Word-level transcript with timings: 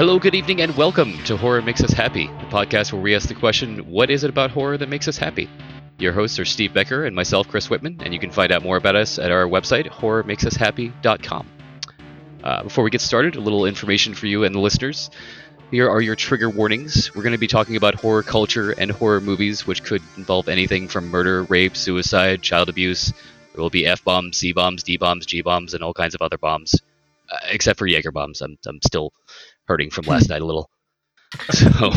Hello, 0.00 0.18
good 0.18 0.34
evening, 0.34 0.62
and 0.62 0.74
welcome 0.78 1.12
to 1.24 1.36
Horror 1.36 1.60
Makes 1.60 1.84
Us 1.84 1.92
Happy, 1.92 2.26
the 2.26 2.46
podcast 2.46 2.90
where 2.90 3.02
we 3.02 3.14
ask 3.14 3.28
the 3.28 3.34
question, 3.34 3.80
What 3.80 4.08
is 4.08 4.24
it 4.24 4.30
about 4.30 4.50
horror 4.50 4.78
that 4.78 4.88
makes 4.88 5.06
us 5.08 5.18
happy? 5.18 5.46
Your 5.98 6.14
hosts 6.14 6.38
are 6.38 6.46
Steve 6.46 6.72
Becker 6.72 7.04
and 7.04 7.14
myself, 7.14 7.48
Chris 7.48 7.68
Whitman, 7.68 8.00
and 8.02 8.14
you 8.14 8.18
can 8.18 8.30
find 8.30 8.50
out 8.50 8.62
more 8.62 8.78
about 8.78 8.96
us 8.96 9.18
at 9.18 9.30
our 9.30 9.44
website, 9.44 9.90
horrormakesushappy.com. 9.90 11.46
Uh, 12.42 12.62
before 12.62 12.82
we 12.82 12.88
get 12.88 13.02
started, 13.02 13.36
a 13.36 13.40
little 13.42 13.66
information 13.66 14.14
for 14.14 14.24
you 14.24 14.44
and 14.44 14.54
the 14.54 14.58
listeners. 14.58 15.10
Here 15.70 15.90
are 15.90 16.00
your 16.00 16.16
trigger 16.16 16.48
warnings. 16.48 17.14
We're 17.14 17.22
going 17.22 17.32
to 17.32 17.38
be 17.38 17.46
talking 17.46 17.76
about 17.76 17.96
horror 17.96 18.22
culture 18.22 18.70
and 18.70 18.90
horror 18.90 19.20
movies, 19.20 19.66
which 19.66 19.84
could 19.84 20.00
involve 20.16 20.48
anything 20.48 20.88
from 20.88 21.10
murder, 21.10 21.42
rape, 21.42 21.76
suicide, 21.76 22.40
child 22.40 22.70
abuse. 22.70 23.12
There 23.52 23.62
will 23.62 23.68
be 23.68 23.86
F 23.86 24.02
bombs, 24.02 24.38
C 24.38 24.52
bombs, 24.52 24.82
D 24.82 24.96
bombs, 24.96 25.26
G 25.26 25.42
bombs, 25.42 25.74
and 25.74 25.84
all 25.84 25.92
kinds 25.92 26.14
of 26.14 26.22
other 26.22 26.38
bombs, 26.38 26.74
uh, 27.30 27.36
except 27.50 27.78
for 27.78 27.86
Jaeger 27.86 28.12
bombs. 28.12 28.40
I'm, 28.40 28.56
I'm 28.66 28.80
still 28.80 29.12
hurting 29.70 29.90
from 29.90 30.04
hmm. 30.04 30.10
last 30.10 30.28
night 30.28 30.42
a 30.42 30.44
little. 30.44 30.68
So, 31.52 31.90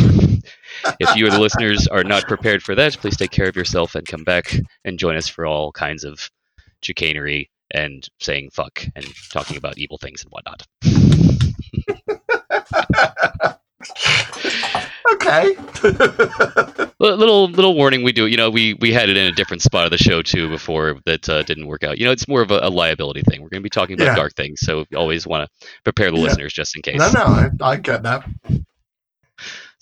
if 0.99 1.15
you 1.15 1.25
or 1.25 1.31
the 1.31 1.39
listeners 1.39 1.87
are 1.87 2.03
not 2.03 2.27
prepared 2.27 2.61
for 2.61 2.75
that, 2.75 2.95
please 2.99 3.17
take 3.17 3.31
care 3.31 3.47
of 3.47 3.55
yourself 3.55 3.95
and 3.95 4.07
come 4.07 4.23
back 4.23 4.55
and 4.85 4.99
join 4.99 5.15
us 5.15 5.27
for 5.27 5.47
all 5.47 5.71
kinds 5.71 6.03
of 6.03 6.29
chicanery 6.83 7.49
and 7.71 8.07
saying 8.19 8.51
fuck 8.51 8.85
and 8.95 9.07
talking 9.31 9.57
about 9.57 9.79
evil 9.79 9.97
things 9.97 10.23
and 10.23 10.31
whatnot. 10.31 10.67
okay. 15.11 15.55
little 16.99 17.47
little 17.49 17.75
warning 17.75 18.03
we 18.03 18.11
do 18.13 18.27
you 18.27 18.37
know 18.37 18.49
we 18.49 18.73
we 18.75 18.93
had 18.93 19.09
it 19.09 19.17
in 19.17 19.27
a 19.27 19.31
different 19.31 19.61
spot 19.61 19.85
of 19.85 19.91
the 19.91 19.97
show 19.97 20.21
too 20.21 20.47
before 20.49 20.95
that 21.05 21.27
uh, 21.27 21.43
didn't 21.43 21.67
work 21.67 21.83
out 21.83 21.97
you 21.97 22.05
know 22.05 22.11
it's 22.11 22.27
more 22.27 22.41
of 22.41 22.51
a, 22.51 22.59
a 22.63 22.69
liability 22.69 23.21
thing 23.23 23.41
we're 23.41 23.49
going 23.49 23.61
to 23.61 23.63
be 23.63 23.69
talking 23.69 23.95
about 23.95 24.05
Yeah. 24.05 24.15
dark 24.15 24.33
things 24.35 24.59
so 24.61 24.85
you 24.89 24.97
always 24.97 25.27
want 25.27 25.49
to 25.49 25.67
prepare 25.83 26.09
the 26.11 26.17
Yeah. 26.17 26.23
listeners 26.23 26.53
just 26.53 26.75
in 26.75 26.81
case 26.81 26.97
No, 26.99 27.11
no, 27.11 27.23
I, 27.25 27.49
I 27.61 27.75
get 27.77 28.03
that. 28.03 28.25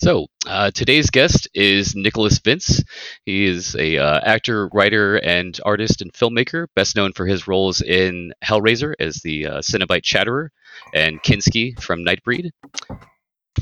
so 0.00 0.26
uh, 0.46 0.70
today's 0.72 1.10
guest 1.10 1.48
is 1.54 1.94
nicholas 1.94 2.38
vince 2.40 2.82
he 3.24 3.44
is 3.46 3.76
a 3.76 3.98
uh, 3.98 4.20
actor 4.24 4.68
writer 4.72 5.16
and 5.18 5.60
artist 5.64 6.02
and 6.02 6.12
filmmaker 6.12 6.66
best 6.74 6.96
known 6.96 7.12
for 7.12 7.26
his 7.26 7.46
roles 7.46 7.80
in 7.82 8.32
hellraiser 8.44 8.94
as 8.98 9.16
the 9.22 9.46
uh, 9.46 9.58
Cenobite 9.60 10.02
chatterer 10.02 10.50
and 10.92 11.22
kinski 11.22 11.80
from 11.80 12.04
nightbreed 12.04 12.50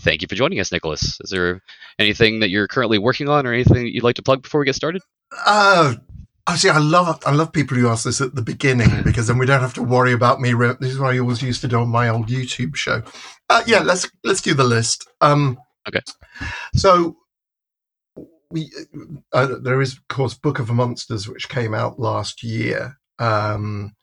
thank 0.00 0.22
you 0.22 0.28
for 0.28 0.34
joining 0.34 0.60
us 0.60 0.72
nicholas 0.72 1.18
is 1.22 1.30
there 1.30 1.62
anything 1.98 2.40
that 2.40 2.50
you're 2.50 2.68
currently 2.68 2.98
working 2.98 3.28
on 3.28 3.46
or 3.46 3.52
anything 3.52 3.84
that 3.84 3.94
you'd 3.94 4.02
like 4.04 4.16
to 4.16 4.22
plug 4.22 4.42
before 4.42 4.60
we 4.60 4.66
get 4.66 4.74
started 4.74 5.02
Uh, 5.46 5.94
I 6.46 6.56
see. 6.56 6.68
I 6.70 6.78
love 6.78 7.22
I 7.24 7.32
love 7.32 7.52
people 7.52 7.76
who 7.76 7.86
ask 7.88 8.04
this 8.04 8.20
at 8.20 8.34
the 8.34 8.42
beginning 8.42 9.02
because 9.04 9.28
then 9.28 9.38
we 9.38 9.46
don't 9.46 9.60
have 9.60 9.74
to 9.74 9.82
worry 9.82 10.12
about 10.12 10.40
me. 10.40 10.52
Re- 10.52 10.74
this 10.80 10.90
is 10.90 10.98
what 10.98 11.14
I 11.14 11.18
always 11.20 11.42
used 11.42 11.60
to 11.60 11.68
do 11.68 11.78
on 11.78 11.88
my 11.88 12.08
old 12.08 12.26
YouTube 12.28 12.74
show. 12.74 13.02
Uh, 13.48 13.62
yeah, 13.66 13.80
let's 13.80 14.10
let's 14.24 14.40
do 14.40 14.54
the 14.54 14.64
list. 14.64 15.06
Um, 15.20 15.58
Okay. 15.86 16.00
So 16.74 17.18
we 18.50 18.70
uh, 19.32 19.56
there 19.62 19.80
is 19.80 19.92
of 19.92 20.08
course 20.08 20.34
Book 20.34 20.58
of 20.58 20.70
Monsters 20.70 21.28
which 21.28 21.48
came 21.48 21.74
out 21.74 22.00
last 22.00 22.42
year 22.42 22.98
um, 23.18 23.94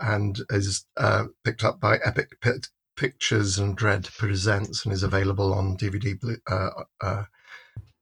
and 0.00 0.40
is 0.50 0.86
uh, 0.96 1.24
picked 1.44 1.64
up 1.64 1.80
by 1.80 1.98
Epic 2.04 2.40
Pit 2.40 2.68
Pictures 2.96 3.58
and 3.58 3.76
Dread 3.76 4.08
Presents 4.18 4.84
and 4.84 4.92
is 4.92 5.02
available 5.02 5.54
on 5.54 5.76
DVD 5.76 6.38
uh, 6.50 6.70
uh, 7.00 7.24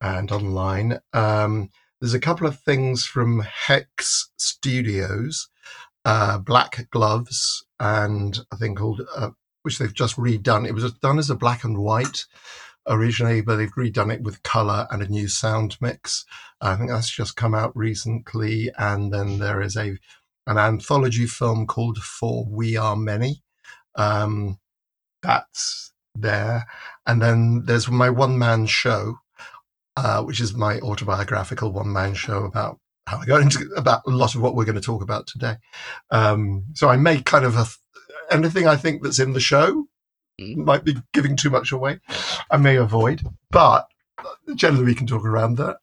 and 0.01 0.31
online. 0.33 1.01
Um, 1.13 1.71
there's 2.01 2.15
a 2.15 2.21
couple 2.21 2.47
of 2.47 2.61
things 2.61 3.05
from 3.05 3.41
Hex 3.41 4.31
Studios, 4.37 5.49
uh, 6.05 6.39
Black 6.39 6.89
Gloves, 6.91 7.65
and 7.81 8.39
a 8.53 8.57
thing 8.57 8.75
called 8.75 9.03
uh, 9.17 9.31
which 9.63 9.79
they've 9.79 9.93
just 9.93 10.17
redone. 10.17 10.67
It 10.67 10.75
was 10.75 10.93
done 10.95 11.19
as 11.19 11.31
a 11.31 11.37
black 11.37 11.65
and 11.65 11.79
white 11.79 12.25
originally, 12.89 13.41
but 13.41 13.57
they've 13.57 13.75
redone 13.75 14.13
it 14.13 14.23
with 14.23 14.43
color 14.43 14.87
and 14.91 15.03
a 15.03 15.09
new 15.09 15.29
sound 15.29 15.77
mix. 15.81 16.25
I 16.61 16.77
think 16.77 16.91
that's 16.91 17.11
just 17.11 17.37
come 17.37 17.55
out 17.55 17.77
recently. 17.77 18.71
And 18.79 19.13
then 19.13 19.39
there 19.39 19.61
is 19.61 19.77
a 19.77 19.97
an 20.47 20.57
anthology 20.57 21.27
film 21.27 21.67
called 21.67 21.99
For 21.99 22.47
We 22.49 22.77
Are 22.77 22.97
Many. 22.97 23.43
Um, 23.97 24.59
that's 25.23 25.93
there, 26.15 26.67
and 27.07 27.21
then 27.23 27.65
there's 27.65 27.89
my 27.89 28.11
one 28.11 28.39
man 28.39 28.67
show 28.67 29.19
uh, 29.97 30.23
which 30.23 30.41
is 30.41 30.55
my 30.55 30.79
autobiographical 30.79 31.73
one 31.73 31.93
man 31.93 32.15
show 32.15 32.45
about 32.45 32.79
how 33.09 33.19
I 33.19 33.27
got 33.27 33.41
into 33.41 33.69
about 33.77 34.03
a 34.07 34.11
lot 34.11 34.37
of 34.37 34.41
what 34.41 34.55
we're 34.55 34.65
going 34.65 34.77
to 34.77 34.81
talk 34.81 35.03
about 35.03 35.27
today. 35.27 35.57
Um, 36.11 36.67
so 36.75 36.89
I 36.89 36.97
make 36.97 37.25
kind 37.25 37.45
of 37.45 37.57
a 37.57 37.67
anything 38.31 38.69
I 38.69 38.77
think 38.77 39.03
that's 39.03 39.19
in 39.19 39.33
the 39.33 39.41
show 39.41 39.89
Mm. 40.41 40.57
might 40.57 40.85
be 40.85 40.97
giving 41.13 41.37
too 41.37 41.51
much 41.51 41.73
away. 41.73 41.99
I 42.51 42.59
may 42.59 42.77
avoid, 42.77 43.23
but 43.51 43.89
generally 44.55 44.85
we 44.85 44.95
can 44.95 45.07
talk 45.07 45.25
around 45.25 45.57
that. 45.57 45.79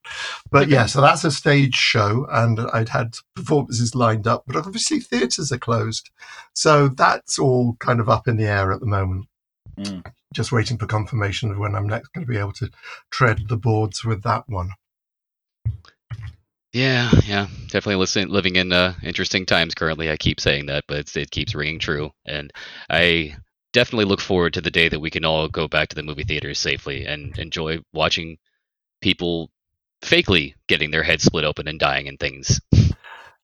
But 0.52 0.70
yeah, 0.70 0.86
so 0.86 1.02
that's 1.02 1.24
a 1.24 1.32
stage 1.32 1.76
show, 1.76 2.26
and 2.32 2.60
I'd 2.74 2.90
had 2.90 3.16
performances 3.36 3.96
lined 3.96 4.28
up, 4.28 4.44
but 4.48 4.56
obviously 4.56 5.00
theatres 5.00 5.52
are 5.52 5.58
closed, 5.58 6.10
so 6.54 6.88
that's 6.88 7.40
all 7.40 7.76
kind 7.80 8.00
of 8.00 8.10
up 8.10 8.28
in 8.28 8.38
the 8.38 8.48
air 8.48 8.72
at 8.72 8.80
the 8.80 8.86
moment. 8.86 9.26
Mm. 9.78 10.06
Just 10.34 10.52
waiting 10.52 10.78
for 10.78 10.86
confirmation 10.86 11.52
of 11.52 11.58
when 11.58 11.76
I'm 11.76 11.88
next 11.88 12.10
going 12.10 12.26
to 12.26 12.32
be 12.32 12.40
able 12.40 12.54
to 12.54 12.70
tread 13.12 13.48
the 13.48 13.58
boards 13.58 14.04
with 14.04 14.24
that 14.24 14.44
one. 14.48 14.72
Yeah, 16.74 17.10
yeah, 17.26 17.48
definitely 17.68 17.96
listening, 17.96 18.28
living 18.28 18.58
in 18.58 18.74
uh, 18.74 18.96
interesting 19.02 19.46
times 19.46 19.74
currently. 19.74 20.12
I 20.12 20.18
keep 20.18 20.42
saying 20.42 20.66
that, 20.66 20.84
but 20.90 20.98
it's, 20.98 21.16
it 21.16 21.32
keeps 21.32 21.56
ringing 21.56 21.80
true, 21.80 22.12
and 22.26 22.52
I 22.90 23.38
definitely 23.76 24.06
look 24.06 24.22
forward 24.22 24.54
to 24.54 24.62
the 24.62 24.72
day 24.72 24.88
that 24.88 25.02
we 25.02 25.10
can 25.10 25.26
all 25.26 25.50
go 25.50 25.68
back 25.68 25.90
to 25.90 25.96
the 25.98 26.02
movie 26.02 26.24
theaters 26.24 26.58
safely 26.58 27.06
and 27.06 27.38
enjoy 27.38 27.78
watching 27.92 28.38
people 29.02 29.52
fakely 30.02 30.54
getting 30.70 30.92
their 30.92 31.04
heads 31.04 31.26
split 31.26 31.44
open 31.44 31.68
and 31.68 31.78
dying 31.78 32.08
and 32.08 32.18
things. 32.18 32.62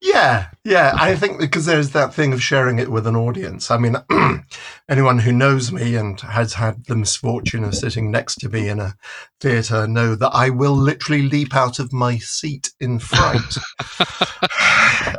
Yeah, 0.03 0.47
yeah. 0.63 0.95
I 0.95 1.15
think 1.15 1.39
because 1.39 1.67
there's 1.67 1.91
that 1.91 2.11
thing 2.11 2.33
of 2.33 2.41
sharing 2.41 2.79
it 2.79 2.89
with 2.89 3.05
an 3.05 3.15
audience. 3.15 3.69
I 3.69 3.77
mean, 3.77 3.97
anyone 4.89 5.19
who 5.19 5.31
knows 5.31 5.71
me 5.71 5.95
and 5.95 6.19
has 6.21 6.55
had 6.55 6.85
the 6.85 6.95
misfortune 6.95 7.63
of 7.63 7.75
sitting 7.75 8.09
next 8.09 8.37
to 8.37 8.49
me 8.49 8.67
in 8.67 8.79
a 8.79 8.95
theatre 9.39 9.85
know 9.85 10.15
that 10.15 10.31
I 10.33 10.49
will 10.49 10.75
literally 10.75 11.21
leap 11.21 11.55
out 11.55 11.77
of 11.77 11.93
my 11.93 12.17
seat 12.17 12.71
in 12.79 12.97
fright. 12.97 13.57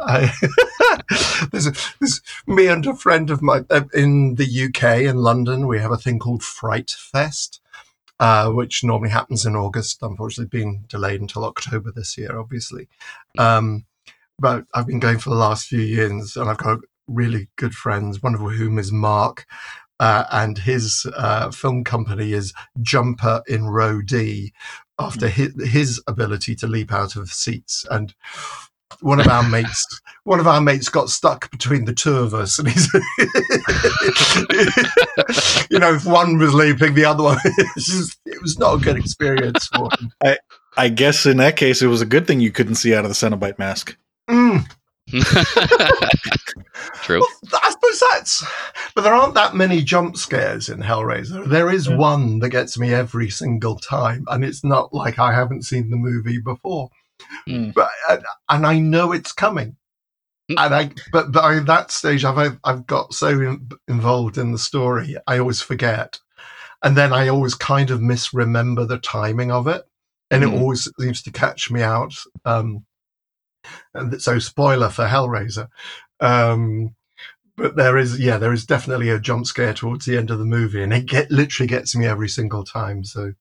I, 0.04 0.32
there's, 1.52 1.70
there's 2.00 2.20
me 2.48 2.66
and 2.66 2.84
a 2.84 2.96
friend 2.96 3.30
of 3.30 3.40
mine 3.40 3.66
uh, 3.70 3.82
in 3.94 4.34
the 4.34 4.64
UK 4.64 5.02
in 5.02 5.18
London. 5.18 5.68
We 5.68 5.78
have 5.78 5.92
a 5.92 5.96
thing 5.96 6.18
called 6.18 6.42
Fright 6.42 6.90
Fest. 6.90 7.60
Uh, 8.20 8.50
which 8.50 8.84
normally 8.84 9.10
happens 9.10 9.44
in 9.44 9.56
August, 9.56 9.98
unfortunately, 10.00 10.46
being 10.46 10.84
delayed 10.86 11.20
until 11.20 11.44
October 11.44 11.90
this 11.90 12.16
year, 12.16 12.38
obviously. 12.38 12.86
Um, 13.36 13.84
but 14.38 14.64
I've 14.74 14.86
been 14.86 15.00
going 15.00 15.18
for 15.18 15.30
the 15.30 15.36
last 15.36 15.66
few 15.66 15.80
years, 15.80 16.36
and 16.36 16.48
I've 16.48 16.58
got 16.58 16.78
really 17.06 17.48
good 17.56 17.74
friends. 17.74 18.22
One 18.22 18.34
of 18.34 18.40
whom 18.40 18.78
is 18.78 18.92
Mark, 18.92 19.46
uh, 20.00 20.24
and 20.32 20.58
his 20.58 21.06
uh, 21.16 21.50
film 21.50 21.84
company 21.84 22.32
is 22.32 22.52
Jumper 22.80 23.42
in 23.46 23.66
Row 23.66 24.02
D, 24.02 24.52
after 24.98 25.28
his, 25.28 25.52
his 25.70 26.02
ability 26.06 26.54
to 26.56 26.66
leap 26.66 26.92
out 26.92 27.16
of 27.16 27.30
seats. 27.30 27.84
And 27.90 28.14
one 29.00 29.20
of 29.20 29.28
our 29.28 29.48
mates, 29.48 30.00
one 30.24 30.40
of 30.40 30.46
our 30.46 30.60
mates 30.60 30.88
got 30.88 31.08
stuck 31.08 31.50
between 31.50 31.84
the 31.84 31.92
two 31.92 32.16
of 32.16 32.34
us, 32.34 32.58
and 32.58 32.68
he's, 32.68 32.92
you 35.70 35.78
know, 35.78 35.94
if 35.94 36.04
one 36.04 36.38
was 36.38 36.54
leaping, 36.54 36.94
the 36.94 37.04
other 37.04 37.22
one. 37.22 37.38
Just, 37.76 38.18
it 38.26 38.42
was 38.42 38.58
not 38.58 38.74
a 38.74 38.80
good 38.80 38.96
experience 38.96 39.68
for 39.68 39.88
him. 39.98 40.12
I 40.76 40.88
guess 40.88 41.26
in 41.26 41.36
that 41.36 41.56
case, 41.56 41.82
it 41.82 41.86
was 41.86 42.00
a 42.00 42.06
good 42.06 42.26
thing 42.26 42.40
you 42.40 42.50
couldn't 42.50 42.76
see 42.76 42.94
out 42.94 43.04
of 43.04 43.10
the 43.10 43.14
Cenobite 43.14 43.58
mask. 43.58 43.96
Mm. 44.30 44.64
True. 47.02 47.20
Well, 47.20 47.60
I 47.62 47.70
suppose 47.70 48.02
that's, 48.12 48.44
but 48.94 49.02
there 49.02 49.12
aren't 49.14 49.34
that 49.34 49.54
many 49.54 49.82
jump 49.82 50.16
scares 50.16 50.68
in 50.68 50.80
Hellraiser. 50.80 51.44
There 51.46 51.70
is 51.70 51.86
Yeah. 51.88 51.96
one 51.96 52.38
that 52.38 52.50
gets 52.50 52.78
me 52.78 52.94
every 52.94 53.28
single 53.30 53.76
time, 53.76 54.24
and 54.28 54.44
it's 54.44 54.64
not 54.64 54.92
like 54.94 55.18
I 55.18 55.32
haven't 55.32 55.64
seen 55.64 55.90
the 55.90 55.96
movie 55.96 56.38
before, 56.40 56.88
Mm. 57.48 57.74
but 57.74 57.90
and, 58.08 58.24
and 58.48 58.66
I 58.66 58.78
know 58.78 59.12
it's 59.12 59.32
coming. 59.32 59.76
Mm. 60.50 60.64
And 60.66 60.74
I, 60.74 60.90
but 61.12 61.30
by 61.32 61.58
that 61.60 61.90
stage, 61.90 62.24
I've 62.24 62.58
I've 62.64 62.86
got 62.86 63.12
so 63.14 63.28
in, 63.28 63.68
involved 63.88 64.38
in 64.38 64.52
the 64.52 64.58
story, 64.58 65.16
I 65.26 65.38
always 65.38 65.60
forget, 65.60 66.18
and 66.82 66.96
then 66.96 67.12
I 67.12 67.28
always 67.28 67.54
kind 67.54 67.90
of 67.90 68.00
misremember 68.00 68.86
the 68.86 68.98
timing 68.98 69.50
of 69.52 69.66
it, 69.68 69.84
and 70.30 70.42
Mm. 70.42 70.52
it 70.54 70.60
always 70.60 70.88
seems 70.98 71.22
to 71.22 71.30
catch 71.32 71.70
me 71.70 71.82
out. 71.82 72.14
Um, 72.44 72.84
and 73.94 74.20
so, 74.20 74.38
spoiler 74.38 74.88
for 74.88 75.06
Hellraiser. 75.06 75.68
Um, 76.20 76.94
but 77.56 77.76
there 77.76 77.98
is, 77.98 78.18
yeah, 78.18 78.38
there 78.38 78.52
is 78.52 78.64
definitely 78.64 79.10
a 79.10 79.20
jump 79.20 79.46
scare 79.46 79.74
towards 79.74 80.06
the 80.06 80.16
end 80.16 80.30
of 80.30 80.38
the 80.38 80.44
movie, 80.44 80.82
and 80.82 80.92
it 80.92 81.06
get 81.06 81.30
literally 81.30 81.68
gets 81.68 81.94
me 81.94 82.06
every 82.06 82.28
single 82.28 82.64
time. 82.64 83.04
So, 83.04 83.34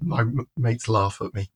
my 0.00 0.24
mates 0.56 0.88
laugh 0.88 1.20
at 1.22 1.34
me. 1.34 1.48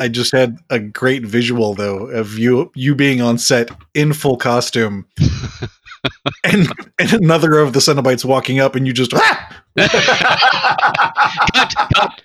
I 0.00 0.08
just 0.08 0.32
had 0.32 0.58
a 0.70 0.78
great 0.78 1.24
visual 1.24 1.74
though 1.74 2.06
of 2.06 2.38
you 2.38 2.70
you 2.74 2.94
being 2.94 3.20
on 3.20 3.38
set 3.38 3.70
in 3.94 4.12
full 4.12 4.36
costume, 4.36 5.06
and 6.44 6.68
and 6.98 7.12
another 7.12 7.58
of 7.58 7.72
the 7.72 7.80
Cenobites 7.80 8.24
walking 8.24 8.60
up, 8.60 8.74
and 8.74 8.86
you 8.86 8.92
just 8.92 9.12
ah! 9.14 9.62
cut, 11.54 11.74
cut. 11.94 12.22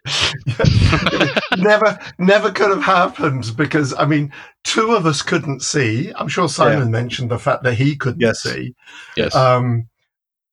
never, 1.57 1.99
never 2.17 2.51
could 2.51 2.71
have 2.71 2.83
happened 2.83 3.55
because 3.55 3.93
I 3.93 4.05
mean, 4.05 4.31
two 4.63 4.91
of 4.95 5.05
us 5.05 5.21
couldn't 5.21 5.61
see. 5.61 6.11
I'm 6.15 6.27
sure 6.27 6.49
Simon 6.49 6.91
mentioned 6.91 7.31
the 7.31 7.39
fact 7.39 7.63
that 7.63 7.75
he 7.75 7.95
couldn't 7.95 8.21
Yes. 8.21 8.41
see. 8.41 8.75
Yes. 9.15 9.35
Um, 9.35 9.87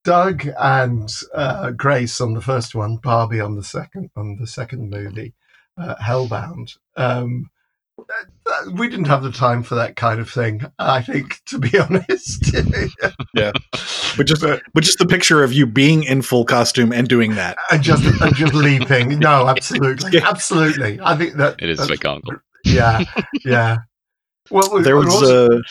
Doug 0.04 0.46
and 0.58 1.08
uh, 1.34 1.70
Grace 1.70 2.20
on 2.20 2.34
the 2.34 2.40
first 2.40 2.74
one, 2.74 2.96
Barbie 2.96 3.40
on 3.40 3.54
the 3.54 3.62
second 3.64 4.10
on 4.16 4.36
the 4.40 4.46
second 4.46 4.90
movie, 4.90 5.34
uh, 5.78 5.94
Hellbound. 6.02 6.76
Um, 6.96 7.48
that- 7.98 8.26
that- 8.46 8.72
we 8.78 8.88
didn't 8.88 9.06
have 9.06 9.22
the 9.22 9.30
time 9.32 9.62
for 9.62 9.74
that 9.76 9.96
kind 9.96 10.18
of 10.20 10.28
thing. 10.30 10.62
I 10.78 11.02
think, 11.02 11.40
to 11.46 11.58
be 11.58 11.78
honest. 11.78 12.52
Yeah. 13.34 13.52
But 14.16 14.26
just 14.26 14.42
but 14.42 14.82
just 14.84 14.98
the 14.98 15.06
picture 15.06 15.42
of 15.42 15.52
you 15.52 15.66
being 15.66 16.02
in 16.04 16.22
full 16.22 16.44
costume 16.44 16.92
and 16.92 17.08
doing 17.08 17.34
that. 17.36 17.56
and 17.70 17.82
just 17.82 18.04
and 18.20 18.34
just 18.34 18.54
leaping. 18.54 19.18
No, 19.18 19.48
absolutely, 19.48 20.10
Yeah. 20.12 20.28
absolutely. 20.28 20.98
I 21.02 21.16
think 21.16 21.34
that 21.34 21.56
it 21.62 21.70
is 21.70 21.78
that's- 21.78 21.98
iconical. 21.98 22.40
Yeah, 22.64 23.04
yeah. 23.44 23.78
Well, 24.50 24.80
There 24.82 24.96
was 24.96 25.12
also- 25.14 25.58
uh 25.58 25.62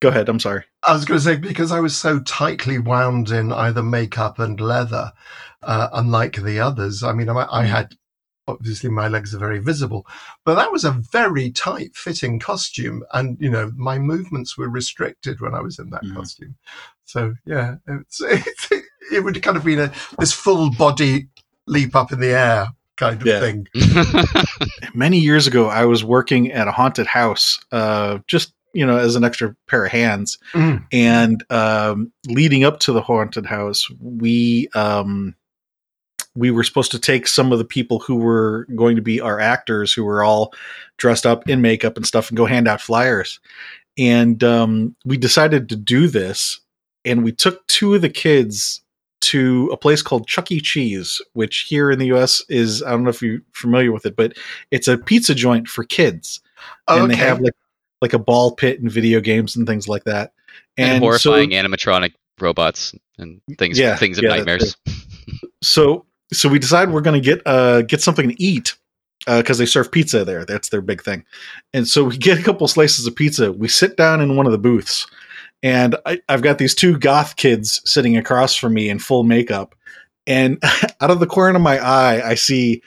Go 0.00 0.08
ahead, 0.10 0.28
I'm 0.28 0.38
sorry. 0.38 0.62
I 0.86 0.92
was 0.92 1.04
going 1.04 1.18
to 1.18 1.24
say 1.24 1.34
because 1.36 1.72
I 1.72 1.80
was 1.80 1.96
so 1.96 2.20
tightly 2.20 2.78
wound 2.78 3.30
in 3.30 3.52
either 3.52 3.82
makeup 3.82 4.38
and 4.38 4.60
leather, 4.60 5.10
uh, 5.64 5.88
unlike 5.92 6.36
the 6.36 6.60
others. 6.60 7.02
I 7.02 7.12
mean, 7.14 7.28
I, 7.28 7.46
I 7.50 7.64
had 7.64 7.96
obviously 8.48 8.90
my 8.90 9.06
legs 9.08 9.34
are 9.34 9.38
very 9.38 9.58
visible, 9.60 10.06
but 10.44 10.54
that 10.56 10.72
was 10.72 10.84
a 10.84 10.90
very 10.90 11.50
tight 11.52 11.94
fitting 11.94 12.38
costume, 12.40 13.04
and 13.12 13.36
you 13.40 13.50
know 13.50 13.70
my 13.76 13.98
movements 13.98 14.56
were 14.58 14.68
restricted 14.68 15.40
when 15.40 15.54
I 15.54 15.60
was 15.60 15.78
in 15.78 15.90
that 15.90 16.02
Mhm. 16.04 16.16
costume. 16.16 16.56
So 17.04 17.34
yeah, 17.46 17.76
it's, 17.86 18.20
it's, 18.24 18.68
it 19.12 19.22
would 19.24 19.42
kind 19.42 19.56
of 19.56 19.64
been 19.64 19.78
a 19.80 19.92
this 20.18 20.32
full 20.32 20.70
body 20.74 21.28
leap 21.66 21.94
up 21.94 22.12
in 22.12 22.20
the 22.20 22.28
air 22.32 22.68
kind 22.96 23.20
of 23.20 23.26
Yeah. 23.26 23.40
thing. 23.40 23.68
many 24.94 25.18
years 25.18 25.46
ago 25.46 25.68
i 25.68 25.84
was 25.84 26.02
working 26.02 26.50
at 26.52 26.66
a 26.68 26.72
haunted 26.72 27.06
house 27.06 27.60
uh 27.72 28.18
just 28.26 28.52
you 28.72 28.84
know 28.84 28.96
as 28.96 29.14
an 29.16 29.22
extra 29.24 29.54
pair 29.68 29.84
of 29.84 29.92
hands 29.92 30.38
Mm. 30.52 30.84
and 30.92 31.44
um 31.50 32.12
leading 32.26 32.64
up 32.64 32.80
to 32.80 32.92
the 32.92 33.00
haunted 33.02 33.46
house 33.46 33.88
we 34.00 34.68
um 34.74 35.34
we 36.38 36.50
were 36.50 36.62
supposed 36.62 36.90
to 36.92 36.98
take 36.98 37.26
some 37.26 37.52
of 37.52 37.58
the 37.58 37.64
people 37.64 37.98
who 37.98 38.14
were 38.16 38.66
going 38.76 38.94
to 38.96 39.02
be 39.02 39.20
our 39.20 39.40
actors 39.40 39.92
who 39.92 40.04
were 40.04 40.22
all 40.22 40.52
dressed 40.96 41.26
up 41.26 41.48
in 41.48 41.60
makeup 41.60 41.96
and 41.96 42.06
stuff 42.06 42.28
and 42.30 42.36
go 42.36 42.46
hand 42.46 42.68
out 42.68 42.80
flyers 42.80 43.40
and 43.98 44.44
um 44.44 44.94
we 45.04 45.16
decided 45.16 45.68
to 45.68 45.76
do 45.76 46.06
this 46.06 46.60
and 47.04 47.24
we 47.24 47.32
took 47.32 47.66
two 47.66 47.94
of 47.94 48.02
the 48.02 48.08
kids 48.08 48.80
to 49.20 49.68
a 49.72 49.76
place 49.76 50.00
called 50.00 50.28
Chuck 50.28 50.50
E. 50.52 50.60
Cheese, 50.60 51.20
which 51.32 51.66
here 51.68 51.90
in 51.90 51.98
the 51.98 52.06
U.S. 52.06 52.40
is 52.48 52.82
I 52.84 52.90
don't 52.90 53.02
know 53.02 53.10
if 53.10 53.20
you're 53.20 53.40
familiar 53.52 53.90
with 53.90 54.06
it, 54.06 54.14
but 54.14 54.34
it's 54.70 54.86
a 54.86 54.96
pizza 54.96 55.34
joint 55.34 55.66
for 55.68 55.82
kids, 55.82 56.40
and 56.86 57.10
they 57.10 57.16
have 57.16 57.40
like 57.40 57.54
like 58.00 58.12
a 58.12 58.18
ball 58.18 58.52
pit 58.54 58.80
and 58.80 58.88
video 58.90 59.20
games 59.20 59.56
and 59.56 59.66
things 59.66 59.88
like 59.88 60.04
that. 60.04 60.32
and, 60.76 60.98
so- 61.02 61.06
horrifying 61.06 61.50
animatronic 61.50 62.12
robots 62.40 62.94
and 63.18 63.40
things, 63.58 63.76
Yeah, 63.76 63.96
things 63.96 64.18
of 64.18 64.24
yeah, 64.24 64.30
nightmares. 64.30 64.76
so 65.62 66.06
so 66.32 66.48
we 66.48 66.58
decided 66.58 66.92
we're 66.92 67.00
going 67.00 67.20
to 67.20 67.24
get 67.24 67.42
uh 67.46 67.82
get 67.82 68.00
something 68.00 68.28
to 68.28 68.42
eat 68.42 68.74
because 69.26 69.58
they 69.58 69.66
serve 69.66 69.92
pizza 69.92 70.24
there. 70.24 70.44
That's 70.44 70.70
their 70.70 70.80
big 70.80 71.02
thing. 71.02 71.24
And 71.74 71.86
so 71.86 72.04
we 72.04 72.16
get 72.16 72.38
a 72.38 72.42
couple 72.42 72.66
slices 72.68 73.06
of 73.06 73.14
pizza. 73.14 73.52
We 73.52 73.68
sit 73.68 73.96
down 73.96 74.20
in 74.20 74.36
one 74.36 74.46
of 74.46 74.52
the 74.52 74.58
booths, 74.58 75.06
and 75.62 75.96
I, 76.06 76.20
I've 76.28 76.42
got 76.42 76.58
these 76.58 76.74
two 76.74 76.98
goth 76.98 77.36
kids 77.36 77.82
sitting 77.84 78.16
across 78.16 78.54
from 78.54 78.74
me 78.74 78.88
in 78.88 78.98
full 78.98 79.24
makeup. 79.24 79.74
And 80.26 80.62
out 81.00 81.10
of 81.10 81.20
the 81.20 81.26
corner 81.26 81.56
of 81.56 81.62
my 81.62 81.78
eye, 81.78 82.26
I 82.26 82.34
see. 82.34 82.82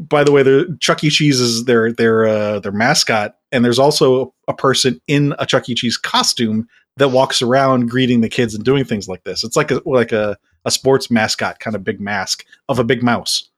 By 0.00 0.24
the 0.24 0.32
way, 0.32 0.42
the 0.42 0.76
Chuck 0.80 1.04
E. 1.04 1.10
Cheese 1.10 1.40
is 1.40 1.66
their 1.66 1.92
their 1.92 2.26
uh, 2.26 2.58
their 2.60 2.72
mascot, 2.72 3.36
and 3.52 3.64
there's 3.64 3.78
also 3.78 4.34
a 4.48 4.54
person 4.54 5.00
in 5.06 5.34
a 5.38 5.46
Chuck 5.46 5.68
E. 5.68 5.74
Cheese 5.74 5.96
costume 5.96 6.66
that 6.96 7.08
walks 7.08 7.42
around 7.42 7.90
greeting 7.90 8.20
the 8.20 8.28
kids 8.28 8.54
and 8.54 8.64
doing 8.64 8.84
things 8.84 9.08
like 9.08 9.22
this. 9.24 9.44
It's 9.44 9.56
like 9.56 9.70
a 9.70 9.80
like 9.84 10.10
a 10.12 10.36
a 10.64 10.70
sports 10.70 11.10
mascot 11.10 11.60
kind 11.60 11.76
of 11.76 11.84
big 11.84 12.00
mask 12.00 12.44
of 12.68 12.78
a 12.78 12.84
big 12.84 13.02
mouse. 13.02 13.48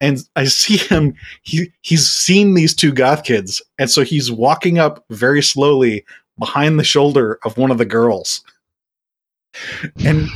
And 0.00 0.18
I 0.36 0.44
see 0.44 0.76
him, 0.76 1.14
he 1.42 1.72
he's 1.82 2.10
seen 2.10 2.54
these 2.54 2.74
two 2.74 2.92
goth 2.92 3.24
kids, 3.24 3.60
and 3.78 3.90
so 3.90 4.02
he's 4.02 4.30
walking 4.30 4.78
up 4.78 5.04
very 5.10 5.42
slowly 5.42 6.04
behind 6.38 6.78
the 6.78 6.84
shoulder 6.84 7.38
of 7.44 7.58
one 7.58 7.70
of 7.70 7.78
the 7.78 7.84
girls. 7.84 8.42
And 10.04 10.28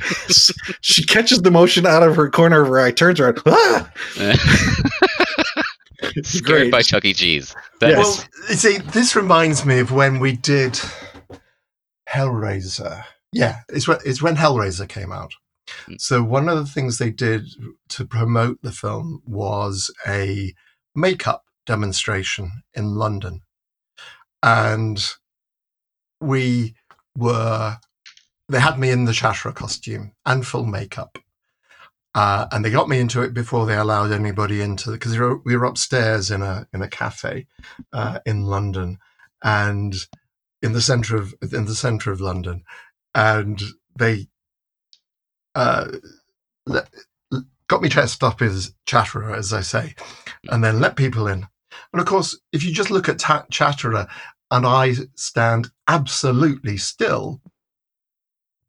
she 0.80 1.04
catches 1.04 1.42
the 1.42 1.50
motion 1.50 1.86
out 1.86 2.02
of 2.02 2.16
her 2.16 2.30
corner 2.30 2.62
of 2.62 2.68
her 2.68 2.80
eye, 2.80 2.92
turns 2.92 3.20
around, 3.20 3.40
ah! 3.46 3.90
Scared 6.22 6.44
great. 6.44 6.72
by 6.72 6.82
Chuck 6.82 7.04
E. 7.04 7.12
Cheese. 7.12 7.54
That's 7.80 7.96
Yes. 7.96 8.28
Well, 8.48 8.56
see, 8.56 8.78
this 8.92 9.16
reminds 9.16 9.64
me 9.64 9.80
of 9.80 9.92
when 9.92 10.20
we 10.20 10.32
did 10.32 10.80
Hellraiser. 12.08 13.04
Yeah, 13.32 13.60
it's 13.68 13.88
when, 13.88 13.98
it's 14.04 14.22
when 14.22 14.36
Hellraiser 14.36 14.88
came 14.88 15.12
out. 15.12 15.34
Mm. 15.88 16.00
So 16.00 16.22
one 16.22 16.48
of 16.48 16.58
the 16.58 16.66
things 16.66 16.98
they 16.98 17.10
did 17.10 17.48
to 17.90 18.06
promote 18.06 18.62
the 18.62 18.72
film 18.72 19.22
was 19.26 19.92
a 20.06 20.54
makeup 20.94 21.44
demonstration 21.66 22.62
in 22.74 22.94
London, 22.96 23.42
and 24.42 25.04
we 26.20 26.74
were. 27.16 27.78
They 28.48 28.60
had 28.60 28.78
me 28.78 28.90
in 28.90 29.04
the 29.06 29.12
Chatterer 29.12 29.52
costume 29.52 30.12
and 30.26 30.46
full 30.46 30.64
makeup. 30.66 31.18
Uh, 32.14 32.48
and 32.52 32.64
they 32.64 32.70
got 32.70 32.88
me 32.88 33.00
into 33.00 33.22
it 33.22 33.34
before 33.34 33.66
they 33.66 33.76
allowed 33.76 34.12
anybody 34.12 34.60
into 34.62 34.90
it, 34.90 34.94
because 34.94 35.12
we, 35.12 35.20
were- 35.20 35.40
we 35.44 35.56
were 35.56 35.66
upstairs 35.66 36.30
in 36.30 36.42
a 36.42 36.66
in 36.74 36.82
a 36.82 36.88
cafe 36.88 37.46
uh, 37.92 38.20
in 38.26 38.44
London 38.44 38.98
and 39.44 39.94
in 40.62 40.72
the 40.74 40.80
center 40.82 41.16
of 41.16 41.34
in 41.52 41.66
the 41.66 41.76
center 41.76 42.12
of 42.12 42.20
London, 42.20 42.64
and 43.14 43.62
they 43.98 44.28
uh, 45.58 45.88
got 47.68 47.82
me 47.82 47.88
dressed 47.88 48.22
up 48.22 48.40
as 48.40 48.72
Chatterer, 48.86 49.34
as 49.34 49.52
I 49.52 49.60
say, 49.60 49.94
and 50.50 50.62
then 50.62 50.80
let 50.80 50.96
people 50.96 51.26
in. 51.26 51.46
And 51.92 52.00
of 52.00 52.06
course, 52.06 52.38
if 52.52 52.64
you 52.64 52.72
just 52.72 52.90
look 52.90 53.08
at 53.08 53.18
ta- 53.18 53.46
Chatterer 53.50 54.06
and 54.50 54.66
I 54.66 54.94
stand 55.16 55.70
absolutely 55.88 56.76
still, 56.76 57.40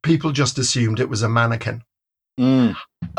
people 0.03 0.31
just 0.31 0.57
assumed 0.57 0.99
it 0.99 1.09
was 1.09 1.21
a 1.23 1.29
mannequin 1.29 1.83
Mm. 2.39 2.73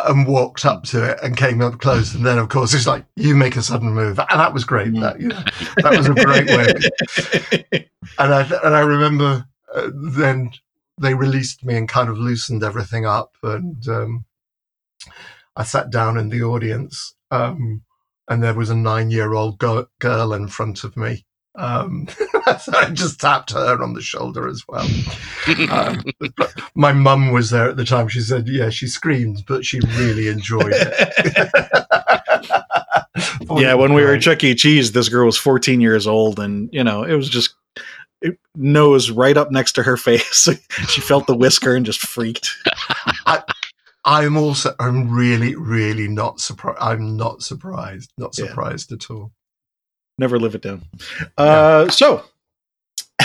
and 0.07 0.27
walked 0.27 0.65
up 0.65 0.85
to 0.85 1.11
it 1.11 1.19
and 1.23 1.37
came 1.37 1.61
up 1.61 1.79
close. 1.79 2.15
And 2.15 2.25
then, 2.25 2.39
of 2.39 2.49
course, 2.49 2.73
it's 2.73 2.87
like, 2.87 3.05
you 3.17 3.35
make 3.37 3.55
a 3.55 3.61
sudden 3.61 3.93
move. 3.93 4.19
And 4.19 4.41
that 4.41 4.55
was 4.55 4.65
great. 4.65 4.89
Mm. 4.95 5.01
That, 5.03 5.21
you 5.21 5.29
know, 5.29 5.43
that 5.77 5.99
was 5.99 6.09
a 6.09 6.15
great 6.15 6.47
way. 6.49 7.87
And 8.19 8.35
I, 8.35 8.43
and 8.65 8.75
I 8.75 8.81
remember 8.81 9.47
uh, 9.75 9.91
then 9.95 10.51
they 11.01 11.15
released 11.15 11.65
me 11.65 11.77
and 11.77 11.89
kind 11.89 12.09
of 12.09 12.19
loosened 12.19 12.63
everything 12.63 13.07
up. 13.07 13.35
And 13.43 13.87
um, 13.89 14.25
I 15.57 15.65
sat 15.65 15.91
down 15.91 16.19
in 16.19 16.29
the 16.29 16.43
audience 16.43 17.15
um, 17.31 17.83
and 18.29 18.43
there 18.43 18.55
was 18.55 18.71
a 18.71 18.77
nine 18.77 19.11
year 19.11 19.33
old 19.33 19.59
go- 19.59 19.89
girl 19.99 20.33
in 20.33 20.49
front 20.49 20.85
of 20.85 20.97
me. 20.97 21.25
Um, 21.57 22.07
so 22.61 22.73
I 22.77 22.91
just 22.91 23.21
tapped 23.21 23.53
her 23.53 23.83
on 23.83 23.95
the 23.95 24.03
shoulder 24.03 24.47
as 24.49 24.63
well. 24.69 24.87
Um, 25.71 26.05
but 26.19 26.33
my 26.75 26.93
mum 26.93 27.33
was 27.33 27.51
there 27.51 27.69
at 27.69 27.77
the 27.77 27.85
time. 27.85 28.07
She 28.09 28.21
said, 28.21 28.47
"Yeah, 28.49 28.71
she 28.71 28.87
screamed, 28.87 29.45
but 29.49 29.65
she 29.65 29.81
really 29.97 30.29
enjoyed 30.29 30.73
it." 30.73 31.13
yeah, 33.57 33.75
when 33.75 33.95
we 33.95 34.03
were 34.03 34.15
at 34.15 34.23
Chuck 34.23 34.45
E. 34.45 34.55
Cheese, 34.55 34.93
this 34.93 35.09
girl 35.09 35.27
was 35.27 35.37
14 35.37 35.81
years 35.81 36.07
old, 36.07 36.39
and 36.39 36.71
you 36.73 36.85
know, 36.85 37.03
it 37.03 37.15
was 37.15 37.29
just 37.29 37.51
it, 37.51 37.60
nose 38.55 39.11
right 39.11 39.37
up 39.37 39.51
next 39.51 39.73
to 39.73 39.83
her 39.83 39.97
face. 39.97 40.49
she 40.89 41.01
felt 41.01 41.27
the 41.27 41.37
whisker 41.37 41.75
and 41.75 41.87
just 41.87 42.01
freaked. 42.01 42.51
I'm 44.05 44.37
also, 44.37 44.75
I'm 44.81 45.11
really, 45.15 45.55
really 45.55 46.09
not 46.09 46.41
surprised. 46.41 46.79
I'm 46.81 47.17
not 47.17 47.43
surprised. 47.43 48.13
Not 48.17 48.37
Yeah. 48.39 48.47
surprised 48.47 48.93
at 48.93 49.11
all. 49.11 49.33
Never 50.19 50.39
live 50.39 50.55
it 50.55 50.63
down. 50.63 50.83
Uh, 51.39 51.89
so, 51.91 52.25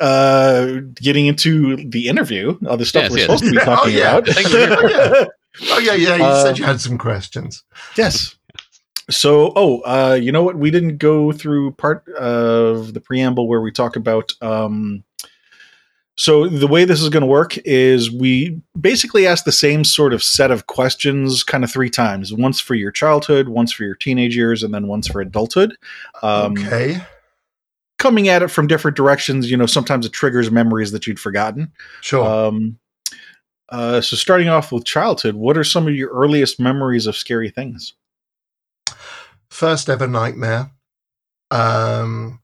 uh, 0.00 0.80
getting 0.94 1.26
into 1.26 1.76
the 1.88 2.08
interview, 2.08 2.58
all 2.66 2.76
the 2.76 2.84
stuff 2.86 3.04
Yes, 3.04 3.10
we're 3.12 3.16
yes. 3.18 3.24
supposed 3.26 3.44
to 3.44 3.50
be 3.50 3.58
Oh, 3.60 3.64
talking 3.64 3.94
yeah. 3.94 4.16
about. 4.16 4.28
Thank 4.34 4.48
you 4.48 4.66
very 4.66 5.28
Oh 5.70 5.78
yeah, 5.78 5.94
yeah. 5.94 6.16
You 6.16 6.24
Uh, 6.24 6.44
said 6.44 6.58
you 6.58 6.64
had 6.64 6.80
some 6.80 6.98
questions. 6.98 7.64
Yes. 7.96 8.36
So, 9.10 9.52
oh, 9.56 9.80
uh, 9.80 10.18
you 10.20 10.30
know 10.30 10.42
what? 10.42 10.56
We 10.56 10.70
didn't 10.70 10.98
go 10.98 11.32
through 11.32 11.72
part 11.72 12.06
of 12.10 12.92
the 12.94 13.00
preamble 13.00 13.48
where 13.48 13.60
we 13.60 13.72
talk 13.72 13.96
about 13.96 14.32
um, 14.42 15.02
So 16.18 16.48
the 16.48 16.66
way 16.66 16.84
this 16.84 17.00
is 17.00 17.10
going 17.10 17.20
to 17.20 17.28
work 17.28 17.56
is 17.58 18.10
we 18.10 18.60
basically 18.78 19.24
ask 19.24 19.44
the 19.44 19.52
same 19.52 19.84
sort 19.84 20.12
of 20.12 20.20
set 20.20 20.50
of 20.50 20.66
questions, 20.66 21.44
kind 21.44 21.62
of 21.62 21.70
three 21.70 21.88
times. 21.88 22.32
Once 22.32 22.58
for 22.58 22.74
your 22.74 22.90
childhood, 22.90 23.48
once 23.48 23.72
for 23.72 23.84
your 23.84 23.94
teenage 23.94 24.34
years, 24.34 24.64
and 24.64 24.74
then 24.74 24.88
once 24.88 25.06
for 25.06 25.20
adulthood. 25.20 25.76
Um, 26.24 26.58
okay. 26.58 27.00
Coming 28.00 28.26
at 28.26 28.42
it 28.42 28.48
from 28.48 28.66
different 28.66 28.96
directions, 28.96 29.48
you 29.48 29.56
know, 29.56 29.66
sometimes 29.66 30.06
it 30.06 30.12
triggers 30.12 30.50
memories 30.50 30.90
that 30.90 31.06
you'd 31.06 31.20
forgotten. 31.20 31.70
Sure. 32.00 32.26
Um, 32.26 32.80
uh, 33.68 34.00
so 34.00 34.16
starting 34.16 34.48
off 34.48 34.72
with 34.72 34.84
childhood, 34.84 35.36
what 35.36 35.56
are 35.56 35.62
some 35.62 35.86
of 35.86 35.94
your 35.94 36.10
earliest 36.10 36.58
memories 36.58 37.06
of 37.06 37.16
scary 37.16 37.48
things? 37.48 37.94
First 39.50 39.88
ever 39.88 40.06
nightmare. 40.06 40.70
Um, 41.50 42.40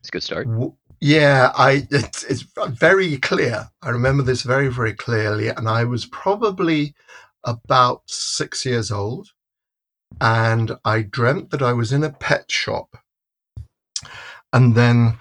It's 0.00 0.08
a 0.08 0.12
good 0.12 0.22
start. 0.22 0.46
w- 0.46 0.74
yeah, 1.00 1.52
I 1.56 1.86
it's, 1.90 2.24
it's 2.24 2.44
very 2.68 3.16
clear. 3.18 3.70
I 3.82 3.90
remember 3.90 4.22
this 4.22 4.42
very 4.42 4.68
very 4.68 4.94
clearly, 4.94 5.48
and 5.48 5.68
I 5.68 5.84
was 5.84 6.06
probably 6.06 6.94
about 7.44 8.02
six 8.06 8.66
years 8.66 8.90
old, 8.90 9.28
and 10.20 10.72
I 10.84 11.02
dreamt 11.02 11.50
that 11.50 11.62
I 11.62 11.72
was 11.72 11.92
in 11.92 12.04
a 12.04 12.10
pet 12.12 12.50
shop, 12.50 12.96
and 14.52 14.74
then 14.74 15.18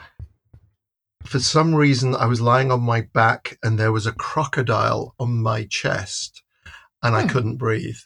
for 1.26 1.40
some 1.40 1.76
reason 1.76 2.16
I 2.16 2.26
was 2.26 2.42
lying 2.42 2.72
on 2.72 2.82
my 2.82 3.02
back, 3.02 3.58
and 3.64 3.78
there 3.80 3.92
was 3.92 4.06
a 4.08 4.12
crocodile 4.12 5.16
on 5.20 5.42
my 5.42 5.66
chest, 5.66 6.44
and 7.04 7.16
I 7.16 7.24
Hmm. 7.24 7.28
couldn't 7.28 7.58
breathe, 7.58 8.00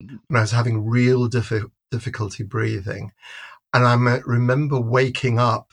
and 0.00 0.38
I 0.38 0.40
was 0.40 0.52
having 0.52 0.86
real 0.88 1.28
diffi- 1.28 1.70
difficulty 1.96 2.44
breathing, 2.44 3.04
and 3.72 3.82
I 3.86 3.94
remember 4.26 4.78
waking 4.80 5.38
up 5.38 5.68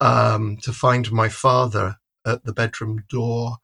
um, 0.00 0.44
to 0.64 0.72
find 0.72 1.10
my 1.12 1.28
father 1.28 1.96
at 2.24 2.44
the 2.44 2.52
bedroom 2.52 3.04
door, 3.08 3.58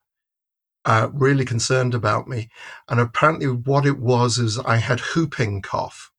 uh, 0.85 1.09
really 1.13 1.45
concerned 1.45 1.95
about 1.95 2.29
me. 2.29 2.49
And 2.89 3.01
apparently, 3.01 3.49
what 3.49 3.87
it 3.87 3.99
was 3.99 4.39
is 4.39 4.59
I 4.59 4.77
had 4.89 5.01
whooping 5.01 5.63
cough, 5.63 6.11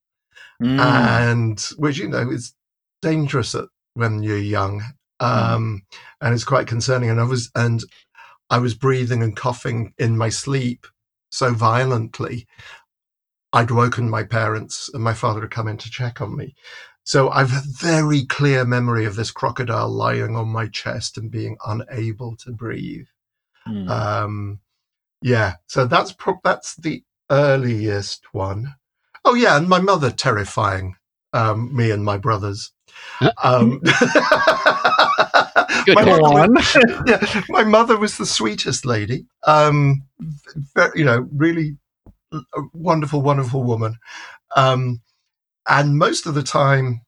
Mm. 0.62 0.80
and 0.80 1.60
which 1.78 1.98
you 2.00 2.10
know 2.10 2.32
is 2.32 2.56
dangerous 3.02 3.54
at, 3.54 3.66
when 3.94 4.24
you're 4.24 4.50
young, 4.58 4.82
um, 5.20 5.84
and 6.20 6.34
it's 6.34 6.44
quite 6.54 6.68
concerning. 6.68 7.10
And 7.12 7.20
I 7.20 7.28
was 7.34 7.52
and 7.54 7.80
I 8.50 8.58
was 8.60 8.74
breathing 8.74 9.22
and 9.24 9.36
coughing 9.36 9.94
in 9.98 10.18
my 10.18 10.30
sleep 10.30 10.88
so 11.32 11.54
violently. 11.54 12.48
I'd 13.58 13.72
woken 13.72 14.08
my 14.08 14.24
parents, 14.24 14.88
and 14.94 15.04
my 15.04 15.14
father 15.16 15.42
had 15.42 15.50
come 15.50 15.68
in 15.68 15.78
to 15.78 15.90
check 15.90 16.22
on 16.22 16.38
me. 16.38 16.54
So 17.04 17.30
I've 17.30 17.52
a 17.52 17.62
very 17.80 18.24
clear 18.26 18.66
memory 18.66 19.06
of 19.06 19.16
this 19.16 19.32
crocodile 19.32 19.90
lying 19.90 20.36
on 20.36 20.48
my 20.50 20.68
chest 20.68 21.18
and 21.18 21.32
being 21.32 21.58
unable 21.66 22.36
to 22.38 22.52
breathe. 22.52 23.08
Mm. 23.68 23.90
Um, 23.90 24.60
yeah, 25.24 25.54
so 25.66 25.88
that's 25.88 26.12
pro- 26.12 26.40
that's 26.44 26.76
the 26.76 27.04
earliest 27.32 28.26
one. 28.32 28.76
Oh 29.26 29.34
yeah, 29.34 29.58
and 29.58 29.68
my 29.68 29.80
mother 29.80 30.12
terrifying 30.12 30.96
um, 31.34 31.76
me 31.76 31.90
and 31.90 32.06
my 32.06 32.18
brothers. 32.18 32.72
Um, 33.44 33.80
Good 35.86 35.96
my 35.96 36.06
mother- 36.06 36.22
on. 36.22 36.58
yeah, 37.08 37.42
my 37.50 37.64
mother 37.64 37.98
was 37.98 38.18
the 38.18 38.26
sweetest 38.28 38.86
lady. 38.86 39.26
Um, 39.48 40.04
very, 40.76 41.00
you 41.00 41.06
know, 41.06 41.28
really 41.34 41.78
a 42.32 42.62
wonderful, 42.74 43.22
wonderful 43.22 43.64
woman. 43.64 43.96
Um, 44.56 45.02
and 45.68 45.98
most 45.98 46.26
of 46.26 46.34
the 46.36 46.44
time 46.44 47.02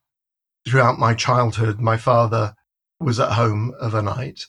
throughout 0.68 1.00
my 1.00 1.14
childhood, 1.14 1.80
my 1.80 1.98
father 1.98 2.56
was 3.00 3.20
at 3.20 3.32
home 3.34 3.74
of 3.80 3.94
a 3.94 4.02
night, 4.02 4.46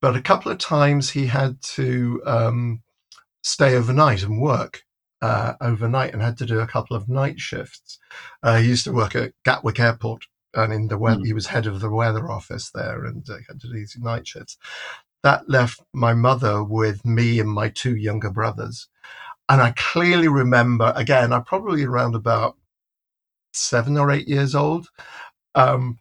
but 0.00 0.16
a 0.16 0.22
couple 0.22 0.50
of 0.50 0.58
times 0.58 1.10
he 1.10 1.26
had 1.26 1.60
to 1.62 2.22
um, 2.26 2.82
stay 3.42 3.76
overnight 3.76 4.22
and 4.22 4.40
work 4.40 4.82
uh, 5.20 5.54
overnight 5.60 6.12
and 6.12 6.22
had 6.22 6.38
to 6.38 6.46
do 6.46 6.60
a 6.60 6.66
couple 6.66 6.96
of 6.96 7.08
night 7.08 7.38
shifts. 7.38 7.98
Uh, 8.42 8.58
he 8.58 8.68
used 8.68 8.84
to 8.84 8.92
work 8.92 9.14
at 9.14 9.32
Gatwick 9.44 9.80
Airport. 9.80 10.24
And 10.54 10.70
in 10.72 10.88
the 10.88 10.98
weather, 10.98 11.20
Hmm. 11.20 11.24
he 11.24 11.32
was 11.32 11.46
head 11.46 11.66
of 11.66 11.80
the 11.80 11.88
weather 11.88 12.30
office 12.30 12.70
there, 12.70 13.06
and 13.06 13.24
uh, 13.30 13.38
had 13.48 13.58
to 13.62 13.68
do 13.68 13.72
these 13.72 13.96
night 13.98 14.26
shifts 14.26 14.58
that 15.22 15.48
left 15.48 15.80
my 15.92 16.14
mother 16.14 16.62
with 16.62 17.04
me 17.04 17.40
and 17.40 17.50
my 17.50 17.68
two 17.68 17.96
younger 17.96 18.30
brothers. 18.30 18.88
And 19.48 19.60
I 19.60 19.72
clearly 19.76 20.28
remember, 20.28 20.92
again, 20.96 21.32
I'm 21.32 21.44
probably 21.44 21.84
around 21.84 22.14
about 22.14 22.56
seven 23.52 23.98
or 23.98 24.10
eight 24.10 24.28
years 24.28 24.54
old. 24.54 24.88
Um, 25.54 25.98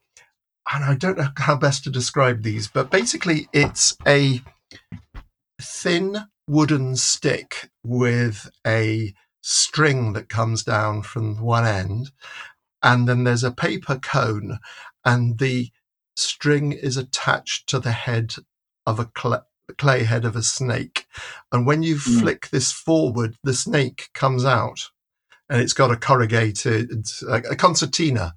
and 0.72 0.86
I 0.86 0.96
don't 0.96 1.18
know 1.18 1.30
how 1.38 1.56
best 1.58 1.84
to 1.84 1.90
describe 1.90 2.44
these, 2.44 2.68
but 2.68 2.90
basically, 2.90 3.50
it's 3.52 3.98
a 4.08 4.42
thin 5.62 6.28
wooden 6.48 6.96
stick 6.96 7.70
with 7.84 8.50
a 8.66 9.14
string 9.42 10.14
that 10.14 10.30
comes 10.30 10.64
down 10.64 11.02
from 11.02 11.42
one 11.42 11.66
end. 11.66 12.12
And 12.84 13.08
then 13.08 13.24
there's 13.26 13.44
a 13.44 13.52
paper 13.52 13.98
cone, 14.00 14.60
and 15.04 15.38
the 15.40 15.72
string 16.16 16.72
is 16.72 16.98
attached 16.98 17.68
to 17.70 17.80
the 17.80 17.92
head 17.92 18.36
of 18.86 19.00
a 19.00 19.10
cl- 19.18 19.46
clay 19.78 20.04
head 20.04 20.26
of 20.26 20.36
a 20.36 20.44
snake. 20.44 21.06
And 21.52 21.66
when 21.66 21.84
you 21.84 21.96
Mm. 21.96 22.22
flick 22.22 22.50
this 22.50 22.72
forward, 22.72 23.36
the 23.44 23.54
snake 23.54 24.10
comes 24.14 24.46
out 24.46 24.90
and 25.50 25.62
it's 25.62 25.74
got 25.74 25.92
a 25.92 25.96
corrugated, 25.96 26.90
a 27.28 27.42
a 27.52 27.56
concertina 27.56 28.34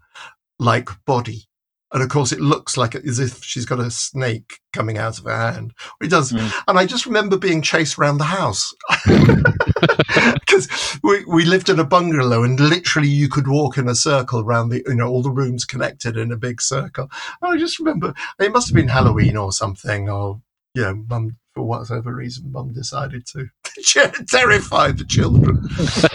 like 0.58 0.88
body. 1.04 1.48
And 1.92 2.02
of 2.02 2.08
course, 2.08 2.32
it 2.32 2.40
looks 2.40 2.76
like 2.76 2.96
as 2.96 3.20
if 3.20 3.44
she's 3.44 3.66
got 3.66 3.78
a 3.78 3.88
snake 3.90 4.58
coming 4.72 4.98
out 4.98 5.18
of 5.18 5.26
her 5.26 5.52
hand. 5.52 5.72
It 6.02 6.10
does. 6.10 6.32
Mm. 6.32 6.52
And 6.66 6.78
I 6.78 6.86
just 6.86 7.06
remember 7.06 7.36
being 7.36 7.62
chased 7.62 7.98
around 7.98 8.18
the 8.18 8.24
house 8.24 8.74
because 10.40 10.98
we, 11.02 11.24
we 11.26 11.44
lived 11.44 11.68
in 11.68 11.78
a 11.78 11.84
bungalow 11.84 12.42
and 12.42 12.58
literally 12.58 13.08
you 13.08 13.28
could 13.28 13.46
walk 13.48 13.78
in 13.78 13.88
a 13.88 13.94
circle 13.94 14.40
around 14.40 14.70
the, 14.70 14.82
you 14.86 14.94
know, 14.94 15.08
all 15.08 15.22
the 15.22 15.30
rooms 15.30 15.64
connected 15.64 16.16
in 16.16 16.32
a 16.32 16.36
big 16.36 16.60
circle. 16.60 17.08
And 17.40 17.54
I 17.54 17.58
just 17.58 17.78
remember 17.78 18.14
it 18.40 18.52
must 18.52 18.68
have 18.68 18.74
been 18.74 18.88
Halloween 18.88 19.36
or 19.36 19.52
something, 19.52 20.08
or, 20.08 20.40
you 20.74 20.82
know, 20.82 20.94
mum, 21.08 21.36
for 21.54 21.62
whatever 21.64 22.14
reason, 22.14 22.50
mum 22.52 22.72
decided 22.72 23.26
to 23.28 23.46
terrify 24.28 24.90
the 24.92 25.04
children. 25.04 25.68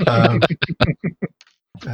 Um, 0.08 0.42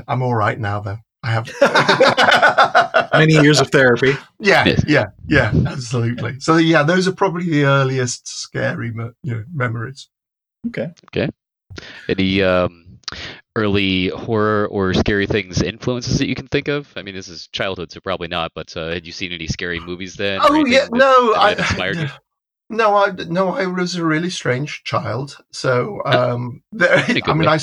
I'm 0.07 0.21
all 0.23 0.33
right 0.35 0.59
now, 0.59 0.79
though. 0.79 0.97
I 1.23 1.31
have 1.31 1.49
Many 3.13 3.33
years 3.33 3.59
of 3.59 3.69
therapy. 3.71 4.13
yeah, 4.39 4.75
yeah, 4.87 5.05
yeah, 5.27 5.51
absolutely. 5.65 6.39
So 6.39 6.57
yeah, 6.57 6.83
those 6.83 7.07
are 7.07 7.13
probably 7.13 7.49
the 7.49 7.63
earliest 7.65 8.27
scary 8.27 8.91
me- 8.91 9.09
you 9.23 9.33
know, 9.35 9.43
memories. 9.53 10.07
Okay. 10.67 10.91
Okay. 11.07 11.29
Any 12.07 12.43
um, 12.43 12.99
early 13.55 14.09
horror 14.09 14.67
or 14.67 14.93
scary 14.93 15.25
things 15.25 15.61
influences 15.63 16.19
that 16.19 16.27
you 16.27 16.35
can 16.35 16.47
think 16.47 16.67
of? 16.67 16.91
I 16.95 17.01
mean, 17.01 17.15
this 17.15 17.27
is 17.27 17.47
childhood, 17.51 17.91
so 17.91 18.01
probably 18.01 18.27
not. 18.27 18.51
But 18.53 18.75
uh, 18.77 18.89
had 18.89 19.07
you 19.07 19.11
seen 19.11 19.31
any 19.31 19.47
scary 19.47 19.79
movies 19.79 20.15
then? 20.15 20.39
Oh 20.43 20.63
yeah, 20.65 20.81
that- 20.81 20.93
no, 20.93 21.33
that 21.33 21.39
I 21.39 21.43
might 21.43 21.57
have 21.57 21.59
inspired 21.59 21.97
you? 21.97 22.07
No, 22.69 22.95
I 22.95 23.11
no, 23.11 23.49
I 23.49 23.67
was 23.67 23.95
a 23.95 24.05
really 24.05 24.29
strange 24.29 24.83
child. 24.83 25.37
So 25.51 26.01
um, 26.05 26.63
there, 26.71 27.03
In 27.09 27.17
a 27.17 27.21
good 27.21 27.29
I 27.29 27.33
mean, 27.33 27.49
way. 27.49 27.57
I 27.57 27.59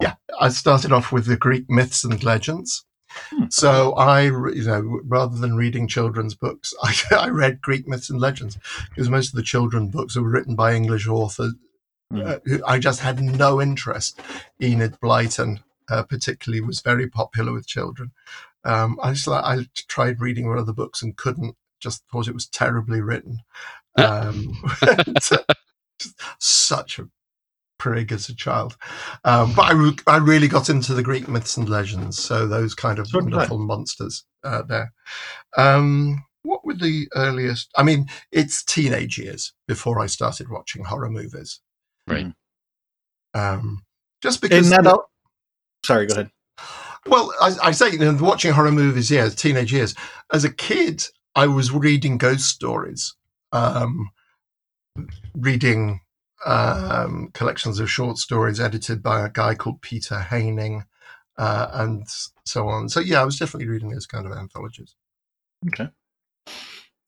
yeah, 0.00 0.14
I 0.40 0.48
started 0.48 0.92
off 0.92 1.12
with 1.12 1.26
the 1.26 1.36
Greek 1.36 1.68
myths 1.68 2.04
and 2.04 2.22
legends. 2.22 2.84
Hmm. 3.30 3.44
So 3.50 3.92
I, 3.94 4.22
you 4.22 4.64
know, 4.64 5.00
rather 5.04 5.36
than 5.36 5.56
reading 5.56 5.88
children's 5.88 6.34
books, 6.34 6.74
I, 6.82 6.94
I 7.12 7.28
read 7.28 7.62
Greek 7.62 7.88
myths 7.88 8.10
and 8.10 8.20
legends 8.20 8.58
because 8.90 9.10
most 9.10 9.30
of 9.30 9.36
the 9.36 9.42
children's 9.42 9.92
books 9.92 10.16
were 10.16 10.28
written 10.28 10.54
by 10.54 10.74
English 10.74 11.08
authors. 11.08 11.54
Hmm. 12.10 12.22
Uh, 12.24 12.38
I 12.66 12.78
just 12.78 13.00
had 13.00 13.20
no 13.20 13.60
interest. 13.60 14.20
Enid 14.62 14.98
Blyton, 15.00 15.62
uh, 15.90 16.04
particularly, 16.04 16.60
was 16.60 16.80
very 16.80 17.08
popular 17.08 17.52
with 17.52 17.66
children. 17.66 18.12
Um, 18.64 18.98
I 19.02 19.12
just 19.12 19.28
I 19.28 19.66
tried 19.88 20.20
reading 20.20 20.44
her 20.44 20.56
other 20.56 20.72
books 20.72 21.02
and 21.02 21.16
couldn't. 21.16 21.56
Just 21.80 22.02
thought 22.10 22.28
it 22.28 22.34
was 22.34 22.46
terribly 22.46 23.00
written. 23.00 23.40
Um, 23.98 24.52
such 26.38 26.98
a 26.98 27.08
prig 27.78 28.12
as 28.12 28.28
a 28.28 28.34
child. 28.34 28.76
Um, 29.24 29.52
but 29.54 29.62
I, 29.62 29.72
re- 29.72 29.96
I 30.06 30.16
really 30.18 30.48
got 30.48 30.68
into 30.68 30.94
the 30.94 31.02
Greek 31.02 31.28
myths 31.28 31.56
and 31.56 31.68
legends. 31.68 32.18
So 32.18 32.46
those 32.46 32.74
kind 32.74 32.98
of 32.98 33.08
So 33.08 33.20
did 33.20 33.32
I. 33.32 33.36
wonderful 33.36 33.58
monsters 33.58 34.24
uh, 34.44 34.62
there. 34.62 34.92
Um, 35.56 36.24
what 36.42 36.64
were 36.64 36.74
the 36.74 37.08
earliest? 37.14 37.70
I 37.76 37.82
mean, 37.82 38.06
it's 38.32 38.64
teenage 38.64 39.18
years 39.18 39.52
before 39.66 40.00
I 40.00 40.06
started 40.06 40.48
watching 40.50 40.84
horror 40.84 41.10
movies. 41.10 41.60
Right. 42.06 42.32
Um, 43.34 43.84
just 44.22 44.40
because. 44.40 44.70
And 44.72 44.84
that, 44.84 44.90
al- 44.90 45.10
sorry, 45.84 46.06
go 46.06 46.14
ahead. 46.14 46.30
Well, 47.06 47.32
I, 47.40 47.54
I 47.64 47.70
say 47.72 47.90
you 47.92 47.98
know, 47.98 48.16
watching 48.20 48.52
horror 48.52 48.72
movies, 48.72 49.10
yeah, 49.10 49.28
teenage 49.28 49.72
years. 49.72 49.94
As 50.32 50.44
a 50.44 50.52
kid, 50.52 51.04
I 51.34 51.46
was 51.46 51.70
reading 51.72 52.18
ghost 52.18 52.46
stories, 52.46 53.14
um, 53.52 54.10
reading 55.34 56.00
um, 56.46 57.30
collections 57.34 57.78
of 57.80 57.90
short 57.90 58.18
stories 58.18 58.60
edited 58.60 59.02
by 59.02 59.24
a 59.24 59.30
guy 59.30 59.54
called 59.54 59.82
Peter 59.82 60.20
Haining, 60.20 60.84
uh, 61.36 61.68
and 61.72 62.04
so 62.44 62.68
on. 62.68 62.88
So 62.88 63.00
yeah, 63.00 63.20
I 63.20 63.24
was 63.24 63.38
definitely 63.38 63.68
reading 63.68 63.90
those 63.90 64.06
kind 64.06 64.26
of 64.26 64.32
anthologies. 64.32 64.94
Okay. 65.68 65.88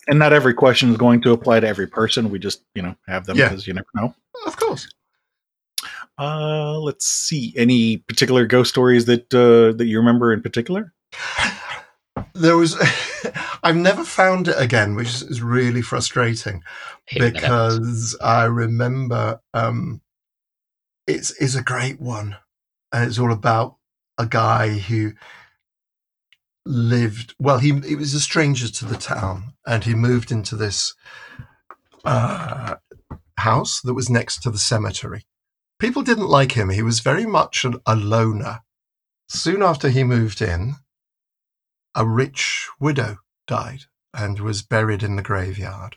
and 0.08 0.18
not 0.18 0.32
every 0.32 0.54
question 0.54 0.90
is 0.90 0.96
going 0.96 1.20
to 1.22 1.32
apply 1.32 1.60
to 1.60 1.68
every 1.68 1.86
person. 1.86 2.30
We 2.30 2.38
just 2.38 2.62
you 2.74 2.82
know 2.82 2.96
have 3.06 3.26
them 3.26 3.36
Yeah. 3.36 3.48
because 3.48 3.66
you 3.66 3.74
never 3.74 3.86
know. 3.94 4.14
Of 4.46 4.56
course. 4.56 4.88
Uh, 6.18 6.78
let's 6.80 7.06
see. 7.06 7.54
Any 7.56 7.98
particular 7.98 8.44
ghost 8.46 8.70
stories 8.70 9.06
that 9.06 9.32
uh, 9.32 9.76
that 9.76 9.86
you 9.86 9.98
remember 9.98 10.32
in 10.32 10.42
particular? 10.42 10.92
There 12.40 12.56
was, 12.56 12.76
I've 13.62 13.76
never 13.76 14.04
found 14.04 14.48
it 14.48 14.56
again, 14.58 14.94
which 14.94 15.08
is- 15.08 15.42
really 15.42 15.82
frustrating 15.82 16.62
Hate 17.06 17.20
when 17.20 17.32
that 17.34 17.42
happens. 17.42 17.78
because 17.78 18.16
I 18.22 18.44
remember 18.44 19.40
um, 19.54 20.00
it's 21.06 21.30
is 21.32 21.54
a 21.56 21.62
great 21.62 22.00
one, 22.00 22.36
and 22.92 23.08
it's 23.08 23.18
all 23.18 23.32
about 23.32 23.76
a 24.18 24.26
guy 24.26 24.78
who 24.78 25.12
lived. 26.66 27.34
Well, 27.38 27.58
he 27.58 27.78
he 27.80 27.96
was 27.96 28.14
a 28.14 28.20
stranger 28.20 28.68
to 28.68 28.84
the 28.84 28.96
town, 28.96 29.54
and 29.66 29.84
he 29.84 29.94
moved 29.94 30.30
into 30.30 30.56
this 30.56 30.94
uh, 32.04 32.76
house 33.38 33.80
that 33.82 33.94
was 33.94 34.08
next 34.08 34.42
to 34.42 34.50
the 34.50 34.58
cemetery. 34.58 35.24
People 35.78 36.02
didn't 36.02 36.28
like 36.28 36.52
him. 36.52 36.70
He 36.70 36.82
was 36.82 37.00
very 37.00 37.26
much 37.26 37.64
an, 37.64 37.76
a 37.86 37.96
loner. 37.96 38.60
Soon 39.28 39.62
after 39.62 39.88
he 39.88 40.04
moved 40.04 40.42
in, 40.42 40.74
a 41.94 42.06
rich 42.06 42.68
widow 42.78 43.18
died 43.46 43.84
and 44.14 44.40
was 44.40 44.62
buried 44.62 45.02
in 45.02 45.16
the 45.16 45.22
graveyard. 45.22 45.96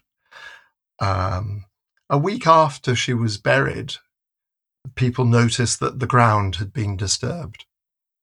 Um, 1.00 1.66
a 2.10 2.18
week 2.18 2.48
after 2.48 2.96
she 2.96 3.14
was 3.14 3.38
buried, 3.38 3.96
people 4.96 5.26
noticed 5.26 5.80
that 5.80 6.00
the 6.00 6.08
ground 6.08 6.56
had 6.58 6.74
been 6.74 6.96
disturbed. 6.96 7.66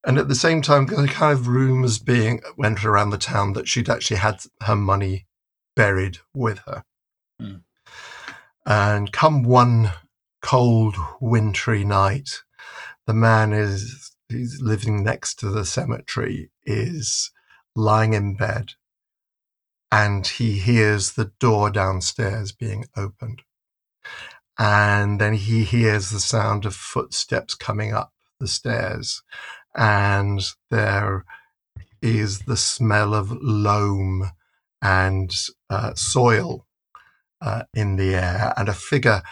And 0.05 0.19
at 0.19 0.29
the 0.29 0.35
same 0.35 0.63
time, 0.63 0.87
the 0.87 1.09
kind 1.09 1.33
of 1.33 1.49
rumors 1.49 1.99
being 1.99 2.41
went 2.57 2.85
around 2.85 3.11
the 3.11 3.19
town 3.19 3.53
that 3.53 3.69
she'd 3.69 3.91
actually 3.91 4.17
had 4.17 4.41
her 4.63 4.77
money 4.77 5.27
buried 5.77 6.19
with 6.35 6.61
her. 6.61 6.85
Hmm. 7.39 7.57
And 8.65 9.13
come 9.13 9.43
one 9.43 9.93
cold, 10.41 10.97
wintry 11.21 11.85
night, 11.85 12.43
the 13.07 13.15
man 13.15 13.53
is 13.53 14.13
he's 14.29 14.61
living 14.63 15.03
next 15.03 15.39
to 15.41 15.51
the 15.51 15.65
cemetery 15.65 16.51
is 16.65 17.31
lying 17.75 18.15
in 18.15 18.35
bed 18.35 18.73
and 19.93 20.27
he 20.27 20.53
hears 20.53 21.13
the 21.13 21.33
door 21.41 21.71
downstairs 21.71 22.53
being 22.53 22.87
opened. 22.97 23.43
And 24.59 25.21
then 25.21 25.35
he 25.35 25.65
hears 25.65 26.11
the 26.11 26.21
sound 26.21 26.65
of 26.65 26.75
footsteps 26.75 27.55
coming 27.55 27.93
up 27.93 28.13
the 28.39 28.47
stairs. 28.47 29.23
And 29.75 30.43
there 30.71 31.25
is 32.03 32.41
the 32.41 32.57
smell 32.57 33.15
of 33.15 33.33
loam 33.41 34.31
and 34.83 35.35
uh, 35.69 35.95
soil 35.95 36.67
uh, 37.41 37.63
in 37.75 37.97
the 37.97 38.15
air. 38.15 38.53
And 38.57 38.69
a 38.69 38.75
figure 38.75 39.23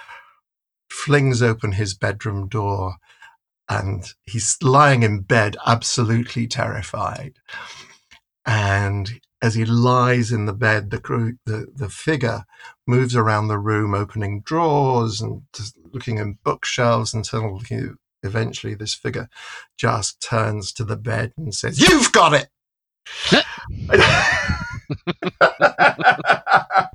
flings 0.90 1.42
open 1.42 1.72
his 1.72 1.94
bedroom 1.94 2.48
door. 2.48 2.96
And 3.68 4.04
he's 4.24 4.56
lying 4.62 5.02
in 5.02 5.20
bed, 5.20 5.56
absolutely 5.66 6.46
terrified. 6.46 7.34
And 8.48 9.20
as 9.42 9.56
he 9.56 9.66
lies 9.66 10.32
in 10.32 10.46
the 10.46 10.54
bed, 10.54 10.90
the, 10.90 11.36
the 11.44 11.66
the 11.74 11.90
figure 11.90 12.44
moves 12.86 13.14
around 13.14 13.48
the 13.48 13.58
room, 13.58 13.92
opening 13.92 14.40
drawers 14.40 15.20
and 15.20 15.42
looking 15.92 16.16
in 16.16 16.38
bookshelves 16.42 17.12
until 17.12 17.58
he, 17.58 17.88
eventually 18.22 18.74
this 18.74 18.94
figure 18.94 19.28
just 19.76 20.22
turns 20.22 20.72
to 20.72 20.84
the 20.84 20.96
bed 20.96 21.34
and 21.36 21.54
says, 21.54 21.78
"You've 21.78 22.10
got 22.10 22.32
it." 22.32 22.48
I 25.40 26.88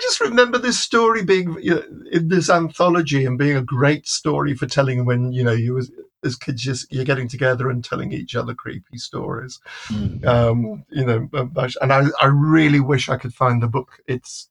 just 0.00 0.20
remember 0.20 0.58
this 0.58 0.80
story 0.80 1.24
being 1.24 1.56
you 1.62 1.76
know, 1.76 1.84
in 2.10 2.26
this 2.26 2.50
anthology 2.50 3.24
and 3.24 3.38
being 3.38 3.56
a 3.56 3.62
great 3.62 4.08
story 4.08 4.54
for 4.54 4.66
telling 4.66 5.04
when 5.04 5.32
you 5.32 5.44
know 5.44 5.52
you 5.52 5.74
was 5.74 5.92
as 6.24 6.36
kids 6.36 6.62
just 6.62 6.92
you're 6.92 7.04
getting 7.04 7.28
together 7.28 7.70
and 7.70 7.84
telling 7.84 8.12
each 8.12 8.36
other 8.36 8.54
creepy 8.54 8.98
stories 8.98 9.60
um, 10.26 10.84
you 10.90 11.04
know, 11.04 11.28
and 11.32 11.92
I, 11.92 12.04
I 12.20 12.26
really 12.26 12.80
wish 12.80 13.08
I 13.08 13.16
could 13.16 13.34
find 13.34 13.62
the 13.62 13.68
book. 13.68 14.00
It's 14.06 14.48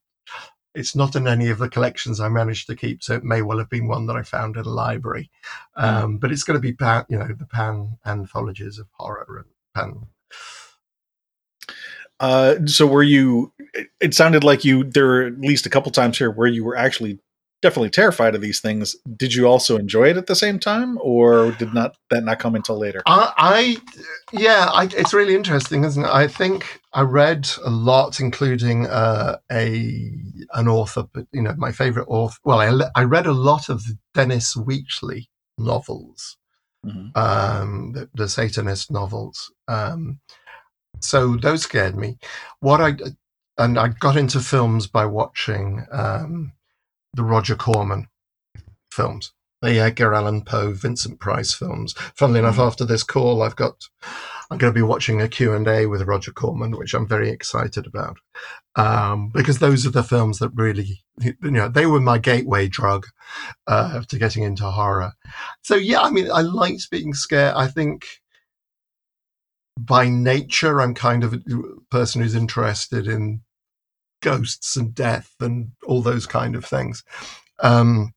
it's 0.74 0.96
not 0.96 1.16
in 1.16 1.28
any 1.28 1.50
of 1.50 1.58
the 1.58 1.70
collections 1.70 2.20
I 2.20 2.30
managed 2.30 2.68
to 2.68 2.76
keep, 2.76 3.04
so 3.04 3.16
it 3.16 3.24
may 3.24 3.42
well 3.42 3.58
have 3.58 3.70
been 3.70 3.88
one 3.88 4.06
that 4.08 4.16
I 4.16 4.24
found 4.24 4.56
in 4.56 4.66
a 4.66 4.70
library. 4.70 5.30
Um, 5.76 6.18
but 6.18 6.32
it's 6.32 6.44
going 6.44 6.56
to 6.56 6.62
be 6.62 6.74
pan, 6.74 7.06
you 7.10 7.18
know, 7.18 7.28
the 7.28 7.46
Pan 7.46 7.98
anthologies 8.06 8.80
of 8.80 8.88
horror 8.94 9.46
and 9.46 9.48
Pan. 9.76 10.08
Uh, 12.20 12.66
so 12.68 12.86
were 12.86 13.04
you? 13.04 13.54
It, 13.74 13.88
it 14.00 14.14
sounded 14.14 14.44
like 14.44 14.64
you. 14.64 14.84
There 14.84 15.06
were 15.06 15.24
at 15.24 15.40
least 15.40 15.66
a 15.66 15.70
couple 15.70 15.92
times 15.92 16.18
here 16.18 16.32
where 16.32 16.48
you 16.48 16.64
were 16.64 16.78
actually 16.78 17.20
definitely 17.62 17.90
terrified 17.90 18.36
of 18.36 18.42
these 18.42 18.60
things. 18.60 18.96
Did 19.16 19.34
you 19.34 19.48
also 19.48 19.78
enjoy 19.78 20.10
it 20.10 20.18
at 20.18 20.28
the 20.28 20.36
same 20.36 20.60
time, 20.60 20.98
or 21.02 21.52
did 21.52 21.74
not 21.74 21.96
that 22.10 22.24
not 22.24 22.40
come 22.40 22.56
until 22.56 22.78
later? 22.78 23.02
I, 23.06 23.34
I 23.38 23.78
yeah, 24.32 24.70
I, 24.72 24.86
it's 24.86 25.14
really 25.14 25.36
interesting, 25.36 25.84
isn't 25.84 26.04
it? 26.04 26.10
I 26.10 26.28
think 26.28 26.82
I 26.94 27.02
read 27.02 27.50
a 27.64 27.70
lot, 27.70 28.20
including 28.20 28.88
uh, 28.88 29.38
a 29.52 30.12
an 30.54 30.68
author, 30.68 31.04
but 31.14 31.26
you 31.32 31.42
know, 31.42 31.54
my 31.58 31.72
favorite 31.72 32.08
author. 32.08 32.38
Well, 32.44 32.60
I, 32.60 32.90
I 33.00 33.04
read 33.04 33.28
a 33.28 33.34
lot 33.34 33.70
of 33.70 33.84
the 33.86 33.98
Dennis 34.14 34.56
Wheatley 34.56 35.30
novels. 35.58 36.38
Mhm. 36.84 37.16
um, 37.16 37.92
the, 37.92 38.10
the 38.16 38.28
Satanist 38.28 38.90
novels. 38.90 39.52
Um, 39.68 40.20
so 41.00 41.38
those 41.38 41.62
scared 41.62 41.96
me. 41.96 42.18
What 42.60 42.82
I 42.82 42.96
and 43.58 43.78
I 43.78 43.90
got 43.90 44.18
into 44.18 44.40
films 44.40 44.88
by 44.88 45.06
watching 45.06 45.86
um, 45.92 46.54
the 47.14 47.24
Roger 47.24 47.56
Corman 47.56 48.08
films, 48.92 49.34
the 49.62 49.80
Edgar 49.80 50.14
Allan 50.14 50.44
Poe, 50.44 50.72
Vincent 50.72 51.20
Price 51.20 51.54
films. 51.54 51.94
Funnily 52.16 52.40
enough, 52.40 52.60
after 52.60 52.86
this 52.86 53.04
call, 53.04 53.42
I've 53.42 53.56
got 53.56 53.88
I'm 54.50 54.58
going 54.58 54.74
to 54.74 54.78
be 54.78 54.84
watching 54.84 55.22
a 55.22 55.30
Q 55.30 55.54
and 55.54 55.68
A 55.68 55.86
with 55.86 56.02
Roger 56.02 56.32
Corman, 56.32 56.78
which 56.78 56.94
I'm 56.94 57.08
very 57.08 57.30
excited 57.30 57.88
about 57.88 58.18
um, 58.76 59.30
because 59.34 59.60
those 59.60 59.86
are 59.86 59.92
the 59.92 60.04
films 60.04 60.40
that 60.40 60.52
really, 60.54 61.04
you 61.22 61.36
know, 61.42 61.68
they 61.68 61.86
were 61.86 62.00
my 62.00 62.18
gateway 62.18 62.68
drug 62.68 63.08
uh, 63.68 64.02
to 64.08 64.18
getting 64.18 64.44
into 64.44 64.66
horror. 64.66 65.14
So 65.62 65.76
yeah, 65.76 66.02
I 66.02 66.12
mean, 66.12 66.30
I 66.32 66.42
liked 66.42 66.92
being 66.92 67.14
scared. 67.14 67.56
I 67.56 67.68
think 67.68 68.06
by 69.78 70.10
nature, 70.10 70.82
I'm 70.82 70.94
kind 70.94 71.24
of 71.24 71.34
a 71.34 71.40
person 71.90 72.22
who's 72.22 72.36
interested 72.36 73.08
in 73.08 73.42
ghosts 74.22 74.76
and 74.76 74.94
death 74.94 75.34
and 75.40 75.72
all 75.86 76.02
those 76.02 76.26
kind 76.26 76.56
of 76.56 76.66
things. 76.66 77.04
Um, 77.62 78.14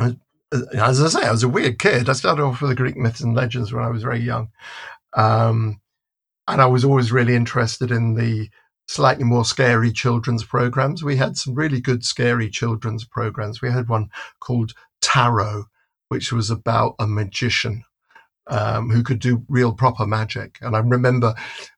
as 0.00 1.02
I 1.02 1.08
say, 1.08 1.26
I 1.26 1.30
was 1.30 1.42
a 1.42 1.48
weird 1.48 1.78
kid. 1.78 2.08
I 2.08 2.12
started 2.12 2.42
off 2.42 2.60
with 2.60 2.70
the 2.70 2.76
Greek 2.76 2.96
myths 2.96 3.20
and 3.20 3.34
legends 3.34 3.72
when 3.72 3.84
I 3.84 3.90
was 3.90 4.02
very 4.02 4.20
young. 4.20 4.48
Um, 5.14 5.80
and 6.46 6.62
I 6.62 6.66
was 6.66 6.84
always 6.84 7.12
really 7.12 7.34
interested 7.34 7.90
in 7.90 8.14
the 8.14 8.48
slightly 8.86 9.24
more 9.24 9.44
scary 9.44 9.92
children's 9.92 10.44
programs. 10.44 11.04
We 11.04 11.16
had 11.16 11.36
some 11.36 11.54
really 11.54 11.80
good 11.80 12.04
scary 12.04 12.48
children's 12.48 13.04
programs. 13.04 13.60
We 13.60 13.70
had 13.70 13.88
one 13.88 14.08
called 14.40 14.72
Tarot, 15.02 15.64
which 16.08 16.32
was 16.32 16.50
about 16.50 16.94
a 16.98 17.06
magician 17.06 17.84
um, 18.46 18.88
who 18.90 19.02
could 19.02 19.18
do 19.18 19.44
real 19.48 19.74
proper 19.74 20.06
magic. 20.06 20.58
And 20.62 20.74
I 20.74 20.78
remember 20.78 21.34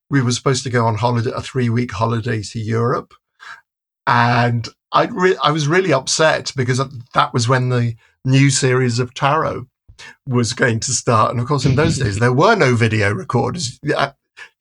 we 0.09 0.23
were 0.23 0.33
supposed 0.33 0.63
to 0.65 0.71
go 0.71 0.87
on 0.87 0.97
holiday, 0.97 1.33
a 1.35 1.41
three 1.41 1.69
week 1.69 1.91
holiday 1.91 2.43
to 2.43 2.61
Europe. 2.61 3.13
And 4.07 4.69
I, 4.93 5.05
re- 5.07 5.37
I 5.43 5.51
was 5.53 5.69
really 5.69 5.93
upset 5.93 6.53
because 6.57 6.81
that 7.15 7.33
was 7.33 7.49
when 7.49 7.69
the 7.69 7.95
new 8.25 8.51
series 8.51 8.99
of 8.99 9.15
Tarot 9.15 9.67
was 10.27 10.53
going 10.53 10.81
to 10.81 10.93
start. 10.93 11.31
And 11.31 11.41
of 11.41 11.47
course, 11.47 11.65
in 11.65 11.77
those 11.77 11.99
days, 12.03 12.19
there 12.19 12.33
were 12.33 12.57
no 12.57 12.75
video 12.75 13.13
recorders. 13.13 13.79
Yeah, 13.83 13.97
uh, 13.97 14.13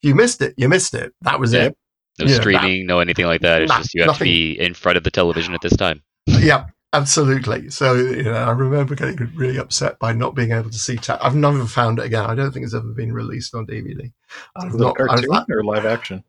You 0.01 0.15
missed 0.15 0.41
it. 0.41 0.53
You 0.57 0.69
missed 0.69 0.93
it. 0.93 1.13
That 1.21 1.39
was 1.39 1.53
it. 1.53 1.75
No 2.19 2.25
Yeah, 2.25 2.33
that- 2.33 2.41
streaming, 2.41 2.85
no 2.85 2.99
anything 2.99 3.25
like 3.25 3.41
that. 3.41 3.61
It's 3.63 3.69
Nah, 3.71 3.77
just 3.79 3.93
you 3.95 4.01
have 4.01 4.07
nothing. 4.09 4.25
to 4.25 4.31
be 4.31 4.59
in 4.59 4.73
front 4.73 4.97
of 4.97 5.03
the 5.03 5.11
television 5.11 5.53
at 5.53 5.61
this 5.61 5.75
time. 5.77 6.03
yeah, 6.27 6.65
absolutely. 6.93 7.69
So 7.69 7.93
you 7.95 8.23
know, 8.23 8.33
I 8.33 8.51
remember 8.51 8.93
getting 8.95 9.15
really 9.35 9.57
upset 9.57 9.97
by 9.99 10.11
not 10.13 10.35
being 10.35 10.51
able 10.51 10.69
to 10.69 10.77
see. 10.77 10.97
Ta- 10.97 11.17
I've 11.21 11.35
never 11.35 11.65
found 11.65 11.97
it 11.99 12.05
again. 12.05 12.25
I 12.25 12.35
don't 12.35 12.51
think 12.51 12.65
it's 12.65 12.75
ever 12.75 12.91
been 12.91 13.13
released 13.13 13.55
on 13.55 13.65
DVD. 13.65 14.11
I've 14.57 14.73
Was 14.73 14.81
it 14.81 14.85
a 14.85 15.11
I've- 15.11 15.25
cartoon 15.27 15.55
or 15.55 15.63
live 15.63 15.85
action? 15.85 16.23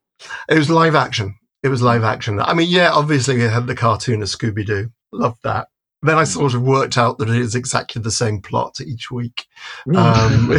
it 0.48 0.56
was 0.58 0.70
live 0.70 0.94
action. 0.94 1.34
It 1.62 1.68
was 1.68 1.82
live 1.82 2.04
action. 2.04 2.40
I 2.40 2.54
mean, 2.54 2.68
yeah, 2.70 2.90
obviously 2.92 3.40
it 3.40 3.50
had 3.50 3.66
the 3.66 3.74
cartoon 3.74 4.22
of 4.22 4.28
Scooby 4.28 4.64
Doo. 4.64 4.90
Loved 5.12 5.42
that. 5.44 5.68
Then 6.02 6.16
I 6.16 6.24
sort 6.24 6.54
of 6.54 6.62
worked 6.62 6.96
out 6.96 7.18
that 7.18 7.28
it 7.28 7.36
is 7.36 7.54
exactly 7.54 8.00
the 8.00 8.10
same 8.10 8.40
plot 8.40 8.80
each 8.80 9.10
week. 9.10 9.44
Um, 9.94 10.56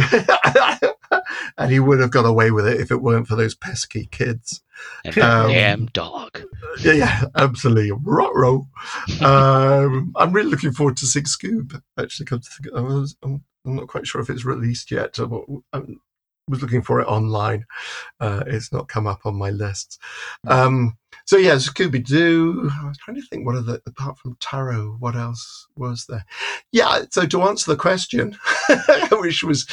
and 1.58 1.70
he 1.72 1.80
would 1.80 1.98
have 1.98 2.12
got 2.12 2.24
away 2.24 2.52
with 2.52 2.66
it 2.68 2.80
if 2.80 2.92
it 2.92 3.02
weren't 3.02 3.26
for 3.26 3.34
those 3.34 3.54
pesky 3.56 4.06
kids. 4.12 4.62
And 5.04 5.18
Um, 5.18 5.50
damn 5.50 5.86
dog. 5.86 6.42
Yeah, 6.82 6.92
yeah, 6.92 7.22
absolutely. 7.34 7.90
Ruh-roh. 7.90 8.68
um, 9.20 10.12
I'm 10.16 10.32
really 10.32 10.50
looking 10.50 10.72
forward 10.72 10.96
to 10.98 11.06
Six 11.06 11.36
Scoob. 11.36 11.80
Actually, 11.98 12.26
come 12.26 12.40
to 12.40 12.48
think, 12.62 12.74
I 12.76 12.80
was, 12.80 13.16
I'm, 13.24 13.42
I'm 13.66 13.76
not 13.76 13.88
quite 13.88 14.06
sure 14.06 14.20
if 14.20 14.30
it's 14.30 14.44
released 14.44 14.90
yet. 14.92 15.18
or 15.18 15.26
what- 15.26 15.84
was 16.48 16.62
looking 16.62 16.82
for 16.82 17.00
it 17.00 17.06
online. 17.06 17.64
Uh, 18.20 18.42
it's 18.46 18.72
not 18.72 18.88
come 18.88 19.06
up 19.06 19.20
on 19.24 19.36
my 19.36 19.50
lists. 19.50 19.98
Um, 20.46 20.96
so 21.24 21.36
yeah, 21.36 21.54
Scooby 21.54 22.04
Doo. 22.04 22.68
I 22.82 22.88
was 22.88 22.98
trying 22.98 23.16
to 23.16 23.22
think 23.22 23.46
what 23.46 23.56
other 23.56 23.80
apart 23.86 24.18
from 24.18 24.36
Tarot, 24.40 24.96
what 24.98 25.14
else 25.14 25.66
was 25.76 26.06
there? 26.06 26.24
Yeah. 26.72 27.02
So 27.10 27.26
to 27.26 27.42
answer 27.42 27.70
the 27.70 27.76
question, 27.76 28.36
which 29.12 29.42
was, 29.42 29.66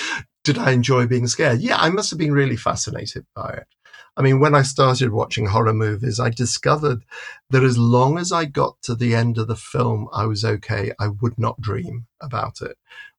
did 0.44 0.58
I 0.58 0.72
enjoy 0.72 1.08
being 1.08 1.28
scared? 1.28 1.60
Yeah, 1.62 1.78
I 1.78 1.90
must 1.90 2.10
have 2.12 2.20
been 2.20 2.34
really 2.34 2.58
fascinated 2.58 3.26
by 3.36 3.50
it. 3.50 3.68
I 4.16 4.22
mean, 4.22 4.40
when 4.40 4.54
I 4.54 4.64
started 4.64 5.12
watching 5.12 5.46
horror 5.48 5.74
movies, 5.74 6.20
I 6.20 6.30
discovered 6.30 7.04
that 7.52 7.64
as 7.64 7.78
long 7.78 8.18
as 8.18 8.32
I 8.32 8.46
got 8.46 8.82
to 8.84 8.94
the 8.94 9.16
end 9.16 9.38
of 9.38 9.48
the 9.48 9.56
film, 9.56 10.10
I 10.14 10.26
was 10.26 10.44
okay. 10.44 10.92
I 11.00 11.08
would 11.08 11.40
not 11.40 11.62
dream 11.62 12.06
about 12.22 12.62
it. 12.62 12.78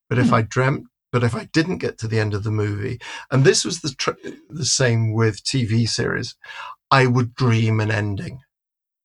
But 0.08 0.18
if 0.18 0.28
Hmm. 0.28 0.34
I 0.34 0.42
dreamt, 0.42 0.86
but 1.12 1.24
if 1.24 1.34
I 1.34 1.44
didn't 1.52 1.78
get 1.78 1.98
to 1.98 2.08
the 2.08 2.18
end 2.18 2.34
of 2.34 2.44
the 2.44 2.50
movie, 2.50 3.00
and 3.30 3.44
this 3.44 3.64
was 3.64 3.80
the 3.80 3.90
tr- 3.90 4.12
the 4.48 4.64
same 4.64 5.12
with 5.12 5.42
TV 5.44 5.86
series, 5.88 6.34
I 6.90 7.06
would 7.06 7.34
dream 7.34 7.80
an 7.80 7.90
ending. 7.90 8.40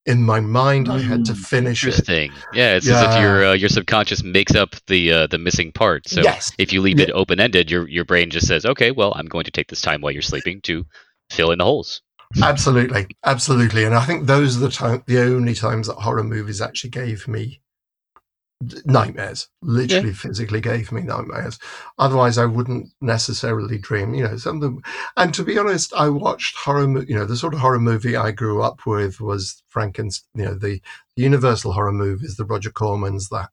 In 0.05 0.23
my 0.23 0.39
mind, 0.39 0.87
I 0.87 0.99
had 0.99 1.25
to 1.25 1.33
Hmm. 1.33 1.41
finish 1.41 1.83
it. 1.83 1.95
Interesting. 1.95 2.35
Yeah, 2.51 2.75
it's 2.75 2.87
as 2.87 3.01
if 3.01 3.15
your 3.15 3.43
uh, 3.45 3.53
your 3.53 3.69
subconscious 3.69 4.23
makes 4.23 4.55
up 4.55 4.75
the 4.87 5.11
uh, 5.11 5.27
the 5.27 5.37
missing 5.39 5.71
part. 5.71 6.07
So 6.07 6.21
yes, 6.21 6.51
if 6.59 6.71
you 6.71 6.81
leave 6.81 6.99
Yeah. 6.99 7.05
it 7.05 7.11
open 7.11 7.39
ended, 7.39 7.71
your 7.71 7.87
your 7.89 8.05
brain 8.05 8.29
just 8.29 8.47
says, 8.47 8.65
okay, 8.65 8.91
well, 8.91 9.13
I'm 9.15 9.25
going 9.25 9.45
to 9.45 9.51
take 9.51 9.67
this 9.67 9.81
time 9.81 10.01
while 10.01 10.11
you're 10.11 10.21
sleeping 10.21 10.61
to 10.61 10.85
fill 11.31 11.51
in 11.51 11.57
the 11.59 11.65
holes. 11.65 12.01
absolutely, 12.41 13.07
absolutely. 13.23 13.83
And 13.83 13.95
I 13.95 14.05
think 14.05 14.25
those 14.27 14.57
are 14.57 14.59
the 14.61 14.69
time, 14.71 15.03
the 15.07 15.19
only 15.21 15.53
times 15.53 15.87
that 15.87 15.95
horror 15.95 16.23
movies 16.23 16.61
actually 16.61 16.89
gave 16.91 17.27
me 17.27 17.45
d- 17.45 17.61
nightmares. 18.85 19.47
Literally, 19.61 20.13
physically 20.13 20.61
gave 20.61 20.91
me 20.91 21.01
nightmares. 21.01 21.59
Otherwise, 21.97 22.37
I 22.37 22.45
wouldn't 22.45 22.89
necessarily 23.01 23.77
dream. 23.77 24.13
You 24.13 24.23
know, 24.27 24.37
some 24.37 24.57
of 24.57 24.61
them. 24.61 24.81
And 25.17 25.33
to 25.33 25.43
be 25.43 25.57
honest, 25.57 25.93
I 25.93 26.09
watched 26.09 26.55
horror. 26.57 27.03
You 27.03 27.15
know, 27.15 27.25
the 27.25 27.37
sort 27.37 27.53
of 27.53 27.59
horror 27.59 27.79
movie 27.79 28.15
I 28.15 28.31
grew 28.31 28.61
up 28.61 28.85
with 28.85 29.19
was 29.19 29.61
Frankenstein. 29.67 30.29
You 30.35 30.45
know, 30.45 30.53
the, 30.55 30.81
the 31.15 31.23
Universal 31.23 31.73
horror 31.73 31.91
movies, 31.91 32.37
the 32.37 32.45
Roger 32.45 32.71
Cormans, 32.71 33.29
the 33.29 33.49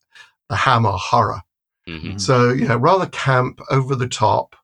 the 0.49 0.57
Hammer 0.57 0.93
horror. 0.93 1.43
hmm 1.87 1.93
Mhm. 2.13 2.21
So, 2.21 2.51
you 2.51 2.69
know, 2.69 2.77
rather 2.77 3.07
camp, 3.07 3.61
over 3.71 3.97
the 3.97 4.09
top 4.09 4.55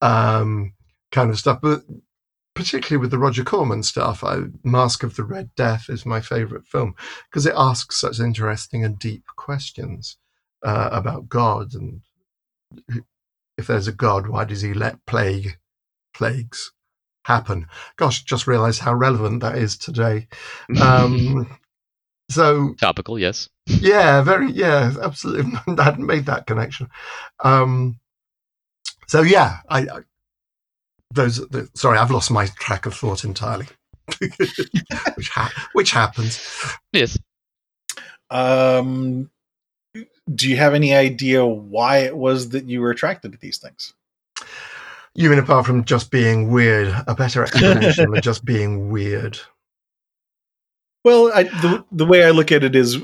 um, 0.00 0.72
kind 1.12 1.30
of 1.30 1.38
stuff. 1.38 1.60
But 1.60 1.82
particularly 2.54 3.00
with 3.00 3.10
the 3.10 3.18
Roger 3.18 3.44
Corman 3.44 3.82
stuff, 3.82 4.22
I, 4.24 4.42
Mask 4.62 5.02
of 5.02 5.16
the 5.16 5.24
Red 5.24 5.50
Death 5.56 5.86
is 5.88 6.06
my 6.06 6.20
favorite 6.20 6.66
film 6.66 6.94
because 7.28 7.46
it 7.46 7.54
asks 7.56 8.00
such 8.00 8.20
interesting 8.20 8.84
and 8.84 8.98
deep 8.98 9.24
questions 9.36 10.16
uh, 10.62 10.88
about 10.92 11.28
God 11.28 11.74
and 11.74 12.00
if 13.56 13.66
there's 13.66 13.88
a 13.88 13.92
God, 13.92 14.26
why 14.26 14.44
does 14.44 14.62
he 14.62 14.74
let 14.74 15.04
plague 15.06 15.58
plagues 16.14 16.72
happen? 17.24 17.66
Gosh, 17.96 18.24
just 18.24 18.46
realized 18.46 18.80
how 18.80 18.94
relevant 18.94 19.40
that 19.40 19.58
is 19.58 19.76
today. 19.76 20.28
Um, 20.80 21.58
so 22.30 22.74
Topical, 22.80 23.18
yes. 23.18 23.48
yeah, 23.66 24.22
very 24.22 24.50
yeah, 24.50 24.92
absolutely. 25.02 25.52
I 25.78 25.82
hadn't 25.82 26.06
made 26.06 26.26
that 26.26 26.46
connection. 26.46 26.88
Um, 27.42 28.00
so 29.06 29.22
yeah, 29.22 29.58
I, 29.68 29.80
I 29.80 30.00
those. 31.14 31.36
The, 31.48 31.68
sorry, 31.74 31.98
I've 31.98 32.10
lost 32.10 32.30
my 32.30 32.46
track 32.58 32.86
of 32.86 32.94
thought 32.94 33.24
entirely, 33.24 33.66
which 34.18 35.28
ha- 35.30 35.68
which 35.72 35.90
happens. 35.90 36.40
Yes. 36.92 37.18
Um, 38.30 39.30
do 40.34 40.48
you 40.48 40.56
have 40.56 40.74
any 40.74 40.94
idea 40.94 41.44
why 41.44 41.98
it 41.98 42.16
was 42.16 42.50
that 42.50 42.64
you 42.64 42.80
were 42.80 42.90
attracted 42.90 43.32
to 43.32 43.38
these 43.38 43.58
things? 43.58 43.92
You 45.14 45.30
mean 45.30 45.38
apart 45.38 45.66
from 45.66 45.84
just 45.84 46.10
being 46.10 46.50
weird, 46.50 46.88
a 47.06 47.14
better 47.14 47.42
explanation 47.44 48.10
than 48.10 48.22
just 48.22 48.44
being 48.44 48.90
weird. 48.90 49.38
Well, 51.04 51.30
I, 51.34 51.42
the 51.42 51.84
the 51.92 52.06
way 52.06 52.24
I 52.24 52.30
look 52.30 52.50
at 52.50 52.64
it 52.64 52.74
is, 52.74 52.98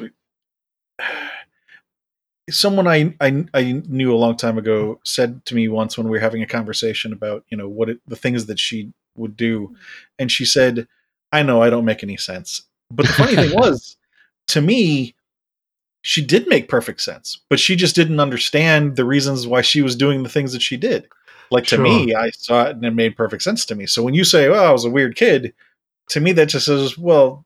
someone 2.51 2.87
I, 2.87 3.15
I 3.21 3.45
I 3.55 3.83
knew 3.89 4.15
a 4.15 4.19
long 4.19 4.37
time 4.37 4.59
ago 4.59 5.01
said 5.05 5.45
to 5.47 5.55
me 5.55 5.69
once 5.69 5.97
when 5.97 6.07
we 6.07 6.13
were 6.13 6.21
having 6.21 6.43
a 6.43 6.47
conversation 6.47 7.13
about 7.13 7.45
you 7.49 7.57
know 7.57 7.69
what 7.69 7.89
it, 7.89 8.01
the 8.07 8.17
things 8.17 8.47
that 8.47 8.59
she 8.59 8.93
would 9.17 9.37
do, 9.37 9.75
and 10.19 10.31
she 10.31 10.45
said, 10.45 10.87
"I 11.33 11.43
know 11.43 11.63
I 11.63 11.71
don't 11.71 11.85
make 11.85 12.03
any 12.03 12.17
sense," 12.17 12.63
but 12.91 13.07
the 13.07 13.13
funny 13.13 13.37
thing 13.37 13.53
was, 13.55 13.97
to 14.49 14.61
me, 14.61 15.15
she 16.03 16.25
did 16.25 16.49
make 16.49 16.69
perfect 16.69 17.01
sense, 17.03 17.41
but 17.51 17.61
she 17.61 17.77
just 17.77 17.95
didn't 17.95 18.21
understand 18.21 18.97
the 18.97 19.05
reasons 19.05 19.47
why 19.47 19.61
she 19.63 19.83
was 19.83 19.97
doing 19.97 20.23
the 20.23 20.29
things 20.29 20.53
that 20.53 20.63
she 20.63 20.77
did. 20.77 21.09
Like 21.51 21.65
to 21.65 21.77
Sure. 21.77 21.85
me, 21.85 22.15
I 22.15 22.31
saw 22.31 22.65
it 22.67 22.77
and 22.77 22.85
it 22.85 22.93
made 22.93 23.17
perfect 23.17 23.43
sense 23.43 23.65
to 23.67 23.75
me. 23.75 23.87
So 23.87 24.03
when 24.03 24.15
you 24.15 24.25
say, 24.25 24.47
"Oh, 24.47 24.55
I 24.55 24.73
was 24.73 24.85
a 24.85 24.91
weird 24.91 25.17
kid," 25.17 25.53
to 26.11 26.21
me 26.21 26.33
that 26.33 26.47
just 26.49 26.67
says, 26.67 26.97
"Well." 26.99 27.45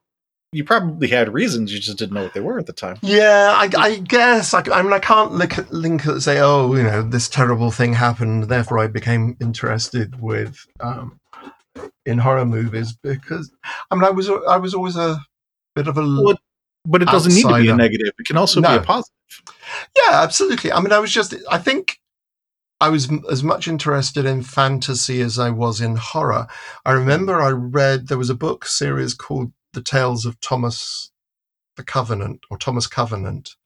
You 0.55 0.63
probably 0.63 1.09
had 1.09 1.35
reasons, 1.35 1.73
you 1.73 1.81
just 1.81 1.99
didn't 1.99 2.15
know 2.15 2.23
what 2.23 2.33
they 2.33 2.41
were 2.41 2.61
at 2.61 2.67
the 2.67 2.73
time. 2.73 2.97
Yeah, 3.03 3.53
I, 3.57 3.69
I 3.77 3.97
guess. 3.97 4.55
I, 4.55 4.63
I 4.73 4.83
mean, 4.83 4.93
I 4.93 5.01
can't 5.01 5.33
link, 5.33 5.73
link 5.73 6.07
it 6.07 6.13
and 6.13 6.23
say, 6.23 6.39
oh, 6.39 6.73
you 6.77 6.85
know, 6.85 7.03
this 7.03 7.29
terrible 7.29 7.73
thing 7.73 7.95
happened, 7.95 8.45
therefore 8.45 8.79
I 8.79 8.87
became 8.87 9.37
interested 9.41 10.21
with 10.21 10.65
um, 10.79 11.19
in 12.07 12.19
horror 12.19 12.45
movies 12.45 12.93
because 13.03 13.51
I 13.91 13.97
mean, 13.97 14.05
I 14.05 14.11
was 14.11 14.31
I 14.31 14.57
was 14.59 14.75
always 14.75 14.97
a 14.97 15.21
bit 15.75 15.89
of 15.89 15.99
a 15.99 16.03
Well, 16.03 16.39
But 16.85 17.03
it 17.03 17.09
doesn't 17.09 17.35
need 17.35 17.43
to 17.43 17.63
be 17.63 17.69
a 17.71 17.77
negative. 17.77 18.13
It 18.19 18.27
can 18.27 18.37
also 18.37 18.61
be 18.61 18.69
a 18.69 18.81
positive. 18.81 19.13
Yeah, 19.97 20.23
absolutely. 20.23 20.71
I 20.71 20.81
mean, 20.81 20.93
I 20.93 21.01
was 21.01 21.13
just, 21.13 21.35
I 21.51 21.59
think 21.59 21.99
I 22.81 22.91
was 22.91 23.11
as 23.29 23.43
much 23.43 23.67
interested 23.67 24.25
in 24.25 24.43
fantasy 24.43 25.21
as 25.21 25.39
I 25.39 25.51
was 25.51 25.81
in 25.81 25.97
horror. 25.97 26.47
I 26.85 26.93
remember 26.93 27.41
I 27.41 27.51
read, 27.51 28.07
there 28.07 28.19
was 28.19 28.31
a 28.31 28.35
book 28.35 28.67
series 28.67 29.15
called 29.15 29.53
The 29.75 29.83
Tales 29.83 30.25
of 30.25 30.41
Thomas 30.41 31.11
the 31.77 31.85
Covenant 31.85 32.41
or 32.51 32.59
Thomas 32.59 32.87
Covenant. 32.87 33.57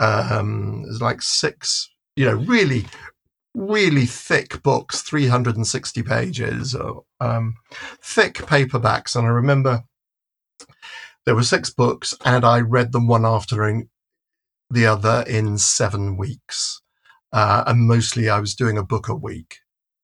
Um, 0.00 0.84
like 1.00 1.20
six, 1.20 1.90
you 2.16 2.24
know, 2.24 2.34
really, 2.34 2.86
really 3.54 4.06
thick 4.06 4.62
books, 4.62 5.02
360 5.02 6.02
pages, 6.02 6.74
or, 6.74 7.04
um, 7.20 7.56
thick 8.02 8.34
paperbacks. 8.34 9.14
And 9.14 9.26
I 9.26 9.30
remember 9.30 9.84
there 11.26 11.34
were 11.34 11.42
six 11.42 11.68
books 11.68 12.14
and 12.24 12.44
I 12.44 12.60
read 12.60 12.92
them 12.92 13.06
one 13.06 13.26
after 13.26 13.84
the 14.70 14.86
other 14.86 15.24
in 15.26 15.58
seven 15.58 16.16
weeks. 16.16 16.80
Uh, 17.32 17.64
and 17.66 17.80
mostly 17.80 18.30
I 18.30 18.40
was 18.40 18.54
doing 18.54 18.78
a 18.78 18.82
book 18.82 19.08
a 19.08 19.14
week. 19.14 19.58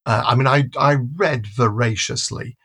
Uh, 0.04 0.22
I 0.26 0.34
mean, 0.34 0.46
I, 0.46 0.64
I 0.78 0.96
read 1.16 1.46
voraciously 1.46 2.56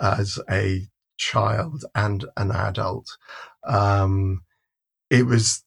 as 0.00 0.38
a 0.50 0.88
child 1.18 1.84
and 1.94 2.24
an 2.38 2.50
adult. 2.50 3.16
Um, 3.64 4.42
it 5.10 5.26
was 5.26 5.62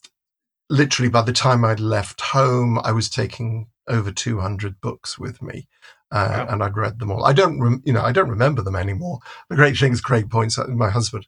literally 0.70 1.10
by 1.10 1.22
the 1.22 1.34
time 1.34 1.64
I'd 1.64 1.80
left 1.80 2.22
home, 2.22 2.80
I 2.84 2.92
was 2.92 3.10
taking 3.10 3.68
over 3.88 4.12
200 4.12 4.82
books 4.82 5.20
with 5.20 5.42
me. 5.42 5.68
Uh, 6.14 6.28
Wow. 6.30 6.48
and 6.50 6.62
I'd 6.64 6.76
read 6.76 7.00
them 7.00 7.10
all. 7.10 7.24
I 7.24 7.32
don't, 7.32 7.58
rem- 7.62 7.82
you 7.86 7.94
know, 7.94 8.02
I 8.02 8.12
don't 8.12 8.30
remember 8.30 8.62
them 8.62 8.76
anymore. 8.76 9.20
The 9.50 9.56
great 9.56 9.78
thing 9.78 9.94
is, 9.94 10.02
Craig 10.02 10.30
points 10.30 10.60
out, 10.60 10.68
my 10.68 10.90
husband 10.90 11.26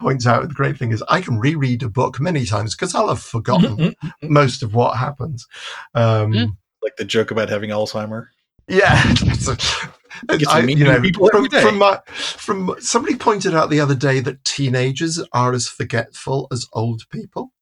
points 0.00 0.26
out, 0.26 0.48
the 0.48 0.54
great 0.54 0.78
thing 0.78 0.90
is, 0.90 1.04
I 1.06 1.20
can 1.20 1.38
reread 1.38 1.82
a 1.82 1.90
book 1.90 2.18
many 2.18 2.46
times 2.46 2.74
because 2.74 2.94
I'll 2.94 3.08
have 3.08 3.20
forgotten 3.22 3.94
most 4.22 4.62
of 4.62 4.74
what 4.74 4.96
happens. 4.96 5.46
Um, 5.94 6.56
like 6.82 6.96
the 6.96 7.04
joke 7.04 7.30
about 7.30 7.50
having 7.50 7.68
Alzheimer. 7.68 8.28
yeah, 8.68 9.02
it's 10.28 10.34
a- 10.34 10.38
Get 10.38 10.48
to 10.48 10.50
I- 10.50 10.60
you 10.62 10.84
know, 10.84 11.00
people 11.00 11.28
from, 11.30 11.46
day. 11.48 11.62
from 11.62 11.78
my 11.78 12.00
from 12.06 12.74
somebody 12.80 13.16
pointed 13.16 13.54
out 13.54 13.70
the 13.70 13.80
other 13.80 13.94
day 13.94 14.20
that 14.20 14.44
teenagers 14.44 15.20
are 15.32 15.52
as 15.52 15.68
forgetful 15.68 16.48
as 16.52 16.66
old 16.72 17.02
people. 17.10 17.52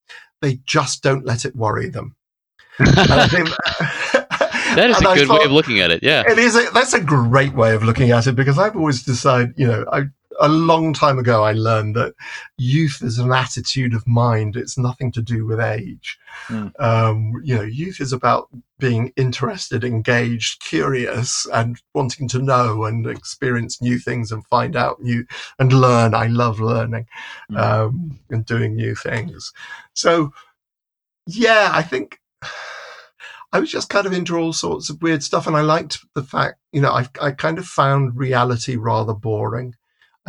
They 0.42 0.60
just 0.64 1.02
don't 1.02 1.24
let 1.26 1.44
it 1.44 1.54
worry 1.54 1.88
them. 1.90 2.16
Think 2.78 3.48
That 4.76 4.88
is 4.90 5.00
a 5.02 5.04
a 5.04 5.10
I 5.10 5.14
good 5.16 5.28
way 5.28 5.44
of 5.44 5.50
looking 5.50 5.80
at 5.80 5.90
it. 5.90 6.02
Yeah. 6.02 6.22
it 6.30 6.38
is. 6.38 6.54
A, 6.54 6.70
that's 6.72 6.94
a 6.94 7.00
great 7.00 7.54
way 7.54 7.74
of 7.74 7.82
looking 7.82 8.12
at 8.12 8.26
it 8.28 8.36
because 8.36 8.56
I've 8.58 8.76
always 8.76 9.02
decided, 9.02 9.52
you 9.56 9.66
know, 9.66 9.84
I, 9.92 10.04
a 10.40 10.48
long 10.48 10.92
time 10.92 11.18
ago 11.18 11.44
I 11.44 11.52
learned 11.52 11.94
that 11.96 12.14
youth 12.56 13.02
is 13.02 13.18
an 13.18 13.30
attitude 13.32 13.94
of 13.94 14.06
mind. 14.06 14.56
It's 14.56 14.78
nothing 14.78 15.12
to 15.12 15.22
do 15.22 15.46
with 15.46 15.60
age. 15.60 16.18
Mm. 16.48 16.72
Um, 16.80 17.34
you 17.44 17.54
know, 17.54 17.62
youth 17.62 18.00
is 18.00 18.12
about 18.12 18.48
being 18.78 19.12
interested, 19.16 19.84
engaged, 19.84 20.62
curious, 20.62 21.46
and 21.52 21.78
wanting 21.94 22.26
to 22.28 22.38
know 22.38 22.84
and 22.84 23.06
experience 23.06 23.82
new 23.82 23.98
things 23.98 24.32
and 24.32 24.46
find 24.46 24.74
out 24.76 25.02
new 25.02 25.26
and 25.58 25.72
learn. 25.72 26.14
I 26.14 26.26
love 26.26 26.58
learning 26.60 27.06
Mm. 27.50 27.58
um, 27.58 28.18
and 28.30 28.44
doing 28.46 28.74
new 28.74 28.94
things. 28.94 29.52
So, 29.94 30.32
yeah, 31.26 31.70
I 31.72 31.82
think 31.82 32.18
I 33.52 33.58
was 33.60 33.70
just 33.70 33.88
kind 33.90 34.06
of 34.06 34.12
into 34.12 34.36
all 34.36 34.52
sorts 34.52 34.90
of 34.90 35.02
weird 35.02 35.22
stuff, 35.22 35.46
and 35.46 35.56
I 35.56 35.60
liked 35.62 35.98
the 36.14 36.22
fact, 36.22 36.58
you 36.72 36.80
know, 36.80 36.92
I 36.92 37.08
I 37.20 37.32
kind 37.32 37.58
of 37.58 37.66
found 37.66 38.16
reality 38.16 38.76
rather 38.76 39.12
boring. 39.14 39.74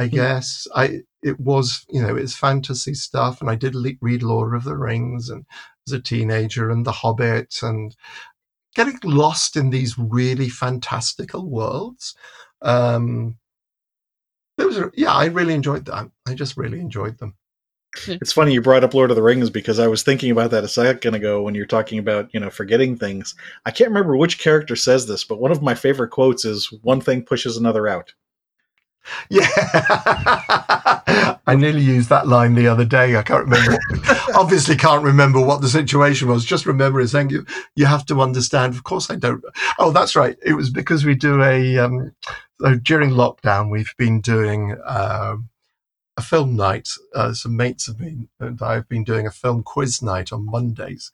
I 0.02 0.08
guess 0.08 0.68
I 0.76 1.02
it 1.22 1.40
was, 1.40 1.86
you 1.90 2.02
know, 2.02 2.16
it's 2.16 2.36
fantasy 2.36 2.94
stuff, 2.96 3.42
and 3.42 3.50
I 3.50 3.56
did 3.56 3.76
le- 3.76 3.92
read 4.02 4.24
Lord 4.24 4.56
of 4.56 4.64
the 4.64 4.76
Rings 4.76 5.30
and 5.30 5.46
as 5.88 5.94
a 5.94 6.02
teenager 6.02 6.70
and 6.72 6.86
The 6.86 6.92
Hobbit, 6.92 7.58
and 7.62 7.96
getting 8.76 9.00
lost 9.04 9.56
in 9.56 9.70
these 9.70 9.98
really 9.98 10.50
fantastical 10.50 11.48
worlds. 11.48 12.16
Um, 12.62 13.38
those 14.58 14.78
are, 14.78 14.92
yeah, 14.96 15.14
I 15.14 15.26
really 15.26 15.54
enjoyed 15.54 15.86
them. 15.86 16.12
I 16.28 16.34
just 16.34 16.58
really 16.58 16.80
enjoyed 16.80 17.18
them. 17.20 17.36
It's 18.08 18.32
funny 18.32 18.54
you 18.54 18.62
brought 18.62 18.86
up 18.86 18.94
Lord 18.94 19.12
of 19.12 19.18
the 19.18 19.22
Rings 19.22 19.50
because 19.50 19.78
I 19.78 19.88
was 19.88 20.02
thinking 20.02 20.32
about 20.32 20.52
that 20.52 20.64
a 20.64 20.70
second 20.70 21.14
ago 21.14 21.42
when 21.42 21.56
you're 21.56 21.66
talking 21.66 22.00
about, 22.00 22.34
you 22.34 22.40
know, 22.40 22.50
forgetting 22.50 22.98
things. 22.98 23.36
I 23.66 23.72
can't 23.72 23.90
remember 23.90 24.16
which 24.16 24.40
character 24.40 24.78
says 24.78 25.08
this, 25.08 25.26
but 25.26 25.42
one 25.42 25.52
of 25.52 25.62
my 25.62 25.76
favorite 25.76 26.10
quotes 26.10 26.46
is 26.46 26.72
one 26.84 27.02
thing 27.02 27.24
pushes 27.24 27.58
another 27.58 27.90
out. 27.90 28.14
Yeah. 29.30 29.48
I 31.48 31.56
nearly 31.56 31.82
used 31.82 32.10
that 32.10 32.28
line 32.28 32.56
the 32.56 32.68
other 32.68 32.86
day. 32.86 33.18
I 33.18 33.24
can't 33.24 33.46
remember. 33.46 33.78
obviously 34.36 34.76
can't 34.76 35.04
remember 35.04 35.42
what 35.42 35.62
the 35.62 35.68
situation 35.68 36.28
was. 36.28 36.46
Just 36.46 36.66
remember 36.66 37.06
saying 37.08 37.30
you 37.30 37.46
you 37.76 37.86
have 37.86 38.06
to 38.08 38.22
understand. 38.22 38.74
Of 38.74 38.84
course 38.84 39.10
I 39.10 39.16
don't. 39.16 39.44
Oh, 39.80 39.92
that's 39.92 40.16
right. 40.16 40.38
It 40.44 40.54
was 40.54 40.70
because 40.70 41.06
we 41.06 41.16
do 41.16 41.42
a 41.44 41.78
um, 41.80 42.14
so 42.60 42.76
during 42.76 43.12
lockdown 43.12 43.72
we've 43.72 43.94
been 43.98 44.22
doing 44.22 44.78
um, 44.86 45.50
a 46.18 46.22
film 46.22 46.56
night. 46.56 46.90
Uh, 47.14 47.34
some 47.34 47.58
mates 47.58 47.88
have 47.88 47.98
been, 47.98 48.30
and 48.40 48.62
I've 48.62 48.88
been 48.88 49.04
doing 49.04 49.26
a 49.28 49.32
film 49.32 49.64
quiz 49.64 50.02
night 50.02 50.32
on 50.32 50.46
Mondays. 50.46 51.12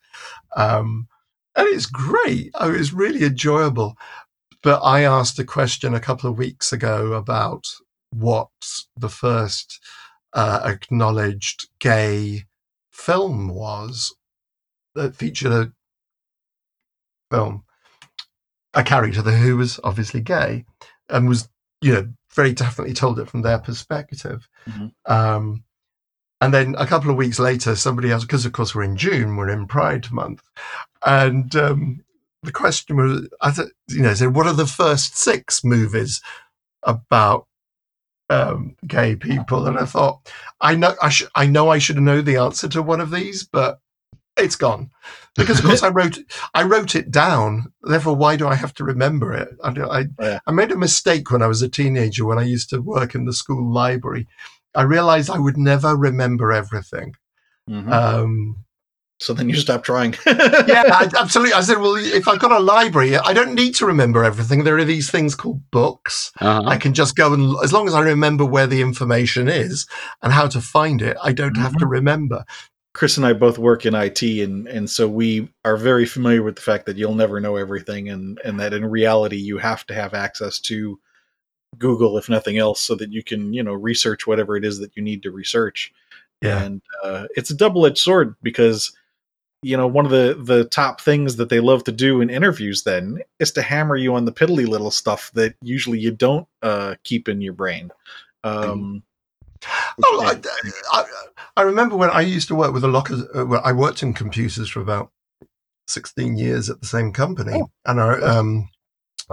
Um, 0.56 1.08
and 1.56 1.66
it's 1.68 1.86
great. 1.86 2.50
Oh, 2.54 2.72
it's 2.72 2.92
really 2.92 3.24
enjoyable. 3.24 3.96
But 4.62 4.80
I 4.80 5.02
asked 5.02 5.38
a 5.38 5.44
question 5.44 5.94
a 5.94 6.00
couple 6.00 6.28
of 6.28 6.38
weeks 6.38 6.72
ago 6.72 7.12
about 7.12 7.64
what 8.10 8.48
the 8.96 9.08
first 9.08 9.80
uh, 10.32 10.60
acknowledged 10.64 11.68
gay 11.78 12.44
film 12.92 13.48
was 13.48 14.14
that 14.94 15.14
featured 15.14 15.52
a 15.52 15.72
film, 17.30 17.64
a 18.74 18.82
character 18.82 19.22
who 19.22 19.56
was 19.56 19.78
obviously 19.84 20.20
gay 20.20 20.64
and 21.08 21.28
was, 21.28 21.48
you 21.80 21.92
know, 21.92 22.08
very 22.34 22.52
definitely 22.52 22.94
told 22.94 23.18
it 23.18 23.28
from 23.28 23.42
their 23.42 23.58
perspective. 23.58 24.48
Mhm. 24.68 24.92
Um, 25.06 25.64
and 26.40 26.54
then 26.54 26.74
a 26.78 26.86
couple 26.86 27.10
of 27.10 27.16
weeks 27.16 27.38
later, 27.38 27.74
somebody 27.74 28.10
else, 28.10 28.22
because 28.22 28.46
of 28.46 28.52
course 28.52 28.74
we're 28.74 28.84
in 28.84 28.96
June, 28.96 29.36
we're 29.36 29.48
in 29.48 29.66
Pride 29.66 30.10
Month, 30.12 30.42
and 31.04 31.54
um, 31.56 32.04
the 32.42 32.52
question 32.52 32.96
was, 32.96 33.28
I 33.40 33.50
th- 33.50 33.68
you 33.88 34.02
know, 34.02 34.14
said, 34.14 34.34
what 34.34 34.46
are 34.46 34.52
the 34.54 34.66
first 34.66 35.16
six 35.16 35.64
movies 35.64 36.20
about 36.82 37.46
um, 38.30 38.76
gay 38.86 39.16
people? 39.16 39.66
And 39.66 39.78
I 39.78 39.84
thought, 39.84 40.30
I 40.60 40.74
know, 40.76 40.94
I, 41.02 41.08
sh- 41.08 41.24
I 41.34 41.46
know, 41.46 41.68
I 41.70 41.78
should 41.78 41.98
know 41.98 42.20
the 42.20 42.36
answer 42.36 42.68
to 42.68 42.82
one 42.82 43.00
of 43.00 43.10
these, 43.10 43.42
but 43.42 43.80
it's 44.36 44.56
gone 44.56 44.90
because, 45.34 45.58
of 45.58 45.64
course, 45.64 45.82
I 45.82 45.88
wrote, 45.88 46.18
I 46.54 46.62
wrote 46.62 46.94
it 46.94 47.10
down. 47.10 47.72
Therefore, 47.82 48.14
why 48.14 48.36
do 48.36 48.46
I 48.46 48.54
have 48.54 48.72
to 48.74 48.84
remember 48.84 49.32
it? 49.32 49.48
I, 49.64 49.70
I, 49.70 50.04
Yeah. 50.20 50.38
I 50.46 50.52
made 50.52 50.70
a 50.70 50.76
mistake 50.76 51.30
when 51.32 51.42
I 51.42 51.48
was 51.48 51.60
a 51.60 51.68
teenager 51.68 52.24
when 52.24 52.38
I 52.38 52.44
used 52.44 52.70
to 52.70 52.80
work 52.80 53.14
in 53.16 53.24
the 53.24 53.32
school 53.32 53.72
library. 53.72 54.28
I 54.76 54.82
realized 54.82 55.28
I 55.28 55.38
would 55.38 55.56
never 55.56 55.96
remember 55.96 56.52
everything. 56.52 57.14
Mhm. 57.68 57.92
Um, 57.92 58.64
so 59.20 59.34
then 59.34 59.48
you 59.48 59.56
stop 59.56 59.82
trying. 59.82 60.14
yeah, 60.26 60.84
I, 60.92 61.10
absolutely. 61.18 61.52
I 61.52 61.60
said, 61.60 61.78
well, 61.78 61.96
if 61.96 62.28
I've 62.28 62.38
got 62.38 62.52
a 62.52 62.60
library, 62.60 63.16
I 63.16 63.32
don't 63.32 63.54
need 63.54 63.74
to 63.76 63.86
remember 63.86 64.22
everything. 64.22 64.62
There 64.62 64.78
are 64.78 64.84
these 64.84 65.10
things 65.10 65.34
called 65.34 65.68
books. 65.70 66.30
Uh-huh. 66.40 66.62
I 66.66 66.76
can 66.76 66.94
just 66.94 67.16
go 67.16 67.34
and, 67.34 67.56
as 67.64 67.72
long 67.72 67.88
as 67.88 67.94
I 67.94 68.00
remember 68.00 68.44
where 68.44 68.68
the 68.68 68.80
information 68.80 69.48
is 69.48 69.86
and 70.22 70.32
how 70.32 70.46
to 70.48 70.60
find 70.60 71.02
it, 71.02 71.16
I 71.22 71.32
don't 71.32 71.56
have 71.56 71.76
to 71.78 71.86
remember. 71.86 72.44
Chris 72.94 73.16
and 73.16 73.26
I 73.26 73.32
both 73.32 73.58
work 73.58 73.86
in 73.86 73.94
IT, 73.94 74.22
and 74.22 74.66
and 74.66 74.90
so 74.90 75.06
we 75.06 75.48
are 75.64 75.76
very 75.76 76.04
familiar 76.04 76.42
with 76.42 76.56
the 76.56 76.62
fact 76.62 76.86
that 76.86 76.96
you'll 76.96 77.14
never 77.14 77.38
know 77.38 77.54
everything, 77.54 78.08
and 78.08 78.40
and 78.44 78.58
that 78.58 78.72
in 78.72 78.84
reality 78.84 79.36
you 79.36 79.58
have 79.58 79.86
to 79.86 79.94
have 79.94 80.14
access 80.14 80.58
to 80.60 80.98
Google, 81.78 82.18
if 82.18 82.28
nothing 82.28 82.58
else, 82.58 82.80
so 82.80 82.96
that 82.96 83.12
you 83.12 83.22
can 83.22 83.52
you 83.52 83.62
know 83.62 83.74
research 83.74 84.26
whatever 84.26 84.56
it 84.56 84.64
is 84.64 84.80
that 84.80 84.96
you 84.96 85.02
need 85.02 85.22
to 85.22 85.30
research. 85.30 85.92
Yeah. 86.42 86.62
And 86.62 86.82
uh, 87.04 87.26
it's 87.36 87.50
a 87.50 87.56
double 87.56 87.86
edged 87.86 87.98
sword 87.98 88.34
because 88.42 88.92
you 89.62 89.76
know 89.76 89.86
one 89.86 90.04
of 90.04 90.10
the 90.10 90.40
the 90.40 90.64
top 90.64 91.00
things 91.00 91.36
that 91.36 91.48
they 91.48 91.60
love 91.60 91.84
to 91.84 91.92
do 91.92 92.20
in 92.20 92.30
interviews 92.30 92.82
then 92.84 93.18
is 93.38 93.52
to 93.52 93.62
hammer 93.62 93.96
you 93.96 94.14
on 94.14 94.24
the 94.24 94.32
piddly 94.32 94.66
little 94.66 94.90
stuff 94.90 95.30
that 95.34 95.54
usually 95.62 95.98
you 95.98 96.10
don't 96.10 96.46
uh, 96.62 96.94
keep 97.04 97.28
in 97.28 97.40
your 97.40 97.52
brain. 97.54 97.90
Um, 98.44 99.02
Oh, 100.04 100.22
I, 100.24 100.40
I, 100.92 101.04
I 101.56 101.62
remember 101.62 101.96
when 101.96 102.10
I 102.10 102.20
used 102.20 102.48
to 102.48 102.54
work 102.54 102.72
with 102.72 102.84
a 102.84 102.88
lot 102.88 103.10
of, 103.10 103.28
uh, 103.34 103.46
well, 103.46 103.60
I 103.64 103.72
worked 103.72 104.02
in 104.02 104.14
computers 104.14 104.68
for 104.68 104.80
about 104.80 105.10
16 105.88 106.36
years 106.36 106.70
at 106.70 106.80
the 106.80 106.86
same 106.86 107.12
company. 107.12 107.62
And 107.84 108.00
I, 108.00 108.20
um, 108.20 108.68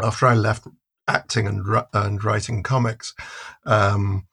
after 0.02 0.26
I 0.26 0.34
left 0.34 0.68
acting 1.08 1.48
and, 1.48 1.64
and 1.94 2.24
writing 2.24 2.64
comics, 2.64 3.14
um, 3.66 4.28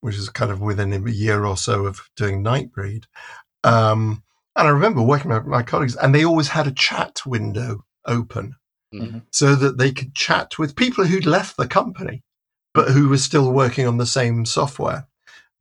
which 0.00 0.16
is 0.16 0.28
kind 0.30 0.50
of 0.50 0.60
within 0.60 0.92
a 0.92 1.10
year 1.10 1.44
or 1.44 1.56
so 1.56 1.86
of 1.86 2.08
doing 2.16 2.42
Nightbreed. 2.42 3.04
Um, 3.64 4.22
and 4.58 4.68
I 4.68 4.70
remember 4.72 5.02
working 5.02 5.30
with 5.32 5.46
my 5.46 5.62
colleagues, 5.62 5.96
and 5.96 6.14
they 6.14 6.24
always 6.24 6.48
had 6.48 6.66
a 6.66 6.72
chat 6.72 7.20
window 7.26 7.84
open 8.06 8.56
Mhm. 8.94 9.22
so 9.32 9.54
that 9.56 9.78
they 9.78 9.92
could 9.92 10.14
chat 10.14 10.58
with 10.58 10.76
people 10.76 11.04
who'd 11.06 11.26
left 11.26 11.56
the 11.56 11.68
company, 11.68 12.22
but 12.74 12.90
who 12.90 13.08
were 13.08 13.18
still 13.18 13.52
working 13.52 13.86
on 13.86 13.98
the 13.98 14.06
same 14.06 14.44
software. 14.46 15.06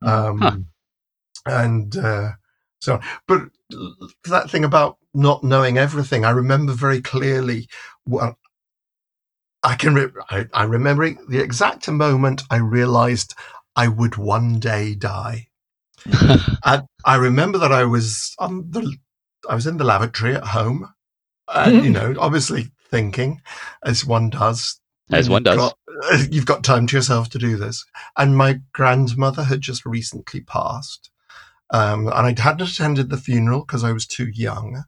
Um, 0.02 0.40
Huh. 0.40 0.58
And 1.46 1.96
uh, 1.98 2.32
so, 2.82 3.00
but 3.28 3.44
that 4.26 4.50
thing 4.50 4.66
about 4.66 4.98
not 5.14 5.44
knowing 5.44 5.78
everything, 5.78 6.26
I 6.26 6.32
remember 6.32 6.74
very 6.74 7.02
clearly. 7.02 7.70
Well, 8.06 8.38
I 9.64 9.76
can. 9.76 9.96
Re- 9.96 10.12
I, 10.30 10.48
I 10.54 10.64
remember 10.64 11.10
the 11.30 11.40
exact 11.40 11.88
moment 11.90 12.44
I 12.52 12.58
realized 12.58 13.34
I 13.76 13.88
would 13.88 14.16
one 14.18 14.60
day 14.60 14.96
die. 14.96 15.48
I, 16.64 16.82
I 17.06 17.16
remember 17.16 17.58
that 17.58 17.72
I 17.72 17.84
was 17.86 18.36
on 18.40 18.70
the, 18.72 18.96
I 19.50 19.56
was 19.56 19.68
in 19.68 19.78
the 19.78 19.84
lavatory 19.84 20.36
at 20.36 20.44
home, 20.46 20.94
and 21.54 21.84
you 21.86 21.92
know, 21.92 22.16
obviously 22.20 22.72
thinking, 22.90 23.42
as 23.84 24.06
one 24.06 24.30
does, 24.30 24.80
As 25.12 25.30
one 25.30 25.44
does. 25.44 25.58
got- 25.58 25.78
you've 26.32 26.46
got 26.46 26.64
time 26.64 26.86
to 26.88 26.96
yourself 26.96 27.30
to 27.30 27.40
do 27.40 27.58
this. 27.58 27.84
And 28.18 28.38
my 28.38 28.60
grandmother 28.74 29.44
had 29.44 29.62
just 29.62 29.86
recently 29.86 30.42
passed, 30.42 31.10
um, 31.72 32.08
and 32.08 32.38
I 32.38 32.40
hadn't 32.42 32.70
attended 32.70 33.10
the 33.10 33.18
funeral 33.18 33.62
because 33.62 33.84
I 33.84 33.92
was 33.92 34.06
too 34.06 34.28
young, 34.28 34.84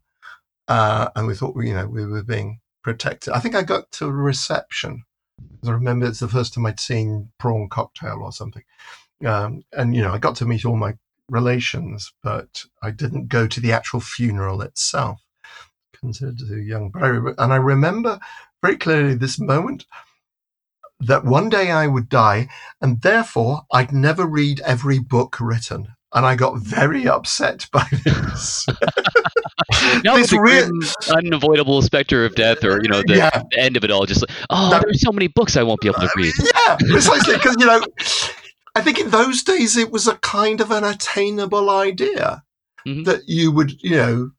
uh, 0.68 1.10
and 1.16 1.28
we 1.28 1.36
thought, 1.36 1.56
you 1.64 1.74
know, 1.74 1.88
we 1.88 2.06
were 2.06 2.24
being 2.24 2.60
protected. 2.84 3.34
I 3.34 3.40
think 3.40 3.56
I 3.56 3.64
got 3.64 3.92
to 3.94 4.06
a 4.06 4.12
reception. 4.12 5.04
I 5.66 5.72
remember 5.72 6.06
it's 6.06 6.20
the 6.20 6.28
first 6.28 6.54
time 6.54 6.66
I'd 6.66 6.80
seen 6.80 7.32
prawn 7.40 7.70
cocktail 7.70 8.20
or 8.22 8.32
something. 8.32 8.64
Um, 9.26 9.64
and, 9.74 9.96
you 9.96 10.02
know, 10.02 10.14
I 10.14 10.18
got 10.18 10.36
to 10.38 10.46
meet 10.46 10.66
all 10.66 10.78
my 10.78 10.94
relations, 11.30 12.14
but 12.24 12.64
I 12.82 12.92
didn't 12.92 13.28
go 13.28 13.48
to 13.48 13.60
the 13.60 13.72
actual 13.74 14.00
funeral 14.00 14.62
itself. 14.62 15.22
Considered 16.00 16.40
too 16.40 16.62
young. 16.62 16.92
Re- 16.94 17.34
and 17.38 17.52
I 17.54 17.58
remember 17.58 18.20
very 18.64 18.78
clearly 18.78 19.16
this 19.16 19.40
moment 19.40 19.86
that 21.02 21.26
one 21.26 21.50
day 21.50 21.72
I 21.72 21.88
would 21.88 22.08
die, 22.10 22.48
and 22.82 23.02
therefore 23.02 23.62
I'd 23.72 23.92
never 23.92 24.26
read 24.26 24.60
every 24.62 25.00
book 25.00 25.38
written. 25.40 25.88
And 26.14 26.26
I 26.26 26.36
got 26.36 26.58
very 26.58 27.08
upset 27.08 27.68
by 27.72 27.86
this. 28.04 28.66
Now 30.04 30.16
This 30.16 30.32
the 30.32 30.40
real- 30.42 30.72
unavoidable 31.16 31.82
specter 31.84 32.26
of 32.26 32.34
death, 32.36 32.64
or 32.64 32.82
you 32.82 32.90
know, 32.90 33.04
the 33.06 33.16
Yeah. 33.18 33.42
end 33.58 33.78
of 33.78 33.84
it 33.84 33.92
all, 33.92 34.06
just 34.06 34.22
like, 34.28 34.36
oh, 34.50 34.72
That- 34.72 34.84
there's 34.84 35.02
so 35.02 35.12
many 35.12 35.28
books 35.28 35.56
I 35.56 35.64
won't 35.64 35.82
be 35.82 35.88
able 35.90 36.00
to 36.00 36.10
read. 36.16 36.34
yeah, 36.68 36.78
precisely. 36.78 37.36
Because, 37.36 37.56
you 37.60 37.66
know, 37.68 37.82
I 38.76 38.82
think 38.82 39.00
in 39.00 39.10
those 39.10 39.44
days 39.44 39.76
it 39.78 39.92
was 39.92 40.08
a 40.08 40.18
kind 40.18 40.62
of 40.62 40.72
an 40.72 40.84
attainable 40.84 41.70
idea 41.70 42.44
Mhm. 42.86 43.06
that 43.06 43.28
you 43.28 43.52
would, 43.52 43.82
you 43.82 43.92
know, 43.98 44.32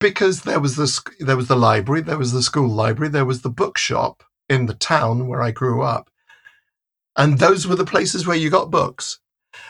because 0.00 0.42
there 0.42 0.60
was 0.60 0.76
the 0.76 1.12
there 1.20 1.36
was 1.36 1.48
the 1.48 1.56
library, 1.56 2.00
there 2.02 2.18
was 2.18 2.32
the 2.32 2.42
school 2.42 2.68
library, 2.68 3.10
there 3.10 3.24
was 3.24 3.42
the 3.42 3.50
bookshop 3.50 4.22
in 4.48 4.66
the 4.66 4.74
town 4.74 5.28
where 5.28 5.42
I 5.42 5.50
grew 5.50 5.82
up, 5.82 6.10
and 7.16 7.38
those 7.38 7.66
were 7.66 7.76
the 7.76 7.84
places 7.84 8.26
where 8.26 8.36
you 8.36 8.50
got 8.50 8.70
books. 8.70 9.18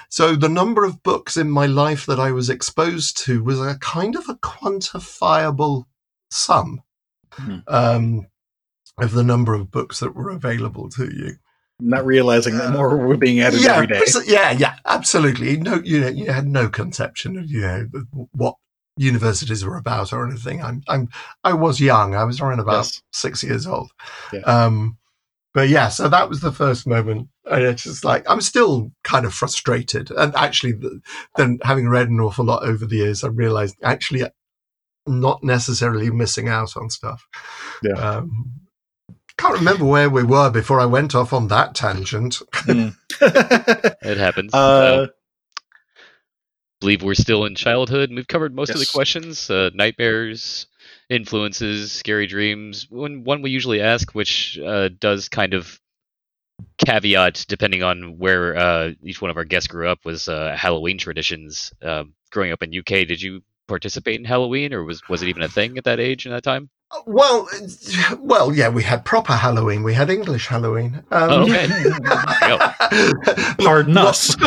So 0.08 0.36
the 0.36 0.48
number 0.48 0.84
of 0.84 1.02
books 1.02 1.36
in 1.36 1.50
my 1.50 1.66
life 1.66 2.06
that 2.06 2.20
I 2.20 2.30
was 2.32 2.48
exposed 2.48 3.16
to 3.24 3.42
was 3.42 3.60
a 3.60 3.78
kind 3.80 4.14
of 4.16 4.28
a 4.28 4.36
quantifiable 4.36 5.84
sum 6.30 6.82
Mhm. 7.32 7.64
um, 7.66 8.26
of 8.98 9.12
the 9.12 9.24
number 9.24 9.54
of 9.54 9.70
books 9.70 10.00
that 10.00 10.14
were 10.14 10.30
available 10.30 10.88
to 10.90 11.04
you 11.06 11.36
not 11.80 12.06
realizing 12.06 12.58
that 12.58 12.72
more 12.72 12.96
were 12.96 13.16
being 13.16 13.40
added 13.40 13.62
yeah, 13.62 13.74
every 13.74 13.86
day. 13.86 14.02
yeah, 14.26 14.50
yeah, 14.52 14.76
absolutely. 14.86 15.56
No, 15.56 15.80
you 15.84 16.00
know, 16.00 16.08
you 16.08 16.30
had 16.30 16.46
no 16.46 16.68
conception 16.68 17.36
of 17.36 17.50
you 17.50 17.60
know 17.62 17.88
what 18.32 18.54
universities 18.96 19.64
were 19.64 19.76
about 19.76 20.12
or 20.12 20.26
anything. 20.26 20.62
I'm, 20.62 20.82
I'm, 20.86 21.08
I 21.44 21.54
was 21.54 21.80
young. 21.80 22.14
I 22.14 22.24
was 22.24 22.40
around 22.40 22.60
about 22.60 22.84
Yes. 22.84 23.02
six 23.12 23.42
years 23.42 23.66
old. 23.66 23.90
Yeah. 24.32 24.40
Um, 24.40 24.98
but 25.54 25.68
yeah, 25.68 25.88
so 25.88 26.08
that 26.08 26.28
was 26.28 26.40
the 26.40 26.52
first 26.52 26.86
moment. 26.86 27.28
And 27.50 27.62
it's 27.62 27.82
just 27.84 28.04
like 28.04 28.24
I'm 28.28 28.40
still 28.40 28.92
kind 29.02 29.26
of 29.26 29.34
frustrated. 29.34 30.10
And 30.10 30.34
actually, 30.36 30.74
then 31.36 31.58
having 31.62 31.88
read 31.88 32.08
an 32.08 32.20
awful 32.20 32.44
lot 32.44 32.64
over 32.64 32.86
the 32.86 32.96
years, 32.96 33.24
I 33.24 33.28
realized 33.28 33.76
actually 33.82 34.24
not 35.06 35.42
necessarily 35.42 36.10
missing 36.10 36.48
out 36.48 36.76
on 36.76 36.88
stuff. 36.88 37.26
Yeah. 37.82 37.94
Um, 37.94 38.52
can't 39.42 39.58
remember 39.58 39.84
where 39.84 40.08
we 40.08 40.22
were 40.22 40.50
before 40.50 40.80
I 40.80 40.86
went 40.86 41.14
off 41.14 41.32
on 41.32 41.48
that 41.48 41.74
tangent. 41.74 42.40
Mm. 42.52 42.96
It 44.04 44.16
happens. 44.18 44.52
uh, 44.54 44.56
Uh, 44.56 45.06
believe 46.80 47.02
we're 47.02 47.14
still 47.14 47.44
in 47.44 47.54
childhood. 47.54 48.08
and 48.10 48.16
We've 48.16 48.26
covered 48.26 48.54
most 48.54 48.70
of 48.70 48.78
the 48.78 48.86
questions: 48.92 49.48
uh, 49.50 49.70
nightmares, 49.74 50.66
influences, 51.08 51.92
scary 51.92 52.26
dreams. 52.26 52.86
One 52.90 53.24
one 53.24 53.42
we 53.42 53.50
usually 53.50 53.80
ask, 53.80 54.12
which 54.14 54.58
uh, 54.58 54.88
does 54.98 55.28
kind 55.28 55.54
of 55.54 55.78
caveat 56.84 57.44
depending 57.48 57.82
on 57.82 58.18
where 58.18 58.56
uh, 58.56 58.90
each 59.02 59.20
one 59.20 59.30
of 59.30 59.36
our 59.36 59.44
guests 59.44 59.68
grew 59.68 59.88
up 59.88 60.04
was 60.04 60.28
uh, 60.28 60.54
Halloween 60.56 60.98
traditions. 60.98 61.72
Um, 61.82 62.14
growing 62.30 62.52
up 62.52 62.62
in 62.62 62.76
UK, 62.76 63.06
did 63.06 63.20
you 63.22 63.42
participate 63.68 64.18
in 64.18 64.24
Halloween, 64.24 64.72
or 64.72 64.82
was 64.84 65.00
was 65.08 65.22
it 65.22 65.28
even 65.28 65.42
a 65.42 65.48
thing 65.48 65.78
at 65.78 65.84
that 65.84 66.00
age 66.00 66.26
and 66.26 66.34
that 66.34 66.42
time? 66.44 66.70
Well, 67.06 67.48
well, 68.18 68.54
yeah, 68.54 68.68
we 68.68 68.82
had 68.82 69.04
proper 69.04 69.34
Halloween. 69.34 69.82
We 69.82 69.94
had 69.94 70.10
English 70.10 70.46
Halloween. 70.46 71.02
Um, 71.10 71.30
Oh, 71.30 71.42
okay. 71.42 71.68
Pardon 73.58 73.96
us. 73.98 74.36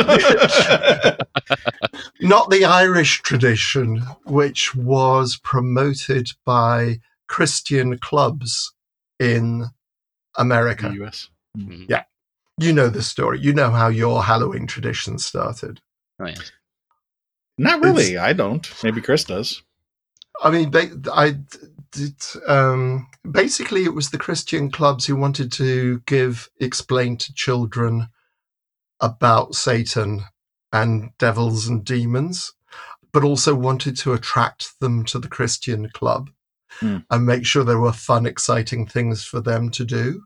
not 2.21 2.49
the 2.49 2.65
Irish 2.65 3.21
tradition, 3.21 3.99
which 4.25 4.75
was 4.75 5.37
promoted 5.43 6.29
by 6.45 6.99
Christian 7.27 7.97
clubs 7.97 8.73
in 9.19 9.65
America. 10.37 10.89
The 10.89 11.05
US. 11.05 11.29
Yeah. 11.55 12.03
You 12.57 12.73
know 12.73 12.89
the 12.89 13.03
story. 13.03 13.39
You 13.39 13.53
know 13.53 13.71
how 13.71 13.87
your 13.87 14.23
Halloween 14.23 14.67
tradition 14.67 15.17
started. 15.17 15.81
Oh, 16.19 16.27
yes. 16.27 16.51
Not 17.57 17.81
really. 17.81 18.17
I 18.17 18.33
don't. 18.33 18.69
Maybe 18.83 19.01
Chris 19.01 19.23
does. 19.23 19.63
I 20.43 20.51
mean, 20.51 20.71
they, 20.71 20.89
I 21.11 21.37
Um, 22.47 23.07
basically, 23.29 23.83
it 23.83 23.93
was 23.93 24.09
the 24.09 24.17
Christian 24.17 24.71
clubs 24.71 25.05
who 25.05 25.15
wanted 25.15 25.51
to 25.53 26.01
give 26.05 26.49
explain 26.59 27.17
to 27.17 27.33
children 27.33 28.07
about 28.99 29.55
Satan 29.55 30.23
and 30.71 31.11
devils 31.17 31.67
and 31.67 31.83
demons, 31.85 32.53
but 33.11 33.23
also 33.23 33.55
wanted 33.55 33.97
to 33.97 34.13
attract 34.13 34.79
them 34.79 35.05
to 35.05 35.19
the 35.19 35.29
Christian 35.29 35.89
club 35.89 36.29
Hmm. 36.79 36.97
and 37.09 37.25
make 37.25 37.45
sure 37.45 37.63
there 37.63 37.79
were 37.79 37.93
fun, 37.93 38.25
exciting 38.25 38.85
things 38.85 39.23
for 39.23 39.39
them 39.39 39.69
to 39.71 39.85
do. 39.85 40.23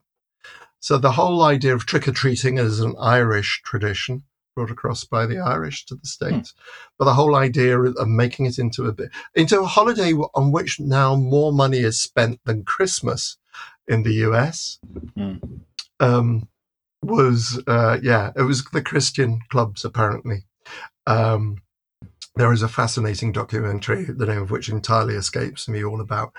So 0.80 0.98
the 0.98 1.12
whole 1.12 1.44
idea 1.44 1.76
of 1.76 1.86
trick 1.86 2.08
or 2.08 2.12
treating 2.12 2.58
is 2.58 2.80
an 2.80 2.96
Irish 3.00 3.62
tradition 3.64 4.24
brought 4.60 4.72
across 4.72 5.06
by 5.06 5.26
the 5.26 5.38
Irish 5.40 5.86
to 5.86 5.96
the 5.96 6.06
States. 6.06 6.54
But 6.98 7.06
the 7.06 7.14
whole 7.14 7.36
idea 7.36 7.80
of 7.80 8.08
making 8.10 8.46
it 8.46 8.60
into 8.60 8.88
a 8.88 8.92
bit 8.92 9.10
into 9.34 9.62
a 9.62 9.66
holiday 9.66 10.12
on 10.12 10.52
which 10.52 10.82
now 10.82 11.16
more 11.16 11.54
money 11.54 11.78
is 11.80 12.02
spent 12.02 12.42
than 12.44 12.66
Christmas 12.66 13.38
in 13.88 14.04
the 14.04 14.16
US 14.28 14.78
Hmm. 15.16 15.36
um, 16.02 16.50
was 17.02 17.64
uh, 17.68 18.00
yeah, 18.04 18.32
it 18.36 18.42
was 18.42 18.66
the 18.66 18.82
Christian 18.82 19.40
clubs 19.50 19.86
apparently. 19.86 20.44
Um, 21.08 21.62
there 22.36 22.52
is 22.52 22.62
a 22.62 22.68
fascinating 22.68 23.32
documentary, 23.32 24.04
the 24.04 24.26
name 24.26 24.42
of 24.42 24.52
which 24.52 24.68
entirely 24.68 25.16
escapes 25.16 25.70
me, 25.70 25.86
all 25.86 26.02
about 26.02 26.34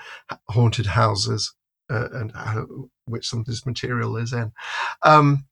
haunted 0.49 0.85
houses 0.85 1.55
uh, 1.89 2.09
and 2.13 2.31
how, 2.33 2.67
which 3.05 3.27
some 3.27 3.39
of 3.39 3.45
this 3.47 3.65
material 3.65 4.15
is 4.15 4.31
in. 4.31 4.51
Um, 5.01 5.45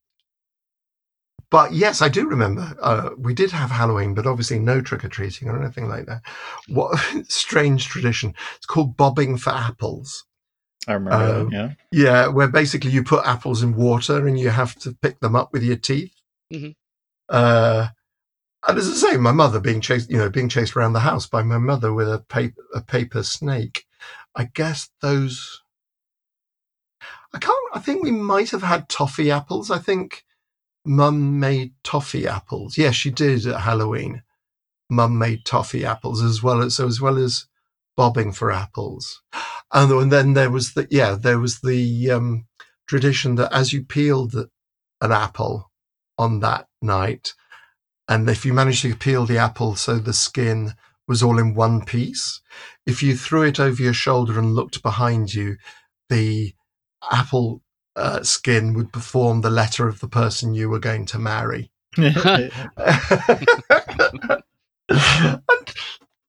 but 1.51 1.73
yes, 1.73 2.01
I 2.01 2.09
do 2.09 2.27
remember 2.27 2.75
uh, 2.81 3.09
we 3.17 3.33
did 3.33 3.51
have 3.51 3.71
Halloween, 3.71 4.13
but 4.13 4.27
obviously 4.27 4.59
no 4.59 4.81
trick 4.81 5.03
or 5.03 5.09
treating 5.09 5.47
or 5.49 5.59
anything 5.61 5.87
like 5.89 6.05
that. 6.05 6.21
What 6.67 6.99
a 7.15 7.23
strange 7.27 7.87
tradition? 7.87 8.33
It's 8.57 8.65
called 8.65 8.95
bobbing 8.97 9.37
for 9.37 9.49
apples. 9.51 10.25
I 10.87 10.93
remember 10.93 11.39
Um, 11.39 11.49
that. 11.49 11.55
Yeah. 11.55 11.73
Yeah, 11.91 12.27
where 12.27 12.47
basically 12.47 12.91
you 12.91 13.03
put 13.03 13.25
apples 13.25 13.63
in 13.63 13.75
water 13.75 14.27
and 14.27 14.39
you 14.39 14.49
have 14.49 14.75
to 14.79 14.93
pick 15.01 15.19
them 15.19 15.35
up 15.35 15.51
with 15.51 15.63
your 15.63 15.75
teeth. 15.75 16.13
Mhm. 16.53 16.75
Uh, 17.27 17.87
and 18.67 18.77
as 18.77 18.89
I 18.89 19.11
say, 19.11 19.17
my 19.17 19.31
mother 19.31 19.59
being 19.59 19.81
chased, 19.81 20.09
you 20.09 20.17
know, 20.17 20.29
being 20.29 20.49
chased 20.49 20.75
around 20.75 20.93
the 20.93 20.99
house 20.99 21.25
by 21.27 21.43
my 21.43 21.57
mother 21.57 21.93
with 21.93 22.11
a 22.11 22.19
paper, 22.19 22.61
a 22.73 22.81
paper 22.81 23.23
snake. 23.23 23.85
I 24.35 24.45
guess 24.53 24.89
those. 25.01 25.61
I 27.33 27.39
can't. 27.39 27.57
I 27.73 27.79
think 27.79 28.03
we 28.03 28.11
might 28.11 28.49
have 28.51 28.63
had 28.63 28.89
toffee 28.89 29.31
apples. 29.31 29.69
I 29.71 29.77
think 29.77 30.25
Mum 30.85 31.39
made 31.39 31.73
toffee 31.83 32.27
apples. 32.27 32.77
Yes, 32.77 32.95
she 32.95 33.11
did 33.11 33.45
at 33.45 33.61
Halloween. 33.61 34.23
Mum 34.89 35.17
made 35.17 35.45
toffee 35.45 35.85
apples 35.85 36.23
as 36.23 36.41
well 36.41 36.61
as 36.61 36.75
so 36.75 36.87
as 36.87 36.99
well 36.99 37.17
as 37.17 37.45
bobbing 37.95 38.31
for 38.31 38.51
apples. 38.51 39.21
And 39.71 40.11
then 40.11 40.33
there 40.33 40.49
was 40.49 40.73
the 40.73 40.87
yeah, 40.89 41.15
there 41.15 41.37
was 41.37 41.59
the 41.59 42.09
um, 42.09 42.47
tradition 42.87 43.35
that 43.35 43.53
as 43.53 43.71
you 43.71 43.83
peeled 43.83 44.33
an 44.33 45.11
apple 45.11 45.71
on 46.17 46.39
that 46.39 46.67
night, 46.81 47.33
and 48.07 48.27
if 48.29 48.45
you 48.45 48.53
managed 48.53 48.81
to 48.81 48.95
peel 48.95 49.25
the 49.25 49.37
apple 49.37 49.75
so 49.75 49.99
the 49.99 50.13
skin 50.13 50.73
was 51.07 51.21
all 51.21 51.37
in 51.37 51.53
one 51.53 51.85
piece, 51.85 52.41
if 52.85 53.03
you 53.03 53.15
threw 53.15 53.43
it 53.43 53.59
over 53.59 53.81
your 53.81 53.93
shoulder 53.93 54.39
and 54.39 54.55
looked 54.55 54.81
behind 54.81 55.33
you, 55.33 55.57
the 56.09 56.53
apple 57.11 57.61
uh, 57.95 58.23
skin 58.23 58.73
would 58.73 58.93
perform 58.93 59.41
the 59.41 59.49
letter 59.49 59.87
of 59.87 59.99
the 59.99 60.07
person 60.07 60.53
you 60.53 60.69
were 60.69 60.79
going 60.79 61.05
to 61.05 61.19
marry. 61.19 61.71
and, 61.97 62.51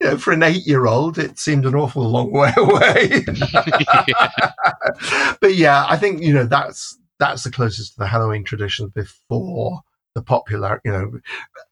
you 0.01 0.09
know, 0.09 0.17
for 0.17 0.33
an 0.33 0.43
eight-year-old, 0.43 1.19
it 1.19 1.39
seemed 1.39 1.67
an 1.67 1.75
awful 1.75 2.09
long 2.09 2.33
way 2.33 2.53
away. 2.57 3.25
but 5.41 5.55
yeah, 5.55 5.85
I 5.89 5.97
think 5.97 6.23
you 6.23 6.33
know 6.33 6.47
that's 6.47 6.99
that's 7.19 7.45
the 7.45 7.51
closest 7.51 7.95
to 7.95 7.99
the 7.99 8.07
Halloween 8.07 8.45
tradition 8.45 8.91
before 8.95 9.81
the 10.15 10.23
popular. 10.23 10.81
You 10.85 10.93
know, 10.93 11.11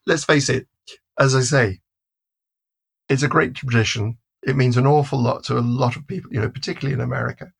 let's 0.05 0.23
face 0.23 0.49
it. 0.49 0.67
As 1.19 1.35
I 1.35 1.41
say, 1.41 1.79
it's 3.09 3.23
a 3.23 3.27
great 3.27 3.55
tradition. 3.55 4.17
It 4.43 4.55
means 4.55 4.77
an 4.77 4.87
awful 4.87 5.19
lot 5.19 5.43
to 5.45 5.57
a 5.57 5.59
lot 5.59 5.95
of 5.95 6.07
people. 6.07 6.31
You 6.31 6.41
know, 6.41 6.49
particularly 6.49 6.93
in 6.93 7.01
America. 7.01 7.51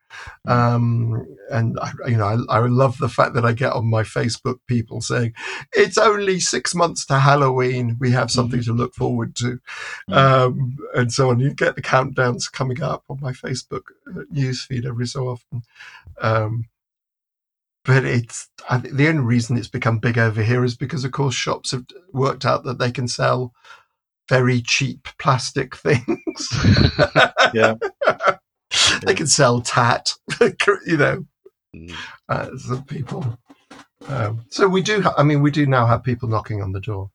Um, 0.48 1.26
and 1.52 1.80
I, 1.80 1.92
you 2.08 2.18
know, 2.18 2.46
I, 2.50 2.58
I 2.58 2.60
love 2.68 2.98
the 2.98 3.10
fact 3.10 3.34
that 3.36 3.46
I 3.46 3.54
get 3.54 3.74
on 3.74 3.90
my 3.90 4.04
Facebook 4.04 4.60
people 4.68 5.02
saying 5.02 5.34
it's 5.74 5.98
only 5.98 6.40
six 6.40 6.74
months 6.76 7.06
to 7.08 7.20
Halloween. 7.20 7.98
We 8.00 8.12
have 8.12 8.32
something 8.32 8.62
to 8.64 8.74
look 8.74 8.94
forward 8.94 9.36
to, 9.38 9.60
Mhm. 10.10 10.16
um, 10.16 10.78
and 10.96 11.12
so 11.12 11.30
on. 11.30 11.40
You 11.40 11.54
get 11.54 11.76
the 11.76 11.82
countdowns 11.82 12.52
coming 12.52 12.82
up 12.82 13.04
on 13.10 13.20
my 13.22 13.32
Facebook 13.32 13.84
uh, 14.08 14.22
newsfeed 14.34 14.86
every 14.86 15.08
so 15.08 15.28
often. 15.30 15.64
Um, 16.22 16.66
but 17.86 18.06
it's 18.06 18.50
the 18.84 19.08
only 19.08 19.22
reason 19.22 19.58
it's 19.58 19.68
become 19.68 20.00
big 20.00 20.18
over 20.18 20.44
here 20.44 20.64
is 20.64 20.76
because, 20.76 21.04
of 21.06 21.12
course, 21.12 21.34
shops 21.34 21.72
have 21.72 21.86
worked 22.14 22.46
out 22.46 22.64
that 22.66 22.78
they 22.78 22.92
can 22.92 23.08
sell 23.08 23.54
very 24.28 24.62
cheap 24.62 25.08
plastic 25.18 25.76
things. 25.78 26.06
yeah. 27.54 27.76
they 29.06 29.14
can 29.16 29.28
sell 29.28 29.62
tat, 29.62 30.14
you 30.86 30.98
know, 30.98 31.26
Mm. 31.76 31.94
uh, 32.28 32.50
some 32.58 32.84
people. 32.86 33.38
Um, 34.08 34.44
so 34.50 34.68
we 34.68 34.82
do. 34.82 35.02
Ha- 35.04 35.14
I 35.20 35.22
mean, 35.22 35.44
we 35.44 35.52
do 35.52 35.68
now 35.68 35.86
have 35.86 36.04
people 36.04 36.28
knocking 36.28 36.64
on 36.64 36.72
the 36.72 36.80
door. 36.80 37.12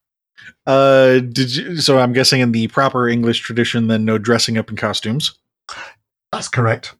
Uh, 0.65 1.19
did 1.19 1.53
you? 1.53 1.77
So 1.81 1.99
I'm 1.99 2.13
guessing 2.13 2.39
in 2.39 2.53
the 2.53 2.67
proper 2.69 3.09
English 3.09 3.41
tradition, 3.41 3.87
then 3.87 4.05
no 4.05 4.17
dressing 4.17 4.57
up 4.57 4.69
in 4.69 4.77
costumes. 4.77 5.37
That's 6.31 6.47
correct. 6.47 6.95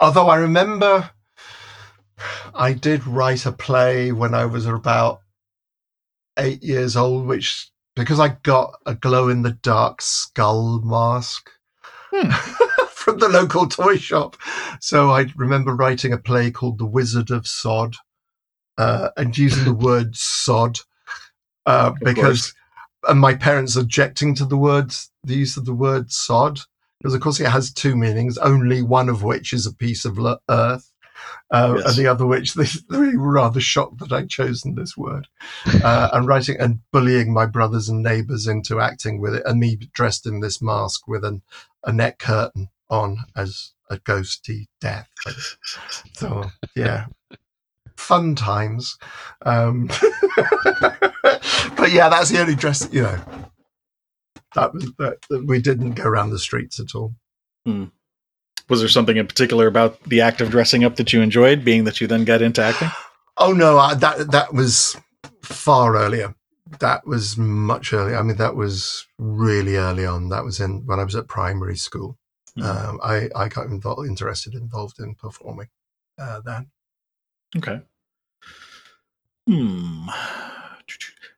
Although 0.00 0.28
I 0.30 0.36
remember 0.36 1.10
I 2.54 2.72
did 2.72 3.06
write 3.06 3.44
a 3.44 3.52
play 3.52 4.10
when 4.12 4.34
I 4.34 4.46
was 4.46 4.64
about 4.64 5.20
eight 6.38 6.62
years 6.62 6.96
old, 6.96 7.26
which 7.26 7.70
because 7.94 8.18
I 8.20 8.28
got 8.42 8.72
a 8.86 8.94
glow 8.94 9.28
in 9.28 9.42
the 9.42 9.52
dark 9.52 10.00
skull 10.00 10.80
mask 10.80 11.50
Hmm. 12.12 12.30
from 13.00 13.18
the 13.18 13.28
local 13.28 13.66
toy 13.66 13.96
shop. 13.96 14.36
So 14.80 15.10
I 15.10 15.26
remember 15.36 15.74
writing 15.74 16.12
a 16.12 16.18
play 16.18 16.50
called 16.50 16.78
The 16.78 16.86
Wizard 16.86 17.30
of 17.30 17.46
Sod 17.46 17.96
uh, 18.78 19.08
and 19.16 19.36
using 19.36 19.64
the 19.64 19.74
word 19.86 20.14
sod 20.16 20.78
uh, 21.66 21.92
because 22.02 22.54
and 23.08 23.18
my 23.20 23.34
parents 23.34 23.76
objecting 23.76 24.34
to 24.34 24.44
the 24.44 24.56
words 24.56 25.10
the 25.24 25.34
use 25.34 25.56
of 25.56 25.64
the 25.64 25.74
word 25.74 26.10
sod 26.12 26.60
because 27.00 27.14
of 27.14 27.20
course 27.20 27.40
it 27.40 27.46
has 27.46 27.72
two 27.72 27.96
meanings 27.96 28.36
only 28.38 28.82
one 28.82 29.08
of 29.08 29.22
which 29.22 29.52
is 29.52 29.66
a 29.66 29.74
piece 29.74 30.04
of 30.04 30.18
earth 30.50 30.92
uh, 31.50 31.74
Yes. 31.76 31.86
and 31.86 31.96
the 31.96 32.06
other 32.10 32.26
which 32.26 32.54
they, 32.54 32.64
they 32.90 33.16
were 33.16 33.32
rather 33.32 33.60
shocked 33.60 33.98
that 33.98 34.12
i'd 34.12 34.28
chosen 34.28 34.74
this 34.74 34.96
word 34.96 35.28
uh, 35.82 36.10
and 36.12 36.26
writing 36.26 36.56
and 36.60 36.80
bullying 36.92 37.32
my 37.32 37.46
brothers 37.46 37.88
and 37.88 38.02
neighbors 38.02 38.46
into 38.46 38.80
acting 38.80 39.20
with 39.20 39.34
it 39.34 39.42
and 39.46 39.58
me 39.60 39.76
dressed 39.94 40.26
in 40.26 40.40
this 40.40 40.60
mask 40.60 41.08
with 41.08 41.24
an, 41.24 41.42
a 41.84 41.92
neck 41.92 42.18
curtain 42.18 42.68
on 42.90 43.18
as 43.36 43.72
a 43.88 43.96
ghosty 43.98 44.66
death 44.80 45.08
so 46.14 46.44
yeah 46.76 47.06
fun 47.96 48.34
times 48.34 48.96
um 49.46 49.86
but 51.76 51.90
yeah 51.92 52.08
that's 52.08 52.30
the 52.30 52.38
only 52.40 52.54
dress 52.54 52.88
you 52.92 53.02
know 53.02 53.18
that 54.54 54.72
was 54.74 54.92
that, 54.98 55.18
that 55.28 55.46
we 55.46 55.60
didn't 55.60 55.92
go 55.92 56.04
around 56.04 56.30
the 56.30 56.38
streets 56.38 56.80
at 56.80 56.94
all 56.94 57.14
Was 58.68 58.80
there 58.80 58.88
something 58.88 59.16
in 59.16 59.26
particular 59.26 59.66
about 59.66 60.00
the 60.04 60.20
act 60.20 60.40
of 60.40 60.50
dressing 60.50 60.84
up 60.84 60.94
that 60.96 61.12
you 61.12 61.22
enjoyed, 61.22 61.64
being 61.64 61.82
that 61.84 62.00
you 62.00 62.06
then 62.06 62.24
got 62.24 62.40
into 62.40 62.62
acting? 62.62 62.88
Oh 63.36 63.52
no, 63.52 63.78
I, 63.78 63.94
that 63.94 64.30
that 64.30 64.54
was 64.54 64.96
far 65.42 65.96
earlier. 65.96 66.36
That 66.78 67.04
was 67.04 67.36
much 67.36 67.92
earlier. 67.92 68.16
I 68.16 68.22
mean, 68.22 68.36
that 68.36 68.54
was 68.54 69.08
really 69.18 69.74
early 69.74 70.06
on. 70.06 70.28
That 70.28 70.44
was 70.44 70.60
in 70.60 70.86
when 70.86 71.00
I 71.00 71.04
was 71.04 71.16
at 71.16 71.26
primary 71.26 71.76
school. 71.76 72.16
Mhm. 72.58 72.64
Um, 72.64 73.00
I 73.02 73.28
I 73.36 73.48
got 73.48 73.66
involved, 73.66 74.06
interested, 74.08 74.54
involved 74.54 74.98
in 74.98 75.14
performing 75.14 75.68
uh, 76.18 76.40
then. 76.40 76.70
Okay. 77.56 77.80
Hmm. 79.46 80.08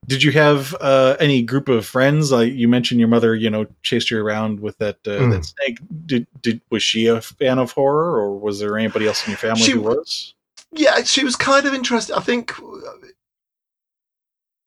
Did 0.06 0.22
you 0.24 0.32
have 0.32 0.74
uh, 0.80 1.16
any 1.20 1.42
group 1.42 1.68
of 1.68 1.86
friends? 1.86 2.32
Like 2.32 2.52
you 2.52 2.66
mentioned, 2.66 2.98
your 2.98 3.08
mother, 3.08 3.34
you 3.36 3.48
know, 3.50 3.66
chased 3.82 4.10
you 4.10 4.20
around 4.20 4.58
with 4.60 4.76
that 4.78 4.96
uh, 5.06 5.10
Mm. 5.20 5.30
that 5.32 5.44
snake. 5.44 5.78
Did 6.06 6.26
did 6.40 6.60
was 6.70 6.82
she 6.82 7.06
a 7.06 7.20
fan 7.20 7.58
of 7.58 7.72
horror, 7.72 8.16
or 8.20 8.36
was 8.38 8.58
there 8.58 8.76
anybody 8.78 9.06
else 9.06 9.24
in 9.26 9.30
your 9.30 9.38
family 9.38 9.62
She- 9.62 9.72
who 9.72 9.82
was? 9.82 10.34
Yeah, 10.72 11.02
she 11.04 11.22
was 11.24 11.36
kind 11.36 11.66
of 11.66 11.74
interested. 11.74 12.16
I 12.16 12.20
think. 12.20 12.52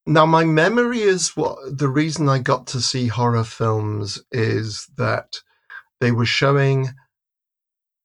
Now, 0.07 0.25
my 0.27 0.43
memory 0.45 1.01
is 1.01 1.35
what 1.35 1.57
the 1.79 1.87
reason 1.89 2.29
I 2.29 2.37
got 2.37 2.67
to 2.67 2.81
see 2.81 3.07
horror 3.07 3.43
films 3.43 4.21
is 4.31 4.87
that 4.97 5.41
they 5.99 6.11
were 6.11 6.25
showing 6.25 6.89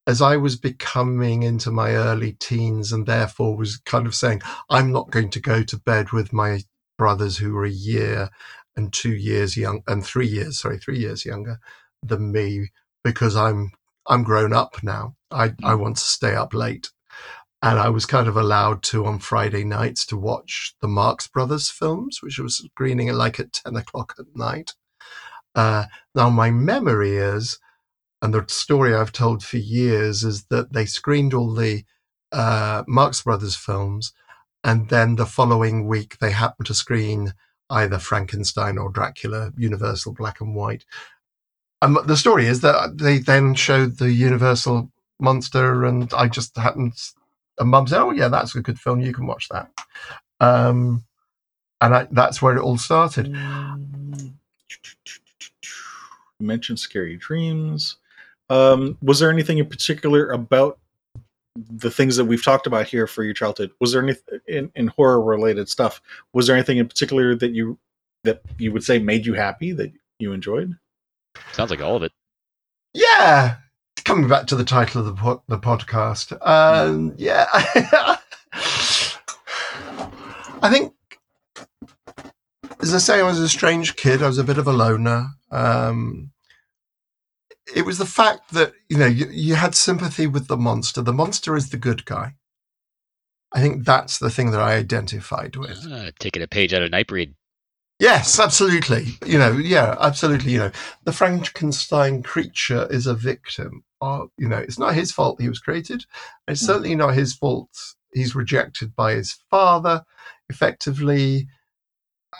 as 0.07 0.23
I 0.23 0.37
was 0.37 0.57
becoming 0.57 1.43
into 1.43 1.71
my 1.71 1.93
early 1.93 2.33
teens 2.33 2.93
and 2.93 3.07
therefore 3.07 3.57
was 3.57 3.77
kind 3.79 4.07
of 4.07 4.15
saying, 4.15 4.43
I'm 4.69 4.91
not 4.91 5.11
going 5.11 5.31
to 5.31 5.41
go 5.41 5.63
to 5.63 5.79
bed 5.79 6.11
with 6.11 6.33
my 6.33 6.63
brothers 6.99 7.37
who 7.37 7.53
were 7.53 7.65
a 7.65 7.71
year 7.71 8.31
and 8.77 8.93
two 8.93 9.15
years 9.15 9.57
young 9.57 9.83
and 9.87 10.05
three 10.05 10.27
years, 10.27 10.61
sorry, 10.61 10.79
three 10.79 10.99
years 10.99 11.25
younger 11.25 11.61
than 12.03 12.33
me 12.33 12.71
because 13.05 13.37
I'm 13.37 13.73
I'm 14.07 14.25
grown 14.25 14.53
up 14.53 14.83
now. 14.83 15.15
I, 15.31 15.55
I 15.63 15.75
want 15.75 15.97
to 15.97 16.03
stay 16.03 16.35
up 16.35 16.55
late. 16.55 16.91
And 17.63 17.79
I 17.79 17.91
was 17.91 18.07
kind 18.07 18.27
of 18.27 18.37
allowed 18.37 18.83
to 18.85 19.05
on 19.05 19.19
Friday 19.19 19.65
nights 19.65 20.07
to 20.07 20.17
watch 20.17 20.75
the 20.81 20.89
Marx 20.89 21.29
Brothers 21.29 21.69
films, 21.69 22.19
which 22.23 22.39
was 22.39 22.57
screening 22.57 23.11
at 23.11 23.15
like 23.15 23.39
at 23.39 23.53
10 23.53 23.77
o'clock 23.77 24.15
at 24.19 24.25
night. 24.35 24.75
Uh, 25.55 25.85
now, 26.15 26.31
my 26.31 26.51
memory 26.51 27.17
is, 27.17 27.59
and 28.23 28.35
the 28.35 28.45
story 28.49 28.95
I've 28.95 29.13
told 29.13 29.43
for 29.43 29.57
years, 29.57 30.25
is 30.25 30.45
that 30.45 30.73
they 30.73 30.87
screened 30.87 31.35
all 31.35 31.55
the 31.55 31.85
uh, 32.33 32.85
Marx 32.87 33.23
Brothers 33.23 33.57
films, 33.57 34.13
and 34.63 34.89
then 34.89 35.17
the 35.17 35.27
following 35.27 35.87
week 35.87 36.19
they 36.19 36.31
happened 36.31 36.67
to 36.67 36.75
screen 36.75 37.35
either 37.71 37.99
Frankenstein 37.99 38.79
or 38.79 38.91
Dracula, 38.91 39.53
Universal 39.57 40.15
Black 40.15 40.41
and 40.41 40.55
White. 40.55 40.85
And 41.83 41.97
the 42.07 42.17
story 42.17 42.47
is 42.47 42.61
that 42.61 42.99
they 42.99 43.19
then 43.19 43.55
showed 43.55 43.99
the 43.99 44.13
Universal 44.13 44.91
monster, 45.19 45.85
and 45.85 46.13
I 46.13 46.29
just 46.29 46.57
happened, 46.57 46.93
and 47.59 47.71
Mum 47.71 47.87
said, 47.87 48.03
"Oh 48.03 48.11
yeah, 48.11 48.29
that's 48.29 48.55
a 48.55 48.61
good 48.61 48.79
film. 48.79 49.01
You 49.01 49.15
can 49.15 49.27
watch 49.27 49.49
that." 49.49 49.71
Um, 50.41 51.05
and 51.81 51.95
I, 51.95 52.09
that's 52.11 52.43
where 52.43 52.57
it 52.57 52.63
all 52.63 52.79
started. 52.79 53.29
You 53.29 54.35
mentioned 56.47 56.79
scary 56.79 57.17
dreams. 57.17 57.97
Um, 58.51 58.99
was 59.01 59.21
there 59.21 59.31
anything 59.31 59.59
in 59.59 59.67
particular 59.67 60.31
about 60.31 60.79
the 61.57 61.91
things 61.91 62.17
that 62.17 62.25
we've 62.25 62.45
talked 62.45 62.67
about 62.67 62.87
here 62.87 63.07
for 63.07 63.23
your 63.23 63.33
childhood? 63.33 63.71
Was 63.81 63.93
there 63.93 64.03
anything 64.03 64.41
in, 64.47 64.73
in 64.75 64.89
horror 64.89 65.23
related 65.23 65.69
stuff? 65.69 66.03
Was 66.33 66.47
there 66.47 66.57
anything 66.57 66.79
in 66.79 66.89
particular 66.89 67.35
that 67.37 67.53
you 67.53 67.79
that 68.25 68.43
you 68.59 68.73
would 68.73 68.85
say 68.85 68.99
made 68.99 69.25
you 69.25 69.35
happy 69.35 69.73
that 69.73 69.93
you 70.19 70.33
enjoyed? 70.33 70.77
Sounds 71.53 71.71
like 71.71 71.81
all 71.81 71.97
of 71.97 72.03
it. 72.03 72.13
Yeah, 72.93 73.57
coming 74.05 74.29
back 74.29 74.49
to 74.49 74.57
the 74.57 74.65
title 74.65 75.01
of 75.01 75.07
the 75.07 75.15
po- 75.15 75.43
the 75.47 75.59
podcast. 75.59 76.37
Um, 76.47 77.15
yeah, 77.17 77.47
I 80.63 80.69
think, 80.69 80.93
as 82.83 82.93
I 82.95 82.99
say, 82.99 83.21
I 83.21 83.23
was 83.23 83.39
a 83.39 83.49
strange 83.49 83.95
kid. 83.95 84.23
I 84.23 84.27
was 84.27 84.39
a 84.39 84.45
bit 84.45 84.59
of 84.59 84.67
a 84.67 84.73
loner. 84.73 85.29
Um, 85.53 86.33
it 87.75 87.83
was 87.87 87.99
the 87.99 88.07
fact 88.07 88.51
that 88.53 88.73
you 88.89 88.97
know 88.99 89.07
you, 89.07 89.27
you 89.31 89.55
had 89.55 89.75
sympathy 89.75 90.27
with 90.27 90.49
the 90.49 90.57
monster. 90.57 91.03
The 91.03 91.13
monster 91.13 91.57
is 91.57 91.71
the 91.71 91.77
good 91.77 92.05
guy. 92.05 92.35
I 93.53 93.61
think 93.61 93.85
that's 93.85 94.19
the 94.19 94.31
thing 94.31 94.53
that 94.53 94.61
I 94.61 94.75
identified 94.75 95.57
with. 95.57 95.87
Uh, 95.91 96.13
taking 96.21 96.43
a 96.43 96.47
page 96.47 96.73
out 96.73 96.83
of 96.83 96.91
Nightbreed. 96.91 97.35
Yes, 97.99 98.39
absolutely. 98.41 99.19
You 99.27 99.39
know, 99.39 99.53
yeah, 99.53 99.97
absolutely. 100.01 100.53
You 100.53 100.59
know, 100.59 100.71
the 101.05 101.13
Frankenstein 101.13 102.23
creature 102.23 102.87
is 102.91 103.07
a 103.07 103.15
victim. 103.15 103.85
Of, 104.01 104.31
you 104.39 104.49
know, 104.49 104.57
it's 104.57 104.79
not 104.79 104.95
his 104.95 105.13
fault 105.13 105.41
he 105.41 105.49
was 105.49 105.59
created. 105.59 106.07
It's 106.49 106.63
Mm. 106.63 106.67
certainly 106.67 106.95
not 106.95 107.15
his 107.15 107.35
fault 107.35 107.69
he's 108.15 108.35
rejected 108.35 108.97
by 108.97 109.13
his 109.15 109.37
father, 109.51 110.05
effectively, 110.49 111.49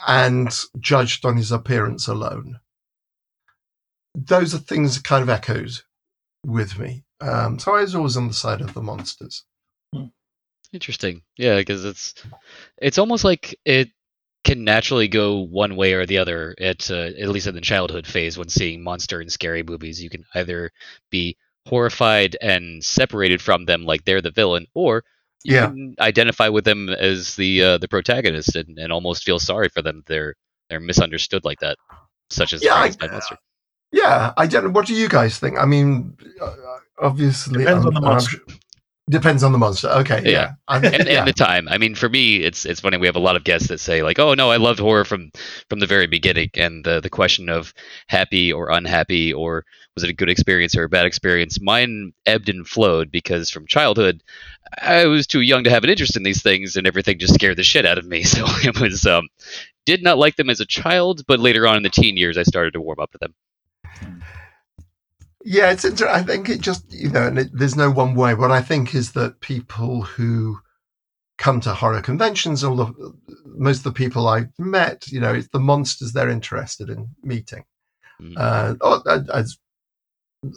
and 0.07 0.57
judged 0.79 1.25
on 1.25 1.37
his 1.37 1.51
appearance 1.51 2.07
alone. 2.07 2.59
Those 4.15 4.53
are 4.53 4.59
things 4.59 4.95
that 4.95 5.03
kind 5.03 5.23
of 5.23 5.29
echoed 5.29 5.71
with 6.45 6.77
me. 6.79 7.03
Um, 7.21 7.59
so 7.59 7.75
I 7.75 7.81
was 7.81 7.95
always 7.95 8.17
on 8.17 8.27
the 8.27 8.33
side 8.33 8.61
of 8.61 8.73
the 8.73 8.81
monsters. 8.81 9.45
Interesting. 10.73 11.21
Yeah, 11.37 11.57
because 11.57 11.83
it's 11.85 12.13
it's 12.77 12.97
almost 12.97 13.23
like 13.25 13.57
it 13.65 13.89
can 14.43 14.63
naturally 14.63 15.07
go 15.07 15.39
one 15.39 15.75
way 15.75 15.93
or 15.93 16.05
the 16.05 16.17
other. 16.17 16.55
At 16.59 16.89
uh, 16.89 17.09
at 17.19 17.29
least 17.29 17.47
in 17.47 17.55
the 17.55 17.61
childhood 17.61 18.07
phase, 18.07 18.37
when 18.37 18.47
seeing 18.49 18.81
monster 18.83 19.19
and 19.19 19.31
scary 19.31 19.63
movies, 19.63 20.01
you 20.01 20.09
can 20.09 20.23
either 20.33 20.71
be 21.09 21.37
horrified 21.67 22.37
and 22.41 22.83
separated 22.83 23.41
from 23.41 23.65
them, 23.65 23.83
like 23.85 24.03
they're 24.05 24.21
the 24.21 24.31
villain, 24.31 24.65
or 24.73 25.03
you 25.43 25.55
Yeah. 25.55 25.67
can 25.67 25.95
identify 25.99 26.47
with 26.47 26.63
them 26.63 26.89
as 26.89 27.35
the 27.35 27.61
uh, 27.63 27.77
the 27.77 27.87
protagonist 27.89 28.55
and, 28.55 28.79
and 28.79 28.91
almost 28.93 29.23
feel 29.23 29.39
sorry 29.39 29.67
for 29.69 29.81
them. 29.81 30.03
They're 30.07 30.35
they're 30.69 30.79
misunderstood 30.79 31.43
like 31.43 31.59
that, 31.59 31.77
such 32.29 32.53
as 32.53 32.63
Yeah, 32.63 32.75
I- 32.75 33.07
monster. 33.07 33.37
Yeah, 33.91 34.33
I 34.37 34.47
don't. 34.47 34.73
What 34.73 34.85
do 34.85 34.93
you 34.93 35.09
guys 35.09 35.37
think? 35.39 35.57
I 35.57 35.65
mean, 35.65 36.17
uh, 36.41 36.55
obviously, 36.99 37.59
Depends 37.59 37.85
I'm- 37.85 37.87
on 37.87 37.93
the 37.93 38.01
monster. 38.01 38.29
sure- 38.37 38.55
depends 39.09 39.43
on 39.43 39.51
the 39.51 39.57
monster. 39.57 39.89
Okay, 39.89 40.21
yeah, 40.23 40.31
Yeah. 40.31 40.51
And, 40.69 40.83
yeah. 41.07 41.19
and 41.19 41.27
the 41.27 41.33
time. 41.33 41.67
I 41.67 41.77
mean, 41.77 41.95
for 41.95 42.07
me, 42.07 42.37
it's 42.37 42.65
it's 42.65 42.79
funny. 42.79 42.95
We 42.97 43.07
have 43.07 43.17
a 43.17 43.19
lot 43.19 43.35
of 43.35 43.43
guests 43.43 43.67
that 43.67 43.79
say 43.79 44.03
like, 44.03 44.19
"Oh 44.19 44.33
no, 44.33 44.49
I 44.51 44.55
loved 44.57 44.79
horror 44.79 45.03
from 45.03 45.31
from 45.69 45.79
the 45.79 45.85
very 45.87 46.07
beginning." 46.07 46.49
And 46.53 46.85
the 46.85 47.01
the 47.01 47.09
question 47.09 47.49
of 47.49 47.73
happy 48.07 48.53
or 48.53 48.69
unhappy, 48.71 49.33
or 49.33 49.65
was 49.95 50.05
it 50.05 50.09
a 50.09 50.13
good 50.13 50.29
experience 50.29 50.77
or 50.77 50.83
a 50.85 50.89
bad 50.89 51.05
experience? 51.05 51.59
Mine 51.59 52.13
ebbed 52.25 52.47
and 52.47 52.65
flowed 52.65 53.11
because 53.11 53.49
from 53.49 53.67
childhood, 53.67 54.23
I 54.81 55.05
was 55.07 55.27
too 55.27 55.41
young 55.41 55.65
to 55.65 55.69
have 55.69 55.83
an 55.83 55.89
interest 55.89 56.15
in 56.15 56.23
these 56.23 56.41
things, 56.41 56.77
and 56.77 56.87
everything 56.87 57.19
just 57.19 57.33
scared 57.33 57.57
the 57.57 57.63
shit 57.63 57.85
out 57.85 57.97
of 57.97 58.05
me. 58.05 58.23
So 58.31 58.45
it 58.63 58.79
was 58.79 59.05
um, 59.05 59.27
did 59.85 60.01
not 60.01 60.17
like 60.17 60.37
them 60.37 60.49
as 60.49 60.61
a 60.61 60.65
child, 60.65 61.23
but 61.27 61.41
later 61.41 61.67
on 61.67 61.75
in 61.75 61.83
the 61.83 61.89
teen 61.89 62.15
years, 62.15 62.37
I 62.37 62.43
started 62.43 62.71
to 62.73 62.81
warm 62.81 62.99
up 63.01 63.11
to 63.11 63.17
them. 63.19 63.33
Yeah, 65.43 65.71
it's 65.71 65.85
inter- 65.85 66.07
I 66.07 66.21
think 66.21 66.49
it 66.49 66.61
just 66.61 66.91
you 66.93 67.09
know, 67.09 67.27
and 67.27 67.39
it, 67.39 67.49
there's 67.53 67.75
no 67.75 67.89
one 67.89 68.15
way. 68.15 68.33
What 68.35 68.51
I 68.51 68.61
think 68.61 68.93
is 68.93 69.13
that 69.13 69.41
people 69.41 70.03
who 70.03 70.59
come 71.37 71.59
to 71.61 71.73
horror 71.73 72.01
conventions, 72.01 72.63
all 72.63 72.79
of 72.79 72.95
most 73.45 73.79
of 73.79 73.83
the 73.85 73.91
people 73.91 74.27
I've 74.27 74.49
met, 74.59 75.07
you 75.07 75.19
know, 75.19 75.33
it's 75.33 75.47
the 75.51 75.59
monsters 75.59 76.13
they're 76.13 76.29
interested 76.29 76.89
in 76.89 77.09
meeting. 77.23 77.63
Mhm. 78.21 78.33
Uh, 78.37 78.75
oh, 78.81 79.01
uh, 79.07 79.43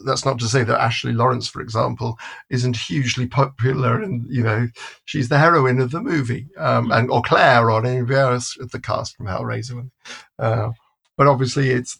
that's 0.04 0.24
not 0.24 0.38
to 0.38 0.48
say 0.48 0.64
that 0.64 0.80
Ashley 0.80 1.12
Laurence, 1.12 1.46
for 1.48 1.60
example, 1.60 2.18
isn't 2.50 2.76
hugely 2.76 3.26
popular, 3.26 4.00
and 4.02 4.24
you 4.28 4.42
know, 4.42 4.68
she's 5.04 5.28
the 5.28 5.38
heroine 5.38 5.80
of 5.80 5.90
the 5.90 6.00
movie, 6.00 6.48
um, 6.58 6.90
and 6.90 7.10
or 7.10 7.22
Claire 7.22 7.70
or 7.70 7.84
anybody 7.84 8.14
else 8.14 8.56
of 8.60 8.70
the 8.70 8.80
cast 8.80 9.16
from 9.16 9.26
Hellraiser. 9.26 9.90
Uh, 10.38 10.70
but 11.16 11.26
obviously, 11.26 11.70
it's 11.70 11.98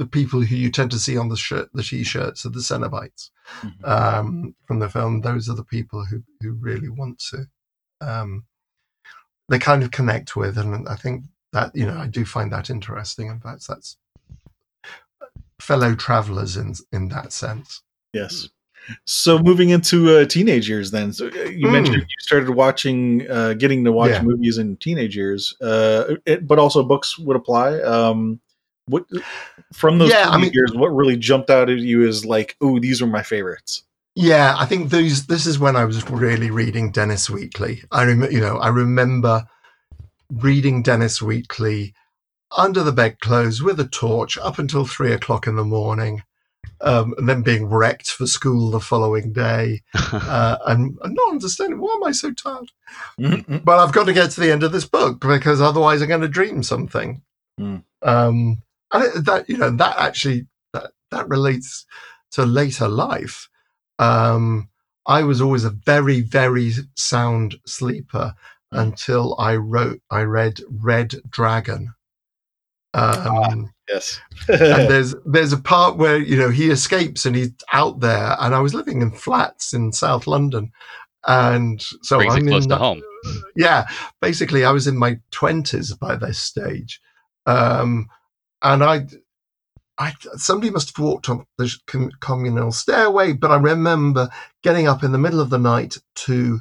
the 0.00 0.06
people 0.06 0.40
who 0.40 0.56
you 0.56 0.70
tend 0.70 0.90
to 0.90 0.98
see 0.98 1.18
on 1.18 1.28
the 1.28 1.36
shirt, 1.36 1.68
the 1.74 1.82
t-shirts 1.82 2.46
of 2.46 2.54
the 2.54 2.60
Cenobites 2.60 3.28
Mhm. 3.62 3.86
um, 3.86 4.54
from 4.66 4.78
the 4.78 4.88
film. 4.88 5.20
Those 5.20 5.46
are 5.50 5.54
the 5.54 5.70
people 5.76 6.06
who 6.06 6.22
who 6.40 6.52
really 6.52 6.88
want 6.88 7.18
to. 7.30 7.38
Um, 8.00 8.46
they 9.50 9.58
kind 9.58 9.82
of 9.82 9.90
connect 9.90 10.36
with, 10.36 10.56
and 10.56 10.88
I 10.88 10.96
think 10.96 11.24
that 11.52 11.76
you 11.76 11.84
know 11.86 11.98
I 11.98 12.06
do 12.06 12.24
find 12.24 12.50
that 12.50 12.70
interesting. 12.70 13.26
In 13.28 13.40
fact, 13.40 13.68
that's 13.68 13.98
fellow 15.60 15.94
travelers 15.94 16.56
in 16.56 16.74
in 16.92 17.08
that 17.08 17.32
sense. 17.32 17.82
Yes. 18.14 18.48
So 19.04 19.38
moving 19.38 19.68
into 19.68 20.16
uh, 20.16 20.24
teenage 20.24 20.66
years, 20.68 20.90
then. 20.90 21.12
So 21.12 21.26
uh, 21.26 21.30
you 21.44 21.66
Mm. 21.68 21.72
mentioned 21.72 21.96
you 22.00 22.20
started 22.20 22.48
watching, 22.50 23.30
uh, 23.30 23.52
getting 23.52 23.84
to 23.84 23.92
watch 23.92 24.12
Yeah. 24.12 24.22
movies 24.22 24.56
in 24.56 24.76
teenage 24.78 25.14
years, 25.14 25.54
uh, 25.60 26.14
it, 26.24 26.46
but 26.46 26.58
also 26.58 26.82
books 26.82 27.18
would 27.18 27.36
apply. 27.36 27.78
Um, 27.82 28.40
what 28.86 29.04
from 29.72 29.98
those 29.98 30.10
Yeah, 30.10 30.28
I 30.30 30.36
mean- 30.38 30.52
years? 30.52 30.72
What 30.74 30.88
really 30.94 31.16
jumped 31.16 31.50
out 31.50 31.70
at 31.70 31.78
you 31.78 32.06
is 32.06 32.24
like, 32.24 32.56
oh, 32.60 32.78
these 32.78 33.00
were 33.00 33.06
my 33.06 33.22
favorites. 33.22 33.84
Yeah, 34.16 34.54
I 34.58 34.66
think 34.66 34.90
those. 34.90 35.26
This 35.26 35.46
is 35.46 35.58
when 35.58 35.76
I 35.76 35.84
was 35.84 36.08
really 36.10 36.50
reading 36.50 36.90
Dennis 36.90 37.30
Wheatley. 37.30 37.84
I 37.92 38.02
remember, 38.02 38.32
you 38.32 38.40
know, 38.40 38.58
I 38.58 38.68
remember 38.68 39.46
reading 40.32 40.82
Dennis 40.82 41.22
Wheatley 41.22 41.94
under 42.56 42.82
the 42.82 42.92
bedclothes 42.92 43.62
with 43.62 43.78
a 43.78 43.86
torch 43.86 44.36
up 44.38 44.58
until 44.58 44.84
three 44.84 45.12
o'clock 45.12 45.46
in 45.46 45.54
the 45.54 45.64
morning, 45.64 46.24
um, 46.80 47.14
and 47.18 47.28
then 47.28 47.42
being 47.42 47.66
wrecked 47.66 48.10
for 48.10 48.26
school 48.26 48.70
the 48.72 48.80
following 48.80 49.32
day, 49.32 49.82
uh, 50.12 50.56
and, 50.66 50.98
and 51.02 51.14
not 51.14 51.30
understanding 51.30 51.80
why 51.80 51.92
am 51.94 52.04
I 52.04 52.10
so 52.12 52.32
tired. 52.32 52.72
Mhm. 53.18 53.64
But 53.64 53.78
I've 53.78 53.92
got 53.92 54.04
to 54.06 54.12
get 54.12 54.32
to 54.32 54.40
the 54.40 54.50
end 54.50 54.64
of 54.64 54.72
this 54.72 54.84
book 54.86 55.20
because 55.20 55.60
otherwise 55.60 56.02
I'm 56.02 56.08
going 56.08 56.20
to 56.22 56.28
dream 56.28 56.64
something. 56.64 57.22
Mm. 57.60 57.84
Um, 58.02 58.62
and 58.92 59.24
that 59.26 59.48
you 59.48 59.56
know 59.56 59.70
that 59.70 59.96
actually 59.98 60.46
that, 60.72 60.92
that 61.10 61.28
relates 61.28 61.86
to 62.32 62.44
later 62.44 62.88
life. 62.88 63.48
Um, 63.98 64.68
I 65.06 65.22
was 65.22 65.40
always 65.40 65.64
a 65.64 65.70
very 65.70 66.20
very 66.20 66.72
sound 66.96 67.56
sleeper 67.66 68.34
until 68.72 69.34
I 69.38 69.56
wrote 69.56 70.00
I 70.10 70.22
read 70.22 70.60
Red 70.68 71.14
Dragon. 71.28 71.94
Um, 72.94 73.72
Yes. 73.88 74.20
and 74.48 74.88
there's 74.88 75.14
there's 75.26 75.52
a 75.52 75.58
part 75.58 75.96
where 75.96 76.16
you 76.16 76.36
know 76.36 76.50
he 76.50 76.70
escapes 76.70 77.26
and 77.26 77.34
he's 77.34 77.52
out 77.72 78.00
there, 78.00 78.36
and 78.38 78.54
I 78.54 78.60
was 78.60 78.74
living 78.74 79.02
in 79.02 79.10
flats 79.10 79.72
in 79.72 79.92
South 79.92 80.26
London, 80.28 80.70
and 81.26 81.82
so 82.02 82.18
Brings 82.18 82.34
I'm 82.34 82.46
close 82.46 82.64
in 82.64 82.68
to 82.70 82.76
home. 82.76 83.02
yeah, 83.56 83.88
basically, 84.20 84.64
I 84.64 84.70
was 84.70 84.86
in 84.86 84.96
my 84.96 85.18
twenties 85.32 85.92
by 85.94 86.14
this 86.14 86.38
stage, 86.38 87.00
um, 87.46 88.08
and 88.62 88.82
I, 88.84 89.06
I 89.98 90.12
somebody 90.36 90.70
must 90.70 90.96
have 90.96 91.04
walked 91.04 91.28
on 91.28 91.46
the 91.58 91.74
communal 92.20 92.72
stairway, 92.72 93.32
but 93.32 93.50
I 93.50 93.56
remember 93.56 94.28
getting 94.62 94.88
up 94.88 95.02
in 95.04 95.12
the 95.12 95.18
middle 95.18 95.40
of 95.40 95.50
the 95.50 95.58
night 95.58 95.98
to 96.16 96.60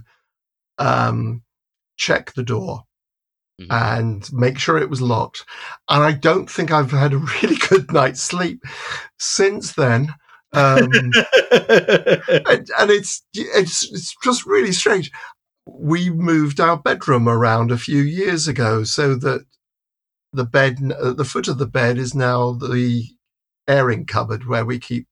um, 0.78 1.44
check 1.98 2.34
the 2.34 2.44
door 2.44 2.84
Mhm. 3.62 3.68
and 3.72 4.34
make 4.34 4.58
sure 4.58 4.78
it 4.78 4.90
was 4.90 5.02
locked, 5.02 5.46
and 5.90 6.04
I 6.04 6.14
don't 6.14 6.50
think 6.50 6.72
I've 6.72 6.92
had 6.92 7.14
a 7.14 7.18
really 7.44 7.58
good 7.58 7.92
night's 7.92 8.22
sleep 8.22 8.64
since 9.18 9.74
then. 9.74 10.14
Um, 10.54 10.90
and, 11.52 12.70
and 12.80 12.92
it's 12.92 13.22
it's 13.34 13.92
it's 13.92 14.16
just 14.24 14.46
really 14.46 14.72
strange. 14.72 15.12
We 15.68 16.10
moved 16.10 16.60
our 16.60 16.78
bedroom 16.78 17.30
around 17.30 17.72
a 17.72 17.78
few 17.78 18.02
years 18.02 18.48
ago 18.48 18.84
so 18.86 19.16
that 19.16 19.46
the 20.34 20.46
bed, 20.46 20.78
at 21.04 21.18
the 21.18 21.26
foot 21.26 21.48
of 21.48 21.58
the 21.58 21.66
bed, 21.68 21.98
is 21.98 22.14
now 22.16 22.52
the 22.54 23.04
airing 23.68 24.06
cupboard 24.06 24.48
where 24.48 24.66
we 24.66 24.80
keep 24.80 25.08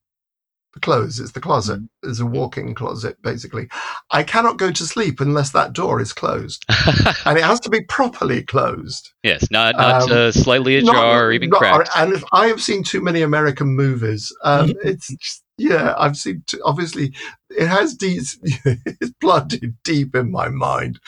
the 0.74 0.80
clothes. 0.80 1.20
It's 1.20 1.32
the 1.32 1.40
closet. 1.40 1.80
It's 2.04 2.20
a 2.20 2.26
walk-in 2.26 2.76
closet, 2.76 3.20
basically. 3.22 3.68
I 4.12 4.24
cannot 4.24 4.58
go 4.58 4.72
to 4.72 4.84
sleep 4.86 5.20
unless 5.20 5.52
that 5.52 5.74
door 5.74 6.00
is 6.02 6.14
closed, 6.14 6.64
and 7.26 7.38
it 7.38 7.44
has 7.44 7.60
to 7.62 7.70
be 7.70 7.82
properly 7.82 8.44
closed. 8.44 9.12
yes, 9.24 9.50
not 9.50 9.76
not 9.76 10.04
Um, 10.04 10.12
uh, 10.12 10.32
slightly 10.32 10.80
Not- 10.82 10.96
ajar 10.96 11.26
or 11.28 11.32
even 11.32 11.50
not- 11.50 11.60
cracked. 11.60 11.90
And 11.96 12.14
if 12.14 12.24
I 12.32 12.48
have 12.48 12.62
seen 12.62 12.84
too 12.84 13.02
many 13.02 13.22
American 13.22 13.68
movies. 13.70 14.32
Um, 14.44 14.74
it's 14.84 15.08
just, 15.08 15.44
yeah, 15.58 15.96
I've 15.98 16.18
seen. 16.18 16.44
Too, 16.46 16.62
obviously, 16.64 17.14
it 17.50 17.68
has 17.68 17.96
deep. 17.96 18.22
it's 18.44 19.14
planted 19.20 19.76
deep 19.84 20.16
in 20.16 20.30
my 20.32 20.50
mind. 20.50 21.00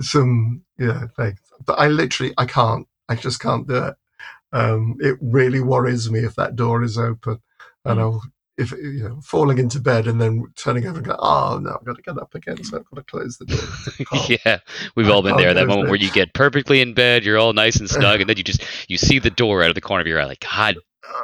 Some 0.00 0.62
yeah 0.78 1.06
things, 1.16 1.38
but 1.66 1.78
I 1.78 1.88
literally 1.88 2.32
I 2.38 2.46
can't. 2.46 2.86
I 3.10 3.16
just 3.16 3.40
can't 3.40 3.68
do 3.68 3.84
it. 3.88 3.94
Um, 4.52 4.96
it 5.00 5.16
really 5.20 5.60
worries 5.60 6.10
me 6.10 6.20
if 6.20 6.34
that 6.36 6.56
door 6.56 6.82
is 6.82 6.96
open, 6.96 7.38
and 7.84 7.98
Mm. 7.98 8.02
I'll. 8.02 8.22
If 8.58 8.72
you 8.72 9.08
know, 9.08 9.20
falling 9.22 9.56
into 9.56 9.80
bed 9.80 10.06
and 10.06 10.20
then 10.20 10.44
turning 10.54 10.84
over 10.86 10.98
and 10.98 11.06
go, 11.06 11.16
oh 11.18 11.58
no, 11.62 11.78
I've 11.80 11.86
got 11.86 11.96
to 11.96 12.02
get 12.02 12.18
up 12.18 12.34
again, 12.34 12.62
so 12.62 12.76
I've 12.76 12.84
got 12.90 12.96
to 12.96 13.02
close 13.04 13.38
the 13.38 13.46
door. 13.46 14.28
Yeah, 14.44 14.58
we've 14.96 15.08
all 15.08 15.22
been 15.22 15.38
there. 15.38 15.54
That 15.54 15.66
moment 15.66 15.86
the- 15.86 15.90
where 15.92 15.98
you 15.98 16.10
get 16.10 16.34
perfectly 16.34 16.82
in 16.82 16.92
bed, 16.92 17.24
you're 17.24 17.38
all 17.38 17.54
nice 17.54 17.76
and 17.80 17.88
snug, 17.88 18.20
and 18.20 18.28
then 18.28 18.36
you 18.36 18.42
just 18.44 18.62
you 18.86 18.98
see 18.98 19.18
the 19.18 19.30
door 19.30 19.62
out 19.62 19.70
of 19.70 19.76
the 19.76 19.80
corner 19.80 20.02
of 20.02 20.06
your 20.06 20.20
eye, 20.20 20.26
like 20.26 20.40
God 20.40 20.76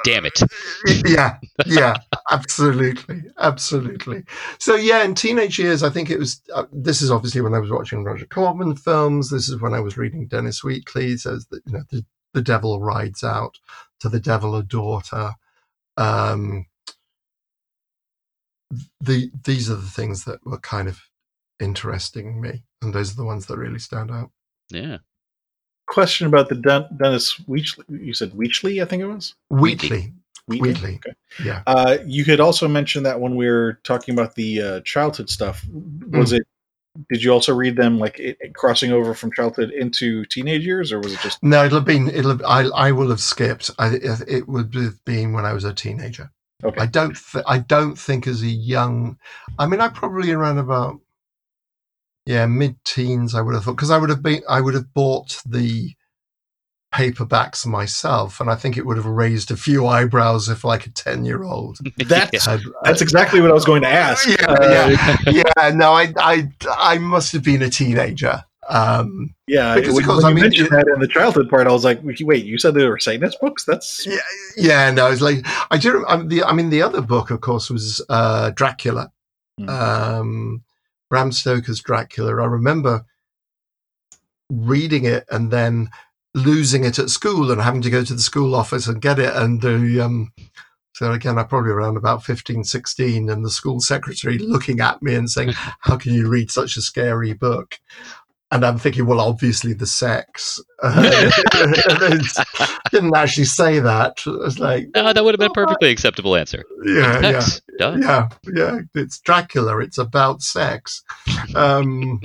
damn 0.04 0.26
it. 0.26 0.40
yeah, 1.06 1.38
yeah, 1.66 1.96
absolutely, 2.30 3.22
absolutely. 3.38 4.24
So 4.58 4.74
yeah, 4.74 5.02
in 5.04 5.14
teenage 5.14 5.58
years, 5.58 5.82
I 5.82 5.90
think 5.90 6.10
it 6.10 6.18
was. 6.18 6.40
Uh, 6.54 6.64
this 6.72 7.02
is 7.02 7.10
obviously 7.10 7.40
when 7.40 7.54
I 7.54 7.58
was 7.58 7.70
watching 7.70 8.04
Roger 8.04 8.26
Corman 8.26 8.76
films. 8.76 9.30
This 9.30 9.48
is 9.48 9.60
when 9.60 9.74
I 9.74 9.80
was 9.80 9.96
reading 9.96 10.26
Dennis 10.26 10.62
Wheatley. 10.62 11.16
Says 11.16 11.46
that 11.50 11.62
you 11.66 11.72
know 11.72 11.82
the, 11.90 12.04
the 12.34 12.42
devil 12.42 12.80
rides 12.80 13.24
out 13.24 13.58
to 14.00 14.08
the 14.08 14.20
devil 14.20 14.56
a 14.56 14.62
daughter. 14.62 15.32
Um, 15.96 16.66
the 19.00 19.30
these 19.44 19.70
are 19.70 19.76
the 19.76 19.90
things 19.90 20.24
that 20.24 20.44
were 20.44 20.58
kind 20.60 20.88
of 20.88 21.00
interesting 21.60 22.40
me, 22.40 22.64
and 22.82 22.92
those 22.92 23.12
are 23.12 23.16
the 23.16 23.24
ones 23.24 23.46
that 23.46 23.58
really 23.58 23.78
stand 23.78 24.10
out. 24.10 24.30
Yeah, 24.70 24.98
Question 25.88 26.26
about 26.26 26.48
the 26.48 26.56
Den- 26.56 26.86
Dennis 26.96 27.38
Weechley. 27.48 27.84
You 27.88 28.12
said 28.14 28.32
Weechley, 28.32 28.82
I 28.82 28.86
think 28.86 29.02
it 29.02 29.06
was. 29.06 29.34
Wheatley, 29.50 30.12
Wheatley. 30.48 30.70
Wheatley. 30.72 30.94
Okay. 30.96 31.16
yeah. 31.44 31.62
Uh, 31.66 31.98
you 32.06 32.24
had 32.24 32.40
also 32.40 32.66
mentioned 32.68 33.06
that 33.06 33.20
when 33.20 33.36
we 33.36 33.46
were 33.48 33.78
talking 33.84 34.12
about 34.14 34.34
the 34.34 34.60
uh, 34.62 34.80
childhood 34.80 35.30
stuff. 35.30 35.64
Was 36.10 36.30
Hmm. 36.30 36.36
it? 36.36 36.46
Did 37.10 37.22
you 37.22 37.30
also 37.30 37.54
read 37.54 37.76
them 37.76 37.98
like 37.98 38.18
it, 38.18 38.38
it 38.40 38.54
crossing 38.54 38.90
over 38.90 39.12
from 39.14 39.30
childhood 39.30 39.70
into 39.70 40.24
teenage 40.24 40.64
years, 40.64 40.90
or 40.92 40.98
was 40.98 41.12
it 41.12 41.20
just? 41.20 41.42
No, 41.42 41.64
it'll 41.66 41.78
have 41.80 41.84
been. 41.84 42.08
It'll. 42.08 42.30
Have, 42.30 42.42
I. 42.42 42.62
I 42.74 42.92
will 42.92 43.10
have 43.10 43.20
skipped. 43.20 43.70
I. 43.78 43.98
It 44.26 44.48
would 44.48 44.74
have 44.74 45.04
been 45.04 45.34
when 45.34 45.44
I 45.44 45.52
was 45.52 45.64
a 45.64 45.74
teenager. 45.74 46.30
Okay. 46.64 46.80
I 46.80 46.86
don't. 46.86 47.14
Th- 47.14 47.44
I 47.46 47.58
don't 47.58 47.96
think 47.98 48.26
as 48.26 48.40
a 48.42 48.46
young. 48.46 49.18
I 49.58 49.66
mean, 49.66 49.80
I 49.80 49.88
probably 49.88 50.32
around 50.32 50.56
about. 50.56 50.98
Yeah, 52.26 52.46
mid-teens. 52.46 53.34
I 53.34 53.40
would 53.40 53.54
have 53.54 53.64
thought 53.64 53.76
because 53.76 53.90
I 53.90 53.98
would 53.98 54.10
have 54.10 54.22
been. 54.22 54.42
I 54.48 54.60
would 54.60 54.74
have 54.74 54.92
bought 54.92 55.40
the 55.46 55.94
paperbacks 56.94 57.66
myself, 57.66 58.40
and 58.40 58.50
I 58.50 58.54
think 58.54 58.76
it 58.76 58.86
would 58.86 58.96
have 58.96 59.06
raised 59.06 59.50
a 59.50 59.56
few 59.56 59.86
eyebrows 59.86 60.48
if, 60.48 60.64
like, 60.64 60.86
a 60.86 60.90
ten-year-old 60.90 61.78
That's 61.98 62.46
had. 62.46 62.60
that's 62.82 63.00
exactly 63.02 63.40
what 63.40 63.50
I 63.50 63.54
was 63.54 63.64
going 63.64 63.82
to 63.82 63.88
ask. 63.88 64.26
Yeah, 64.28 64.46
Uh, 64.48 64.96
yeah, 65.30 65.42
yeah. 65.58 65.70
No, 65.70 65.92
I. 65.92 66.12
I. 66.18 66.48
I 66.66 66.98
must 66.98 67.32
have 67.32 67.42
been 67.44 67.62
a 67.62 67.70
teenager. 67.70 68.42
Um, 68.68 69.32
Yeah, 69.46 69.76
Because, 69.76 69.94
when, 69.94 70.02
of 70.10 70.16
when 70.16 70.24
I 70.24 70.28
you 70.30 70.34
mean, 70.34 70.42
mentioned 70.44 70.66
it- 70.68 70.70
that 70.72 70.88
in 70.92 71.00
the 71.00 71.06
childhood 71.06 71.48
part, 71.48 71.68
I 71.68 71.72
was 71.72 71.84
like, 71.84 72.00
"Wait, 72.02 72.44
you 72.44 72.58
said 72.58 72.74
they 72.74 72.84
were 72.88 72.98
Satanist 72.98 73.40
books? 73.40 73.64
That's 73.64 74.04
Yeah, 74.04 74.16
yeah, 74.56 74.90
no, 74.90 75.06
it's 75.12 75.20
like 75.20 75.46
I 75.70 75.78
do. 75.78 76.04
I 76.08 76.16
mean, 76.16 76.28
the 76.28 76.42
I 76.44 76.52
mean, 76.52 76.70
the 76.70 76.82
other 76.82 77.00
book, 77.02 77.30
of 77.30 77.40
course, 77.40 77.70
was 77.70 78.04
uh, 78.08 78.50
Dracula, 78.50 79.12
Hmm. 79.58 79.68
um, 79.68 80.62
Bram 81.08 81.32
Stoker's 81.32 81.80
Dracula. 81.80 82.42
I 82.42 82.46
remember 82.46 83.04
reading 84.50 85.04
it 85.04 85.24
and 85.30 85.50
then 85.50 85.90
losing 86.34 86.84
it 86.84 86.98
at 86.98 87.10
school 87.10 87.50
and 87.50 87.60
having 87.60 87.82
to 87.82 87.90
go 87.90 88.04
to 88.04 88.14
the 88.14 88.20
school 88.20 88.54
office 88.54 88.86
and 88.86 89.00
get 89.00 89.18
it. 89.18 89.34
And 89.34 89.62
the 89.62 90.00
um, 90.00 90.32
so 90.92 91.12
again, 91.12 91.38
I 91.38 91.42
probably 91.42 91.72
around 91.72 91.96
about 91.96 92.24
15, 92.24 92.64
16, 92.64 93.28
and 93.28 93.44
the 93.44 93.50
school 93.50 93.80
secretary 93.80 94.38
looking 94.38 94.80
at 94.80 95.02
me 95.02 95.14
and 95.14 95.30
saying, 95.30 95.52
"How 95.80 95.96
can 95.96 96.14
you 96.14 96.28
read 96.28 96.50
such 96.50 96.76
a 96.76 96.82
scary 96.82 97.32
book?" 97.34 97.78
And 98.52 98.64
I'm 98.64 98.78
thinking, 98.78 99.06
well, 99.06 99.20
obviously 99.20 99.72
the 99.72 99.86
sex. 99.86 100.60
Uh, 100.82 101.30
didn't 102.90 103.16
actually 103.16 103.44
say 103.44 103.80
that. 103.80 104.22
It 104.24 104.38
was 104.38 104.58
like, 104.58 104.88
no, 104.94 105.12
that 105.12 105.24
would 105.24 105.34
have 105.34 105.40
been 105.40 105.50
a 105.50 105.54
perfectly 105.54 105.90
acceptable 105.90 106.36
answer. 106.36 106.64
yeah, 106.84 107.20
yeah, 107.20 107.46
duh. 107.78 107.96
yeah, 108.00 108.28
yeah. 108.54 108.78
It's 108.94 109.18
Dracula. 109.20 109.78
It's 109.78 109.98
about 109.98 110.42
sex. 110.42 111.02
Um, 111.54 112.20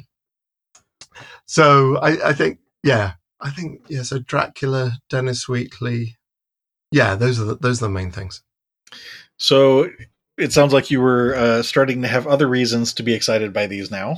so 1.46 1.98
I, 1.98 2.30
I 2.30 2.34
think, 2.34 2.60
yeah, 2.84 3.14
I 3.40 3.50
think, 3.50 3.82
yeah. 3.88 4.04
So 4.04 4.20
Dracula, 4.20 5.00
Dennis 5.10 5.50
Wheatley, 5.50 6.18
yeah, 6.92 7.16
those 7.16 7.40
are 7.40 7.46
the, 7.46 7.56
those 7.56 7.82
are 7.82 7.88
the 7.88 7.92
main 7.92 8.12
things. 8.12 8.44
so. 9.38 9.90
It 10.38 10.54
sounds 10.54 10.74
like 10.74 10.90
you 10.90 11.02
were 11.02 11.36
uh, 11.36 11.62
starting 11.62 12.02
to 12.02 12.08
have 12.08 12.26
other 12.26 12.48
reasons 12.48 12.96
to 12.96 13.04
be 13.04 13.14
excited 13.14 13.54
by 13.54 13.68
these 13.68 13.92
now. 13.92 14.16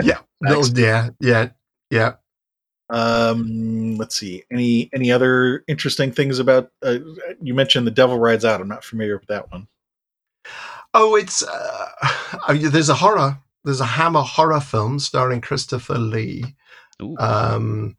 Yeah, 0.00 0.18
no, 0.40 0.62
yeah, 0.74 1.10
yeah, 1.20 1.48
yeah. 1.90 2.14
Um, 2.88 3.96
let's 3.96 4.14
see. 4.16 4.44
Any 4.52 4.88
any 4.94 5.10
other 5.10 5.64
interesting 5.68 6.12
things 6.12 6.38
about? 6.38 6.70
Uh, 6.82 6.98
you 7.42 7.54
mentioned 7.54 7.86
the 7.86 7.90
Devil 7.92 8.18
Rides 8.18 8.44
Out. 8.44 8.60
I'm 8.60 8.68
not 8.68 8.84
familiar 8.84 9.18
with 9.18 9.26
that 9.28 9.50
one. 9.50 9.66
Oh, 10.94 11.16
it's 11.16 11.42
uh, 11.42 11.88
I 12.46 12.52
mean, 12.54 12.70
there's 12.70 12.88
a 12.88 12.94
horror. 12.94 13.38
There's 13.64 13.80
a 13.80 13.86
Hammer 13.86 14.22
horror 14.22 14.60
film 14.60 14.98
starring 15.00 15.40
Christopher 15.40 15.98
Lee. 15.98 16.54
Ooh. 17.02 17.16
um, 17.18 17.96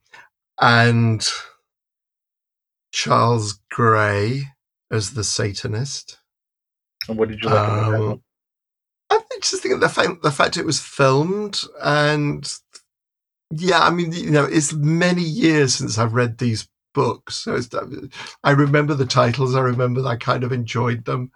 and 0.60 1.28
Charles 2.92 3.60
Gray 3.70 4.44
as 4.90 5.14
the 5.14 5.24
Satanist. 5.24 6.18
And 7.08 7.18
what 7.18 7.30
did 7.30 7.42
you 7.42 7.50
like 7.50 7.56
about 7.58 7.92
that 7.92 7.98
Um, 8.00 8.08
one? 8.10 8.22
I 9.10 9.20
think 9.20 9.44
just 9.44 9.62
think 9.62 9.74
of 9.76 9.82
the 9.82 9.90
fact 9.90 10.22
the 10.24 10.32
fact 10.32 10.58
it 10.58 10.66
was 10.66 10.80
filmed 10.80 11.62
and 11.84 12.52
yeah, 13.52 13.80
I 13.80 13.90
mean 13.92 14.12
you 14.12 14.32
know 14.32 14.46
it's 14.46 14.74
many 14.74 15.24
years 15.24 15.76
since 15.76 15.98
I've 15.98 16.14
read 16.14 16.38
these 16.38 16.68
books, 16.94 17.36
so 17.36 17.60
I 18.44 18.52
remember 18.52 18.94
the 18.96 19.06
titles. 19.06 19.56
I 19.56 19.62
remember 19.62 20.06
I 20.06 20.16
kind 20.16 20.44
of 20.44 20.52
enjoyed 20.52 21.06
them. 21.06 21.32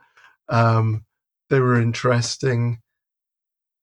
Um, 0.49 1.05
they 1.49 1.59
were 1.59 1.79
interesting. 1.79 2.81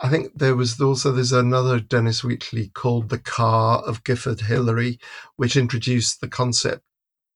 I 0.00 0.08
think 0.08 0.32
there 0.36 0.56
was 0.56 0.80
also 0.80 1.12
there's 1.12 1.32
another 1.32 1.80
Dennis 1.80 2.22
Wheatley 2.22 2.68
called 2.68 3.08
The 3.08 3.18
Ka 3.18 3.78
of 3.80 4.04
Gifford 4.04 4.42
Hillary, 4.42 4.98
which 5.36 5.56
introduced 5.56 6.20
the 6.20 6.28
concept 6.28 6.82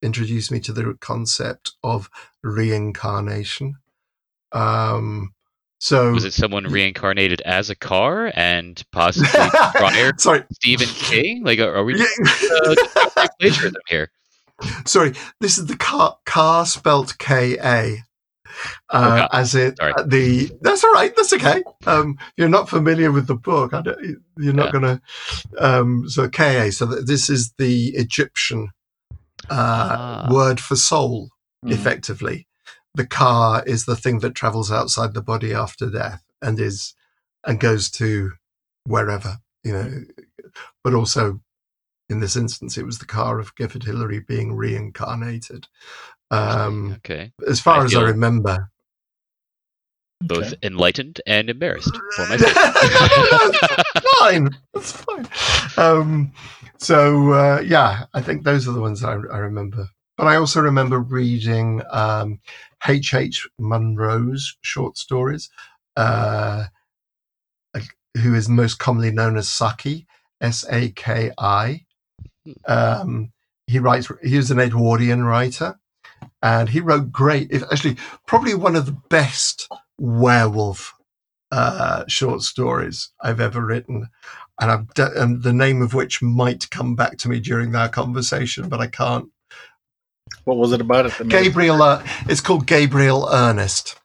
introduced 0.03 0.51
me 0.51 0.61
to 0.61 0.73
the 0.73 0.97
concept 1.01 1.73
of 1.83 2.11
reincarnation. 2.43 3.77
Um, 4.51 5.35
so 5.83 6.13
Was 6.13 6.25
it 6.25 6.33
someone 6.33 6.65
reincarnated 6.65 7.41
as 7.41 7.69
a 7.71 7.75
car 7.75 8.31
and 8.37 8.81
possibly 8.93 9.29
prior 9.75 10.13
sorry, 10.17 10.45
Stephen 10.53 10.87
King? 10.87 11.43
Like, 11.45 11.59
are 11.59 11.75
are 11.75 11.83
we 11.85 11.95
uh, 12.01 12.75
plagiarism 13.41 13.75
here? 13.89 14.11
sorry. 14.87 15.13
This 15.41 15.59
is 15.59 15.67
the 15.67 15.77
car 15.77 16.17
car 16.25 16.67
spelt 16.67 17.19
K 17.19 17.57
A. 17.59 17.99
Uh, 18.91 19.27
Okay. 19.27 19.29
as 19.41 19.55
it 19.55 19.79
Sorry. 19.79 19.95
the 20.07 20.51
that's 20.61 20.85
all 20.85 20.93
right 20.93 21.13
that's 21.17 21.33
okay 21.33 21.63
um 21.87 22.19
you're 22.37 22.51
not 22.51 22.69
familiar 22.69 23.11
with 23.11 23.27
the 23.27 23.35
book 23.35 23.73
I 23.73 23.81
don't, 23.81 23.99
you're 24.37 24.53
not 24.53 24.67
Yeah. 24.67 24.73
gonna 24.73 25.01
um 25.59 26.05
so 26.09 26.29
ka 26.29 26.69
so 26.71 26.87
th- 26.87 27.07
this 27.07 27.31
is 27.31 27.55
the 27.57 27.89
egyptian 27.97 28.69
uh 29.49 29.97
Ah. 29.99 30.29
word 30.31 30.61
for 30.61 30.77
soul 30.77 31.31
Mhm. 31.65 31.73
effectively. 31.73 32.47
The 32.95 33.07
car 33.07 33.63
is 33.67 33.85
the 33.87 33.97
thing 33.97 34.19
that 34.21 34.35
travels 34.35 34.71
outside 34.71 35.15
the 35.15 35.23
body 35.23 35.55
after 35.55 35.89
death 35.91 36.23
and 36.43 36.61
is 36.61 36.95
and 37.47 37.59
goes 37.59 37.91
to 37.93 38.33
wherever, 38.85 39.39
you 39.65 39.73
know. 39.73 39.91
But 40.85 40.95
also 40.95 41.41
in 42.11 42.21
this 42.21 42.37
instance 42.37 42.77
it 42.77 42.85
was 42.85 42.99
the 42.99 43.07
car 43.07 43.39
of 43.39 43.55
Gifford 43.55 43.85
Hillary 43.85 44.21
being 44.21 44.55
reincarnated. 44.55 45.67
Um 46.31 46.93
okay, 46.99 47.33
as 47.49 47.61
far 47.61 47.81
I 47.81 47.85
as 47.85 47.95
I 47.95 48.03
remember. 48.03 48.71
both 50.23 50.49
Okay. 50.53 50.57
enlightened 50.63 51.21
and 51.27 51.49
embarrassed 51.51 51.97
for 52.15 52.27
myself. 52.29 52.55
That's 52.55 54.07
fine. 54.21 54.51
That's 54.75 54.93
fine. 54.93 55.29
Um, 55.77 56.33
so 56.79 57.33
uh, 57.33 57.61
yeah, 57.65 58.05
I 58.15 58.21
think 58.21 58.45
those 58.45 58.69
are 58.69 58.73
the 58.73 58.81
ones 58.81 59.03
I, 59.03 59.13
I 59.13 59.39
remember. 59.39 59.89
But 60.17 60.27
I 60.27 60.37
also 60.37 60.61
remember 60.61 61.01
reading 61.01 61.83
um, 61.91 62.41
H. 62.87 63.15
H. 63.15 63.49
Munro's 63.59 64.57
short 64.61 64.99
stories, 64.99 65.51
uh, 65.97 66.67
who 68.19 68.35
is 68.35 68.49
most 68.49 68.79
commonly 68.79 69.11
known 69.11 69.37
as 69.37 69.49
Saki, 69.49 70.07
S 70.41 70.65
A 70.71 70.91
K 70.91 71.33
I. 71.39 71.87
Um, 72.67 73.33
he 73.67 73.79
writes. 73.79 74.11
He 74.23 74.37
was 74.37 74.51
an 74.51 74.61
Edwardian 74.61 75.25
writer, 75.25 75.79
and 76.43 76.69
he 76.69 76.81
wrote 76.81 77.11
great. 77.11 77.51
If, 77.51 77.63
actually, 77.65 77.97
probably 78.27 78.55
one 78.55 78.77
of 78.77 78.85
the 78.87 78.99
best 79.09 79.69
werewolf 79.99 80.95
uh, 81.51 82.05
short 82.07 82.43
stories 82.43 83.11
I've 83.23 83.41
ever 83.41 83.65
written, 83.65 84.09
and 84.61 84.71
I've 84.71 84.95
d- 84.95 85.05
and 85.17 85.43
the 85.43 85.53
name 85.53 85.81
of 85.81 85.95
which 85.95 86.21
might 86.21 86.69
come 86.71 86.95
back 86.97 87.17
to 87.19 87.29
me 87.29 87.41
during 87.41 87.75
our 87.75 87.89
conversation, 87.89 88.69
but 88.69 88.81
I 88.81 88.89
can't. 88.89 89.29
What 90.45 90.57
was 90.57 90.73
it 90.73 90.81
about 90.81 91.07
it? 91.07 91.29
Gabriel, 91.29 91.83
uh, 91.83 92.05
it's 92.29 92.41
called 92.41 92.67
Gabriel 92.67 93.29
Ernest. 93.33 93.97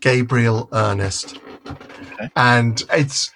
Gabriel 0.00 0.68
Ernest, 0.72 1.38
Okay. 1.66 2.28
and 2.34 2.82
it's 2.92 3.30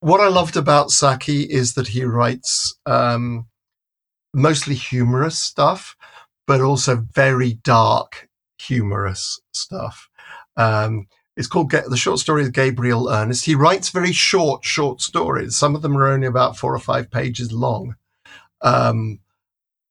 what 0.00 0.20
I 0.22 0.28
loved 0.28 0.56
about 0.56 0.90
Saki 0.90 1.42
is 1.42 1.74
that 1.74 1.88
he 1.88 2.02
writes 2.04 2.74
um, 2.86 3.46
mostly 4.32 4.74
humorous 4.74 5.38
stuff, 5.38 5.94
but 6.46 6.62
also 6.62 7.06
very 7.14 7.54
dark 7.62 8.28
humorous 8.58 9.38
stuff. 9.52 10.08
Um, 10.56 11.08
it's 11.36 11.46
called 11.46 11.70
the 11.70 11.96
short 11.96 12.18
story 12.18 12.42
is 12.42 12.48
Gabriel 12.48 13.08
Ernest. 13.10 13.44
He 13.44 13.54
writes 13.54 13.90
very 13.90 14.12
short, 14.12 14.64
short 14.64 15.02
stories. 15.02 15.56
Some 15.56 15.74
of 15.74 15.82
them 15.82 15.96
are 15.96 16.08
only 16.08 16.26
about 16.26 16.56
four 16.56 16.74
or 16.74 16.78
five 16.78 17.10
pages 17.10 17.52
long, 17.52 17.96
um, 18.62 19.18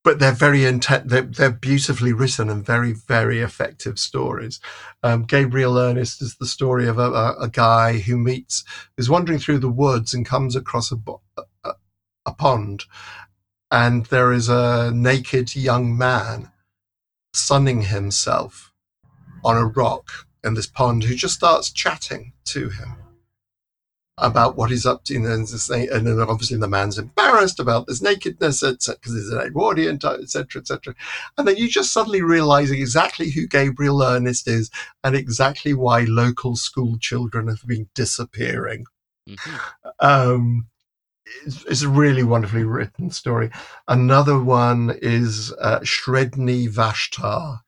but 0.04 0.18
they're 0.18 0.32
very 0.32 0.64
intent. 0.64 1.08
They're, 1.08 1.22
they're 1.22 1.50
beautifully 1.50 2.12
written 2.12 2.48
and 2.48 2.64
very, 2.64 2.92
very 2.92 3.40
effective 3.40 3.98
stories. 3.98 4.60
Um, 5.02 5.24
Gabriel 5.24 5.78
Ernest 5.78 6.20
is 6.22 6.36
the 6.36 6.46
story 6.46 6.88
of 6.88 6.98
a, 6.98 7.10
a, 7.10 7.36
a 7.42 7.48
guy 7.48 7.98
who 7.98 8.16
meets, 8.16 8.64
who's 8.96 9.10
wandering 9.10 9.38
through 9.38 9.58
the 9.58 9.68
woods 9.70 10.12
and 10.12 10.26
comes 10.26 10.56
across 10.56 10.90
a, 10.90 10.96
a, 11.64 11.72
a 12.26 12.34
pond, 12.34 12.84
and 13.70 14.06
there 14.06 14.32
is 14.32 14.48
a 14.48 14.90
naked 14.92 15.54
young 15.56 15.96
man 15.96 16.50
sunning 17.32 17.82
himself 17.82 18.72
on 19.44 19.56
a 19.56 19.66
rock 19.66 20.26
in 20.44 20.54
this 20.54 20.66
pond 20.66 21.04
who 21.04 21.14
just 21.14 21.34
starts 21.34 21.70
chatting 21.70 22.32
to 22.44 22.68
him 22.68 23.01
about 24.22 24.56
what 24.56 24.70
he's 24.70 24.86
up 24.86 25.04
to. 25.04 25.16
And 25.16 25.26
then, 25.26 25.88
and 25.92 26.06
then 26.06 26.20
obviously 26.20 26.56
the 26.56 26.68
man's 26.68 26.98
embarrassed 26.98 27.60
about 27.60 27.86
this 27.86 28.00
nakedness, 28.00 28.62
et 28.62 28.82
cetera, 28.82 28.98
because 29.00 29.14
he's 29.14 29.28
an 29.28 29.40
Edwardian, 29.40 29.96
etc., 29.96 30.60
etc. 30.60 30.94
And 31.36 31.46
then 31.46 31.56
you 31.56 31.68
just 31.68 31.92
suddenly 31.92 32.22
realize 32.22 32.70
exactly 32.70 33.30
who 33.30 33.46
Gabriel 33.46 34.02
Ernest 34.02 34.48
is 34.48 34.70
and 35.04 35.14
exactly 35.14 35.74
why 35.74 36.02
local 36.02 36.56
school 36.56 36.98
children 36.98 37.48
have 37.48 37.66
been 37.66 37.88
disappearing. 37.94 38.86
Mhm. 39.28 39.60
Um, 40.00 40.68
it's, 41.44 41.64
it's 41.64 41.82
a 41.82 41.88
really 41.88 42.22
wonderfully 42.22 42.64
written 42.64 43.10
story. 43.10 43.50
Another 43.88 44.38
one 44.38 44.96
is 45.00 45.52
uh, 45.60 45.80
Sredni 45.80 46.68
Vashtar. 46.68 47.60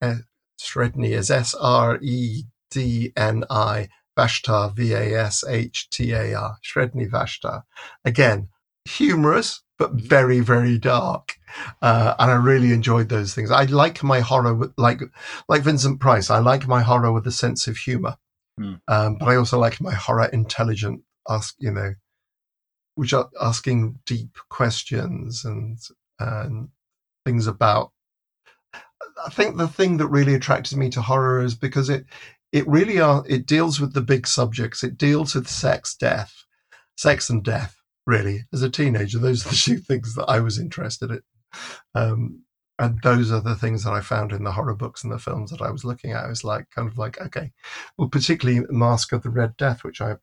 Uh, 0.00 0.16
Sredni 0.60 1.10
is 1.10 1.30
S 1.30 1.54
R 1.54 1.98
E 2.00 2.44
D 2.70 3.12
N 3.16 3.44
I, 3.50 3.88
Vashtar, 4.16 4.74
V 4.74 4.92
A 4.92 5.20
S 5.24 5.44
H 5.48 5.88
T 5.90 6.12
A 6.12 6.34
R, 6.34 6.56
Sredni 6.62 7.08
Vashtar. 7.08 7.62
Again, 8.04 8.48
humorous, 8.84 9.62
but 9.78 9.92
very, 9.92 10.40
very 10.40 10.78
dark. 10.78 11.36
Uh, 11.80 12.14
and 12.18 12.30
I 12.30 12.34
really 12.34 12.72
enjoyed 12.72 13.08
those 13.08 13.34
things. 13.34 13.50
I 13.50 13.64
like 13.64 14.02
my 14.02 14.20
horror, 14.20 14.54
with, 14.54 14.72
like 14.76 15.00
like 15.48 15.62
Vincent 15.62 16.00
Price. 16.00 16.30
I 16.30 16.38
like 16.38 16.66
my 16.66 16.82
horror 16.82 17.12
with 17.12 17.26
a 17.26 17.32
sense 17.32 17.66
of 17.66 17.76
humor, 17.76 18.16
Hmm. 18.58 18.74
um, 18.88 19.16
but 19.18 19.28
I 19.28 19.36
also 19.36 19.58
like 19.58 19.80
my 19.80 19.94
horror 19.94 20.26
intelligent. 20.26 21.02
Ask 21.28 21.54
you 21.58 21.70
know, 21.70 21.94
which 22.96 23.12
are 23.12 23.30
asking 23.40 23.98
deep 24.06 24.36
questions 24.48 25.44
and 25.44 25.78
and 26.18 26.68
things 27.24 27.46
about. 27.46 27.92
I 29.24 29.30
think 29.30 29.56
the 29.56 29.68
thing 29.68 29.98
that 29.98 30.08
really 30.08 30.34
attracted 30.34 30.78
me 30.78 30.90
to 30.90 31.02
horror 31.02 31.42
is 31.42 31.54
because 31.54 31.88
it 31.88 32.06
it 32.52 32.68
really 32.68 33.00
are 33.00 33.24
it 33.28 33.46
deals 33.46 33.80
with 33.80 33.94
the 33.94 34.02
big 34.02 34.26
subjects. 34.26 34.84
It 34.84 34.98
deals 34.98 35.34
with 35.34 35.48
sex, 35.48 35.94
death, 35.96 36.44
sex 36.96 37.30
and 37.30 37.42
death. 37.42 37.76
Really, 38.06 38.44
as 38.52 38.62
a 38.62 38.70
teenager, 38.70 39.18
those 39.18 39.46
are 39.46 39.50
the 39.50 39.56
two 39.64 39.78
things 39.78 40.14
that 40.14 40.26
I 40.26 40.40
was 40.40 40.58
interested 40.58 41.10
in. 41.10 41.22
Um, 41.94 42.42
and 42.78 43.00
those 43.02 43.30
are 43.30 43.40
the 43.40 43.54
things 43.54 43.84
that 43.84 43.92
I 43.92 44.00
found 44.00 44.32
in 44.32 44.42
the 44.42 44.52
horror 44.52 44.74
books 44.74 45.04
and 45.04 45.12
the 45.12 45.18
films 45.18 45.50
that 45.50 45.62
I 45.62 45.70
was 45.70 45.84
looking 45.84 46.12
at. 46.12 46.24
I 46.24 46.28
was 46.28 46.42
like, 46.42 46.68
kind 46.70 46.88
of 46.88 46.98
like, 46.98 47.20
okay, 47.20 47.52
well, 47.96 48.08
particularly 48.08 48.66
Mask 48.70 49.12
of 49.12 49.22
the 49.22 49.30
Red 49.30 49.56
Death, 49.56 49.84
which 49.84 50.00
I 50.00 50.16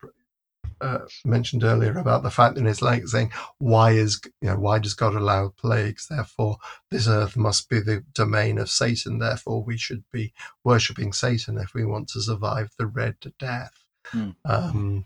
uh, 0.80 1.00
mentioned 1.24 1.64
earlier 1.64 1.96
about 1.98 2.22
the 2.22 2.30
fact 2.30 2.54
that 2.54 2.66
it's 2.66 2.82
like 2.82 3.06
saying, 3.06 3.32
why 3.58 3.92
is 3.92 4.20
you 4.40 4.48
know 4.48 4.56
why 4.56 4.78
does 4.78 4.94
God 4.94 5.14
allow 5.14 5.48
plagues? 5.48 6.08
Therefore, 6.08 6.58
this 6.90 7.08
earth 7.08 7.36
must 7.36 7.68
be 7.68 7.80
the 7.80 8.04
domain 8.14 8.58
of 8.58 8.70
Satan. 8.70 9.18
Therefore, 9.18 9.62
we 9.62 9.76
should 9.76 10.04
be 10.12 10.32
worshipping 10.64 11.12
Satan 11.12 11.58
if 11.58 11.74
we 11.74 11.84
want 11.84 12.08
to 12.10 12.22
survive 12.22 12.70
the 12.78 12.86
Red 12.86 13.16
Death. 13.38 13.84
Hmm. 14.06 14.30
Um, 14.44 15.04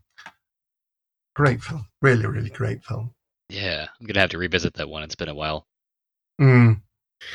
great 1.34 1.62
film, 1.62 1.86
really, 2.00 2.26
really 2.26 2.50
great 2.50 2.84
film. 2.84 3.12
Yeah, 3.48 3.88
I'm 4.00 4.06
gonna 4.06 4.20
have 4.20 4.30
to 4.30 4.38
revisit 4.38 4.74
that 4.74 4.88
one. 4.88 5.02
It's 5.02 5.16
been 5.16 5.28
a 5.28 5.34
while. 5.34 5.66
Mm. 6.40 6.80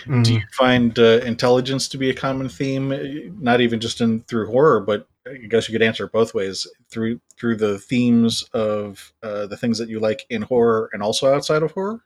Mm. 0.05 0.23
Do 0.23 0.33
you 0.33 0.41
find 0.53 0.97
uh, 0.97 1.19
intelligence 1.23 1.87
to 1.89 1.97
be 1.97 2.09
a 2.09 2.15
common 2.15 2.49
theme? 2.49 3.37
Not 3.41 3.61
even 3.61 3.79
just 3.79 4.01
in 4.01 4.21
through 4.21 4.47
horror, 4.47 4.81
but 4.81 5.07
I 5.28 5.36
guess 5.47 5.67
you 5.67 5.74
could 5.74 5.82
answer 5.86 6.05
it 6.05 6.11
both 6.11 6.34
ways 6.34 6.67
through 6.89 7.20
through 7.38 7.57
the 7.57 7.78
themes 7.80 8.43
of 8.53 9.13
uh, 9.22 9.47
the 9.47 9.57
things 9.57 9.78
that 9.78 9.89
you 9.89 9.99
like 9.99 10.26
in 10.30 10.41
horror 10.43 10.89
and 10.93 11.03
also 11.03 11.34
outside 11.34 11.63
of 11.63 11.72
horror. 11.72 12.01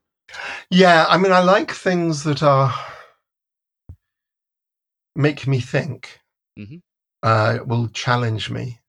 Yeah, 0.69 1.05
I 1.07 1.17
mean, 1.17 1.31
I 1.31 1.39
like 1.39 1.71
things 1.71 2.23
that 2.23 2.41
are 2.43 2.73
make 5.15 5.45
me 5.47 5.59
think, 5.59 6.19
Mhm. 6.57 6.81
uh, 7.21 7.59
will 7.65 7.87
challenge 7.89 8.49
me, 8.49 8.81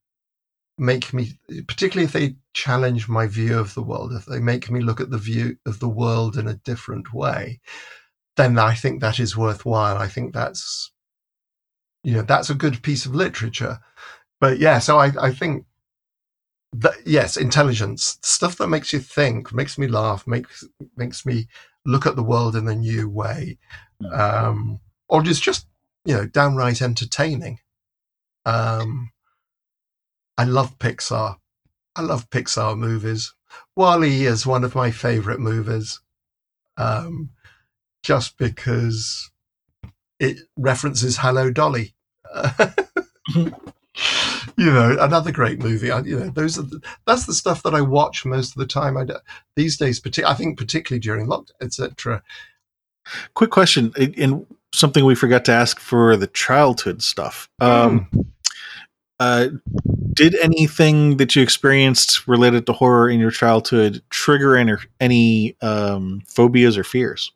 make 0.79 1.13
me, 1.13 1.39
particularly 1.69 2.05
if 2.07 2.13
they 2.13 2.37
challenge 2.55 3.09
my 3.09 3.27
view 3.27 3.59
of 3.59 3.75
the 3.75 3.83
world, 3.83 4.13
if 4.15 4.25
they 4.25 4.41
make 4.41 4.71
me 4.71 4.81
look 4.81 5.01
at 5.01 5.11
the 5.11 5.19
view 5.19 5.59
of 5.67 5.81
the 5.81 5.89
world 5.89 6.37
in 6.39 6.49
a 6.49 6.55
different 6.55 7.13
way, 7.13 7.61
then 8.37 8.59
I 8.59 8.75
think 8.75 9.01
that 9.01 9.19
is 9.21 9.37
worthwhile. 9.37 9.99
I 9.99 10.09
think 10.09 10.33
that's, 10.33 10.93
you 12.05 12.13
know, 12.13 12.23
that's 12.23 12.51
a 12.51 12.55
good 12.55 12.83
piece 12.83 13.07
of 13.07 13.15
literature. 13.15 13.81
But 14.41 14.59
yeah, 14.59 14.79
so 14.79 14.99
I, 14.99 15.13
I 15.21 15.33
think 15.33 15.65
that 16.75 16.95
yes, 17.07 17.37
intelligence, 17.37 18.19
stuff 18.23 18.57
that 18.59 18.69
makes 18.69 18.93
you 18.93 18.99
think, 18.99 19.53
makes 19.53 19.79
me 19.79 19.87
laugh, 19.87 20.27
makes 20.27 20.65
makes 20.97 21.25
me 21.25 21.49
look 21.87 22.07
at 22.07 22.17
the 22.17 22.23
world 22.23 22.57
in 22.57 22.69
a 22.69 22.75
new 22.75 23.09
way, 23.09 23.59
um, 24.13 24.81
or 25.09 25.23
just 25.23 25.43
just 25.43 25.67
you 26.05 26.15
know 26.15 26.27
downright 26.27 26.83
entertaining. 26.83 27.59
Um, 28.45 29.11
I 30.37 30.45
love 30.45 30.79
Pixar. 30.79 31.39
I 31.97 32.03
love 32.03 32.29
Pixar 32.29 32.77
movies. 32.77 33.33
WALL-E 33.77 34.27
is 34.27 34.45
one 34.47 34.65
of 34.65 34.75
my 34.75 34.91
favorite 34.91 35.39
movies, 35.39 36.01
um, 36.77 37.31
just 38.03 38.37
because 38.37 39.31
it 40.19 40.39
references 40.57 41.19
Hello 41.19 41.51
Dolly. 41.51 41.94
you 44.57 44.71
know, 44.73 44.97
another 45.01 45.33
great 45.33 45.61
movie. 45.61 45.91
I, 45.91 46.01
you 46.01 46.19
know, 46.19 46.29
those 46.31 46.59
are 46.59 46.63
the, 46.63 46.81
that's 47.07 47.27
the 47.27 47.35
stuff 47.35 47.63
that 47.63 47.75
I 47.75 47.81
watch 47.81 48.25
most 48.25 48.51
of 48.51 48.59
the 48.59 48.67
time. 48.67 48.97
I 48.97 49.05
do, 49.05 49.17
these 49.57 49.77
days, 49.77 50.01
partic- 50.01 50.25
I 50.25 50.35
think 50.35 50.59
particularly 50.59 51.01
during 51.01 51.27
lockdown, 51.27 51.51
etc. 51.61 52.23
Quick 53.35 53.51
question, 53.51 53.93
and 53.97 54.47
something 54.73 55.05
we 55.05 55.15
forgot 55.15 55.45
to 55.47 55.53
ask 55.53 55.79
for 55.79 56.17
the 56.17 56.27
childhood 56.29 57.03
stuff. 57.03 57.49
Um, 57.61 58.09
Mm. 58.13 58.27
uh, 59.21 59.49
did 60.15 60.35
anything 60.37 61.19
that 61.19 61.37
you 61.37 61.43
experienced 61.43 62.27
related 62.27 62.67
to 62.67 62.73
horror 62.73 63.09
in 63.09 63.21
your 63.21 63.31
childhood 63.31 64.03
trigger 64.11 64.57
any, 64.57 64.75
any 65.01 65.57
um, 65.61 66.23
phobias 66.27 66.77
or 66.79 66.85
fears? 66.85 67.33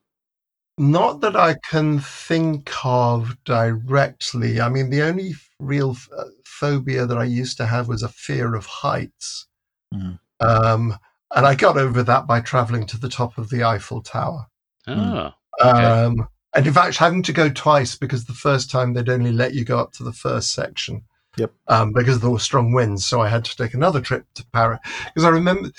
Not 0.79 1.21
that 1.21 1.37
I 1.37 1.57
can 1.71 1.99
think 2.01 2.71
of 2.85 3.37
directly. 3.45 4.61
I 4.61 4.69
mean, 4.69 4.91
the 4.91 5.03
only 5.03 5.35
real 5.59 5.97
uh, 6.17 6.25
phobia 6.45 7.07
that 7.07 7.19
I 7.19 7.25
used 7.25 7.57
to 7.59 7.67
have 7.67 7.89
was 7.89 8.03
a 8.03 8.09
fear 8.09 8.55
of 8.55 8.67
heights. 8.67 9.47
Mhm. 9.93 10.19
Um, 10.41 10.97
and 11.35 11.47
I 11.47 11.55
got 11.55 11.77
over 11.77 12.03
that 12.05 12.27
by 12.27 12.41
traveling 12.41 12.87
to 12.87 12.99
the 12.99 13.09
top 13.09 13.39
of 13.39 13.51
the 13.51 13.65
Eiffel 13.65 14.03
Tower. 14.03 14.47
Oh, 14.87 15.33
Okay. 15.61 15.85
Um, 15.85 16.29
and 16.55 16.67
in 16.67 16.73
fact, 16.73 16.97
having 16.97 17.23
to 17.25 17.33
go 17.33 17.49
twice 17.51 17.95
because 17.97 18.25
the 18.25 18.33
first 18.33 18.71
time 18.71 18.95
they'd 18.95 19.09
only 19.09 19.33
let 19.33 19.55
you 19.55 19.65
go 19.65 19.79
up 19.79 19.93
to 19.95 20.05
the 20.05 20.13
first 20.13 20.53
section. 20.55 21.03
Yep. 21.37 21.53
Um, 21.69 21.93
because 21.93 22.21
there 22.21 22.31
were 22.31 22.39
strong 22.39 22.73
winds. 22.73 23.07
So 23.07 23.21
I 23.21 23.29
had 23.29 23.45
to 23.45 23.57
take 23.57 23.75
another 23.75 24.01
trip 24.01 24.25
to 24.35 24.47
Paris. 24.53 24.81
Because 25.05 25.25
I 25.25 25.29
remember 25.29 25.71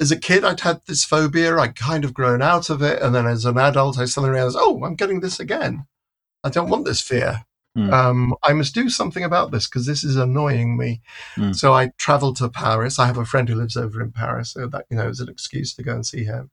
as 0.00 0.10
a 0.10 0.18
kid, 0.18 0.44
I'd 0.44 0.60
had 0.60 0.80
this 0.86 1.04
phobia. 1.04 1.56
I'd 1.56 1.76
kind 1.76 2.04
of 2.04 2.14
grown 2.14 2.42
out 2.42 2.70
of 2.70 2.82
it. 2.82 3.00
And 3.00 3.14
then 3.14 3.26
as 3.26 3.44
an 3.44 3.58
adult, 3.58 3.98
I 3.98 4.04
suddenly 4.04 4.34
realized, 4.34 4.56
oh, 4.58 4.84
I'm 4.84 4.96
getting 4.96 5.20
this 5.20 5.38
again. 5.38 5.86
I 6.42 6.50
don't 6.50 6.68
want 6.68 6.84
this 6.84 7.00
fear. 7.00 7.44
Hmm. 7.74 7.92
Um, 7.92 8.34
I 8.44 8.52
must 8.52 8.74
do 8.74 8.88
something 8.88 9.24
about 9.24 9.50
this 9.50 9.66
because 9.66 9.86
this 9.86 10.04
is 10.04 10.16
annoying 10.16 10.76
me. 10.76 11.00
Hmm. 11.34 11.52
So 11.52 11.72
I 11.72 11.90
traveled 11.98 12.36
to 12.36 12.48
Paris. 12.48 12.98
I 12.98 13.06
have 13.06 13.18
a 13.18 13.24
friend 13.24 13.48
who 13.48 13.54
lives 13.54 13.76
over 13.76 14.00
in 14.02 14.12
Paris. 14.12 14.50
So 14.52 14.66
that, 14.66 14.86
you 14.90 14.96
know, 14.96 15.08
is 15.08 15.20
an 15.20 15.28
excuse 15.28 15.74
to 15.74 15.82
go 15.82 15.92
and 15.92 16.06
see 16.06 16.24
him. 16.24 16.50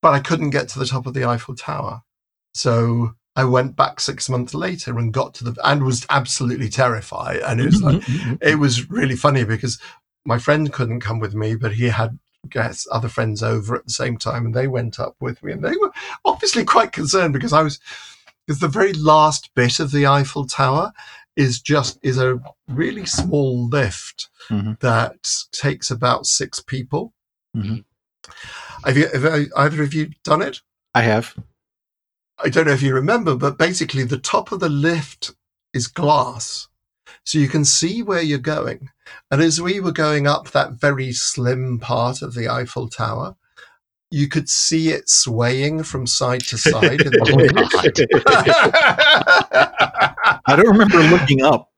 But 0.00 0.14
I 0.14 0.20
couldn't 0.20 0.50
get 0.50 0.68
to 0.70 0.78
the 0.78 0.86
top 0.86 1.06
of 1.06 1.14
the 1.14 1.24
Eiffel 1.24 1.54
Tower. 1.54 2.02
So 2.54 3.14
I 3.34 3.44
went 3.44 3.76
back 3.76 4.00
six 4.00 4.28
months 4.28 4.54
later 4.54 4.98
and 4.98 5.12
got 5.12 5.34
to 5.34 5.44
the, 5.44 5.60
and 5.64 5.84
was 5.84 6.06
absolutely 6.10 6.68
terrified. 6.68 7.38
And 7.38 7.60
it 7.60 7.66
was 7.66 7.82
like, 7.82 8.02
it 8.40 8.58
was 8.58 8.90
really 8.90 9.16
funny 9.16 9.44
because 9.44 9.78
my 10.24 10.38
friend 10.38 10.72
couldn't 10.72 11.00
come 11.00 11.18
with 11.18 11.34
me, 11.34 11.54
but 11.56 11.72
he 11.72 11.86
had 11.86 12.18
guests, 12.48 12.86
other 12.90 13.08
friends 13.08 13.42
over 13.42 13.76
at 13.76 13.84
the 13.84 13.92
same 13.92 14.16
time, 14.16 14.46
and 14.46 14.54
they 14.54 14.66
went 14.66 14.98
up 14.98 15.16
with 15.20 15.42
me, 15.42 15.52
and 15.52 15.64
they 15.64 15.76
were 15.76 15.92
obviously 16.24 16.64
quite 16.64 16.92
concerned 16.92 17.32
because 17.32 17.52
I 17.52 17.62
was 17.62 17.78
because 18.46 18.60
the 18.60 18.68
very 18.68 18.92
last 18.94 19.50
bit 19.54 19.78
of 19.78 19.90
the 19.90 20.06
Eiffel 20.06 20.46
Tower 20.46 20.92
is 21.36 21.60
just 21.60 21.98
is 22.02 22.18
a 22.18 22.40
really 22.68 23.06
small 23.06 23.68
lift 23.68 24.28
Mhm. 24.50 24.78
that 24.80 25.30
takes 25.52 25.90
about 25.90 26.26
six 26.26 26.60
people. 26.60 27.12
Mhm. 27.56 27.84
Have 28.84 28.96
you 28.96 29.08
have 29.08 29.48
either 29.56 29.82
of 29.82 29.94
you 29.94 30.10
done 30.24 30.42
it? 30.42 30.60
I 30.94 31.02
have. 31.02 31.34
I 32.42 32.48
don't 32.48 32.66
know 32.66 32.72
if 32.72 32.82
you 32.82 32.94
remember, 32.94 33.34
but 33.34 33.58
basically 33.58 34.04
the 34.04 34.18
top 34.18 34.52
of 34.52 34.60
the 34.60 34.68
lift 34.68 35.32
is 35.72 35.88
glass. 35.88 36.68
So 37.24 37.38
you 37.38 37.48
can 37.48 37.64
see 37.64 38.02
where 38.02 38.22
you're 38.22 38.38
going. 38.38 38.90
And 39.30 39.42
as 39.42 39.60
we 39.60 39.80
were 39.80 39.92
going 39.92 40.26
up 40.26 40.50
that 40.50 40.72
very 40.72 41.12
slim 41.12 41.78
part 41.78 42.22
of 42.22 42.34
the 42.34 42.48
Eiffel 42.48 42.88
Tower, 42.88 43.36
you 44.10 44.28
could 44.28 44.48
see 44.48 44.88
it 44.88 45.08
swaying 45.08 45.82
from 45.82 46.06
side 46.06 46.40
to 46.42 46.56
side. 46.58 47.00
in 47.04 47.12
the 47.12 47.26
oh 47.30 47.36
wind. 47.36 47.52
I 50.46 50.56
don't 50.56 50.66
remember 50.68 50.98
looking 50.98 51.42
up. 51.42 51.70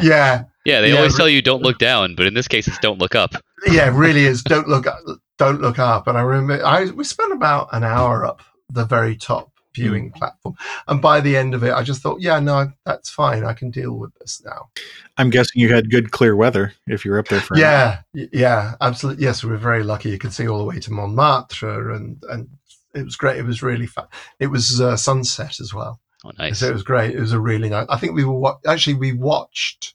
yeah, 0.00 0.44
yeah. 0.64 0.80
They 0.80 0.92
Yeah, 0.92 0.96
always 0.96 1.14
tell 1.16 1.28
you 1.28 1.42
don't 1.42 1.62
look 1.62 1.78
down, 1.78 2.14
but 2.14 2.26
in 2.26 2.34
this 2.34 2.48
case, 2.48 2.66
it's 2.68 2.78
don't 2.78 2.98
look 2.98 3.14
up. 3.14 3.34
yeah, 3.66 3.88
it 3.88 3.92
really 3.92 4.24
is. 4.24 4.42
Don't 4.42 4.68
look, 4.68 4.86
up, 4.86 4.98
don't 5.38 5.60
look 5.60 5.78
up. 5.78 6.06
And 6.06 6.16
I 6.16 6.22
remember, 6.22 6.64
I 6.64 6.86
we 6.86 7.04
spent 7.04 7.32
about 7.32 7.68
an 7.72 7.84
hour 7.84 8.24
up 8.24 8.40
the 8.70 8.84
very 8.86 9.16
top 9.16 9.51
viewing 9.74 10.10
platform, 10.12 10.54
and 10.88 11.00
by 11.02 11.20
the 11.20 11.36
end 11.36 11.54
of 11.54 11.62
it, 11.64 11.72
I 11.72 11.82
just 11.82 12.02
thought, 12.02 12.20
yeah, 12.20 12.38
no, 12.40 12.72
that's 12.84 13.10
fine. 13.10 13.44
I 13.44 13.52
can 13.54 13.70
deal 13.70 13.94
with 13.98 14.12
this 14.18 14.42
now. 14.44 14.70
I'm 15.18 15.30
guessing 15.30 15.60
you 15.60 15.72
had 15.72 15.90
good 15.90 16.10
clear 16.10 16.34
weather 16.36 16.72
if 16.86 17.04
you 17.04 17.10
were 17.12 17.18
up 17.18 17.28
there 17.28 17.40
for. 17.40 17.56
Yeah, 17.58 18.00
y- 18.14 18.28
yeah, 18.32 18.74
absolutely. 18.80 19.24
Yes, 19.24 19.42
we 19.44 19.50
were 19.50 19.56
very 19.56 19.82
lucky. 19.84 20.10
You 20.10 20.18
could 20.18 20.32
see 20.32 20.48
all 20.48 20.58
the 20.58 20.64
way 20.64 20.80
to 20.80 20.92
Montmartre, 20.92 21.90
and 21.90 22.22
and 22.30 22.48
it 22.94 23.04
was 23.04 23.16
great. 23.16 23.38
It 23.38 23.44
was 23.46 23.62
really 23.62 23.86
fun. 23.86 24.06
It 24.38 24.48
was 24.48 24.80
uh, 24.80 24.96
sunset 24.96 25.60
as 25.60 25.72
well, 25.72 26.00
Oh, 26.24 26.30
nice. 26.38 26.58
so 26.58 26.68
it 26.68 26.72
was 26.74 26.82
great. 26.82 27.14
It 27.14 27.20
was 27.20 27.32
a 27.32 27.40
really 27.40 27.68
nice. 27.68 27.86
I 27.88 27.96
think 27.98 28.14
we 28.14 28.24
were 28.24 28.38
wa- 28.38 28.58
actually 28.66 28.94
we 28.94 29.12
watched 29.12 29.94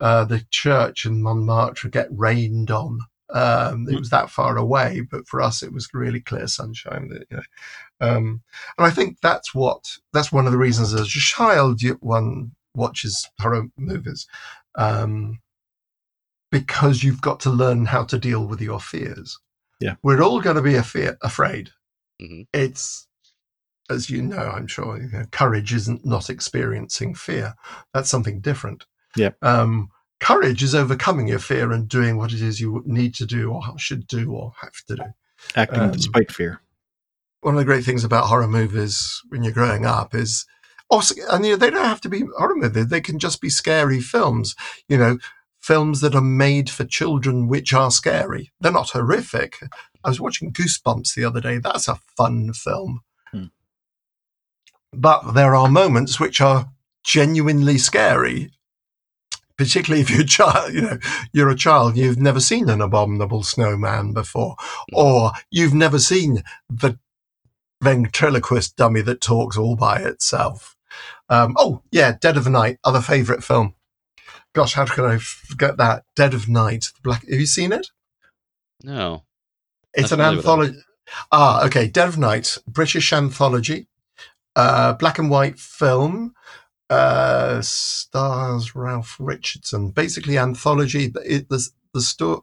uh, 0.00 0.24
the 0.24 0.44
church 0.50 1.06
in 1.06 1.22
Montmartre 1.22 1.88
get 1.90 2.08
rained 2.10 2.70
on. 2.70 3.00
Um, 3.34 3.86
it 3.88 3.98
was 3.98 4.10
that 4.10 4.28
far 4.28 4.58
away, 4.58 5.00
but 5.10 5.26
for 5.26 5.40
us, 5.40 5.62
it 5.62 5.72
was 5.72 5.88
really 5.94 6.20
clear 6.20 6.46
sunshine. 6.46 7.08
That, 7.08 7.24
you 7.30 7.36
know. 7.38 7.42
Um, 8.02 8.42
and 8.76 8.86
I 8.86 8.90
think 8.90 9.20
that's 9.20 9.54
what 9.54 9.84
that's 10.12 10.32
one 10.32 10.46
of 10.46 10.52
the 10.52 10.58
reasons 10.58 10.92
as 10.92 11.00
a 11.00 11.06
child 11.06 11.80
you, 11.80 11.96
one 12.00 12.52
watches 12.74 13.28
horror 13.38 13.68
movies. 13.76 14.26
Um, 14.74 15.38
because 16.50 17.02
you've 17.02 17.22
got 17.22 17.40
to 17.40 17.50
learn 17.50 17.86
how 17.86 18.04
to 18.04 18.18
deal 18.18 18.46
with 18.46 18.60
your 18.60 18.78
fears. 18.80 19.38
Yeah. 19.80 19.94
We're 20.02 20.22
all 20.22 20.40
going 20.40 20.56
to 20.56 20.62
be 20.62 20.74
a 20.74 20.82
fear, 20.82 21.16
afraid. 21.22 21.70
Mhm. 22.20 22.46
It's, 22.52 23.06
as 23.88 24.10
you 24.10 24.20
know, 24.22 24.36
I'm 24.36 24.66
sure, 24.66 25.00
you 25.00 25.08
know, 25.08 25.24
courage 25.32 25.72
isn't 25.72 26.04
not 26.04 26.28
experiencing 26.28 27.14
fear. 27.14 27.54
That's 27.94 28.10
something 28.10 28.40
different. 28.40 28.84
Yeah. 29.16 29.30
Um, 29.40 29.90
courage 30.20 30.62
is 30.62 30.74
overcoming 30.74 31.28
your 31.28 31.38
fear 31.38 31.72
and 31.72 31.88
doing 31.88 32.16
what 32.18 32.32
it 32.32 32.42
is 32.42 32.60
you 32.60 32.82
need 32.84 33.14
to 33.14 33.26
do 33.26 33.50
or 33.50 33.62
should 33.78 34.06
do 34.06 34.32
or 34.32 34.52
have 34.60 34.84
to 34.88 34.96
do. 34.96 35.02
Acting 35.56 35.80
Um, 35.80 35.92
despite 35.92 36.30
fear. 36.30 36.60
One 37.42 37.54
of 37.54 37.58
the 37.58 37.64
great 37.64 37.84
things 37.84 38.04
about 38.04 38.26
horror 38.26 38.48
movies 38.48 39.22
when 39.28 39.42
you're 39.42 39.52
growing 39.52 39.84
up 39.84 40.14
is 40.14 40.46
also, 40.88 41.14
and 41.30 41.44
you 41.44 41.52
know, 41.52 41.56
they 41.56 41.70
don't 41.70 41.84
have 41.84 42.00
to 42.02 42.08
be 42.08 42.24
horror 42.38 42.54
movies. 42.56 42.86
They 42.86 43.00
can 43.00 43.18
just 43.18 43.40
be 43.40 43.50
scary 43.50 44.00
films. 44.00 44.54
You 44.88 44.96
know, 44.98 45.18
films 45.60 46.00
that 46.00 46.14
are 46.14 46.20
made 46.20 46.68
for 46.68 46.84
children, 46.84 47.48
which 47.48 47.72
are 47.72 47.90
scary. 47.90 48.52
They're 48.60 48.72
not 48.72 48.90
horrific. 48.90 49.58
I 50.04 50.08
was 50.08 50.20
watching 50.20 50.52
Goosebumps 50.52 51.14
the 51.14 51.24
other 51.24 51.40
day. 51.40 51.58
That's 51.58 51.88
a 51.88 52.00
fun 52.16 52.52
film. 52.52 53.00
Hmm. 53.30 53.46
But 54.92 55.32
there 55.32 55.54
are 55.54 55.68
moments 55.68 56.18
which 56.18 56.40
are 56.40 56.70
genuinely 57.04 57.78
scary. 57.78 58.50
Particularly 59.56 60.02
if 60.02 60.10
you're 60.10 60.22
a 60.22 60.24
child, 60.24 60.74
you 60.74 60.80
know, 60.80 60.98
you're 61.32 61.50
a 61.50 61.54
child, 61.56 61.96
you've 61.96 62.18
never 62.18 62.40
seen 62.40 62.68
an 62.68 62.80
abominable 62.80 63.42
snowman 63.42 64.12
before, 64.12 64.56
or 64.92 65.32
you've 65.50 65.74
never 65.74 65.98
seen 65.98 66.42
the 66.68 66.98
ventriloquist 67.82 68.76
dummy 68.76 69.00
that 69.02 69.20
talks 69.20 69.56
all 69.56 69.76
by 69.76 69.98
itself. 69.98 70.76
Um, 71.28 71.54
oh 71.58 71.82
yeah, 71.90 72.16
Dead 72.20 72.36
of 72.36 72.48
Night, 72.48 72.78
other 72.84 73.00
favorite 73.00 73.42
film. 73.44 73.74
Gosh, 74.54 74.74
how 74.74 74.84
can 74.84 75.04
I 75.04 75.18
forget 75.18 75.76
that? 75.78 76.04
Dead 76.14 76.34
of 76.34 76.48
Night. 76.48 76.86
The 76.94 77.00
Black. 77.02 77.22
Have 77.28 77.40
you 77.40 77.46
seen 77.46 77.72
it? 77.72 77.88
No. 78.82 79.24
It's 79.94 80.12
an 80.12 80.18
familiar 80.18 80.36
with 80.36 80.44
that. 80.44 80.50
anthology. 80.50 80.78
Ah, 81.30 81.64
okay. 81.66 81.88
Dead 81.88 82.08
of 82.08 82.18
Night, 82.18 82.58
British 82.66 83.12
anthology, 83.12 83.88
uh, 84.56 84.92
black 84.94 85.18
and 85.18 85.30
white 85.30 85.58
film. 85.58 86.34
Uh, 86.90 87.62
stars 87.62 88.74
Ralph 88.74 89.16
Richardson. 89.18 89.90
Basically, 89.90 90.36
anthology. 90.36 91.08
but 91.08 91.26
It, 91.26 91.48
the 91.48 91.66
the 91.94 92.02
story. 92.02 92.40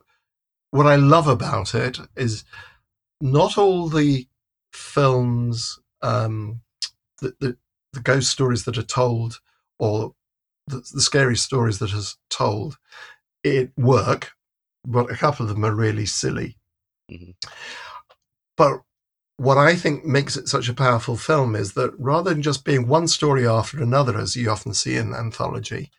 What 0.71 0.87
I 0.87 0.95
love 0.97 1.27
about 1.27 1.73
it 1.73 1.99
is 2.15 2.43
not 3.21 3.57
all 3.57 3.89
the 3.89 4.27
films, 4.73 5.79
um, 6.01 6.61
the, 7.21 7.33
the 7.39 7.57
the 7.93 8.01
ghost 8.01 8.29
stories 8.29 8.65
that 8.65 8.77
are 8.77 8.83
told, 8.83 9.39
or 9.79 10.13
the, 10.67 10.83
the 10.93 11.01
scary 11.01 11.35
stories 11.35 11.79
that 11.79 11.93
are 11.93 12.03
told, 12.29 12.77
it 13.43 13.71
work, 13.77 14.31
but 14.85 15.11
a 15.11 15.15
couple 15.15 15.43
of 15.45 15.49
them 15.53 15.65
are 15.65 15.75
really 15.75 16.05
silly. 16.05 16.57
Mhm. 17.11 17.33
But 18.57 18.81
what 19.37 19.57
I 19.57 19.75
think 19.75 20.05
makes 20.05 20.35
it 20.37 20.49
such 20.49 20.69
a 20.69 20.73
powerful 20.73 21.15
film 21.17 21.55
is 21.55 21.73
that 21.73 21.93
rather 21.97 22.31
than 22.33 22.41
just 22.43 22.65
being 22.65 22.87
one 22.87 23.07
story 23.07 23.47
after 23.47 23.81
another, 23.81 24.17
as 24.17 24.35
you 24.35 24.49
often 24.51 24.73
see 24.73 24.97
in 24.97 25.13
anthology, 25.13 25.91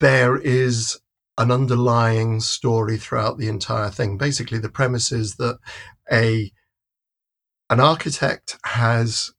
there 0.00 0.36
is 0.36 0.98
an 1.38 1.50
underlying 1.50 2.40
story 2.40 2.96
throughout 2.96 3.38
the 3.38 3.48
entire 3.48 3.90
thing. 3.90 4.16
Basically, 4.18 4.58
the 4.58 4.68
premise 4.68 5.12
is 5.12 5.36
that 5.36 5.58
a 6.12 6.52
an 7.70 7.80
architect 7.80 8.58
has 8.64 9.32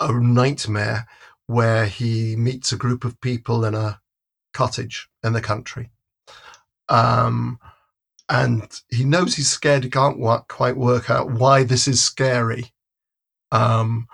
a 0.00 0.12
nightmare 0.12 1.06
where 1.46 1.86
he 1.86 2.36
meets 2.36 2.72
a 2.72 2.76
group 2.76 3.04
of 3.04 3.20
people 3.20 3.64
in 3.64 3.74
a 3.74 4.00
cottage 4.54 5.08
in 5.22 5.32
the 5.32 5.40
country. 5.40 5.90
Um, 6.88 7.58
and 8.28 8.80
he 8.88 9.04
knows 9.04 9.34
he's 9.34 9.50
scared. 9.50 9.84
He 9.84 9.90
can't 9.90 10.18
wa- 10.18 10.44
quite 10.48 10.76
work 10.76 11.10
out 11.10 11.30
why 11.30 11.64
this 11.64 11.88
is 11.88 12.00
scary. 12.00 12.72
Um, 13.52 14.06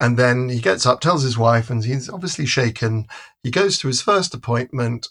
and 0.00 0.16
then 0.16 0.48
he 0.48 0.60
gets 0.60 0.86
up, 0.86 1.00
tells 1.00 1.22
his 1.22 1.36
wife, 1.36 1.68
and 1.70 1.84
he's 1.84 2.08
obviously 2.08 2.46
shaken. 2.46 3.06
He 3.42 3.50
goes 3.50 3.78
to 3.78 3.88
his 3.88 4.00
first 4.00 4.32
appointment, 4.32 5.08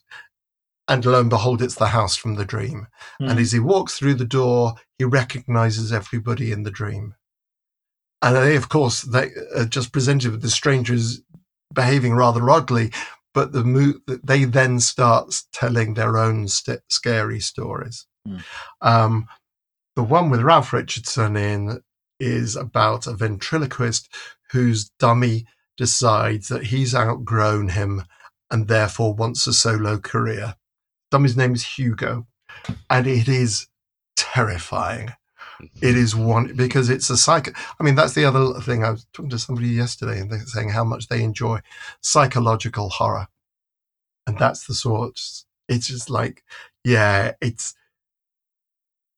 and 0.87 1.05
lo 1.05 1.19
and 1.19 1.29
behold, 1.29 1.61
it's 1.61 1.75
the 1.75 1.87
house 1.87 2.15
from 2.15 2.35
the 2.35 2.45
dream. 2.45 2.87
Hmm. 3.19 3.29
And 3.29 3.39
as 3.39 3.51
he 3.51 3.59
walks 3.59 3.97
through 3.97 4.15
the 4.15 4.25
door, 4.25 4.75
he 4.97 5.03
recognizes 5.03 5.91
everybody 5.91 6.51
in 6.51 6.63
the 6.63 6.71
dream. 6.71 7.15
And 8.21 8.35
they, 8.35 8.55
of 8.55 8.69
course, 8.69 9.01
they 9.01 9.31
are 9.55 9.65
just 9.65 9.91
presented 9.91 10.31
with 10.31 10.41
the 10.41 10.49
strangers 10.49 11.21
behaving 11.73 12.13
rather 12.13 12.49
oddly, 12.49 12.91
but 13.33 13.51
the 13.51 13.63
mo- 13.63 13.99
they 14.23 14.45
then 14.45 14.79
start 14.79 15.43
telling 15.53 15.93
their 15.93 16.17
own 16.17 16.47
st- 16.47 16.81
scary 16.89 17.39
stories. 17.39 18.07
Hmm. 18.27 18.37
Um, 18.81 19.27
the 19.95 20.03
one 20.03 20.29
with 20.29 20.41
Ralph 20.41 20.73
Richardson 20.73 21.37
in 21.37 21.81
is 22.19 22.55
about 22.55 23.07
a 23.07 23.13
ventriloquist 23.13 24.09
whose 24.51 24.89
dummy 24.99 25.45
decides 25.77 26.47
that 26.47 26.65
he's 26.65 26.95
outgrown 26.95 27.69
him 27.69 28.03
and 28.49 28.67
therefore 28.67 29.13
wants 29.13 29.45
a 29.45 29.53
solo 29.53 29.99
career. 29.99 30.55
Dummy's 31.11 31.37
name 31.37 31.53
is 31.53 31.77
Hugo, 31.77 32.27
and 32.89 33.07
it 33.07 33.27
is 33.27 33.67
terrifying. 34.15 35.13
It 35.81 35.97
is 35.97 36.15
one 36.15 36.53
because 36.55 36.89
it's 36.89 37.09
a 37.09 37.17
psych. 37.17 37.55
I 37.79 37.83
mean, 37.83 37.95
that's 37.95 38.13
the 38.13 38.25
other 38.25 38.59
thing. 38.61 38.83
I 38.83 38.91
was 38.91 39.05
talking 39.13 39.29
to 39.31 39.39
somebody 39.39 39.69
yesterday 39.69 40.19
and 40.19 40.31
they're 40.31 40.45
saying 40.45 40.69
how 40.69 40.83
much 40.83 41.07
they 41.07 41.23
enjoy 41.23 41.59
psychological 42.01 42.89
horror, 42.89 43.27
and 44.25 44.37
that's 44.37 44.67
the 44.67 44.73
sort. 44.73 45.19
It's 45.67 45.87
just 45.87 46.09
like, 46.09 46.43
yeah, 46.83 47.33
it's 47.41 47.75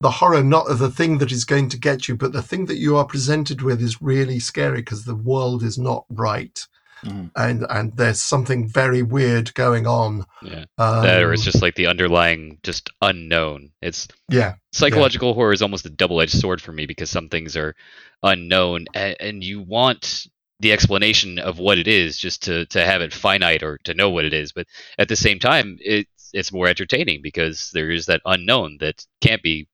the 0.00 0.10
horror 0.10 0.42
not 0.42 0.70
of 0.70 0.78
the 0.78 0.90
thing 0.90 1.18
that 1.18 1.30
is 1.30 1.44
going 1.44 1.68
to 1.68 1.78
get 1.78 2.08
you, 2.08 2.16
but 2.16 2.32
the 2.32 2.42
thing 2.42 2.66
that 2.66 2.78
you 2.78 2.96
are 2.96 3.04
presented 3.04 3.60
with 3.60 3.82
is 3.82 4.00
really 4.00 4.40
scary 4.40 4.80
because 4.80 5.04
the 5.04 5.14
world 5.14 5.62
is 5.62 5.78
not 5.78 6.06
right, 6.08 6.66
Mhm. 7.04 7.30
and 7.36 7.66
and 7.70 7.96
there's 7.96 8.20
something 8.20 8.68
very 8.68 9.02
weird 9.02 9.54
going 9.54 9.86
on. 9.86 10.24
Yeah. 10.42 10.64
Um, 10.78 11.04
or 11.04 11.32
it's 11.32 11.44
just 11.44 11.62
like 11.62 11.74
the 11.74 11.86
underlying 11.86 12.58
just 12.62 12.90
unknown. 13.00 13.70
It's 13.80 14.08
yeah, 14.28 14.54
psychological 14.72 15.34
horror 15.34 15.52
is 15.52 15.62
almost 15.62 15.86
a 15.86 15.90
double-edged 15.90 16.38
sword 16.38 16.60
for 16.60 16.72
me 16.72 16.86
because 16.86 17.10
some 17.10 17.28
things 17.28 17.56
are 17.56 17.74
unknown 18.22 18.86
and, 18.94 19.16
and 19.20 19.44
you 19.44 19.62
want 19.62 20.26
the 20.60 20.72
explanation 20.72 21.38
of 21.38 21.58
what 21.58 21.78
it 21.78 21.88
is 21.88 22.18
just 22.18 22.42
to 22.44 22.66
to 22.66 22.84
have 22.84 23.00
it 23.00 23.14
finite 23.14 23.62
or 23.62 23.78
to 23.84 23.94
know 23.94 24.10
what 24.10 24.26
it 24.26 24.34
is 24.34 24.52
but 24.52 24.66
at 24.98 25.08
the 25.08 25.16
same 25.16 25.38
time 25.38 25.78
it's 25.80 26.30
it's 26.34 26.52
more 26.52 26.68
entertaining 26.68 27.20
because 27.22 27.70
there 27.72 27.90
is 27.90 28.06
that 28.06 28.20
unknown 28.26 28.76
that 28.78 29.04
can't 29.22 29.42
be 29.42 29.66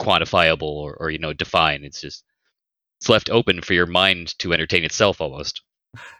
quantifiable 0.00 0.62
or, 0.62 0.96
or 0.98 1.10
you 1.10 1.18
know 1.18 1.32
defined 1.32 1.84
it's 1.84 2.00
just 2.00 2.24
it's 3.00 3.08
left 3.08 3.30
open 3.30 3.60
for 3.60 3.72
your 3.72 3.86
mind 3.86 4.36
to 4.38 4.52
entertain 4.52 4.82
itself 4.84 5.20
almost 5.20 5.62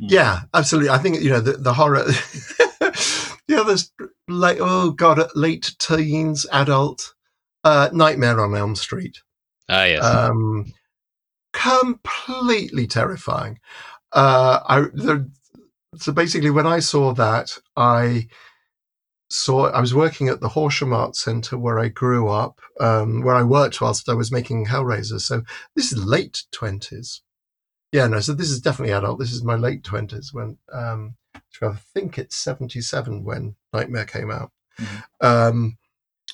Yeah, 0.00 0.40
absolutely. 0.52 0.90
I 0.90 0.98
think 0.98 1.20
you 1.20 1.30
know 1.30 1.40
the, 1.40 1.52
the 1.52 1.72
horror. 1.72 2.04
yeah, 3.48 3.62
there's 3.62 3.92
like 4.28 4.58
oh 4.60 4.90
god, 4.90 5.30
late 5.34 5.74
teens, 5.78 6.46
adult, 6.52 7.14
uh, 7.64 7.88
Nightmare 7.92 8.40
on 8.40 8.54
Elm 8.54 8.76
Street. 8.76 9.22
ah 9.68 9.84
yes 9.84 10.04
Um, 10.04 10.72
completely 11.52 12.86
terrifying. 12.86 13.58
Uh, 14.12 14.60
I 14.66 14.80
the, 14.92 15.30
so 15.96 16.12
basically 16.12 16.50
when 16.50 16.66
I 16.66 16.80
saw 16.80 17.12
that, 17.14 17.58
I 17.76 18.28
saw 19.30 19.70
I 19.70 19.80
was 19.80 19.94
working 19.94 20.28
at 20.28 20.40
the 20.40 20.50
Horsham 20.50 20.92
Art 20.92 21.16
Centre 21.16 21.56
where 21.56 21.78
I 21.78 21.88
grew 21.88 22.28
up, 22.28 22.60
um, 22.80 23.22
where 23.22 23.34
I 23.34 23.42
worked 23.42 23.80
whilst 23.80 24.08
I 24.08 24.14
was 24.14 24.30
making 24.30 24.66
Hellraiser. 24.66 25.20
So 25.20 25.42
this 25.74 25.92
is 25.92 26.04
late 26.04 26.42
twenties. 26.52 27.22
Yeah, 27.92 28.06
no. 28.06 28.20
So 28.20 28.32
this 28.32 28.50
is 28.50 28.60
definitely 28.60 28.94
adult. 28.94 29.18
This 29.18 29.32
is 29.32 29.44
my 29.44 29.54
late 29.54 29.84
twenties 29.84 30.32
when 30.32 30.58
um, 30.72 31.14
so 31.50 31.68
I 31.68 31.74
think 31.94 32.18
it's 32.18 32.36
seventy 32.36 32.80
seven 32.80 33.22
when 33.24 33.54
Nightmare 33.72 34.06
came 34.06 34.30
out. 34.30 34.50
Mhm. 34.80 35.02
Um, 35.20 35.78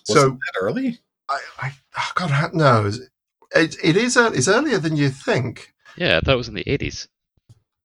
Was 0.09 0.19
so 0.19 0.27
it 0.29 0.33
that 0.33 0.59
early? 0.61 1.01
I, 1.29 1.41
I 1.61 1.73
oh 1.99 2.11
God, 2.15 2.31
I- 2.31 2.51
no, 2.53 2.87
it, 3.55 3.77
it 3.83 3.97
is 3.97 4.17
ear- 4.17 4.33
it's 4.33 4.49
earlier 4.49 4.79
than 4.79 4.97
you 4.97 5.11
think. 5.11 5.75
yeah 5.97 6.17
i 6.17 6.21
thought 6.21 6.35
it 6.35 6.37
was 6.37 6.49
in 6.49 6.55
the 6.55 6.65
80s 6.65 7.09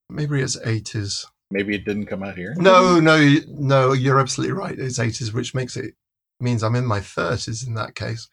Maybe 0.10 0.40
it's 0.42 0.58
eighties. 0.66 1.26
Maybe 1.50 1.74
it 1.76 1.86
didn't 1.86 2.06
come 2.06 2.22
out 2.24 2.36
here. 2.36 2.54
No, 2.58 3.00
no, 3.00 3.16
you- 3.16 3.46
no. 3.48 3.94
You're 3.94 4.20
absolutely 4.20 4.54
right. 4.54 4.78
It's 4.78 5.00
eighties, 5.00 5.34
which 5.34 5.56
makes 5.56 5.76
it 5.78 5.96
means 6.40 6.62
I'm 6.62 6.76
in 6.76 6.86
my 6.86 7.00
thirties 7.00 7.66
in 7.66 7.74
that 7.76 7.96
case. 7.96 8.28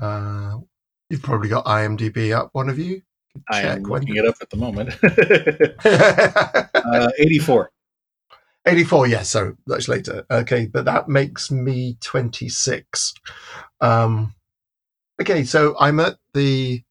Uh, 0.00 0.58
you've 1.10 1.22
probably 1.22 1.48
got 1.48 1.64
IMDb 1.66 2.34
up. 2.34 2.50
One 2.52 2.68
of 2.70 2.78
you. 2.78 3.02
I 3.48 3.62
am 3.62 3.82
looking 3.82 4.16
it 4.16 4.26
up 4.26 4.36
at 4.40 4.50
the 4.50 4.56
moment. 4.56 4.94
uh, 6.74 7.10
84. 7.18 7.70
84, 8.66 9.06
yes, 9.06 9.30
so 9.30 9.56
much 9.66 9.88
later. 9.88 10.24
Okay, 10.30 10.66
but 10.66 10.84
that 10.84 11.08
makes 11.08 11.50
me 11.50 11.96
26. 12.00 13.14
Um, 13.80 14.34
okay, 15.20 15.44
so 15.44 15.74
I'm 15.78 16.00
at 16.00 16.16
the. 16.34 16.82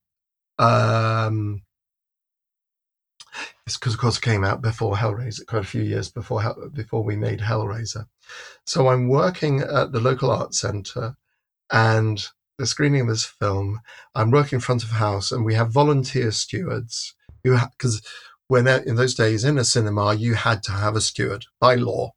Um, 0.58 1.62
it's 3.66 3.76
because, 3.76 3.94
of 3.94 4.00
course, 4.00 4.16
it 4.16 4.22
came 4.22 4.44
out 4.44 4.62
before 4.62 4.96
Hellraiser, 4.96 5.46
quite 5.46 5.62
a 5.62 5.66
few 5.66 5.82
years 5.82 6.10
before 6.10 6.42
Hell, 6.42 6.70
before 6.72 7.04
we 7.04 7.16
made 7.16 7.38
Hellraiser. 7.38 8.06
So 8.64 8.88
I'm 8.88 9.08
working 9.08 9.60
at 9.60 9.92
the 9.92 10.00
local 10.00 10.30
art 10.30 10.54
centre 10.54 11.16
and 11.70 12.26
the 12.58 12.66
screening 12.66 13.02
of 13.02 13.08
this 13.08 13.24
film. 13.24 13.80
I'm 14.14 14.30
working 14.30 14.56
in 14.56 14.60
front 14.60 14.82
of 14.82 14.90
house, 14.90 15.30
and 15.32 15.44
we 15.44 15.54
have 15.54 15.70
volunteer 15.70 16.30
stewards 16.32 17.14
who, 17.44 17.56
because 17.76 18.02
when 18.48 18.66
in 18.66 18.96
those 18.96 19.14
days 19.14 19.44
in 19.44 19.58
a 19.58 19.64
cinema 19.64 20.14
you 20.14 20.34
had 20.34 20.62
to 20.64 20.72
have 20.72 20.96
a 20.96 21.00
steward 21.00 21.46
by 21.60 21.74
law 21.76 22.12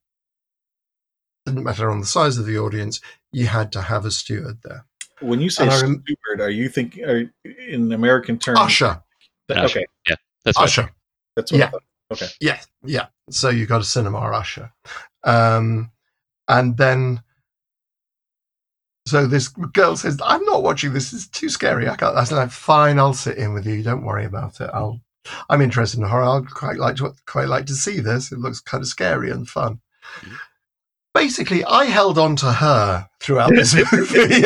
didn't 1.45 1.63
matter 1.63 1.89
on 1.91 1.99
the 1.99 2.05
size 2.05 2.37
of 2.37 2.45
the 2.45 2.57
audience 2.57 3.01
you 3.31 3.47
had 3.47 3.71
to 3.71 3.81
have 3.81 4.05
a 4.05 4.11
steward 4.11 4.57
there 4.63 4.85
When 5.19 5.41
you 5.41 5.49
say 5.49 5.67
rem- 5.67 6.03
steward, 6.05 6.39
are 6.41 6.49
you 6.49 6.69
thinking 6.69 7.03
are, 7.05 7.31
in 7.67 7.91
American 7.91 8.37
terms? 8.39 8.59
usher 8.59 9.01
Th- 9.47 9.59
Usher. 9.59 9.79
Okay, 9.79 10.15
that's 10.45 10.57
what 10.57 10.63
usher 10.63 10.89
that's 11.35 11.51
what 11.51 11.59
Yeah. 11.59 11.71
I 12.11 12.15
thought. 12.15 12.37
yeah 12.39 12.59
yeah 12.83 13.07
so 13.29 13.49
you 13.49 13.65
got 13.65 13.81
a 13.81 13.85
cinema 13.85 14.19
usher 14.19 14.71
um 15.23 15.91
and 16.47 16.77
then 16.77 17.21
so 19.05 19.25
this 19.27 19.47
girl 19.47 19.95
says 19.95 20.19
i'm 20.23 20.43
not 20.45 20.63
watching 20.63 20.93
this. 20.93 21.11
It's 21.13 21.27
too 21.27 21.49
scary. 21.49 21.89
I 21.89 21.95
can't. 21.95 22.15
I 22.15 22.23
said 22.23 22.35
like 22.37 22.51
fine 22.51 22.99
i'll 22.99 23.13
sit 23.13 23.37
in 23.37 23.53
with 23.53 23.65
you. 23.65 23.81
Don't 23.83 24.05
worry 24.05 24.25
about 24.25 24.59
it. 24.61 24.69
I'll 24.73 24.99
i'm 25.49 25.61
interested 25.61 25.99
in 25.99 26.05
horror. 26.05 26.23
I'd 26.23 26.49
quite 26.49 26.77
like 26.77 26.95
to 26.97 27.13
quite 27.25 27.47
like 27.47 27.65
to 27.67 27.75
see 27.75 27.99
this. 27.99 28.31
It 28.31 28.39
looks 28.39 28.59
kind 28.59 28.81
of 28.81 28.87
scary 28.87 29.31
and 29.31 29.47
fun. 29.47 29.79
Mhm. 30.21 30.37
basically 31.13 31.63
i 31.65 31.85
held 31.85 32.17
on 32.17 32.35
to 32.37 32.51
her 32.51 33.07
throughout 33.19 33.51
this 33.51 33.73
movie. 33.91 34.43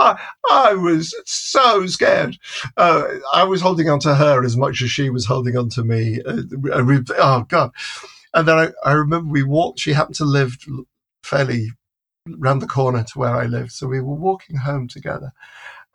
I, 0.00 0.18
I 0.50 0.74
was 0.74 1.14
so 1.24 1.86
scared. 1.86 2.36
Uh, 2.76 3.04
I 3.32 3.44
was 3.44 3.60
holding 3.60 3.88
on 3.88 4.00
to 4.00 4.14
her 4.14 4.44
as 4.44 4.56
much 4.56 4.82
as 4.82 4.90
she 4.90 5.10
was 5.10 5.26
holding 5.26 5.56
on 5.56 5.68
to 5.70 5.84
me. 5.84 6.20
Uh, 6.24 6.42
oh 7.18 7.44
God! 7.48 7.70
And 8.34 8.46
then 8.46 8.58
I, 8.58 8.68
I 8.84 8.92
remember 8.92 9.30
we 9.32 9.42
walked. 9.42 9.80
She 9.80 9.92
happened 9.92 10.16
to 10.16 10.24
live 10.24 10.56
fairly 11.22 11.70
round 12.38 12.62
the 12.62 12.66
corner 12.66 13.04
to 13.04 13.18
where 13.18 13.34
I 13.34 13.46
lived, 13.46 13.72
so 13.72 13.86
we 13.86 14.00
were 14.00 14.14
walking 14.14 14.56
home 14.56 14.88
together. 14.88 15.32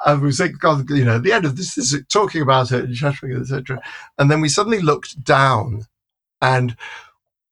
And 0.06 0.22
we 0.22 0.32
like, 0.38 0.58
God, 0.60 0.90
you 0.90 1.06
know, 1.06 1.16
at 1.16 1.24
the 1.24 1.32
end 1.32 1.46
of 1.46 1.56
this, 1.56 1.76
this 1.76 1.94
is 1.94 2.06
talking 2.08 2.42
about 2.42 2.72
it 2.72 2.84
and 2.84 2.96
chattering, 2.96 3.40
etc. 3.40 3.82
And 4.18 4.30
then 4.30 4.42
we 4.42 4.50
suddenly 4.50 4.82
looked 4.82 5.24
down, 5.24 5.86
and 6.42 6.76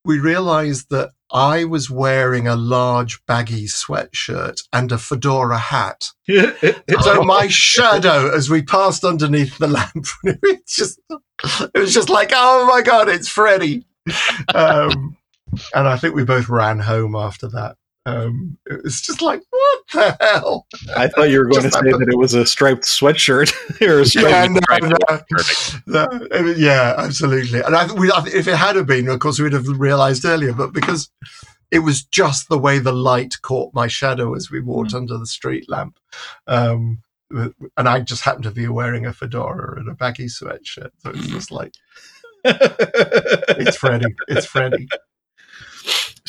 we 0.03 0.19
realised 0.19 0.89
that 0.89 1.11
I 1.31 1.63
was 1.63 1.89
wearing 1.89 2.47
a 2.47 2.55
large 2.55 3.25
baggy 3.25 3.65
sweatshirt 3.65 4.61
and 4.73 4.91
a 4.91 4.97
fedora 4.97 5.57
hat. 5.57 6.09
So 7.01 7.23
my 7.23 7.47
shadow, 7.47 8.33
as 8.33 8.49
we 8.49 8.61
passed 8.61 9.03
underneath 9.03 9.57
the 9.57 9.67
lamp, 9.67 10.07
it 10.23 10.39
was 10.41 10.59
just, 10.67 10.99
it 11.73 11.79
was 11.79 11.93
just 11.93 12.09
like, 12.09 12.31
oh 12.33 12.67
my 12.67 12.81
god, 12.81 13.09
it's 13.09 13.27
Freddy. 13.27 13.85
Um, 14.55 15.15
and 15.75 15.87
I 15.87 15.97
think 15.97 16.15
we 16.15 16.23
both 16.23 16.49
ran 16.49 16.79
home 16.79 17.15
after 17.15 17.47
that. 17.49 17.75
Um, 18.07 18.57
it 18.65 18.83
was 18.83 18.99
just 19.01 19.21
like, 19.21 19.41
what 19.49 19.79
the 19.93 20.17
hell? 20.19 20.65
I 20.97 21.07
thought 21.07 21.29
you 21.29 21.37
were 21.39 21.45
going 21.45 21.61
Just 21.61 21.73
to 21.77 21.79
say 21.83 21.91
that- 21.91 21.99
that 21.99 22.09
it 22.09 22.17
was 22.17 22.33
a 22.33 22.45
striped 22.45 22.83
sweatshirt 22.83 23.53
or 23.87 23.99
a 23.99 24.05
striped. 24.05 24.29
Yeah, 24.29 24.47
no, 24.47 24.59
no, 24.87 24.87
no, 25.87 26.05
it 26.31 26.43
was- 26.43 26.57
yeah, 26.59 26.95
absolutely. 26.97 27.61
And 27.61 27.75
I, 27.75 27.93
we, 27.93 28.11
I, 28.11 28.23
if 28.33 28.47
it 28.47 28.55
had 28.55 28.75
have 28.75 28.87
been, 28.87 29.07
of 29.07 29.19
course, 29.19 29.39
we'd 29.39 29.53
have 29.53 29.67
realised 29.67 30.25
earlier. 30.25 30.53
But 30.53 30.73
because 30.73 31.09
it 31.69 31.79
was 31.79 32.03
just 32.03 32.49
the 32.49 32.57
way 32.57 32.79
the 32.79 32.91
light 32.91 33.35
caught 33.43 33.73
my 33.73 33.87
shadow 33.87 34.33
as 34.35 34.49
we 34.49 34.61
walked 34.61 34.93
under 34.95 35.17
the 35.17 35.27
street 35.27 35.69
lamp, 35.69 35.99
um, 36.47 37.03
and 37.29 37.87
I 37.87 37.99
just 38.01 38.23
happened 38.23 38.43
to 38.45 38.51
be 38.51 38.67
wearing 38.67 39.05
a 39.05 39.13
fedora 39.13 39.79
and 39.79 39.87
a 39.89 39.93
baggy 39.93 40.25
sweatshirt, 40.25 40.89
so 40.97 41.11
it's 41.11 41.27
just 41.27 41.51
like 41.51 41.73
it's 42.43 43.77
Freddy, 43.77 44.13
it's 44.27 44.45
Freddy. 44.47 44.89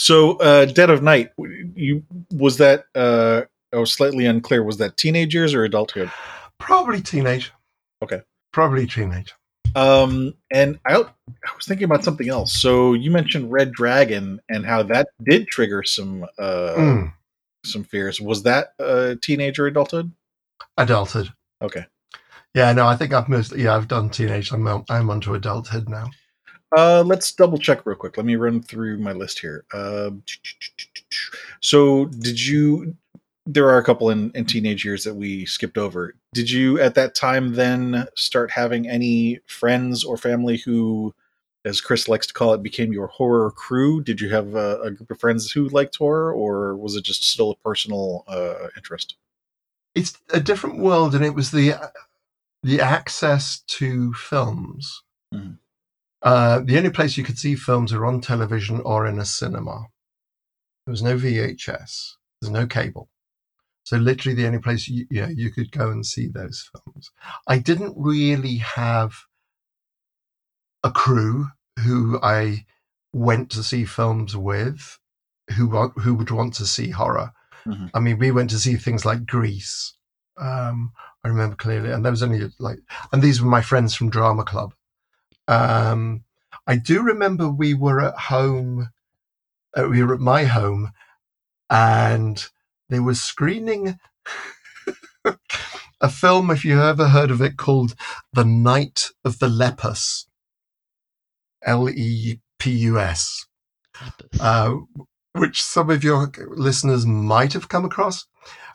So, 0.03 0.36
uh, 0.38 0.64
Dead 0.66 0.90
of 0.90 1.03
Night, 1.03 1.30
you 1.74 2.03
was 2.32 2.59
that? 2.59 2.84
Uh, 2.94 3.42
I 3.72 3.78
was 3.78 3.92
slightly 3.92 4.26
unclear. 4.26 4.62
Was 4.62 4.78
that 4.78 4.96
teenage 4.96 5.34
years 5.34 5.55
or 5.55 5.64
adulthood? 5.64 6.11
Probably 6.59 7.00
teenage. 7.00 7.53
Okay. 8.03 8.20
Probably 8.53 8.86
teenage. 8.86 9.32
Um, 9.74 10.34
and 10.50 10.78
I, 10.84 10.96
I 10.96 11.55
was 11.57 11.66
thinking 11.66 11.84
about 11.84 12.05
something 12.05 12.28
else. 12.28 12.53
So 12.61 12.92
you 12.92 13.11
mentioned 13.11 13.50
Red 13.50 13.72
Dragon 13.72 14.40
and 14.50 14.66
how 14.66 14.82
that 14.82 15.09
did 15.22 15.46
trigger 15.46 15.82
some 15.82 16.24
uh, 16.38 16.74
Mm, 16.76 17.12
some 17.64 17.84
fears. 17.84 18.20
Was 18.20 18.42
that 18.42 18.74
uh, 18.78 19.14
teenager 19.22 19.66
adulthood? 19.66 20.12
adulthood. 20.76 21.30
Okay. 21.62 21.86
Yeah, 22.55 22.72
no, 22.74 22.86
I 22.86 22.96
think 22.96 23.14
I've 23.14 23.30
mostly 23.30 23.62
yeah 23.62 23.74
I've 23.74 23.88
done 23.88 24.11
teenage. 24.11 24.53
I'm 24.53 24.66
on- 24.66 24.84
I'm 24.90 25.09
onto 25.09 25.32
adulthood 25.34 25.88
now. 25.88 26.11
Uh, 26.77 27.03
let's 27.05 27.33
double 27.33 27.59
check 27.59 27.85
real 27.85 27.97
quick. 27.97 28.16
Let 28.16 28.27
me 28.27 28.37
run 28.37 28.62
through 28.62 28.99
my 28.99 29.12
list 29.12 29.39
here. 29.41 29.64
Um 29.75 30.23
so, 31.61 32.07
did 32.07 32.45
you? 32.45 32.97
There 33.47 33.68
are 33.68 33.79
a 33.79 33.85
couple 33.85 34.11
in, 34.11 34.31
in 34.35 34.45
teenage 34.45 34.85
years 34.85 35.03
that 35.05 35.14
we 35.14 35.45
skipped 35.47 35.77
over. 35.77 36.14
Did 36.33 36.49
you, 36.51 36.79
at 36.81 36.95
that 36.95 37.14
time, 37.14 37.55
then 37.55 38.07
start 38.16 38.53
having 38.53 38.89
any 38.89 39.41
friends 39.47 40.05
or 40.05 40.16
family 40.16 40.59
who, 40.59 41.12
as 41.64 41.81
Chris 41.81 42.07
likes 42.09 42.27
to 42.29 42.35
call 42.35 42.55
it, 42.55 42.62
became 42.62 42.93
your 42.93 43.09
horror 43.09 43.51
crew? 43.51 44.01
Did 44.03 44.20
you 44.20 44.29
have 44.31 44.55
a, 44.55 44.81
a 44.83 44.91
group 44.93 45.11
of 45.11 45.18
friends 45.18 45.51
who 45.51 45.68
liked 45.70 45.97
horror, 45.97 46.33
or 46.33 46.77
was 46.77 46.95
it 46.95 47.03
just 47.05 47.25
still 47.25 47.51
a 47.51 47.57
personal 47.57 48.25
uh, 48.29 48.68
interest? 48.77 49.16
It's 49.97 50.16
a 50.33 50.41
different 50.41 50.79
world, 50.79 51.14
and 51.14 51.25
it 51.25 51.35
was 51.35 51.51
the 51.51 51.75
the 52.62 52.81
access 52.81 53.61
to 53.66 54.12
films. 54.14 55.03
Mhm. 55.35 55.59
Uh, 56.23 56.61
the 56.61 56.79
only 56.79 56.91
place 56.91 57.16
you 57.16 57.25
could 57.25 57.39
see 57.39 57.55
films 57.57 57.93
were 57.93 58.07
on 58.07 58.20
television 58.20 58.81
or 58.81 59.07
in 59.07 59.18
a 59.18 59.25
cinema. 59.25 59.87
There 60.87 60.93
was 60.93 61.03
no 61.03 61.16
VHS. 61.16 62.12
There's 62.41 62.51
no 62.53 62.66
cable. 62.66 63.09
So 63.85 63.97
literally, 63.97 64.37
the 64.37 64.47
only 64.47 64.61
place 64.61 64.89
you, 64.89 65.07
you 65.11 65.23
know 65.23 65.29
you 65.29 65.51
could 65.51 65.73
go 65.73 65.91
and 65.91 66.07
see 66.07 66.29
those 66.29 66.68
films. 66.73 67.11
I 67.49 67.59
didn't 67.59 67.95
really 67.97 68.59
have 68.59 69.14
a 70.85 70.91
crew 70.91 71.49
who 71.81 72.20
I 72.23 72.66
went 73.12 73.51
to 73.51 73.62
see 73.62 73.85
films 73.85 74.37
with, 74.37 74.99
who 75.57 75.89
who 75.89 76.14
would 76.14 76.31
want 76.31 76.55
to 76.55 76.66
see 76.66 76.91
horror. 76.91 77.33
Mhm. 77.66 77.91
I 77.95 78.01
mean, 78.01 78.18
we 78.18 78.31
went 78.31 78.51
to 78.51 78.59
see 78.59 78.77
things 78.77 79.05
like 79.05 79.27
Grease. 79.27 79.95
Um, 80.39 80.93
I 81.25 81.29
remember 81.29 81.57
clearly, 81.57 81.91
and 81.93 82.05
there 82.05 82.11
was 82.12 82.23
only 82.23 82.51
like, 82.59 82.79
and 83.12 83.23
these 83.23 83.41
were 83.43 83.51
my 83.51 83.62
friends 83.62 83.95
from 83.95 84.11
drama 84.11 84.45
club. 84.45 84.75
Um, 85.53 86.24
I 86.66 86.76
do 86.76 87.03
remember 87.03 87.48
we 87.48 87.74
were 87.74 88.00
at 88.00 88.18
home. 88.18 88.90
Uh, 89.76 89.88
we 89.88 90.03
were 90.03 90.14
at 90.14 90.20
my 90.20 90.44
home, 90.44 90.92
and 91.70 92.44
they 92.88 93.00
were 93.00 93.14
screening 93.14 93.98
a 96.00 96.09
film. 96.11 96.50
If 96.50 96.64
you've 96.64 96.78
ever 96.78 97.09
heard 97.09 97.30
of 97.30 97.42
it, 97.42 97.57
called 97.57 97.94
"The 98.32 98.44
Night 98.44 99.11
of 99.24 99.38
the 99.38 99.48
Lepus," 99.48 100.26
L 101.64 101.88
E 101.90 102.40
P 102.59 102.70
U 102.72 102.98
S 102.98 103.46
uh, 104.40 104.74
which 105.34 105.62
some 105.62 105.90
of 105.90 106.05
your 106.05 106.30
listeners 106.48 107.07
might 107.07 107.53
have 107.53 107.68
come 107.68 107.84
across. 107.84 108.26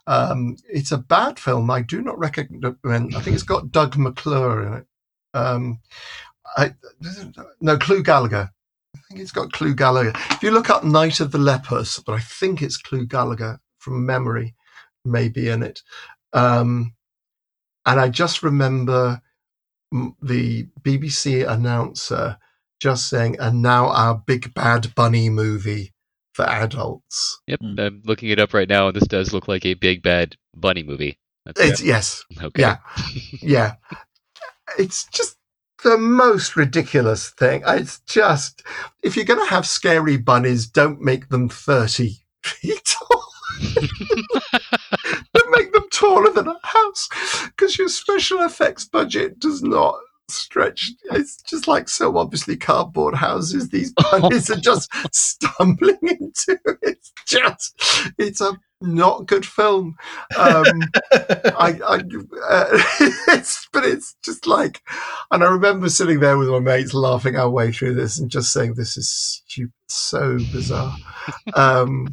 Um, 0.08 0.56
it's 0.70 0.92
a 0.92 0.98
bad 0.98 1.40
film. 1.40 1.70
I 1.70 1.82
do 1.82 2.02
not 2.02 2.18
recommend. 2.18 2.66
I 3.16 3.22
think 3.22 3.36
it's 3.36 3.44
got 3.44 3.72
Doug 3.72 3.98
McClure 3.98 4.66
in 4.66 4.74
it. 4.74 4.86
Um, 5.34 5.80
I, 6.56 6.74
no, 7.62 7.78
Clu 7.78 8.04
Gulager. 8.04 8.50
I 8.96 9.00
think 9.10 9.22
it's 9.22 9.32
got 9.32 9.52
Clu 9.52 9.76
Gulager. 9.76 10.16
If 10.32 10.44
you 10.44 10.52
look 10.52 10.70
up 10.70 10.84
Night 10.84 11.20
of 11.20 11.32
the 11.32 11.38
Lepers, 11.38 12.00
but 12.06 12.14
I 12.14 12.20
think 12.20 12.62
it's 12.62 12.78
Clu 12.78 13.06
Gulager 13.06 13.60
from 13.80 14.06
memory, 14.06 14.56
maybe 15.06 15.50
in 15.50 15.64
it. 15.64 15.82
Um, 16.34 16.94
and 17.86 18.00
I 18.00 18.10
just 18.10 18.44
remember 18.44 19.22
the 20.22 20.68
BBC 20.82 21.48
announcer 21.50 22.38
just 22.80 23.10
saying, 23.10 23.38
and 23.40 23.62
now 23.62 23.88
our 23.88 24.16
big 24.26 24.54
bad 24.54 24.94
bunny 24.96 25.30
movie 25.30 25.94
for 26.34 26.44
adults. 26.46 27.42
Yep, 27.48 27.60
Hmm. 27.62 27.80
I'm 27.80 28.02
looking 28.06 28.30
it 28.30 28.40
up 28.40 28.54
right 28.54 28.70
now, 28.70 28.88
and 28.88 28.96
this 28.96 29.08
does 29.08 29.34
look 29.34 29.48
like 29.48 29.66
a 29.66 29.74
big 29.74 30.04
bad 30.04 30.36
bunny 30.56 30.84
movie. 30.84 31.18
That's 31.46 31.60
It's 31.62 31.82
yes, 31.82 32.24
okay. 32.42 32.62
yeah, 32.62 32.78
yeah. 33.42 33.76
It's 34.78 35.06
just 35.06 35.37
the 35.84 35.98
most 35.98 36.56
ridiculous 36.56 37.30
thing. 37.30 37.64
It's 37.66 38.00
just 38.02 38.64
if 39.04 39.16
you're 39.16 39.26
going 39.26 39.44
to 39.44 39.54
have 39.54 39.68
scary 39.68 40.18
bunnies, 40.18 40.68
don't 40.68 41.02
make 41.02 41.30
them 41.30 41.50
thirty 41.50 42.18
feet 42.44 42.82
tall. 42.86 43.24
don't 45.34 45.52
make 45.52 45.74
them 45.74 45.88
taller 45.92 46.32
than 46.32 46.48
a 46.48 46.56
house 46.64 47.10
because 47.46 47.78
your 47.78 47.90
special 47.90 48.42
effects 48.42 48.86
budget 48.86 49.40
does 49.40 49.64
not 49.64 49.96
stretch. 50.30 50.92
It's 51.12 51.42
just 51.42 51.68
like 51.68 51.90
so 51.90 52.18
obviously 52.18 52.58
cardboard 52.58 53.16
houses. 53.16 53.70
These 53.70 53.94
oh. 54.00 54.20
bunnies 54.20 54.50
are 54.50 54.60
just 54.60 54.92
stumbling 55.12 55.98
into. 56.02 56.60
It's 56.82 57.12
just 57.26 57.80
it's 58.18 58.42
a 58.42 58.60
not 58.82 59.26
good 59.26 59.46
film. 59.46 59.96
Um, 60.38 60.66
I, 61.12 61.80
I 61.86 62.02
uh, 62.50 62.68
it's, 63.30 63.68
but 63.72 63.84
it's 63.84 64.16
just 64.24 64.48
like, 64.48 64.82
and 65.32 65.44
I 65.44 65.48
remember 65.48 65.90
sitting 65.90 66.20
there 66.20 66.38
with 66.38 66.50
my 66.50 66.60
mates 66.60 66.94
laughing 66.94 67.36
our 67.36 67.50
way 67.50 67.72
through 67.72 67.96
this 67.96 68.20
and 68.20 68.30
just 68.30 68.52
saying, 68.52 68.76
"This 68.76 68.98
is 68.98 69.10
stupid, 69.10 69.74
so 69.88 70.38
bizarre." 70.52 70.96
um, 71.56 72.08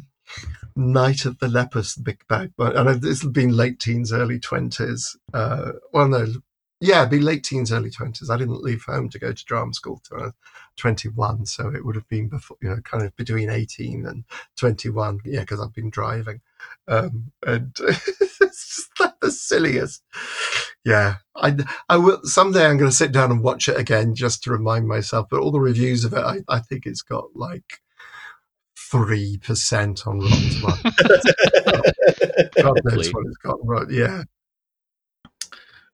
Night 0.75 1.25
of 1.25 1.39
the 1.39 1.47
Lepus, 1.47 1.95
the 1.95 2.03
big 2.03 2.19
but 2.27 2.75
and 2.75 3.01
this 3.01 3.21
had 3.21 3.31
been 3.31 3.55
late 3.55 3.79
teens, 3.79 4.11
early 4.11 4.39
twenties. 4.39 5.15
Uh, 5.33 5.73
well, 5.93 6.07
no, 6.09 6.27
yeah, 6.81 6.99
it'd 6.99 7.11
be 7.11 7.19
late 7.19 7.43
teens, 7.43 7.71
early 7.71 7.89
twenties. 7.89 8.29
I 8.29 8.37
didn't 8.37 8.61
leave 8.61 8.83
home 8.83 9.09
to 9.09 9.19
go 9.19 9.31
to 9.31 9.45
drama 9.45 9.73
school 9.73 10.01
till 10.03 10.19
I 10.19 10.23
was 10.25 10.33
twenty-one, 10.75 11.45
so 11.45 11.69
it 11.69 11.85
would 11.85 11.95
have 11.95 12.09
been 12.09 12.27
before, 12.27 12.57
you 12.61 12.69
know, 12.69 12.81
kind 12.81 13.05
of 13.05 13.15
between 13.15 13.49
eighteen 13.49 14.05
and 14.05 14.25
twenty-one. 14.57 15.21
Yeah, 15.23 15.41
because 15.41 15.61
I've 15.61 15.73
been 15.73 15.89
driving 15.89 16.41
um, 16.87 17.31
and 17.45 17.75
it's 17.79 18.37
just 18.39 18.99
like 18.99 19.19
the 19.21 19.31
silliest. 19.31 20.03
Yeah, 20.83 21.15
I, 21.35 21.57
I 21.89 21.97
will 21.97 22.19
someday. 22.23 22.65
I'm 22.65 22.77
going 22.77 22.89
to 22.89 22.95
sit 22.95 23.11
down 23.11 23.31
and 23.31 23.43
watch 23.43 23.67
it 23.67 23.77
again 23.77 24.15
just 24.15 24.43
to 24.43 24.51
remind 24.51 24.87
myself. 24.87 25.27
But 25.29 25.39
all 25.39 25.51
the 25.51 25.59
reviews 25.59 26.05
of 26.05 26.13
it, 26.13 26.23
I, 26.23 26.41
I 26.47 26.59
think 26.59 26.85
it's 26.85 27.01
got 27.01 27.35
like 27.35 27.79
three 28.91 29.37
percent 29.37 30.05
on 30.05 30.19
Rotten 30.19 30.49
Tomatoes. 30.61 31.33
God 32.61 32.79
knows 32.83 33.13
what 33.13 33.25
it's 33.25 33.37
got. 33.37 33.57
Right? 33.63 33.89
Yeah, 33.89 34.23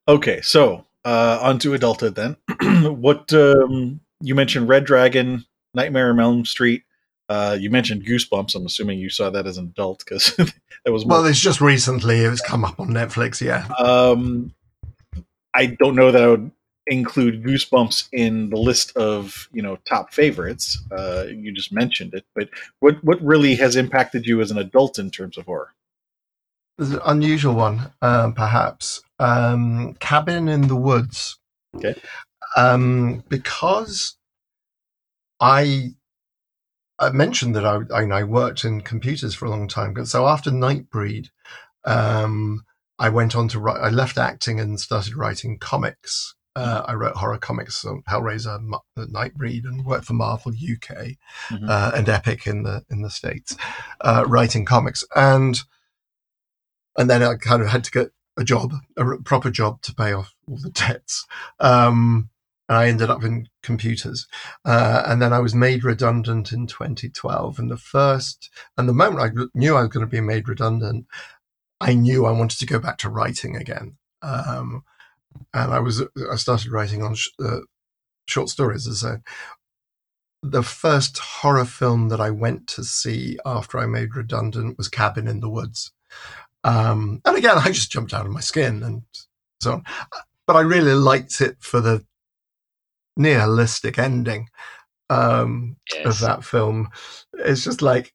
Okay, 0.07 0.41
so 0.41 0.85
uh, 1.05 1.39
on 1.41 1.59
to 1.59 1.73
adulthood 1.73 2.15
then. 2.15 2.35
what 2.99 3.31
um, 3.33 4.01
you 4.19 4.35
mentioned 4.35 4.67
Red 4.67 4.85
Dragon, 4.85 5.45
Nightmare 5.73 6.09
on 6.09 6.19
Elm 6.19 6.45
Street. 6.45 6.83
Uh, 7.29 7.57
you 7.59 7.69
mentioned 7.69 8.05
Goosebumps. 8.05 8.55
I'm 8.55 8.65
assuming 8.65 8.99
you 8.99 9.09
saw 9.09 9.29
that 9.29 9.47
as 9.47 9.57
an 9.57 9.65
adult 9.65 9.99
because 9.99 10.35
that 10.37 10.91
was 10.91 11.05
more. 11.05 11.19
well, 11.19 11.27
it's 11.27 11.39
just 11.39 11.61
recently 11.61 12.23
it 12.23 12.29
was 12.29 12.41
come 12.41 12.65
up 12.65 12.79
on 12.79 12.89
Netflix. 12.89 13.41
Yeah, 13.41 13.67
um, 13.79 14.53
I 15.53 15.67
don't 15.67 15.95
know 15.95 16.11
that 16.11 16.23
I 16.23 16.27
would 16.27 16.51
include 16.87 17.43
Goosebumps 17.43 18.09
in 18.11 18.49
the 18.49 18.57
list 18.57 18.95
of 18.97 19.47
you 19.53 19.61
know 19.61 19.77
top 19.85 20.13
favorites. 20.13 20.77
Uh, 20.91 21.25
you 21.29 21.51
just 21.53 21.71
mentioned 21.71 22.13
it, 22.13 22.25
but 22.35 22.49
what 22.79 23.01
what 23.03 23.21
really 23.21 23.55
has 23.55 23.75
impacted 23.75 24.25
you 24.25 24.41
as 24.41 24.51
an 24.51 24.57
adult 24.57 24.99
in 24.99 25.09
terms 25.09 25.37
of 25.37 25.45
horror? 25.45 25.73
there's 26.81 26.93
an 26.93 27.01
unusual 27.05 27.53
one, 27.53 27.91
um, 28.01 28.33
perhaps. 28.33 29.03
Um, 29.19 29.93
Cabin 29.99 30.47
in 30.47 30.67
the 30.67 30.75
Woods. 30.75 31.37
Okay. 31.75 31.93
Um, 32.57 33.23
because 33.29 34.17
I 35.39 35.91
I 37.01 37.09
mentioned 37.09 37.55
that 37.55 37.65
I, 37.65 37.79
I, 37.93 38.03
I 38.03 38.23
worked 38.23 38.63
in 38.63 38.81
computers 38.81 39.33
for 39.33 39.45
a 39.45 39.49
long 39.49 39.67
time. 39.67 40.05
So 40.05 40.27
after 40.27 40.51
Nightbreed, 40.51 41.29
um, 41.83 42.63
I 42.99 43.09
went 43.09 43.35
on 43.35 43.47
to 43.49 43.59
write. 43.59 43.81
I 43.81 43.89
left 43.89 44.17
acting 44.19 44.59
and 44.59 44.79
started 44.79 45.15
writing 45.15 45.57
comics. 45.57 46.35
Uh, 46.55 46.83
I 46.85 46.93
wrote 46.93 47.15
horror 47.15 47.37
comics 47.39 47.83
on 47.85 48.03
Hellraiser, 48.07 48.61
Mo- 48.61 48.83
Nightbreed, 48.97 49.63
and 49.63 49.85
worked 49.85 50.05
for 50.05 50.13
Marvel 50.13 50.51
UK 50.51 51.17
Mhm. 51.49 51.69
uh, 51.69 51.91
and 51.95 52.07
Epic 52.07 52.45
in 52.45 52.63
the 52.63 52.85
in 52.91 53.01
the 53.01 53.09
states, 53.09 53.55
uh, 54.01 54.23
writing 54.27 54.65
comics. 54.65 55.03
And 55.15 55.59
and 56.97 57.09
then 57.09 57.23
I 57.23 57.35
kind 57.35 57.61
of 57.61 57.69
had 57.69 57.83
to 57.85 57.91
get 57.91 58.11
a 58.37 58.43
job, 58.43 58.73
a 58.97 59.17
proper 59.23 59.49
job 59.49 59.81
to 59.83 59.95
pay 59.95 60.13
off 60.13 60.33
all 60.47 60.57
the 60.57 60.69
debts. 60.69 61.25
Um, 61.59 62.29
and 62.71 62.77
I 62.79 62.87
ended 62.87 63.09
up 63.09 63.21
in 63.25 63.49
computers. 63.61 64.27
Uh, 64.63 65.03
and 65.05 65.21
then 65.21 65.33
I 65.33 65.39
was 65.39 65.53
made 65.53 65.83
redundant 65.83 66.53
in 66.53 66.67
2012. 66.67 67.59
And 67.59 67.69
the 67.69 67.75
first, 67.75 68.49
and 68.77 68.87
the 68.87 68.93
moment 68.93 69.19
I 69.19 69.43
knew 69.53 69.75
I 69.75 69.81
was 69.81 69.89
going 69.89 70.05
to 70.05 70.09
be 70.09 70.21
made 70.21 70.47
redundant, 70.47 71.05
I 71.81 71.95
knew 71.95 72.25
I 72.25 72.31
wanted 72.31 72.59
to 72.59 72.65
go 72.65 72.79
back 72.79 72.97
to 72.99 73.09
writing 73.09 73.57
again. 73.57 73.97
Um, 74.21 74.85
and 75.53 75.73
I 75.73 75.79
was, 75.79 76.01
I 76.31 76.37
started 76.37 76.71
writing 76.71 77.03
on 77.03 77.15
sh- 77.15 77.27
uh, 77.43 77.59
short 78.25 78.47
stories 78.47 78.87
as 78.87 79.03
a, 79.03 79.21
the 80.41 80.63
first 80.63 81.17
horror 81.17 81.65
film 81.65 82.07
that 82.07 82.21
I 82.21 82.29
went 82.29 82.67
to 82.67 82.85
see 82.85 83.37
after 83.45 83.79
I 83.79 83.85
made 83.85 84.15
redundant 84.15 84.77
was 84.77 84.87
Cabin 84.87 85.27
in 85.27 85.41
the 85.41 85.49
Woods. 85.49 85.91
Um, 86.63 87.21
and 87.25 87.35
again, 87.35 87.57
I 87.57 87.71
just 87.71 87.91
jumped 87.91 88.13
out 88.13 88.25
of 88.25 88.31
my 88.31 88.39
skin 88.39 88.81
and 88.81 89.01
so 89.59 89.73
on. 89.73 89.83
But 90.47 90.55
I 90.55 90.61
really 90.61 90.93
liked 90.93 91.41
it 91.41 91.57
for 91.59 91.81
the 91.81 92.05
nihilistic 93.17 93.97
ending 93.99 94.47
um, 95.09 95.75
Yes. 95.93 96.05
of 96.05 96.19
that 96.19 96.43
film. 96.45 96.89
It's 97.33 97.63
just 97.63 97.81
like, 97.81 98.13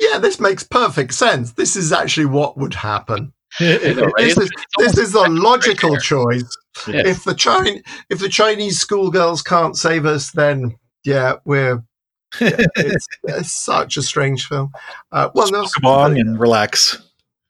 yeah, 0.00 0.18
this 0.18 0.40
makes 0.40 0.62
perfect 0.64 1.14
sense. 1.14 1.52
This 1.52 1.76
is 1.76 1.92
actually 1.92 2.26
what 2.26 2.56
would 2.58 2.74
happen. 2.74 3.32
Right? 3.60 3.80
This 4.16 4.38
is 4.38 4.50
this 4.78 4.96
is 4.98 5.14
a 5.14 5.28
logical 5.28 5.96
choice. 5.96 6.56
Yeah. 6.86 7.02
If 7.04 7.24
the 7.24 7.34
Chin- 7.34 7.82
if 8.08 8.20
the 8.20 8.28
Chinese 8.28 8.78
schoolgirls 8.78 9.42
can't 9.42 9.76
save 9.76 10.06
us, 10.06 10.30
then 10.30 10.76
yeah, 11.04 11.34
we're. 11.44 11.82
It's, 12.40 13.06
it's 13.24 13.50
such 13.52 13.96
a 13.96 14.02
strange 14.02 14.46
film. 14.46 14.70
Uh, 15.10 15.30
well, 15.34 15.50
there's- 15.50 15.72
a 15.76 15.80
bong 15.80 16.18
and 16.18 16.38
relax. 16.38 16.96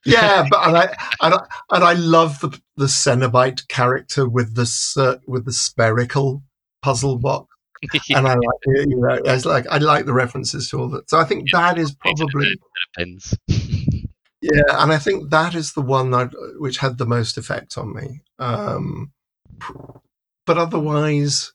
yeah, 0.06 0.46
but 0.50 0.66
and 0.66 0.76
I 0.78 0.84
and 1.20 1.34
I, 1.34 1.40
and 1.70 1.84
I 1.84 1.92
love 1.92 2.40
the 2.40 2.58
the 2.78 2.86
Cenobite 2.86 3.68
character 3.68 4.26
with 4.26 4.54
the 4.54 4.64
cir- 4.66 5.20
with 5.28 5.44
the 5.44 5.52
spherical 5.52 6.42
puzzle 6.82 7.18
box, 7.18 7.46
and 8.10 8.26
I 8.26 8.34
like 8.34 8.86
you 8.88 8.96
know 8.96 9.20
it's 9.24 9.44
like 9.44 9.66
I 9.70 9.78
like 9.78 10.06
the 10.06 10.12
references 10.12 10.68
to 10.70 10.78
all 10.80 10.88
that. 10.90 11.08
So 11.10 11.18
I 11.18 11.24
think 11.24 11.50
that 11.52 11.78
is 11.78 11.94
probably 12.00 12.56
Depends. 12.94 13.36
yeah, 13.48 14.62
and 14.70 14.92
I 14.92 14.98
think 14.98 15.30
that 15.30 15.54
is 15.54 15.72
the 15.72 15.82
one 15.82 16.10
that 16.10 16.32
which 16.58 16.78
had 16.78 16.98
the 16.98 17.06
most 17.06 17.38
effect 17.38 17.78
on 17.78 17.94
me. 17.94 18.22
Um, 18.38 19.12
but 20.46 20.58
otherwise, 20.58 21.52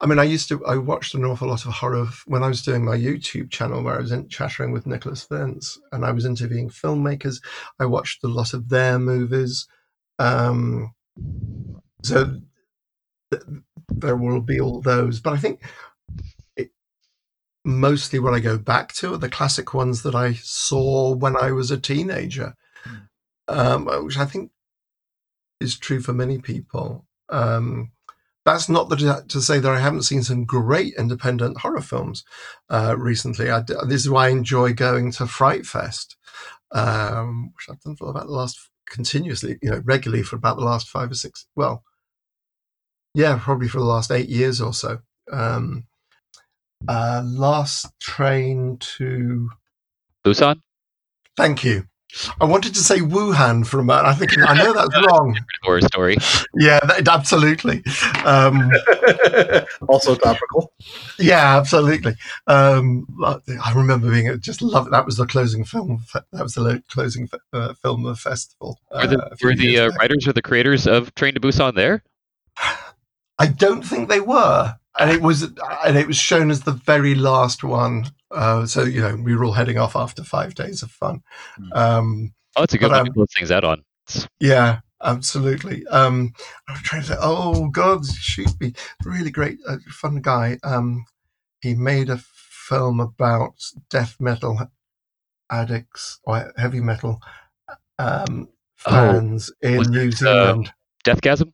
I 0.00 0.06
mean, 0.06 0.18
I 0.18 0.24
used 0.24 0.48
to 0.48 0.64
I 0.64 0.76
watched 0.76 1.14
an 1.14 1.24
awful 1.24 1.48
lot 1.48 1.66
of 1.66 1.72
horror 1.72 2.08
when 2.26 2.42
I 2.42 2.48
was 2.48 2.62
doing 2.62 2.84
my 2.84 2.96
YouTube 2.96 3.50
channel 3.50 3.82
where 3.82 3.96
I 3.96 4.00
was 4.00 4.12
in, 4.12 4.28
chattering 4.28 4.72
with 4.72 4.86
Nicholas 4.86 5.26
Vince 5.30 5.78
and 5.92 6.04
I 6.04 6.12
was 6.12 6.24
interviewing 6.24 6.70
filmmakers. 6.70 7.40
I 7.78 7.86
watched 7.86 8.24
a 8.24 8.28
lot 8.28 8.54
of 8.54 8.68
their 8.70 8.98
movies. 8.98 9.68
Um, 10.18 10.94
so 12.02 12.40
th- 13.30 13.42
there 14.00 14.16
will 14.16 14.40
be 14.40 14.60
all 14.60 14.80
those, 14.80 15.20
but 15.20 15.32
I 15.32 15.36
think 15.36 15.62
it, 16.56 16.70
mostly 17.64 18.18
what 18.18 18.34
I 18.34 18.40
go 18.40 18.58
back 18.58 18.92
to 18.94 19.14
are 19.14 19.18
the 19.18 19.28
classic 19.28 19.74
ones 19.74 20.02
that 20.02 20.14
I 20.14 20.34
saw 20.34 21.14
when 21.14 21.36
I 21.36 21.52
was 21.52 21.70
a 21.70 21.78
teenager, 21.78 22.54
um, 23.48 23.86
which 24.04 24.18
I 24.18 24.24
think 24.24 24.50
is 25.60 25.78
true 25.78 26.00
for 26.00 26.12
many 26.12 26.38
people. 26.38 27.06
Um, 27.28 27.92
that's 28.44 28.68
not 28.68 28.88
the, 28.88 29.24
to 29.28 29.40
say 29.40 29.58
that 29.58 29.70
I 29.70 29.78
haven't 29.78 30.02
seen 30.02 30.22
some 30.22 30.44
great 30.44 30.94
independent 30.98 31.58
horror 31.58 31.82
films 31.82 32.24
uh, 32.70 32.96
recently. 32.98 33.50
I, 33.50 33.60
this 33.60 34.00
is 34.00 34.10
why 34.10 34.26
I 34.26 34.30
enjoy 34.30 34.72
going 34.72 35.12
to 35.12 35.26
Fright 35.26 35.66
Fest, 35.66 36.16
um, 36.72 37.52
which 37.54 37.66
I've 37.68 37.80
done 37.80 37.96
for 37.96 38.08
about 38.08 38.26
the 38.26 38.32
last 38.32 38.70
continuously, 38.88 39.58
you 39.62 39.70
know, 39.70 39.82
regularly 39.84 40.22
for 40.22 40.36
about 40.36 40.56
the 40.56 40.64
last 40.64 40.88
five 40.88 41.10
or 41.10 41.14
six. 41.14 41.46
Well, 41.54 41.84
yeah, 43.14 43.38
probably 43.40 43.68
for 43.68 43.78
the 43.78 43.84
last 43.84 44.10
eight 44.10 44.28
years 44.28 44.60
or 44.60 44.72
so. 44.72 44.98
Um, 45.30 45.84
uh, 46.88 47.22
last 47.24 47.86
train 48.00 48.78
to 48.96 49.50
Busan? 50.24 50.60
thank 51.36 51.64
you. 51.64 51.84
I 52.40 52.44
wanted 52.44 52.74
to 52.74 52.80
say 52.80 52.98
Wuhan 52.98 53.66
for 53.66 53.78
a 53.78 53.84
moment. 53.84 54.06
I 54.06 54.14
think 54.14 54.36
I 54.38 54.54
know 54.54 54.72
that's 54.72 55.06
wrong. 55.06 55.38
Horror 55.62 55.80
story. 55.82 56.16
Yeah, 56.54 56.80
that, 56.80 57.06
absolutely. 57.06 57.82
Um, 58.24 58.70
also 59.88 60.16
topical. 60.16 60.72
yeah, 61.18 61.56
absolutely. 61.56 62.14
Um, 62.46 63.06
I 63.24 63.72
remember 63.74 64.10
being 64.10 64.40
just 64.40 64.60
love. 64.60 64.90
That 64.90 65.06
was 65.06 65.16
the 65.16 65.26
closing 65.26 65.64
film. 65.64 66.04
That 66.12 66.42
was 66.42 66.54
the 66.54 66.82
closing 66.88 67.28
uh, 67.52 67.74
film 67.74 68.04
of 68.06 68.16
the 68.16 68.20
festival. 68.20 68.80
Were 68.92 69.06
the, 69.06 69.22
uh, 69.22 69.28
a 69.30 69.36
few 69.36 69.48
were 69.48 69.54
the 69.54 69.78
uh, 69.78 69.90
writers 69.90 70.26
or 70.26 70.32
the 70.32 70.42
creators 70.42 70.86
of 70.86 71.14
Train 71.14 71.34
to 71.34 71.40
Busan 71.40 71.74
there? 71.74 72.02
I 73.40 73.46
don't 73.46 73.82
think 73.82 74.08
they 74.08 74.20
were, 74.20 74.76
and 74.98 75.10
it 75.10 75.22
was 75.22 75.42
and 75.42 75.96
it 75.96 76.06
was 76.06 76.16
shown 76.16 76.50
as 76.50 76.62
the 76.62 76.72
very 76.72 77.14
last 77.16 77.64
one. 77.64 78.06
Uh, 78.30 78.66
so 78.66 78.84
you 78.84 79.00
know, 79.00 79.16
we 79.16 79.34
were 79.34 79.44
all 79.44 79.52
heading 79.52 79.78
off 79.78 79.96
after 79.96 80.22
five 80.22 80.54
days 80.54 80.82
of 80.82 80.90
fun. 80.90 81.22
Hmm. 81.56 81.72
Um, 81.72 82.34
Oh, 82.56 82.64
it's 82.64 82.74
a 82.74 82.78
good 82.78 82.90
But, 82.90 82.96
one 82.96 83.04
to 83.04 83.10
um, 83.10 83.14
close 83.14 83.34
things 83.36 83.50
out 83.52 83.64
on. 83.64 83.82
Yeah, 84.40 84.80
absolutely. 85.02 85.86
Um, 85.86 86.32
I'm 86.68 86.82
trying 86.82 87.02
to 87.02 87.08
say, 87.08 87.16
oh 87.20 87.68
God, 87.68 88.04
shoot 88.06 88.50
me! 88.60 88.74
Really 89.04 89.30
great, 89.30 89.58
uh, 89.68 89.76
fun 89.88 90.20
guy. 90.20 90.58
Um, 90.64 91.04
he 91.62 91.74
made 91.74 92.10
a 92.10 92.18
film 92.18 93.00
about 93.00 93.54
death 93.88 94.16
metal 94.20 94.60
addicts 95.50 96.18
or 96.24 96.52
heavy 96.56 96.80
metal 96.80 97.20
um, 97.98 98.48
Oh, 98.86 98.90
fans 98.90 99.52
in 99.60 99.82
New 99.90 100.08
it, 100.08 100.14
Zealand. 100.14 100.72
Deathgasm? 101.04 101.52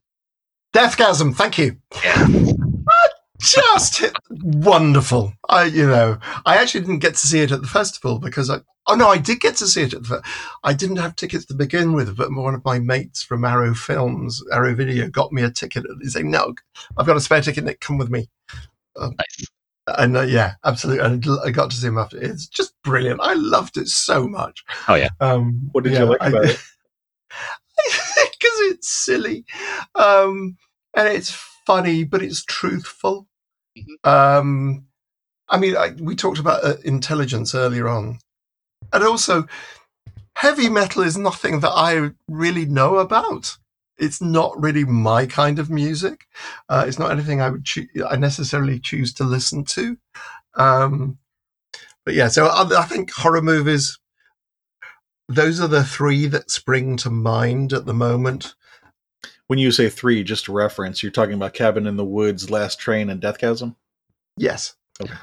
Deathgasm, 0.73 1.35
thank 1.35 1.57
you. 1.57 1.77
Yeah. 2.03 2.27
Just 3.39 4.03
wonderful. 4.31 5.31
I, 5.47 5.65
you 5.65 5.85
know, 5.87 6.17
I 6.45 6.57
actually 6.57 6.81
didn't 6.81 6.99
get 6.99 7.13
to 7.15 7.27
see 7.27 7.41
it 7.41 7.51
at 7.51 7.61
the 7.61 7.67
festival 7.67 8.19
because 8.19 8.49
I. 8.49 8.59
Oh 8.89 8.95
no, 8.95 9.09
I 9.09 9.17
did 9.17 9.41
get 9.41 9.55
to 9.57 9.67
see 9.67 9.83
it 9.83 9.93
at 9.93 10.03
the. 10.03 10.23
I 10.63 10.73
didn't 10.73 10.95
have 10.97 11.15
tickets 11.15 11.45
to 11.45 11.53
begin 11.53 11.93
with, 11.93 12.17
but 12.17 12.33
one 12.33 12.55
of 12.55 12.65
my 12.65 12.79
mates 12.79 13.21
from 13.21 13.45
Arrow 13.45 13.73
Films, 13.75 14.41
Arrow 14.51 14.73
Video, 14.73 15.07
got 15.09 15.31
me 15.31 15.43
a 15.43 15.51
ticket. 15.51 15.85
And 15.87 16.01
he 16.01 16.09
said, 16.09 16.25
"No, 16.25 16.55
I've 16.97 17.05
got 17.05 17.15
a 17.17 17.21
spare 17.21 17.41
ticket. 17.41 17.63
Nick, 17.63 17.79
come 17.79 17.97
with 17.99 18.09
me." 18.09 18.27
Nice. 18.97 19.47
And 19.87 20.17
uh, 20.17 20.21
yeah, 20.21 20.53
absolutely. 20.65 21.05
And 21.05 21.25
I 21.45 21.51
got 21.51 21.69
to 21.69 21.77
see 21.77 21.87
him 21.87 21.97
after. 21.99 22.17
It's 22.17 22.47
just 22.47 22.73
brilliant. 22.83 23.19
I 23.21 23.33
loved 23.35 23.77
it 23.77 23.87
so 23.87 24.27
much. 24.27 24.63
Oh, 24.87 24.95
yeah. 24.95 25.09
Um, 25.21 25.69
What 25.73 25.83
did 25.83 25.93
you 25.93 25.99
yeah, 25.99 26.03
like 26.05 26.21
I- 26.21 26.27
about 26.29 26.45
it? 26.49 26.59
Because 28.39 28.59
it's 28.71 28.89
silly 28.89 29.45
um, 29.95 30.57
and 30.95 31.07
it's 31.07 31.31
funny, 31.65 32.03
but 32.03 32.21
it's 32.21 32.43
truthful. 32.45 33.27
Mhm. 33.77 34.07
Um, 34.09 34.85
I 35.49 35.57
mean, 35.57 35.77
I, 35.77 35.91
we 35.99 36.15
talked 36.15 36.39
about 36.39 36.63
uh, 36.63 36.75
intelligence 36.85 37.55
earlier 37.55 37.87
on, 37.87 38.19
and 38.93 39.03
also 39.03 39.47
heavy 40.35 40.69
metal 40.69 41.03
is 41.03 41.17
nothing 41.17 41.59
that 41.61 41.71
I 41.71 42.11
really 42.27 42.65
know 42.65 42.97
about. 42.97 43.57
It's 43.97 44.21
not 44.21 44.59
really 44.61 44.85
my 44.85 45.25
kind 45.25 45.57
of 45.59 45.69
music. 45.69 46.25
Uh, 46.69 46.85
it's 46.87 46.99
not 46.99 47.11
anything 47.11 47.41
I 47.41 47.49
would 47.49 47.65
choo- 47.65 47.87
I 48.07 48.15
necessarily 48.17 48.79
choose 48.79 49.13
to 49.15 49.23
listen 49.23 49.63
to. 49.65 49.97
Um, 50.55 51.17
but 52.05 52.13
yeah, 52.13 52.27
so 52.29 52.47
I, 52.47 52.79
I 52.79 52.85
think 52.85 53.11
horror 53.11 53.41
movies. 53.41 53.99
Those 55.29 55.59
are 55.59 55.67
the 55.67 55.83
three 55.83 56.25
that 56.27 56.49
spring 56.51 56.97
to 56.97 57.09
mind 57.09 57.73
at 57.73 57.85
the 57.85 57.93
moment. 57.93 58.55
When 59.47 59.59
you 59.59 59.71
say 59.71 59.89
three, 59.89 60.23
just 60.23 60.45
to 60.45 60.53
reference, 60.53 61.01
you're 61.01 61.11
talking 61.11 61.33
about 61.35 61.53
Cabin 61.53 61.87
in 61.87 61.97
the 61.97 62.05
Woods, 62.05 62.49
Last 62.49 62.79
Train, 62.79 63.09
and 63.09 63.21
Deathgasm? 63.21 63.75
Yes. 64.35 64.75
Okay. 65.01 65.13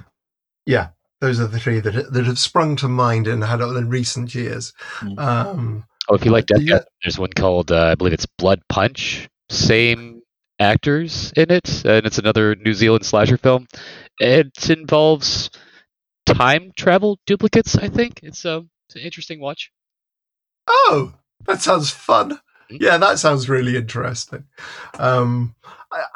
Yeah, 0.67 0.89
those 1.21 1.41
are 1.41 1.47
the 1.47 1.59
three 1.61 1.81
that 1.81 2.13
that 2.13 2.25
have 2.25 2.39
sprung 2.39 2.77
to 2.77 2.89
mind 2.89 3.27
and 3.27 3.45
had 3.45 3.61
in 3.61 3.89
recent 3.89 4.35
years. 4.35 4.73
Mm. 5.01 5.19
Um, 5.19 5.85
Oh, 6.09 6.15
if 6.15 6.25
you 6.25 6.31
like 6.31 6.47
Deathgasm, 6.47 6.69
Yeah. 6.69 6.81
there's 7.03 7.19
one 7.19 7.33
called, 7.33 7.73
uh, 7.73 7.87
I 7.87 7.95
believe 7.95 8.13
it's 8.13 8.27
Blood 8.27 8.61
Punch. 8.69 9.29
Same 9.51 10.21
actors 10.59 11.33
in 11.37 11.51
it, 11.51 11.85
and 11.85 12.05
it's 12.07 12.19
another 12.19 12.55
New 12.57 12.75
Zealand 12.75 13.07
slasher 13.07 13.39
film. 13.39 13.67
It 14.21 14.69
involves 14.71 15.51
time 16.27 16.73
travel 16.77 17.19
duplicates, 17.27 17.77
I 17.77 17.89
think. 17.89 18.21
It's, 18.23 18.45
uh, 18.45 18.61
it's 18.89 18.97
an 18.97 19.03
interesting 19.03 19.41
watch. 19.41 19.71
Oh, 20.67 21.15
that 21.47 21.61
sounds 21.61 21.91
fun. 21.91 22.41
Mm. 22.71 22.79
Yeah, 22.81 22.99
that 22.99 23.19
sounds 23.19 23.49
really 23.49 23.77
interesting. 23.77 24.45
Um, 24.99 25.55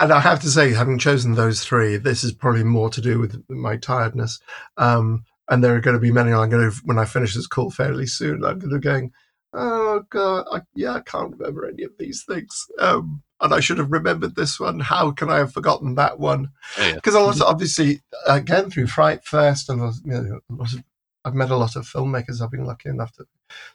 and 0.01 0.13
I 0.13 0.21
have 0.21 0.41
to 0.41 0.51
say, 0.51 0.73
having 0.73 0.99
chosen 0.99 1.35
those 1.35 1.65
three, 1.65 1.97
this 1.97 2.25
is 2.25 2.33
probably 2.33 2.65
more 2.65 2.91
to 2.91 3.01
do 3.01 3.19
with 3.19 3.43
my 3.49 3.77
tiredness. 3.77 4.41
Um, 4.77 5.25
and 5.49 5.63
there 5.63 5.75
are 5.75 5.81
going 5.81 5.97
to 5.97 6.01
be 6.01 6.13
many. 6.13 6.33
I'm 6.33 6.51
going 6.51 6.71
to 6.71 6.77
when 6.85 6.99
I 6.99 7.05
finish 7.05 7.35
this 7.35 7.47
call 7.47 7.71
fairly 7.71 8.07
soon. 8.07 8.45
I'm 8.45 8.59
going 8.59 8.73
to 8.73 8.79
going. 8.79 9.13
Oh 9.55 10.05
God, 10.11 10.45
I, 10.53 10.61
yeah, 10.75 10.93
I 10.93 11.01
can't 11.01 11.33
remember 11.33 11.67
any 11.67 11.83
of 11.85 11.93
these 11.99 12.23
things. 12.25 12.67
Um, 12.79 13.23
and 13.41 13.55
I 13.55 13.61
should 13.61 13.79
have 13.79 13.91
remembered 13.91 14.35
this 14.35 14.61
one. 14.61 14.81
How 14.81 15.11
can 15.11 15.31
I 15.31 15.39
have 15.39 15.55
forgotten 15.55 15.95
that 15.95 16.19
one? 16.19 16.49
Oh, 16.77 16.87
yeah. 16.87 16.95
because 16.95 17.15
also 17.15 17.47
obviously 17.47 18.03
again 18.27 18.71
through 18.71 18.89
Fright 18.89 19.25
Fest 19.25 19.71
and 19.71 19.81
you 20.05 20.13
know, 20.13 20.41
a 20.51 20.55
lot 20.55 20.73
of, 20.75 20.85
I've 21.25 21.35
met 21.35 21.51
a 21.51 21.57
lot 21.57 21.77
of 21.77 21.87
filmmakers. 21.87 22.43
I've 22.43 22.51
been 22.51 22.67
lucky 22.67 22.91
enough 22.91 23.13
to 23.13 23.27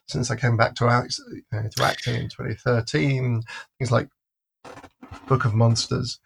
since 0.08 0.32
I 0.32 0.36
came 0.36 0.58
back 0.58 0.76
to 0.76 0.88
act, 0.88 1.20
uh, 1.54 1.62
to 1.62 1.84
acting 1.84 2.16
in 2.16 2.30
2013. 2.30 3.44
Things 3.78 3.92
like 3.92 4.10
Book 5.28 5.46
of 5.46 5.54
Monsters, 5.54 6.20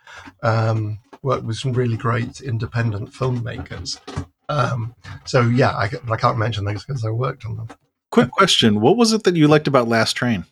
um, 0.43 0.99
worked 1.21 1.43
with 1.43 1.57
some 1.57 1.73
really 1.73 1.97
great 1.97 2.41
independent 2.41 3.11
filmmakers. 3.11 3.99
Um, 4.49 4.95
so 5.25 5.41
yeah, 5.41 5.71
I, 5.71 5.89
I 6.09 6.17
can't 6.17 6.37
mention 6.37 6.65
things 6.65 6.85
because 6.85 7.03
I 7.03 7.09
worked 7.09 7.45
on 7.45 7.57
them. 7.57 7.67
Quick 8.11 8.31
question. 8.31 8.79
What 8.79 8.97
was 8.97 9.11
it 9.11 9.23
that 9.23 9.35
you 9.35 9.47
liked 9.47 9.67
about 9.67 9.87
Last 9.87 10.13
Train 10.13 10.45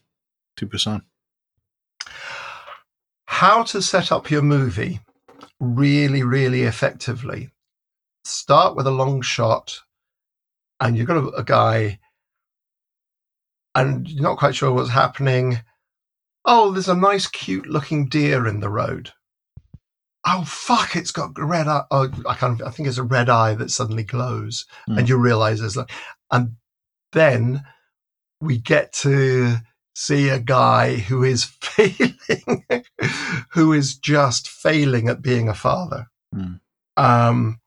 to 0.58 0.68
Busan? 0.68 1.02
how 3.36 3.64
to 3.64 3.82
set 3.82 4.14
up 4.14 4.32
your 4.32 4.42
movie 4.42 5.02
really, 5.60 6.24
really 6.24 6.62
effectively. 6.62 7.50
Start 8.24 8.78
with 8.78 8.88
a 8.88 8.92
long 8.92 9.22
shot, 9.22 9.82
and 10.80 10.98
you've 10.98 11.08
got 11.08 11.18
a, 11.18 11.28
a 11.32 11.44
guy, 11.44 12.00
and 13.76 14.08
you're 14.10 14.24
not 14.24 14.38
quite 14.38 14.56
sure 14.56 14.72
what's 14.72 14.90
happening. 14.90 15.60
Oh, 16.46 16.72
there's 16.72 16.90
a 16.90 16.96
nice, 16.96 17.28
cute 17.28 17.68
looking 17.68 18.08
deer 18.08 18.48
in 18.48 18.60
the 18.60 18.70
road. 18.70 19.12
oh 20.28 20.44
fuck, 20.46 20.96
it's 20.96 21.12
got 21.12 21.36
red 21.38 21.68
eye. 21.68 21.84
Oh, 21.92 22.10
I 22.28 22.34
of, 22.36 22.62
I 22.66 22.72
think 22.72 22.88
it's 22.88 22.98
a 22.98 23.04
red 23.04 23.30
eye 23.30 23.54
that 23.56 23.70
suddenly 23.72 24.04
glows, 24.04 24.66
Hmm. 24.88 24.98
and 25.00 25.10
you 25.10 25.18
realize 25.18 25.60
there's 25.60 25.78
like, 25.78 25.92
and 26.32 26.56
then 27.12 27.64
we 28.42 28.58
get 28.58 28.92
to 28.94 29.58
see 29.96 30.30
a 30.30 30.40
guy 30.40 30.96
who 30.98 31.24
is 31.24 31.44
failing, 31.62 32.66
who 33.52 33.72
is 33.74 33.96
just 33.98 34.48
failing 34.50 35.08
at 35.10 35.22
being 35.22 35.48
a 35.48 35.54
father. 35.54 36.08
Hmm. 36.34 36.56
Um, 36.98 37.60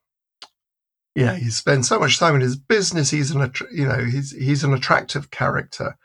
yeah, 1.19 1.35
he 1.35 1.51
spends 1.51 1.89
so 1.89 1.99
much 1.99 2.19
time 2.19 2.35
in 2.36 2.40
his 2.40 2.57
business. 2.57 3.11
He's 3.11 3.31
an, 3.32 3.53
you 3.73 3.86
know, 3.86 4.05
he's 4.05 4.31
he's 4.31 4.62
an 4.65 4.73
attractive 4.73 5.31
character, 5.31 5.97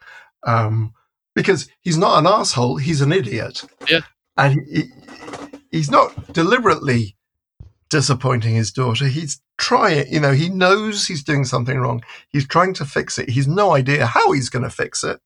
um, 0.44 0.94
because 1.36 1.70
he's 1.82 1.98
not 1.98 2.18
an 2.20 2.28
asshole. 2.28 2.78
He's 2.78 3.02
an 3.02 3.12
idiot. 3.12 3.64
Yeah. 3.90 4.02
and 4.38 4.66
he, 4.68 4.92
he's 5.72 5.92
not 5.92 6.34
deliberately 6.34 7.16
disappointing 7.90 8.56
his 8.56 8.72
daughter. 8.72 9.06
He's 9.06 9.42
trying, 9.58 10.12
you 10.12 10.20
know, 10.20 10.32
he 10.32 10.50
knows 10.50 11.06
he's 11.06 11.24
doing 11.24 11.46
something 11.46 11.78
wrong. 11.78 12.04
He's 12.30 12.48
trying 12.48 12.74
to 12.76 12.86
fix 12.86 13.20
it. 13.20 13.30
He's 13.30 13.48
no 13.48 13.76
idea 13.76 14.08
how 14.08 14.32
he's 14.32 14.50
going 14.50 14.64
to 14.64 14.70
fix 14.70 15.04
it. 15.04 15.20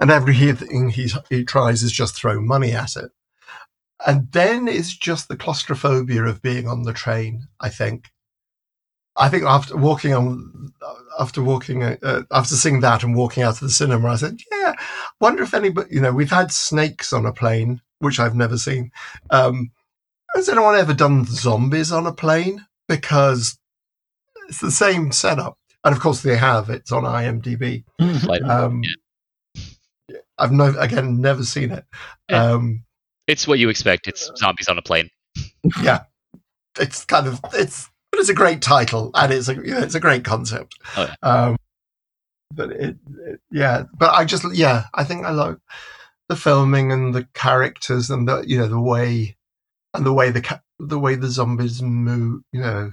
And 0.00 0.10
everything 0.10 0.88
he's, 0.88 1.16
he 1.28 1.44
tries 1.44 1.82
is 1.82 1.92
just 1.92 2.14
throw 2.16 2.40
money 2.40 2.72
at 2.72 2.96
it. 2.96 3.10
And 4.06 4.32
then 4.32 4.66
it's 4.68 4.96
just 4.96 5.28
the 5.28 5.36
claustrophobia 5.36 6.24
of 6.24 6.40
being 6.42 6.66
on 6.66 6.82
the 6.82 6.94
train, 6.94 7.46
I 7.60 7.68
think. 7.68 8.10
I 9.16 9.28
think 9.28 9.44
after 9.44 9.76
walking 9.76 10.14
on, 10.14 10.72
after 11.18 11.42
walking, 11.42 11.82
uh, 11.82 12.22
after 12.30 12.54
seeing 12.54 12.80
that 12.80 13.02
and 13.02 13.14
walking 13.14 13.42
out 13.42 13.54
of 13.54 13.60
the 13.60 13.70
cinema, 13.70 14.08
I 14.08 14.16
said, 14.16 14.40
yeah, 14.50 14.72
wonder 15.20 15.42
if 15.42 15.52
anybody, 15.52 15.94
you 15.94 16.00
know, 16.00 16.12
we've 16.12 16.30
had 16.30 16.50
snakes 16.50 17.12
on 17.12 17.26
a 17.26 17.32
plane, 17.32 17.82
which 17.98 18.18
I've 18.18 18.34
never 18.34 18.56
seen. 18.56 18.90
Um, 19.30 19.70
has 20.34 20.48
anyone 20.48 20.76
ever 20.76 20.94
done 20.94 21.26
zombies 21.26 21.92
on 21.92 22.06
a 22.06 22.12
plane? 22.12 22.64
Because 22.88 23.58
it's 24.48 24.60
the 24.60 24.70
same 24.70 25.12
setup. 25.12 25.58
And 25.84 25.94
of 25.94 26.00
course 26.00 26.22
they 26.22 26.36
have, 26.36 26.70
it's 26.70 26.92
on 26.92 27.02
IMDb. 27.02 27.84
Like, 27.98 28.42
Um, 28.42 28.82
I've 30.38 30.52
no, 30.52 30.74
again, 30.78 31.20
never 31.20 31.44
seen 31.44 31.70
it. 31.70 31.84
Yeah. 32.30 32.52
Um, 32.52 32.84
it's 33.26 33.46
what 33.46 33.58
you 33.58 33.68
expect. 33.68 34.08
It's 34.08 34.30
zombies 34.36 34.68
on 34.68 34.78
a 34.78 34.82
plane. 34.82 35.10
Yeah, 35.82 36.04
it's 36.80 37.04
kind 37.04 37.26
of, 37.26 37.40
it's, 37.52 37.88
but 38.12 38.20
it's 38.20 38.28
a 38.28 38.34
great 38.34 38.62
title 38.62 39.10
and 39.14 39.32
it's 39.32 39.48
a, 39.48 39.54
you 39.54 39.72
know, 39.72 39.78
it's 39.80 39.94
a 39.96 40.00
great 40.00 40.22
concept. 40.24 40.78
Oh, 40.96 41.08
yeah. 41.22 41.28
Um, 41.28 41.56
but 42.54 42.70
it, 42.70 42.96
it, 43.26 43.40
yeah, 43.50 43.84
but 43.98 44.14
I 44.14 44.24
just, 44.26 44.44
yeah, 44.54 44.84
I 44.94 45.02
think 45.02 45.24
I 45.24 45.30
like 45.30 45.56
the 46.28 46.36
filming 46.36 46.92
and 46.92 47.14
the 47.14 47.26
characters 47.34 48.10
and 48.10 48.28
the, 48.28 48.42
you 48.46 48.58
know, 48.58 48.68
the 48.68 48.80
way, 48.80 49.36
and 49.94 50.04
the 50.06 50.12
way 50.12 50.30
the, 50.30 50.42
ca- 50.42 50.60
the 50.78 50.98
way 50.98 51.14
the 51.14 51.28
zombies 51.30 51.80
move, 51.82 52.42
you 52.52 52.60
know, 52.60 52.92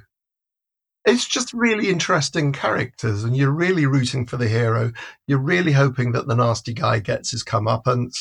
it's 1.05 1.25
just 1.27 1.53
really 1.53 1.89
interesting 1.89 2.51
characters 2.53 3.23
and 3.23 3.35
you're 3.35 3.51
really 3.51 3.85
rooting 3.85 4.25
for 4.25 4.37
the 4.37 4.47
hero. 4.47 4.91
You're 5.27 5.39
really 5.39 5.71
hoping 5.71 6.11
that 6.11 6.27
the 6.27 6.35
nasty 6.35 6.73
guy 6.73 6.99
gets 6.99 7.31
his 7.31 7.43
comeuppance. 7.43 8.15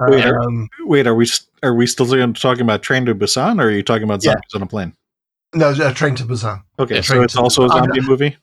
Wait, 0.00 0.24
Um, 0.24 0.68
Wait, 0.80 1.06
are 1.06 1.14
we 1.14 1.26
are 1.62 1.74
we 1.74 1.86
still 1.86 2.06
talking 2.06 2.60
about 2.62 2.82
Train 2.82 3.06
to 3.06 3.14
Busan, 3.14 3.60
or 3.60 3.66
are 3.66 3.70
you 3.70 3.82
talking 3.82 4.04
about 4.04 4.24
Yeah. 4.24 4.32
zombies 4.32 4.54
on 4.54 4.62
a 4.62 4.66
plane? 4.66 4.94
No, 5.54 5.68
uh, 5.70 5.92
Train 5.94 6.14
to 6.16 6.24
Busan. 6.24 6.62
Okay, 6.78 6.96
Yeah, 6.96 7.00
so 7.02 7.22
it's 7.22 7.36
also 7.36 7.62
a 7.62 7.68
I'm 7.68 7.84
zombie 7.84 8.00
movie. 8.00 8.36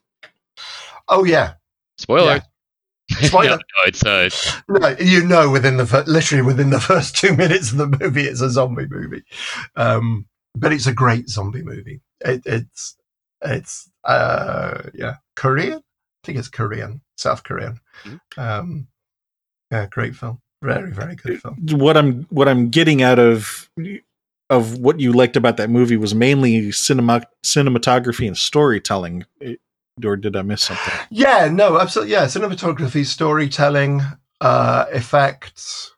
Oh 1.08 1.24
yeah, 1.24 1.54
Spoiler. 1.98 2.42
Spoiler. 3.22 3.50
no, 3.50 3.56
no, 3.56 3.84
it's 3.86 4.06
uh, 4.06 4.30
No, 4.70 4.96
you 5.00 5.26
know, 5.26 5.50
within 5.50 5.78
the 5.78 5.86
fir- 5.86 6.06
literally 6.08 6.42
within 6.44 6.70
the 6.70 6.80
first 6.92 7.16
two 7.16 7.36
minutes 7.36 7.72
of 7.72 7.78
the 7.78 7.88
movie, 8.00 8.24
it's 8.24 8.42
a 8.42 8.50
zombie 8.50 8.88
movie. 8.90 9.24
Um, 9.76 10.26
but 10.56 10.72
it's 10.74 10.88
a 10.88 10.94
great 10.94 11.30
zombie 11.30 11.64
movie. 11.64 12.02
It, 12.22 12.42
it's 12.46 12.96
it's 13.44 13.90
uh, 14.04 14.84
yeah, 14.94 15.16
Korean. 15.36 15.80
I 15.80 16.26
think 16.26 16.38
it's 16.38 16.50
Korean, 16.50 17.02
South 17.18 17.44
Korean. 17.44 17.80
Mhm. 18.04 18.20
Um, 18.38 18.88
yeah, 19.72 19.88
great 19.88 20.16
film. 20.16 20.40
Very 20.62 20.92
very 20.92 21.16
good 21.16 21.42
film. 21.42 21.58
What 21.72 21.98
I'm 21.98 22.24
what 22.30 22.48
I'm 22.48 22.70
getting 22.70 23.02
out 23.02 23.18
of 23.20 23.70
of 24.52 24.78
what 24.78 25.00
you 25.00 25.14
liked 25.14 25.36
about 25.38 25.58
that 25.58 25.70
movie 25.70 25.98
was 25.98 26.14
mainly 26.14 26.72
cinema 26.72 27.24
cinematography 27.44 28.28
and 28.28 28.38
storytelling. 28.38 29.26
It- 29.40 29.60
or 30.06 30.16
did 30.16 30.36
I 30.36 30.42
miss 30.42 30.64
something? 30.64 30.94
Yeah, 31.12 31.48
no, 31.52 31.80
absolutely. 31.80 32.14
Yeah, 32.14 32.26
cinematography, 32.26 33.06
storytelling, 33.06 34.02
uh, 34.40 34.86
effects, 34.92 35.94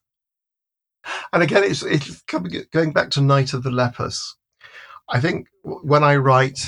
and 1.31 1.43
again, 1.43 1.63
it's 1.63 1.84
it's 1.84 2.21
coming, 2.23 2.63
going 2.71 2.91
back 2.91 3.11
to 3.11 3.21
Night 3.21 3.53
of 3.53 3.63
the 3.63 3.69
Lepus. 3.71 4.35
I 5.09 5.19
think 5.21 5.47
when 5.63 6.03
I 6.03 6.15
write 6.17 6.59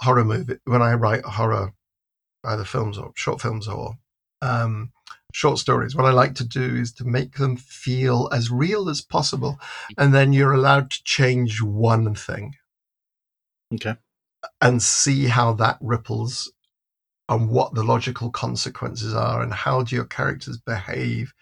horror 0.00 0.24
movie, 0.24 0.58
when 0.64 0.82
I 0.82 0.94
write 0.94 1.24
horror, 1.24 1.72
either 2.44 2.64
films 2.64 2.96
or 2.96 3.12
short 3.16 3.40
films 3.40 3.68
or 3.68 3.94
um, 4.40 4.91
short 5.32 5.58
stories, 5.58 5.94
what 5.96 6.06
I 6.06 6.10
like 6.12 6.34
to 6.36 6.44
do 6.44 6.76
is 6.76 6.92
to 6.94 7.04
make 7.04 7.36
them 7.36 7.56
feel 7.56 8.28
as 8.32 8.50
real 8.50 8.88
as 8.88 9.00
possible, 9.00 9.58
and 9.98 10.14
then 10.14 10.32
you're 10.32 10.52
allowed 10.52 10.90
to 10.90 11.04
change 11.04 11.62
one 11.62 12.14
thing 12.14 12.54
Okay. 13.74 13.96
and 14.60 14.82
see 14.82 15.26
how 15.26 15.52
that 15.54 15.78
ripples 15.80 16.52
and 17.28 17.48
what 17.48 17.74
the 17.74 17.82
logical 17.84 18.30
consequences 18.30 19.14
are 19.14 19.42
and 19.42 19.54
how 19.54 19.82
do 19.82 19.96
your 19.96 20.04
characters 20.04 20.58
behave 20.58 21.32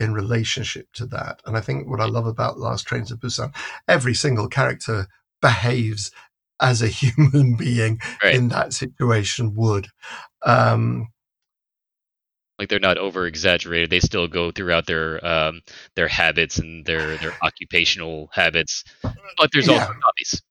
in 0.00 0.12
relationship 0.12 0.88
to 0.94 1.06
that. 1.06 1.40
And 1.46 1.56
I 1.56 1.60
think 1.60 1.88
what 1.88 2.00
I 2.00 2.06
love 2.06 2.26
about 2.26 2.58
Last 2.58 2.86
Train 2.86 3.04
to 3.06 3.16
Busan, 3.16 3.54
every 3.88 4.14
single 4.14 4.48
character 4.48 5.06
behaves 5.40 6.10
as 6.60 6.82
a 6.82 6.88
human 7.02 7.56
being 7.56 8.00
Right. 8.22 8.34
in 8.34 8.48
that 8.48 8.72
situation 8.72 9.54
would. 9.54 9.88
Um, 10.44 11.08
like 12.58 12.68
they're 12.68 12.78
not 12.80 12.98
over 12.98 13.26
exaggerated. 13.26 13.90
They 13.90 14.00
still 14.00 14.26
go 14.28 14.50
throughout 14.50 14.86
their 14.86 15.24
um, 15.26 15.60
their 15.94 16.08
habits 16.08 16.58
and 16.58 16.84
their 16.86 17.16
their 17.18 17.32
occupational 17.42 18.30
habits, 18.32 18.82
but 19.02 19.50
there's 19.52 19.68
also 19.68 19.80
Yeah. 19.82 19.92
hobbies. 20.04 20.42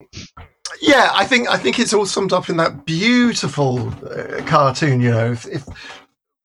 yeah, 0.81 1.09
I 1.13 1.25
think 1.25 1.49
I 1.49 1.57
think 1.57 1.79
it's 1.79 1.93
all 1.93 2.05
summed 2.05 2.33
up 2.33 2.49
in 2.49 2.57
that 2.57 2.85
beautiful 2.85 3.89
uh, 4.05 4.41
cartoon. 4.45 5.01
You 5.01 5.11
know, 5.11 5.31
if, 5.31 5.45
if 5.47 5.65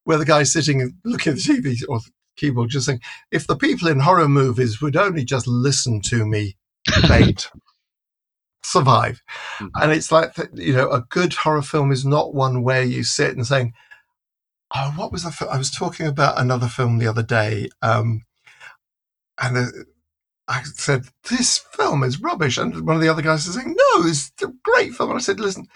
where 0.05 0.19
the 0.19 0.25
guy's 0.25 0.53
sitting 0.53 0.93
looking 1.05 1.33
at 1.33 1.39
the 1.39 1.43
TV 1.43 1.77
or 1.89 1.99
the 2.01 2.11
keyboard, 2.37 2.71
just 2.71 2.87
saying, 2.87 3.01
"If 3.31 3.47
the 3.47 3.57
people 3.57 3.89
in 3.89 4.01
horror 4.01 4.29
movies 4.29 4.81
would 4.81 4.97
only 4.97 5.25
just 5.25 5.47
listen 5.47 6.01
to 6.07 6.27
me, 6.27 6.57
they'd 7.09 7.45
survive." 8.63 9.23
Mhm. 9.59 9.71
And 9.81 9.93
it's 9.93 10.11
like 10.13 10.33
you 10.55 10.73
know, 10.75 10.91
a 10.91 11.03
good 11.03 11.35
horror 11.35 11.63
film 11.63 11.93
is 11.93 12.05
not 12.05 12.35
one 12.35 12.63
where 12.63 12.83
you 12.83 13.05
sit 13.05 13.37
and 13.37 13.47
saying, 13.47 13.73
"Oh, 14.75 14.93
what 14.97 15.13
was 15.13 15.25
the?" 15.25 15.31
Fi-? 15.33 15.47
I 15.47 15.59
was 15.59 15.71
talking 15.71 16.07
about 16.07 16.41
another 16.41 16.69
film 16.69 16.99
the 16.99 17.09
other 17.09 17.23
day, 17.23 17.69
um, 17.83 18.23
and. 19.41 19.57
Uh, 19.57 19.67
I 20.49 20.65
said, 20.65 21.05
this 21.31 21.59
film 21.59 22.03
is 22.03 22.21
rubbish. 22.21 22.59
And 22.59 22.85
one 22.85 22.97
of 22.97 23.03
the 23.03 23.09
other 23.09 23.23
guys 23.23 23.47
was 23.47 23.55
saying, 23.55 23.77
no, 23.77 24.07
it's 24.07 24.33
a 24.43 24.49
great 24.65 24.93
film. 24.95 25.11
And 25.11 25.19
I 25.19 25.23
said, 25.23 25.39
listen, 25.39 25.69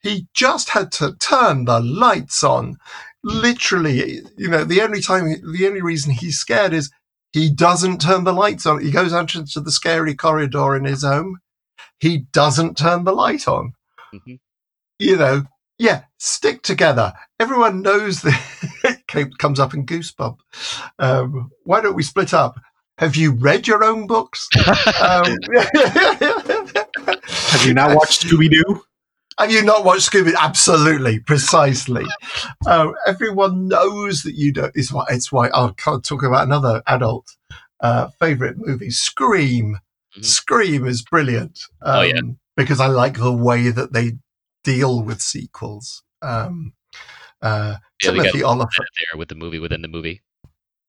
he 0.00 0.26
just 0.32 0.70
had 0.70 0.90
to 0.92 1.14
turn 1.16 1.66
the 1.66 1.80
lights 1.80 2.42
on. 2.42 2.78
Literally, 3.22 4.22
you 4.38 4.48
know, 4.48 4.64
the 4.64 4.80
only 4.80 5.02
time, 5.02 5.26
the 5.26 5.66
only 5.66 5.82
reason 5.82 6.12
he's 6.12 6.38
scared 6.38 6.72
is 6.72 6.90
he 7.32 7.50
doesn't 7.50 8.00
turn 8.00 8.24
the 8.24 8.32
lights 8.32 8.64
on. 8.64 8.82
He 8.82 8.90
goes 8.90 9.12
out 9.12 9.34
into 9.34 9.60
the 9.60 9.70
scary 9.70 10.14
corridor 10.14 10.74
in 10.74 10.84
his 10.84 11.02
home. 11.04 11.38
He 11.98 12.18
doesn't 12.32 12.78
turn 12.78 13.04
the 13.04 13.12
light 13.12 13.46
on. 13.46 13.72
Mhm. 14.14 14.40
You 14.98 15.16
know, 15.16 15.44
yeah, 15.78 16.04
stick 16.18 16.62
together. 16.62 17.12
Everyone 17.40 17.82
knows 17.82 18.22
that 18.22 19.00
it 19.14 19.38
comes 19.38 19.58
up 19.60 19.74
in 19.74 19.86
Goosebump. 19.86 20.36
Um, 20.98 21.50
why 21.64 21.80
don't 21.80 21.94
we 21.96 22.02
split 22.02 22.32
up? 22.34 22.58
Have 22.98 23.16
you 23.16 23.32
read 23.32 23.66
your 23.66 23.82
own 23.82 24.06
books? 24.06 24.48
um, 25.02 25.24
Have 27.26 27.66
you 27.66 27.74
not 27.74 27.94
watched 27.96 28.22
Scooby 28.26 28.50
Doo? 28.50 28.82
Have 29.38 29.50
you 29.50 29.62
not 29.62 29.84
watched 29.84 30.10
Scooby? 30.12 30.32
Absolutely, 30.38 31.18
precisely. 31.20 32.04
Um, 32.66 32.94
everyone 33.06 33.68
knows 33.68 34.22
that 34.22 34.34
you 34.34 34.52
don't. 34.52 34.72
It's 34.74 34.92
why. 34.92 35.04
It's 35.10 35.32
why. 35.32 35.48
I 35.52 35.70
can't 35.76 36.04
talk 36.04 36.22
about 36.22 36.44
another 36.46 36.82
adult 36.86 37.26
uh, 37.80 38.08
favorite 38.20 38.56
movie, 38.58 38.90
Scream. 38.90 39.78
Mhm. 40.16 40.24
Scream 40.24 40.86
is 40.86 41.02
brilliant. 41.02 41.58
Um, 41.82 41.96
Oh, 41.96 42.02
yeah. 42.02 42.20
because 42.56 42.78
I 42.78 42.86
like 42.86 43.18
the 43.18 43.32
way 43.32 43.70
that 43.70 43.92
they 43.92 44.12
deal 44.64 45.02
with 45.02 45.20
sequels. 45.20 46.02
Um, 46.22 46.72
uh, 47.40 47.76
Yeah, 48.02 48.10
they 48.10 48.16
got 48.16 48.22
Timothy 48.24 48.44
Olyphant. 48.44 48.88
there 48.98 49.18
with 49.18 49.28
the 49.28 49.34
movie 49.34 49.58
within 49.58 49.82
the 49.82 49.88
movie. 49.88 50.22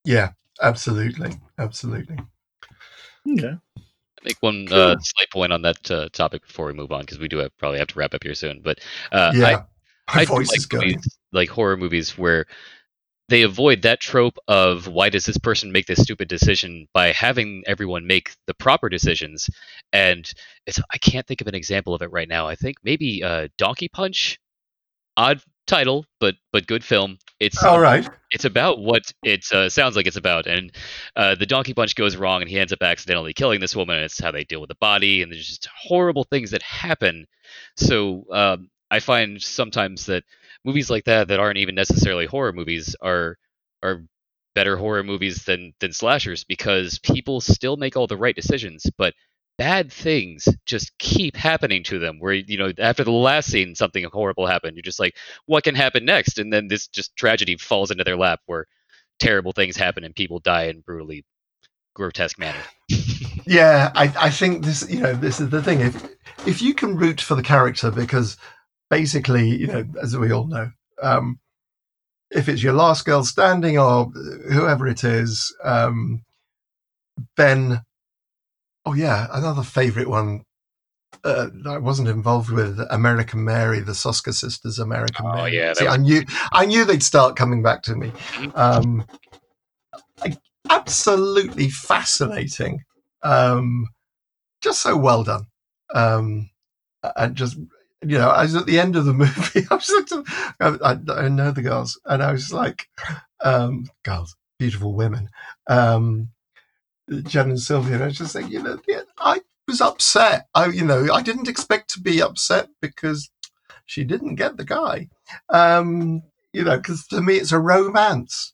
Yeah, 0.04 0.32
absolutely, 0.62 1.34
absolutely. 1.60 2.18
Okay. 3.30 3.56
Make 4.24 4.38
one 4.40 4.68
uh, 4.72 4.98
slight 5.00 5.30
point 5.32 5.54
on 5.54 5.62
that 5.62 5.92
uh, 5.92 6.10
topic 6.10 6.48
before 6.48 6.68
we 6.68 6.74
move 6.74 6.92
on 6.92 7.02
because 7.02 7.20
we 7.20 7.28
do 7.28 7.38
have, 7.38 7.56
probably 7.58 7.78
have 7.78 7.90
to 7.90 8.00
wrap 8.00 8.14
up 8.14 8.24
here 8.24 8.34
soon. 8.34 8.62
But 8.64 8.80
uh, 9.12 9.32
yeah, 9.36 9.46
I, 9.46 10.16
my 10.16 10.22
I 10.22 10.26
voice 10.26 10.50
like 10.50 10.58
is 10.58 10.66
going. 10.66 10.88
movies, 10.88 11.18
like 11.32 11.50
horror 11.50 11.78
movies 11.78 12.18
where 12.18 12.46
they 13.28 13.42
avoid 13.42 13.82
that 13.82 14.00
trope 14.00 14.38
of 14.48 14.88
why 14.88 15.10
does 15.10 15.26
this 15.26 15.38
person 15.38 15.72
make 15.72 15.88
this 15.88 16.02
stupid 16.02 16.28
decision 16.28 16.88
by 16.94 17.12
having 17.12 17.64
everyone 17.66 18.06
make 18.06 18.32
the 18.46 18.54
proper 18.54 18.90
decisions. 18.90 19.50
And 19.92 20.30
it's 20.68 20.80
i 20.92 20.98
can't 20.98 21.26
think 21.26 21.42
of 21.42 21.48
an 21.48 21.56
example 21.56 21.94
of 21.94 22.02
it 22.02 22.12
right 22.12 22.30
now. 22.30 22.48
I 22.48 22.56
think 22.56 22.78
maybe 22.84 23.24
uh, 23.24 23.48
donkey 23.58 23.88
punch? 23.88 24.40
Odd 25.18 25.42
title 25.68 26.06
but 26.20 26.36
but 26.54 26.68
good 26.68 26.84
film. 26.84 27.18
It's 27.40 27.64
All 27.64 27.80
right. 27.80 28.08
it's 28.32 28.46
about 28.46 28.80
what 28.80 29.12
it 29.24 29.52
uh, 29.52 29.70
sounds 29.70 29.96
like 29.96 30.08
it's 30.08 30.18
about. 30.18 30.46
And 30.46 30.72
uh, 31.16 31.36
the 31.36 31.46
donkey 31.46 31.74
punch 31.74 31.96
goes 31.96 32.16
wrong 32.16 32.42
and 32.42 32.50
he 32.50 32.60
ends 32.60 32.74
up 32.74 32.82
accidentally 32.82 33.34
killing 33.34 33.60
this 33.60 33.76
woman 33.76 33.96
and 33.96 34.06
it's 34.06 34.20
how 34.20 34.32
they 34.32 34.44
deal 34.44 34.62
with 34.62 34.70
the 34.70 34.76
body 34.76 35.22
and 35.22 35.32
there's 35.32 35.48
just 35.48 35.68
horrible 35.76 36.24
things 36.26 36.52
that 36.52 36.62
happen. 36.62 37.26
So 37.76 38.26
um, 38.32 38.70
i 38.92 39.00
find 39.00 39.42
sometimes 39.42 40.06
that 40.06 40.24
movies 40.66 40.90
like 40.90 41.06
that 41.06 41.30
that 41.30 41.40
aren't 41.40 41.58
even 41.60 41.76
necessarily 41.76 42.26
horror 42.26 42.54
movies 42.54 42.96
are 43.02 43.38
are 43.84 44.04
better 44.56 44.78
horror 44.78 45.04
movies 45.04 45.44
than 45.46 45.74
than 45.80 45.94
slashers 45.94 46.44
because 46.44 47.00
people 47.00 47.42
still 47.42 47.78
make 47.78 47.98
all 47.98 48.08
the 48.08 48.18
right 48.18 48.36
decisions 48.36 48.86
but 48.98 49.14
bad 49.58 49.92
things 49.92 50.48
just 50.66 50.98
keep 51.00 51.36
happening 51.36 51.84
to 51.84 52.00
them 52.00 52.20
where 52.20 52.34
you 52.34 52.58
know 52.58 52.72
after 52.80 53.04
the 53.04 53.12
last 53.12 53.50
scene 53.50 53.76
something 53.76 54.06
horrible 54.12 54.48
happened. 54.48 54.76
You're 54.76 54.84
just 54.84 55.00
like 55.00 55.16
what 55.46 55.64
can 55.64 55.76
happen 55.76 56.06
next? 56.06 56.40
And 56.40 56.52
then 56.52 56.68
this 56.68 56.88
just 56.88 57.16
tragedy 57.16 57.58
falls 57.58 57.92
into 57.92 58.04
their 58.04 58.18
lap 58.18 58.42
where 58.48 58.68
terrible 59.20 59.54
things 59.54 59.78
happen 59.78 60.04
and 60.04 60.16
people 60.16 60.40
die 60.40 60.66
in 60.66 60.82
brutally 60.82 61.26
grotesque 61.96 62.40
manner. 62.40 62.66
Yeah, 63.46 63.92
I, 63.96 64.14
I 64.20 64.30
think 64.32 64.66
this, 64.66 64.90
you 64.90 65.02
know, 65.02 65.14
this 65.14 65.40
is 65.40 65.50
the 65.50 65.62
thing. 65.62 65.82
If 65.82 66.04
if 66.48 66.62
you 66.62 66.74
can 66.74 66.98
root 66.98 67.22
for 67.22 67.36
the 67.36 67.44
character, 67.44 67.92
because 67.92 68.38
basically, 68.90 69.50
you 69.50 69.68
know, 69.68 69.86
as 70.02 70.16
we 70.18 70.32
all 70.32 70.48
know, 70.48 70.72
um, 71.02 71.40
if 72.32 72.50
it's 72.50 72.64
your 72.64 72.74
last 72.74 73.06
girl 73.06 73.24
standing 73.24 73.78
or 73.78 74.06
whoever 74.52 74.88
it 74.88 75.04
is, 75.04 75.56
um, 75.64 76.22
then, 77.38 77.82
oh 78.86 78.94
yeah, 78.94 79.28
another 79.32 79.64
favorite 79.64 80.10
one 80.10 80.44
uh, 81.24 81.50
that 81.64 81.70
I 81.70 81.78
wasn't 81.78 82.10
involved 82.10 82.50
with, 82.52 82.80
American 82.90 83.44
Mary, 83.44 83.80
the 83.80 83.94
Soska 83.94 84.34
sisters, 84.34 84.80
American 84.80 85.26
Oh, 85.26 85.34
Mary. 85.36 85.56
yeah, 85.58 85.74
See, 85.74 85.88
I 85.88 85.98
knew, 85.98 86.24
I 86.52 86.66
knew 86.66 86.84
they'd 86.86 87.02
start 87.02 87.36
coming 87.36 87.64
back 87.64 87.82
to 87.84 87.96
me. 87.96 88.10
Mhm. 88.10 88.52
Um, 88.58 89.06
absolutely 90.70 91.70
fascinating. 91.70 92.84
Um, 93.24 93.88
just 94.62 94.82
so 94.82 94.96
well 94.98 95.24
done. 95.24 95.46
Um, 95.94 96.50
and 97.16 97.36
just, 97.36 97.58
you 98.06 98.18
know, 98.18 98.30
I 98.30 98.44
was 98.44 98.56
at 98.56 98.66
the 98.66 98.80
end 98.80 98.96
of 98.96 99.06
the 99.06 99.14
movie. 99.26 99.66
I 99.70 99.76
was 99.76 99.90
like, 100.12 100.80
I, 100.84 100.98
I, 101.14 101.28
know 101.30 101.52
the 101.52 101.62
girls, 101.62 102.00
and 102.06 102.22
I 102.22 102.32
was 102.32 102.54
like, 102.54 102.88
um, 103.44 103.90
girls, 104.04 104.36
beautiful 104.60 104.94
women, 104.94 105.30
um, 105.68 106.30
Jen 107.24 107.50
and 107.50 107.60
Sylvia. 107.60 107.96
And 107.96 108.04
I 108.04 108.08
was 108.08 108.18
just 108.18 108.36
like, 108.36 108.50
you 108.50 108.62
know, 108.62 108.80
I 109.18 109.42
was 109.68 109.82
upset. 109.82 110.48
I, 110.54 110.68
you 110.68 110.86
know, 110.86 111.12
I 111.12 111.22
didn't 111.22 111.50
expect 111.50 111.90
to 111.92 112.00
be 112.00 112.22
upset 112.22 112.70
because 112.82 113.30
she 113.86 114.04
didn't 114.04 114.36
get 114.36 114.58
the 114.58 114.66
guy. 114.66 115.10
Um, 115.50 116.24
you 116.54 116.64
know, 116.64 116.78
because 116.78 117.08
to 117.08 117.22
me, 117.22 117.36
it's 117.36 117.52
a 117.52 117.60
romance. 117.60 118.54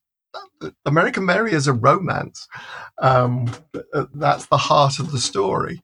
American 0.86 1.26
Mary 1.26 1.52
is 1.52 1.68
a 1.68 1.74
romance. 1.74 2.48
Um, 3.00 3.54
uh, 3.94 4.06
that's 4.14 4.46
the 4.46 4.58
heart 4.58 5.00
of 5.00 5.12
the 5.12 5.20
story. 5.20 5.82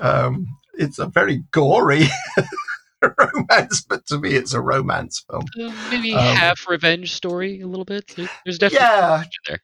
Um, 0.00 0.46
it's 0.74 0.98
a 0.98 1.06
very 1.06 1.42
gory 1.50 2.04
romance, 3.18 3.80
but 3.82 4.06
to 4.06 4.18
me, 4.18 4.30
it's 4.34 4.54
a 4.54 4.60
romance 4.60 5.24
film. 5.30 5.44
Uh, 5.60 5.72
maybe 5.90 6.12
Um, 6.12 6.36
half 6.36 6.68
revenge 6.68 7.12
story 7.12 7.60
a 7.60 7.66
little 7.66 7.84
bit 7.84 8.14
there's 8.44 8.58
definitely 8.58 8.86
Yeah, 8.86 9.24
there 9.46 9.58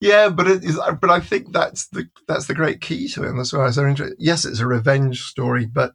yeah, 0.00 0.28
but 0.28 0.46
it 0.46 0.64
is. 0.64 0.78
But 1.00 1.10
I 1.10 1.20
think 1.20 1.52
that's 1.52 1.88
the 1.88 2.08
that's 2.28 2.46
the 2.46 2.54
great 2.54 2.80
key 2.80 3.08
to 3.08 3.24
it. 3.24 3.30
And 3.30 3.38
that's 3.38 3.52
why 3.52 3.60
I 3.60 3.64
was 3.64 3.74
so 3.74 3.86
interested. 3.86 4.16
Yes, 4.20 4.44
it's 4.44 4.60
a 4.60 4.66
revenge 4.66 5.22
story, 5.22 5.66
but 5.66 5.94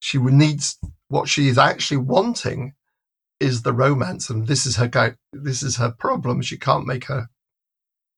she 0.00 0.18
needs 0.18 0.78
what 1.08 1.28
she 1.28 1.48
is 1.48 1.58
actually 1.58 1.98
wanting 1.98 2.72
is 3.40 3.62
the 3.62 3.74
romance, 3.74 4.30
and 4.30 4.46
this 4.46 4.64
is 4.64 4.76
her 4.76 4.88
guy. 4.88 5.14
This 5.32 5.62
is 5.62 5.76
her 5.76 5.90
problem. 5.90 6.40
She 6.40 6.56
can't 6.56 6.86
make 6.86 7.04
her 7.06 7.28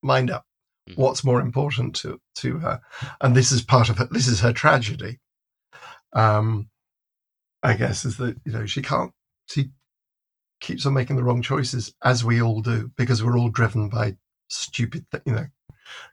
mind 0.03 0.31
up. 0.31 0.47
Mhm. 0.89 0.99
What's 0.99 1.25
more 1.25 1.41
important 1.41 1.97
to 1.97 2.21
to 2.37 2.59
her, 2.61 2.81
and 3.21 3.35
this 3.35 3.51
is 3.51 3.63
part 3.63 3.89
of 3.89 3.99
her. 3.99 4.09
This 4.11 4.29
is 4.29 4.41
her 4.41 4.53
tragedy. 4.53 5.19
Um, 6.13 6.71
I 7.67 7.75
guess 7.75 8.05
is 8.05 8.17
that 8.19 8.37
you 8.45 8.53
know 8.53 8.67
she 8.67 8.83
can't. 8.83 9.13
She 9.49 9.71
keeps 10.61 10.87
on 10.87 10.95
making 10.95 11.17
the 11.17 11.23
wrong 11.25 11.43
choices, 11.43 11.95
as 12.03 12.25
we 12.25 12.41
all 12.41 12.61
do, 12.63 12.91
because 12.97 13.23
we're 13.23 13.39
all 13.39 13.49
driven 13.51 13.89
by 13.89 14.17
stupid, 14.49 15.05
th- 15.11 15.23
you 15.27 15.33
know, 15.33 15.47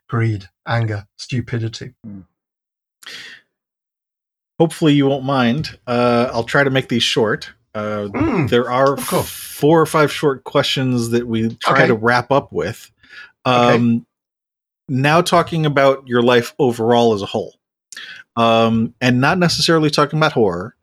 greed, 0.08 0.48
anger, 0.66 1.06
stupidity. 1.16 1.94
Hopefully, 4.60 4.94
you 4.94 5.06
won't 5.06 5.24
mind. 5.24 5.78
Uh, 5.86 6.30
I'll 6.32 6.44
try 6.44 6.62
to 6.64 6.70
make 6.70 6.88
these 6.88 7.02
short. 7.02 7.50
Uh, 7.74 8.06
Mm, 8.12 8.48
there 8.50 8.70
are 8.70 8.94
Of 8.94 9.06
course. 9.06 9.28
four 9.28 9.80
or 9.80 9.86
five 9.86 10.12
short 10.12 10.44
questions 10.44 11.10
that 11.10 11.26
we 11.26 11.54
try 11.56 11.78
Okay. 11.78 11.86
to 11.88 11.94
wrap 11.94 12.30
up 12.30 12.52
with. 12.52 12.90
Okay. 13.46 13.74
Um, 13.76 14.06
Now, 14.88 15.22
talking 15.22 15.64
about 15.66 16.06
your 16.06 16.22
life 16.22 16.54
overall 16.58 17.14
as 17.14 17.22
a 17.22 17.26
whole, 17.26 17.54
um, 18.36 18.94
and 19.00 19.18
not 19.20 19.38
necessarily 19.38 19.88
talking 19.90 20.18
about 20.18 20.32
horror, 20.32 20.76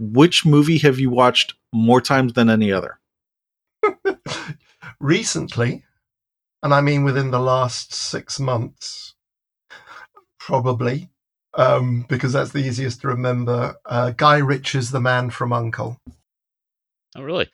which 0.00 0.46
movie 0.46 0.78
have 0.78 0.98
you 0.98 1.10
watched 1.10 1.54
more 1.72 2.00
times 2.00 2.32
than 2.32 2.48
any 2.50 2.72
other? 2.72 2.98
Recently, 5.00 5.84
and 6.62 6.74
I 6.74 6.80
mean 6.80 7.04
within 7.04 7.30
the 7.30 7.38
last 7.40 7.92
six 7.94 8.40
months, 8.40 9.14
probably, 10.38 11.10
um, 11.54 12.06
because 12.08 12.32
that's 12.32 12.52
the 12.52 12.58
easiest 12.66 13.02
to 13.02 13.08
remember. 13.08 13.76
Uh, 13.86 14.10
Guy 14.10 14.38
Ritchie's 14.38 14.90
The 14.90 15.00
Man 15.00 15.30
from 15.30 15.52
Uncle. 15.52 15.98
oh 17.16 17.22
really 17.22 17.48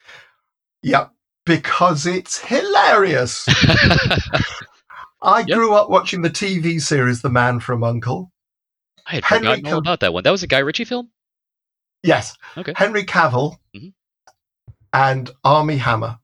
Yep, 0.83 1.11
because 1.45 2.07
it's 2.07 2.39
hilarious. 2.39 3.47
I 5.23 5.41
Yep. 5.41 5.49
grew 5.57 5.75
up 5.75 5.91
watching 5.91 6.23
the 6.23 6.31
TV 6.31 6.81
series 6.81 7.23
The 7.23 7.31
Man 7.31 7.59
from 7.61 7.83
Uncle. 7.83 8.31
i 9.07 9.15
had 9.15 9.25
Henry 9.25 9.47
forgotten 9.47 9.67
all 9.67 9.79
about 9.79 10.01
that 10.01 10.13
one 10.13 10.23
that 10.25 10.31
was 10.31 10.43
a 10.43 10.47
guy 10.47 10.59
ritchie 10.59 10.85
film 10.85 11.11
Yes, 12.03 12.37
Okay. 12.57 12.73
Henry 12.77 13.05
Cavill 13.05 13.57
Mhm. 13.75 13.93
and 14.93 15.31
Armie 15.45 15.79
Hammer 15.79 16.19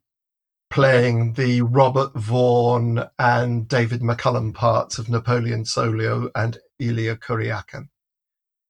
playing 0.70 1.35
the 1.35 1.61
Robert 1.62 2.12
Vaughan 2.15 3.09
and 3.19 3.69
David 3.69 4.01
McCallum 4.01 4.55
parts 4.55 4.99
of 4.99 5.09
Napoleon 5.09 5.65
Solo 5.65 6.31
and 6.35 6.59
Illya 6.81 7.19
Kuryakin. 7.19 7.89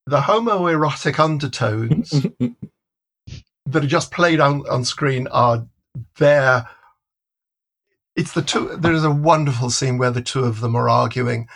The 0.07 0.23
homoerotic 0.23 1.20
undertones 1.20 2.11
that 3.66 3.85
are 3.85 3.87
just 3.87 4.11
played 4.11 4.41
on, 4.41 4.69
on 4.69 4.85
screen 4.85 5.29
are 5.29 5.69
there. 6.16 6.69
It's 8.16 8.33
the 8.33 8.43
two. 8.43 8.77
There 8.77 8.93
is 8.93 9.05
a 9.05 9.11
wonderful 9.12 9.70
scene 9.70 9.97
where 9.97 10.11
the 10.11 10.23
two 10.23 10.45
of 10.45 10.61
them 10.61 10.74
are 10.74 10.89
arguing 10.89 11.49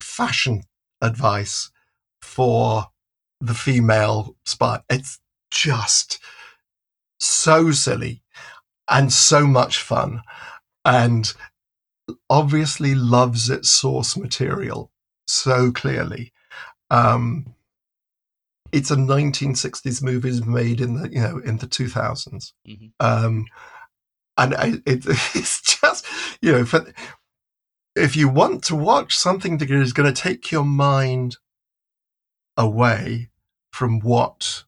fashion 0.00 0.64
advice 1.00 1.70
for 2.20 2.88
the 3.42 3.54
female 3.54 4.36
spy. 4.44 4.80
It's 4.88 5.18
just 5.50 6.20
so 7.20 7.72
silly 7.72 8.22
and 8.88 9.12
so 9.12 9.46
much 9.46 9.78
fun, 9.82 10.22
and 10.84 11.32
obviously 12.28 12.94
loves 12.94 13.50
its 13.50 13.70
source 13.70 14.16
material 14.16 14.90
so 15.26 15.72
clearly. 15.72 16.32
Um, 16.90 17.54
it's 18.72 18.90
a 18.90 18.96
1960s 18.96 20.02
movie 20.02 20.40
made 20.46 20.80
in 20.80 20.94
the 20.94 21.08
you 21.10 21.20
know 21.20 21.38
in 21.44 21.58
the 21.58 21.66
2000s 21.66 22.52
Mhm. 22.66 22.92
um 23.00 23.46
and 24.38 24.54
I, 24.54 24.66
it, 24.86 25.04
it's 25.34 25.60
just 25.80 26.06
you 26.40 26.52
know 26.52 26.64
for, 26.64 26.92
if 27.94 28.16
you 28.16 28.28
want 28.28 28.64
to 28.64 28.76
watch 28.76 29.16
something 29.16 29.58
that 29.58 29.70
is 29.70 29.92
going 29.92 30.12
to 30.12 30.20
take 30.22 30.50
your 30.50 30.64
mind 30.64 31.36
away 32.56 33.28
from 33.72 34.00
what 34.00 34.64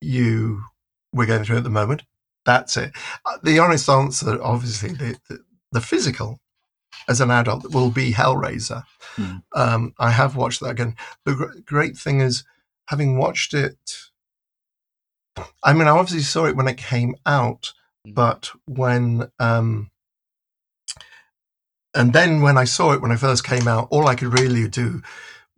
you 0.00 0.64
we're 1.12 1.26
going 1.26 1.44
through 1.44 1.58
at 1.58 1.64
the 1.64 1.70
moment 1.70 2.02
that's 2.44 2.76
it 2.76 2.92
Uh, 3.26 3.38
the 3.42 3.58
honest 3.58 3.88
answer 3.88 4.42
obviously 4.42 4.90
the, 4.90 5.18
the, 5.28 5.38
the 5.72 5.80
physical 5.80 6.38
as 7.08 7.20
an 7.20 7.30
adult 7.30 7.72
will 7.74 7.90
be 7.90 8.12
hellraiser 8.12 8.84
Hmm. 9.16 9.36
um, 9.54 9.94
i 9.98 10.10
have 10.10 10.36
watched 10.36 10.60
that 10.60 10.70
again 10.70 10.94
the 11.24 11.34
gr- 11.34 11.58
great 11.66 11.96
thing 11.96 12.20
is 12.20 12.44
having 12.88 13.18
watched 13.18 13.54
it 13.54 13.78
i 15.64 15.72
mean 15.72 15.88
i 15.88 15.90
obviously 15.90 16.22
saw 16.22 16.46
it 16.46 16.56
when 16.56 16.68
it 16.68 16.76
came 16.76 17.14
out 17.26 17.72
Mhm. 18.06 18.14
but 18.14 18.50
when 18.66 19.30
um 19.38 19.90
and 21.94 22.12
then 22.12 22.40
when 22.40 22.56
i 22.56 22.64
saw 22.64 22.92
it 22.92 23.02
when 23.02 23.12
i 23.12 23.16
first 23.16 23.44
came 23.44 23.68
out 23.68 23.88
all 23.90 24.06
i 24.08 24.14
could 24.14 24.38
really 24.38 24.68
do 24.68 25.02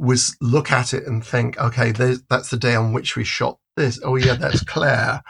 was 0.03 0.37
look 0.41 0.73
at 0.73 0.93
it 0.93 1.07
and 1.07 1.25
think 1.25 1.57
okay 1.59 1.93
that's 1.93 2.51
the 2.51 2.57
day 2.57 2.75
on 2.75 2.93
which 2.93 3.15
we 3.15 3.23
shot 3.23 3.59
this? 3.77 4.01
Oh 4.03 4.17
yeah, 4.17 4.35
that's 4.35 4.65
Claire. 4.65 5.23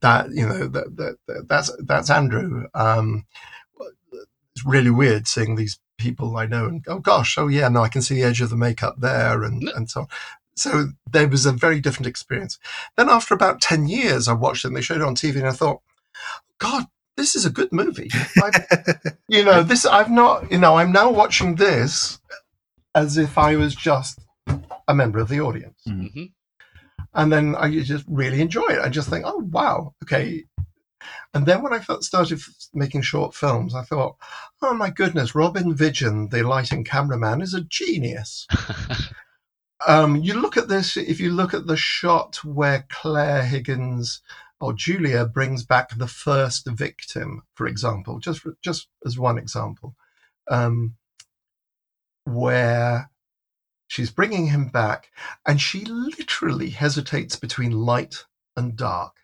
That 0.00 0.30
you 0.30 0.46
know 0.46 0.68
that, 0.68 0.96
that, 0.96 1.16
that 1.26 1.48
that's 1.48 1.70
that's 1.84 2.10
Andrew. 2.10 2.66
Um, 2.72 3.26
it's 4.54 4.64
really 4.64 4.90
weird 4.90 5.26
seeing 5.26 5.56
these 5.56 5.80
people 5.98 6.36
I 6.36 6.46
know 6.46 6.66
and 6.66 6.84
oh 6.86 7.00
gosh, 7.00 7.36
oh 7.38 7.48
yeah, 7.48 7.68
no, 7.68 7.82
I 7.82 7.88
can 7.88 8.02
see 8.02 8.14
the 8.14 8.22
edge 8.22 8.40
of 8.40 8.50
the 8.50 8.56
makeup 8.56 8.96
there 8.98 9.42
and 9.42 9.68
and 9.70 9.90
so 9.90 10.02
on. 10.02 10.06
So 10.54 10.90
there 11.10 11.26
was 11.26 11.44
a 11.44 11.52
very 11.52 11.80
different 11.80 12.06
experience. 12.06 12.58
Then 12.96 13.08
after 13.08 13.34
about 13.34 13.60
ten 13.60 13.88
years, 13.88 14.28
I 14.28 14.32
watched 14.32 14.64
it 14.64 14.68
and 14.68 14.76
they 14.76 14.80
showed 14.80 15.00
it 15.00 15.06
on 15.06 15.16
TV 15.16 15.36
and 15.36 15.48
I 15.48 15.52
thought, 15.52 15.80
God, 16.58 16.86
this 17.16 17.34
is 17.34 17.44
a 17.44 17.50
good 17.50 17.72
movie. 17.72 18.10
I've, 18.42 18.66
you 19.28 19.44
know, 19.44 19.64
this 19.64 19.84
I've 19.86 20.10
not, 20.10 20.52
you 20.52 20.58
know, 20.58 20.76
I'm 20.76 20.92
now 20.92 21.10
watching 21.10 21.56
this 21.56 22.19
as 22.94 23.16
if 23.16 23.38
I 23.38 23.56
was 23.56 23.74
just 23.74 24.20
a 24.88 24.94
member 24.94 25.18
of 25.18 25.28
the 25.28 25.40
audience. 25.40 25.80
hmm 25.84 26.24
And 27.14 27.32
then 27.32 27.54
I 27.56 27.80
just 27.80 28.04
really 28.08 28.40
enjoy 28.40 28.66
it. 28.68 28.80
I 28.80 28.88
just 28.88 29.08
think, 29.08 29.24
oh, 29.26 29.38
wow, 29.50 29.94
okay. 30.04 30.44
And 31.32 31.46
then 31.46 31.62
when 31.62 31.72
I 31.72 31.80
started 32.00 32.40
making 32.74 33.02
short 33.02 33.34
films, 33.34 33.74
I 33.74 33.82
thought, 33.82 34.16
oh 34.62 34.74
my 34.74 34.90
goodness, 34.90 35.34
Robin 35.34 35.74
Vidgeon, 35.74 36.30
the 36.30 36.42
lighting 36.42 36.84
cameraman, 36.84 37.40
is 37.40 37.54
a 37.54 37.62
genius. 37.62 38.46
Um, 39.86 40.16
you 40.16 40.34
look 40.34 40.56
at 40.56 40.68
this, 40.68 40.96
if 40.96 41.20
you 41.20 41.30
look 41.30 41.54
at 41.54 41.66
the 41.66 41.76
shot 41.76 42.44
where 42.44 42.86
Claire 42.90 43.44
Higgins 43.44 44.20
or 44.60 44.74
Julia 44.74 45.24
brings 45.24 45.64
back 45.64 45.96
the 45.96 46.06
first 46.06 46.68
victim, 46.68 47.42
for 47.54 47.66
example, 47.66 48.18
just 48.18 48.40
for, 48.40 48.56
just 48.62 48.88
as 49.06 49.18
one 49.18 49.38
example, 49.38 49.96
um, 50.50 50.96
where 52.24 53.10
she's 53.88 54.10
bringing 54.10 54.46
him 54.46 54.68
back 54.68 55.10
and 55.46 55.60
she 55.60 55.84
literally 55.84 56.70
hesitates 56.70 57.36
between 57.36 57.72
light 57.72 58.24
and 58.56 58.76
dark. 58.76 59.16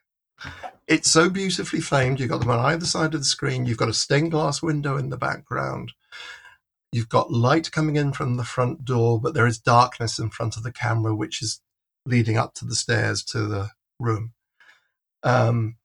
It's 0.86 1.10
so 1.10 1.30
beautifully 1.30 1.80
framed. 1.80 2.20
You've 2.20 2.30
got 2.30 2.40
them 2.40 2.50
on 2.50 2.58
either 2.58 2.84
side 2.84 3.14
of 3.14 3.20
the 3.20 3.24
screen. 3.24 3.66
You've 3.66 3.78
got 3.78 3.88
a 3.88 3.94
stained 3.94 4.30
glass 4.30 4.62
window 4.62 4.96
in 4.96 5.10
the 5.10 5.16
background. 5.16 5.92
You've 6.92 7.08
got 7.08 7.32
light 7.32 7.72
coming 7.72 7.96
in 7.96 8.12
from 8.12 8.36
the 8.36 8.44
front 8.44 8.84
door, 8.84 9.20
but 9.20 9.34
there 9.34 9.46
is 9.46 9.58
darkness 9.58 10.18
in 10.18 10.30
front 10.30 10.56
of 10.56 10.62
the 10.62 10.72
camera, 10.72 11.14
which 11.14 11.42
is 11.42 11.60
leading 12.06 12.36
up 12.36 12.54
to 12.54 12.64
the 12.64 12.76
stairs 12.76 13.24
to 13.24 13.46
the 13.46 13.70
room. 13.98 14.32
Um, 15.22 15.76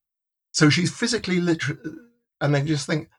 so 0.53 0.69
she's 0.69 0.95
physically 0.95 1.39
literally, 1.39 1.81
and 2.39 2.55
I 2.55 2.61
just 2.61 2.85
think, 2.85 3.09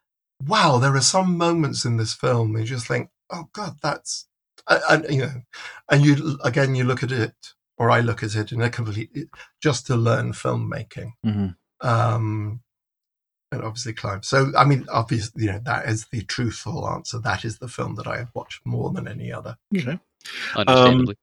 wow, 0.47 0.78
there 0.78 0.94
are 0.94 1.01
some 1.01 1.36
moments 1.36 1.85
in 1.85 1.97
this 1.97 2.14
film. 2.14 2.56
You 2.56 2.64
just 2.64 2.86
think, 2.86 3.10
oh 3.33 3.49
God, 3.53 3.77
that's, 3.83 4.27
and 4.69 5.05
you 5.11 5.23
know, 5.23 5.43
and 5.91 6.05
you 6.05 6.39
again, 6.45 6.75
you 6.75 6.85
look 6.85 7.03
at 7.03 7.13
it, 7.13 7.35
or 7.79 7.91
I 7.91 8.01
look 8.01 8.23
at 8.23 8.35
it 8.37 8.53
in 8.53 8.61
a 8.63 8.71
complete, 8.71 9.11
just 9.61 9.87
to 9.89 9.97
learn 9.97 10.33
filmmaking 10.33 11.13
Mhm. 11.25 11.57
um, 11.81 12.61
and 13.51 13.63
obviously 13.63 13.93
climb. 13.93 14.23
So, 14.23 14.53
I 14.57 14.65
mean, 14.65 14.87
obviously, 14.91 15.45
you 15.45 15.53
know, 15.53 15.61
that 15.65 15.89
is 15.89 16.07
the 16.13 16.23
truthful 16.23 16.89
answer. 16.89 17.19
That 17.19 17.45
is 17.45 17.59
the 17.59 17.69
film 17.69 17.97
that 17.97 18.07
I 18.07 18.19
have 18.19 18.31
watched 18.35 18.65
more 18.65 18.91
than 18.91 19.09
any 19.09 19.33
other. 19.33 19.57
Okay. 19.77 19.99
Understandably. 20.57 21.15
Um, 21.15 21.17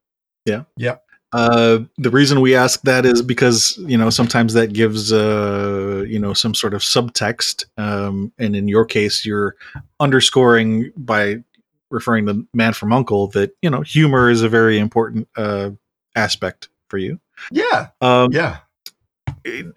yeah. 0.45 0.63
Yeah. 0.77 0.95
Uh, 1.31 1.79
the 1.97 2.09
reason 2.09 2.41
we 2.41 2.55
ask 2.55 2.81
that 2.81 3.05
is 3.05 3.21
because 3.21 3.77
you 3.85 3.95
know 3.95 4.09
sometimes 4.09 4.53
that 4.53 4.73
gives 4.73 5.13
uh, 5.13 6.03
you 6.07 6.17
know 6.17 6.33
some 6.33 6.55
sort 6.55 6.73
of 6.73 6.81
subtext, 6.81 7.65
um, 7.77 8.31
and 8.39 8.55
in 8.55 8.67
your 8.67 8.83
case, 8.83 9.23
you're 9.27 9.55
underscoring 9.99 10.91
by 10.97 11.43
referring 11.91 12.25
to 12.27 12.47
Man 12.53 12.73
from 12.73 12.93
Uncle 12.93 13.27
that 13.27 13.55
you 13.61 13.69
know 13.69 13.81
humor 13.81 14.29
is 14.29 14.41
a 14.41 14.49
very 14.49 14.79
important 14.79 15.27
uh, 15.35 15.71
aspect 16.15 16.69
for 16.87 16.97
you. 16.97 17.19
Yeah, 17.51 17.87
Um, 18.01 18.31
yeah. 18.31 18.57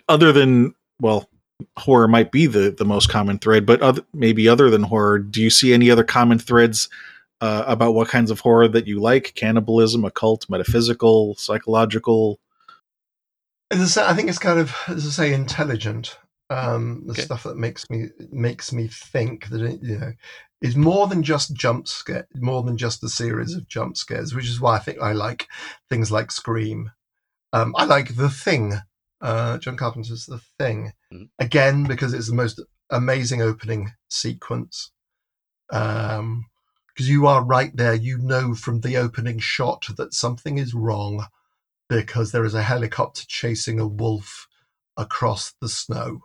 other 0.09 0.33
than 0.33 0.75
well, 1.01 1.29
horror 1.79 2.09
might 2.09 2.33
be 2.33 2.47
the 2.47 2.71
the 2.71 2.85
most 2.85 3.09
common 3.09 3.39
thread, 3.39 3.67
but 3.67 3.81
other, 3.83 4.03
maybe 4.13 4.49
other 4.49 4.71
than 4.71 4.83
horror, 4.83 5.19
do 5.19 5.43
you 5.43 5.51
see 5.51 5.73
any 5.73 5.91
other 5.91 6.05
common 6.05 6.39
threads 6.39 6.89
uh, 7.41 7.65
about 7.67 7.95
what 7.95 8.09
kinds 8.09 8.31
of 8.31 8.41
horror 8.41 8.69
that 8.69 8.87
you 8.87 9.01
like? 9.01 9.35
Cannibalism, 9.35 10.05
occult, 10.05 10.49
metaphysical, 10.49 11.35
psychological. 11.35 12.39
I, 13.71 13.77
I 13.77 14.15
think 14.15 14.29
it's 14.29 14.39
kind 14.39 14.59
of, 14.61 14.75
as 14.89 15.07
I 15.07 15.11
say, 15.11 15.35
intelligent. 15.35 16.19
Um, 16.53 17.05
the 17.07 17.12
Okay. 17.12 17.23
stuff 17.23 17.45
that 17.45 17.57
makes 17.57 17.89
me 17.89 18.09
makes 18.31 18.73
me 18.73 18.89
think 18.89 19.49
that 19.49 19.62
it, 19.62 19.83
you 19.83 19.99
know 19.99 20.12
is 20.61 20.77
more 20.77 21.07
than 21.09 21.23
just 21.23 21.55
jump 21.55 21.89
scare, 21.89 22.29
more 22.37 22.62
than 22.62 22.77
just 22.77 23.03
a 23.03 23.09
series 23.09 23.55
of 23.55 23.66
jump 23.69 23.97
scares, 23.97 24.35
which 24.35 24.47
is 24.49 24.61
why 24.61 24.77
I 24.77 24.79
think 24.79 25.01
I 25.01 25.12
like 25.12 25.49
things 25.89 26.12
like 26.12 26.31
Scream. 26.31 26.93
Um, 27.53 27.74
I 27.77 27.85
like 27.85 28.15
The 28.16 28.31
Thing, 28.31 28.74
uh, 29.20 29.59
John 29.59 29.77
Carpenter's 29.77 30.27
The 30.27 30.41
Thing, 30.59 30.93
Mhm. 31.12 31.29
again 31.39 31.85
because 31.85 32.12
it's 32.15 32.29
the 32.29 32.35
most 32.35 32.61
amazing 32.91 33.43
opening 33.43 33.93
sequence. 34.09 34.93
Um, 35.70 36.47
because 36.89 37.09
you 37.09 37.27
are 37.27 37.43
right 37.45 37.74
there, 37.74 37.95
you 37.95 38.19
know 38.19 38.55
from 38.55 38.81
the 38.81 38.97
opening 38.99 39.39
shot 39.39 39.87
that 39.97 40.12
something 40.15 40.59
is 40.59 40.74
wrong 40.74 41.27
because 41.89 42.33
there 42.33 42.45
is 42.45 42.55
a 42.55 42.62
helicopter 42.62 43.24
chasing 43.27 43.81
a 43.81 43.87
wolf 43.87 44.47
across 44.97 45.55
the 45.61 45.69
snow. 45.69 46.24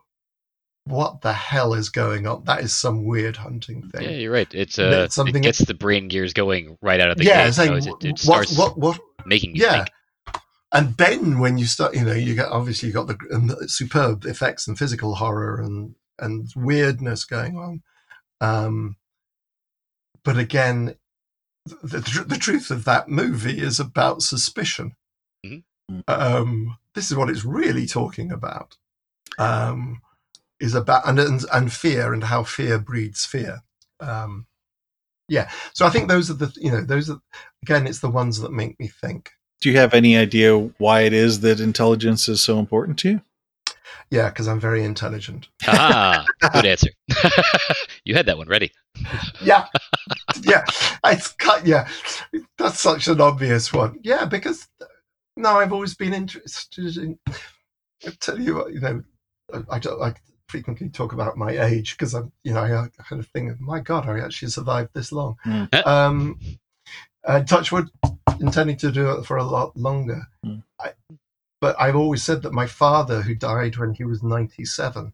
What 0.87 1.21
the 1.21 1.33
hell 1.33 1.73
is 1.73 1.89
going 1.89 2.27
on? 2.27 2.43
That 2.45 2.61
is 2.61 2.75
some 2.75 3.05
weird 3.05 3.35
hunting 3.37 3.89
thing. 3.89 4.03
Yeah, 4.03 4.11
you're 4.11 4.31
right. 4.31 4.53
It's 4.53 4.79
uh, 4.79 5.05
it 5.05 5.11
something- 5.11 5.41
gets 5.41 5.59
the 5.59 5.73
brain 5.73 6.07
gears 6.07 6.33
going 6.33 6.77
right 6.81 6.99
out 6.99 7.09
of 7.11 7.17
the 7.17 7.25
yeah, 7.25 7.43
gate. 7.43 7.47
it's 7.49 7.57
like, 7.57 7.83
so 7.83 7.97
it, 7.97 8.05
it 8.05 8.09
what, 8.11 8.19
starts 8.19 8.57
what, 8.57 8.77
what, 8.77 8.99
making 9.25 9.55
you 9.55 9.63
yeah. 9.63 9.83
think. 9.83 9.89
And 10.73 10.97
then 10.97 11.39
when 11.39 11.57
you 11.57 11.65
start, 11.65 11.95
you 11.95 12.03
know, 12.03 12.13
you 12.13 12.35
get 12.35 12.47
obviously 12.49 12.87
you 12.87 12.93
got 12.93 13.07
the 13.07 13.17
um, 13.33 13.55
superb 13.67 14.25
effects 14.25 14.67
and 14.67 14.77
physical 14.77 15.15
horror 15.15 15.61
and 15.61 15.95
and 16.19 16.49
weirdness 16.55 17.25
going 17.25 17.57
on. 17.57 17.81
Um, 18.41 18.97
but 20.23 20.37
again, 20.37 20.95
the, 21.65 21.99
the, 21.99 22.25
the 22.27 22.37
truth 22.37 22.69
of 22.69 22.85
that 22.85 23.07
movie 23.07 23.59
is 23.59 23.79
about 23.79 24.21
suspicion. 24.21 24.95
Mhm. 25.45 25.63
Um, 26.07 26.77
this 26.95 27.09
is 27.09 27.17
what 27.17 27.29
it's 27.29 27.45
really 27.45 27.87
talking 27.87 28.31
about. 28.31 28.75
Um, 29.39 30.01
is 30.59 30.73
about 30.73 31.07
and, 31.07 31.19
and 31.19 31.45
and 31.53 31.71
fear 31.71 32.13
and 32.13 32.23
how 32.23 32.43
fear 32.43 32.79
breeds 32.79 33.25
fear. 33.25 33.61
Um, 33.99 34.47
yeah, 35.29 35.49
so 35.73 35.85
I 35.85 35.89
think 35.89 36.07
those 36.07 36.29
are 36.29 36.35
the 36.35 36.53
you 36.55 36.71
know 36.71 36.81
those 36.81 37.09
are 37.09 37.19
again 37.63 37.87
it's 37.87 37.99
the 37.99 38.09
ones 38.09 38.39
that 38.39 38.51
make 38.51 38.79
me 38.79 38.87
think. 38.87 39.31
Do 39.59 39.69
you 39.69 39.77
have 39.77 39.93
any 39.93 40.15
idea 40.15 40.57
why 40.57 41.01
it 41.01 41.13
is 41.13 41.39
that 41.41 41.59
intelligence 41.59 42.29
is 42.29 42.41
so 42.41 42.59
important 42.59 42.99
to 42.99 43.09
you? 43.09 43.21
Yeah, 44.09 44.29
because 44.29 44.47
I'm 44.47 44.59
very 44.59 44.83
intelligent. 44.83 45.47
Ah, 45.65 46.25
good 46.53 46.65
answer. 46.65 46.89
you 48.05 48.15
had 48.15 48.25
that 48.27 48.37
one 48.37 48.47
ready. 48.47 48.71
Yeah, 49.41 49.65
yeah, 50.41 50.63
it's 51.05 51.29
cut. 51.29 51.65
Yeah, 51.65 51.89
that's 52.57 52.79
such 52.79 53.07
an 53.07 53.19
obvious 53.19 53.73
one. 53.73 53.99
Yeah, 54.03 54.25
because 54.25 54.67
no, 55.35 55.59
I've 55.59 55.73
always 55.73 55.95
been 55.95 56.13
interested 56.13 56.97
in. 56.97 57.19
I 58.05 58.11
tell 58.19 58.39
you 58.39 58.55
what, 58.55 58.73
you 58.73 58.79
know, 58.79 59.03
I, 59.53 59.75
I 59.75 59.79
don't. 59.79 60.01
I 60.01 60.13
frequently 60.47 60.89
talk 60.89 61.13
about 61.13 61.37
my 61.37 61.51
age 61.51 61.97
because 61.97 62.13
I'm, 62.13 62.31
you 62.43 62.53
know, 62.53 62.61
I 62.61 62.87
kind 63.03 63.19
of 63.19 63.27
think, 63.27 63.59
my 63.59 63.79
God, 63.79 64.07
I 64.07 64.19
actually 64.19 64.49
survived 64.49 64.89
this 64.93 65.11
long. 65.11 65.35
Mm. 65.45 65.85
Um, 65.85 66.39
uh, 67.23 67.43
Touchwood, 67.43 67.89
intending 68.39 68.77
to 68.77 68.91
do 68.91 69.11
it 69.11 69.25
for 69.25 69.37
a 69.37 69.43
lot 69.43 69.75
longer. 69.75 70.27
Mm. 70.45 70.63
I, 70.79 70.91
but 71.59 71.75
I've 71.79 71.95
always 71.95 72.23
said 72.23 72.43
that 72.43 72.53
my 72.53 72.67
father, 72.67 73.21
who 73.21 73.35
died 73.35 73.77
when 73.77 73.93
he 73.93 74.03
was 74.03 74.23
97, 74.23 75.13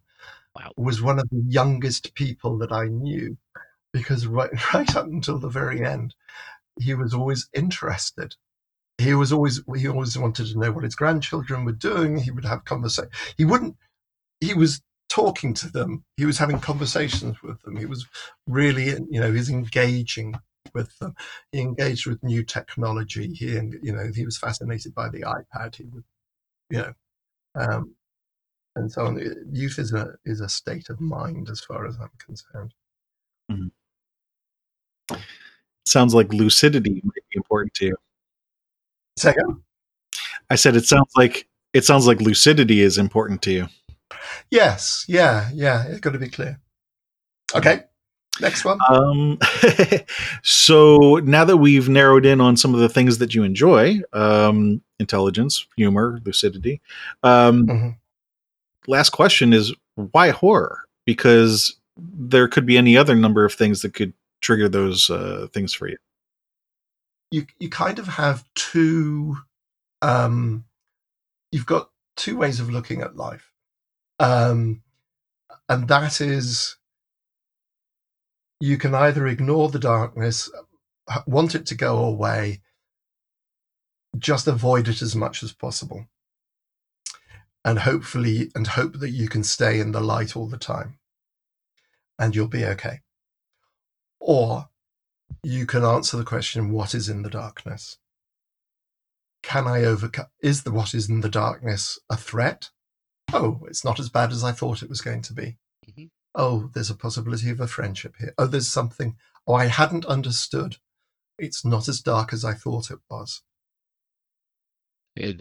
Wow. 0.55 0.71
was 0.77 1.01
one 1.01 1.17
of 1.17 1.27
the 1.31 1.43
youngest 1.47 2.13
people 2.13 2.59
that 2.59 2.71
I 2.71 2.85
knew 2.85 3.37
because 3.91 4.27
right, 4.27 4.51
right 4.73 4.95
up 4.95 5.07
until 5.07 5.39
the 5.39 5.49
very 5.49 5.83
end, 5.83 6.13
he 6.79 6.93
was 6.93 7.13
always 7.13 7.49
interested. 7.53 8.35
He 8.99 9.15
was 9.15 9.33
always 9.33 9.61
he 9.75 9.87
always 9.87 10.15
wanted 10.17 10.47
to 10.47 10.59
know 10.59 10.71
what 10.71 10.83
his 10.83 10.95
grandchildren 10.95 11.65
were 11.65 11.71
doing. 11.71 12.17
He 12.17 12.29
would 12.29 12.45
have 12.45 12.65
conversation. 12.65 13.09
He 13.35 13.45
wouldn't. 13.45 13.75
He 14.39 14.53
was 14.53 14.81
talking 15.13 15.53
to 15.53 15.69
them. 15.71 16.03
He 16.17 16.25
was 16.25 16.39
having 16.39 16.59
conversations 16.59 17.41
with 17.43 17.61
them. 17.61 17.75
He 17.75 17.85
was 17.85 18.07
really, 18.47 18.85
you 18.85 19.19
know, 19.19 19.31
he's 19.31 19.49
engaging 19.49 20.33
with 20.73 20.97
them. 20.97 21.13
He 21.51 21.59
engaged 21.59 22.07
with 22.07 22.23
new 22.23 22.43
technology. 22.43 23.31
He, 23.33 23.51
you 23.51 23.93
know, 23.93 24.11
he 24.15 24.25
was 24.25 24.37
fascinated 24.37 24.95
by 24.95 25.09
the 25.09 25.21
iPad. 25.21 25.75
He 25.75 25.85
was, 25.85 26.03
you 26.71 26.77
know, 26.79 26.93
um, 27.55 27.95
and 28.75 28.91
so 28.91 29.05
on. 29.05 29.21
Youth 29.51 29.77
is 29.77 29.93
a 29.93 30.15
is 30.25 30.41
a 30.41 30.49
state 30.49 30.89
of 30.89 30.99
mind, 30.99 31.49
as 31.49 31.61
far 31.61 31.85
as 31.85 31.95
I'm 32.01 32.09
concerned. 32.17 32.73
Sounds 35.85 36.15
like 36.15 36.33
lucidity 36.33 37.01
might 37.03 37.29
be 37.29 37.35
important 37.35 37.75
to 37.75 37.85
you. 37.85 37.97
Second, 39.17 39.61
I 40.49 40.55
said 40.55 40.75
it 40.75 40.85
sounds 40.85 41.11
like 41.15 41.47
it 41.73 41.85
sounds 41.85 42.07
like 42.07 42.19
lucidity 42.19 42.81
is 42.81 42.97
important 42.97 43.43
to 43.43 43.51
you. 43.51 43.67
Yes, 44.51 45.05
yeah, 45.07 45.49
yeah. 45.53 45.85
It's 45.87 45.99
got 45.99 46.13
to 46.13 46.19
be 46.19 46.29
clear. 46.29 46.59
Okay, 47.55 47.83
Next 48.41 48.65
one. 48.65 48.79
Um, 48.89 49.37
so 50.43 51.17
now 51.23 51.45
that 51.45 51.57
we've 51.57 51.87
narrowed 51.87 52.25
in 52.25 52.41
on 52.41 52.57
some 52.57 52.73
of 52.73 52.79
the 52.79 52.89
things 52.89 53.19
that 53.19 53.35
you 53.35 53.43
enjoy, 53.43 53.99
um, 54.11 54.81
intelligence, 54.99 55.67
humor, 55.77 56.19
lucidity, 56.25 56.81
um, 57.21 57.67
Mhm. 57.67 57.95
last 58.87 59.11
question 59.11 59.53
is 59.53 59.73
why 59.95 60.31
horror? 60.31 60.85
Because 61.05 61.75
there 61.97 62.47
could 62.47 62.65
be 62.65 62.75
any 62.77 62.97
other 62.97 63.15
number 63.15 63.45
of 63.45 63.53
things 63.53 63.83
that 63.83 63.93
could 63.93 64.13
trigger 64.41 64.67
those 64.67 65.09
uh, 65.11 65.47
things 65.53 65.73
for 65.73 65.87
you. 65.87 65.97
you 67.31 67.45
you 67.59 67.69
kind 67.69 67.97
of 67.99 68.07
have 68.07 68.43
two 68.55 69.37
um 70.01 70.65
you've 71.51 71.65
got 71.65 71.89
two 72.15 72.35
ways 72.37 72.59
of 72.59 72.69
looking 72.69 73.01
at 73.01 73.15
life 73.15 73.52
um 74.19 74.81
and 75.69 75.87
that 75.87 76.21
is 76.21 76.77
you 78.59 78.77
can 78.77 78.93
either 78.93 79.27
ignore 79.27 79.69
the 79.69 79.79
darkness 79.79 80.49
want 81.27 81.55
it 81.55 81.65
to 81.65 81.75
go 81.75 81.97
away 81.97 82.61
just 84.17 84.47
avoid 84.47 84.87
it 84.87 85.01
as 85.01 85.15
much 85.15 85.43
as 85.43 85.53
possible. 85.53 86.05
And 87.65 87.79
hopefully 87.79 88.51
and 88.55 88.67
hope 88.67 88.99
that 88.99 89.11
you 89.11 89.29
can 89.29 89.43
stay 89.43 89.79
in 89.79 89.91
the 89.91 90.01
light 90.01 90.35
all 90.35 90.47
the 90.47 90.57
time. 90.57 90.99
And 92.19 92.35
you'll 92.35 92.47
be 92.47 92.65
okay. 92.65 93.01
Or 94.19 94.69
you 95.41 95.65
can 95.65 95.83
answer 95.83 96.17
the 96.17 96.23
question 96.23 96.71
what 96.71 96.93
is 96.93 97.09
in 97.09 97.23
the 97.23 97.29
darkness? 97.29 97.97
Can 99.41 99.67
i 99.67 99.83
overcome 99.83 100.27
is 100.41 100.63
the 100.63 100.71
what 100.71 100.93
is 100.93 101.09
in 101.09 101.19
the 101.19 101.29
darkness 101.29 101.99
a 102.09 102.15
threat 102.15 102.69
oh 103.33 103.59
it's 103.67 103.83
not 103.83 103.99
as 103.99 104.09
bad 104.09 104.31
as 104.31 104.43
i 104.43 104.51
thought 104.51 104.83
it 104.83 104.89
was 104.89 105.01
going 105.01 105.21
to 105.21 105.33
be 105.33 105.57
Mhm. 105.89 106.09
oh 106.35 106.69
there's 106.73 106.89
a 106.89 106.95
possibility 106.95 107.49
of 107.49 107.59
a 107.59 107.67
friendship 107.67 108.15
here 108.19 108.33
oh 108.37 108.47
there's 108.47 108.67
something 108.69 109.15
oh 109.47 109.53
i 109.53 109.65
hadn't 109.65 110.05
understood 110.05 110.77
it's 111.37 111.65
not 111.65 111.87
as 111.89 112.01
dark 112.01 112.33
as 112.33 112.45
i 112.45 112.53
thought 112.53 112.91
it 112.91 112.99
was 113.09 113.41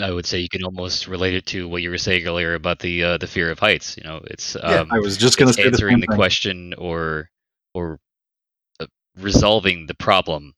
I 0.01 0.11
would 0.11 0.27
say 0.27 0.39
you 0.39 0.51
can 0.51 0.65
almost 0.65 1.09
relate 1.09 1.35
it 1.35 1.47
to 1.47 1.67
what 1.67 1.81
you 1.81 1.89
were 1.89 1.97
saying 1.99 2.27
earlier 2.27 2.53
about 2.55 2.79
the 2.81 3.03
uh, 3.05 3.17
the 3.19 3.27
fear 3.27 3.51
of 3.51 3.59
heights. 3.59 3.97
You 3.97 4.05
know, 4.05 4.21
it's 4.25 4.55
Yeah, 4.55 4.81
um, 4.83 4.89
I 4.93 4.99
was 4.99 5.17
just 5.17 5.39
going 5.39 5.47
to 5.47 5.53
it's 5.53 5.57
say 5.57 5.71
the 5.71 5.77
answering 5.77 6.01
the 6.01 6.07
question 6.09 6.75
or 6.77 7.31
or 7.73 7.99
uh, 8.81 8.87
resolving 9.17 9.87
the 9.87 9.95
problem 9.95 10.55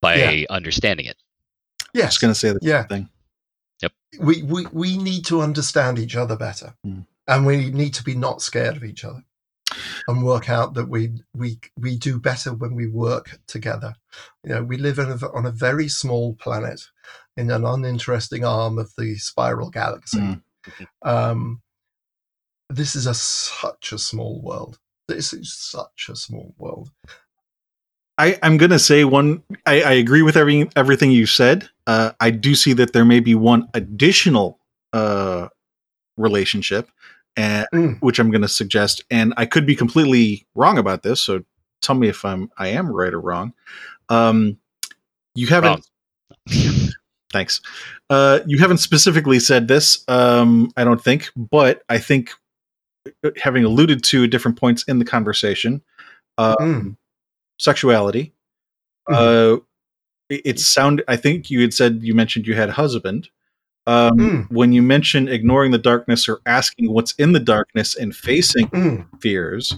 by 0.00 0.18
Yeah. 0.18 0.46
understanding 0.50 1.06
it. 1.06 1.16
Yeah. 1.94 2.04
Just 2.04 2.20
yes 2.20 2.22
going 2.22 2.32
to 2.32 2.38
say 2.38 2.52
the 2.52 2.60
Yeah. 2.62 2.86
same 2.88 3.08
thing. 3.80 3.90
we, 4.26 4.42
we 4.42 4.66
we 4.72 4.96
need 4.98 5.24
to 5.26 5.40
understand 5.40 5.98
each 5.98 6.16
other 6.16 6.36
better 6.36 6.74
Mm. 6.86 7.06
and 7.26 7.46
we 7.46 7.70
need 7.70 7.94
to 7.94 8.04
be 8.04 8.14
not 8.14 8.42
scared 8.42 8.76
of 8.76 8.84
each 8.84 9.04
other 9.04 9.22
and 10.08 10.22
work 10.24 10.48
out 10.50 10.74
that 10.74 10.88
we 10.88 11.12
we 11.34 11.58
we 11.76 11.96
do 11.96 12.18
better 12.20 12.52
when 12.52 12.74
we 12.74 12.86
work 12.86 13.38
together 13.46 13.94
you 14.44 14.50
know 14.50 14.62
we 14.62 14.76
live 14.76 14.98
in 14.98 15.10
a, 15.10 15.16
on 15.32 15.46
a 15.46 15.50
very 15.50 15.88
small 15.88 16.34
planet 16.34 16.80
in 17.36 17.50
an 17.50 17.64
uninteresting 17.64 18.44
arm 18.44 18.78
of 18.78 18.92
the 18.98 19.16
spiral 19.16 19.70
galaxy 19.70 20.18
Mm. 20.18 20.42
um 21.02 21.60
this 22.70 22.94
is 22.96 23.06
a 23.06 23.14
such 23.14 23.92
a 23.92 23.98
small 23.98 24.40
world 24.40 24.78
this 25.08 25.32
is 25.32 25.52
such 25.54 26.08
a 26.08 26.16
small 26.16 26.54
world 26.58 26.90
I, 28.18 28.38
I'm 28.42 28.56
going 28.56 28.70
to 28.70 28.78
say 28.78 29.04
one. 29.04 29.42
I, 29.66 29.82
I 29.82 29.92
agree 29.92 30.22
with 30.22 30.36
every, 30.36 30.68
everything 30.76 31.10
you 31.10 31.26
said. 31.26 31.68
Uh, 31.86 32.12
I 32.20 32.30
do 32.30 32.54
see 32.54 32.72
that 32.74 32.92
there 32.92 33.04
may 33.04 33.20
be 33.20 33.34
one 33.34 33.68
additional 33.74 34.58
uh, 34.92 35.48
relationship, 36.16 36.88
and, 37.36 37.66
Mm. 37.74 37.98
which 38.00 38.18
I'm 38.20 38.30
going 38.30 38.42
to 38.42 38.48
suggest. 38.48 39.02
And 39.10 39.34
I 39.36 39.46
could 39.46 39.66
be 39.66 39.74
completely 39.74 40.46
wrong 40.54 40.78
about 40.78 41.02
this, 41.02 41.20
so 41.20 41.42
tell 41.82 41.96
me 41.96 42.08
if 42.08 42.24
I'm 42.24 42.50
I 42.56 42.68
am 42.68 42.88
right 42.88 43.12
or 43.12 43.20
wrong. 43.20 43.52
Um, 44.08 44.58
you 45.34 45.48
haven't. 45.48 45.84
Thanks. 47.32 47.60
Uh, 48.10 48.38
you 48.46 48.58
haven't 48.58 48.78
specifically 48.78 49.40
said 49.40 49.66
this. 49.66 50.04
Um, 50.06 50.70
I 50.76 50.84
don't 50.84 51.02
think, 51.02 51.30
but 51.36 51.82
I 51.88 51.98
think 51.98 52.30
uh, 53.24 53.30
having 53.42 53.64
alluded 53.64 54.04
to 54.04 54.28
different 54.28 54.56
points 54.58 54.84
in 54.84 55.00
the 55.00 55.04
conversation, 55.04 55.82
um, 56.38 56.54
Mm. 56.60 56.96
Sexuality. 57.58 58.32
Uh, 59.10 59.56
it, 60.30 60.42
it 60.44 60.60
sound. 60.60 61.02
I 61.08 61.16
think 61.16 61.50
you 61.50 61.60
had 61.60 61.74
said 61.74 62.00
you 62.02 62.14
mentioned 62.14 62.46
you 62.46 62.54
had 62.54 62.68
a 62.68 62.72
husband. 62.72 63.28
Um, 63.86 64.16
Mm. 64.18 64.50
When 64.50 64.72
you 64.72 64.80
mention 64.80 65.28
ignoring 65.28 65.70
the 65.70 65.78
darkness 65.78 66.26
or 66.28 66.40
asking 66.46 66.90
what's 66.90 67.12
in 67.12 67.32
the 67.32 67.40
darkness 67.40 67.94
and 67.94 68.16
facing 68.16 68.68
Mm. 68.68 69.06
fears, 69.20 69.76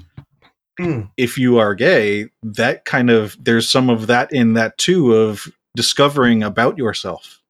Mm. 0.79 1.11
if 1.17 1.37
you 1.39 1.59
are 1.59 1.75
gay, 1.75 2.29
that 2.43 2.85
kind 2.85 3.11
of 3.11 3.37
there's 3.43 3.69
some 3.69 3.91
of 3.91 4.07
that 4.07 4.33
in 4.33 4.53
that 4.55 4.79
too 4.79 5.13
of 5.15 5.49
discovering 5.75 6.43
about 6.45 6.79
yourself. 6.79 7.41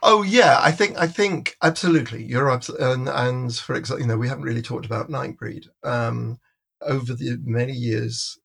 Oh 0.00 0.22
yeah, 0.22 0.60
I 0.62 0.70
think 0.70 0.96
I 0.96 1.08
think 1.08 1.56
absolutely 1.64 2.22
you're 2.22 2.48
absolutely 2.50 2.92
and, 2.92 3.08
and 3.08 3.54
for 3.56 3.74
example, 3.74 4.00
you 4.02 4.06
know 4.06 4.16
we 4.16 4.28
haven't 4.28 4.44
really 4.44 4.62
talked 4.62 4.86
about 4.86 5.10
Nightbreed. 5.10 5.66
Um, 5.82 6.38
over 6.82 7.12
the 7.14 7.38
many 7.42 7.72
years, 7.72 8.38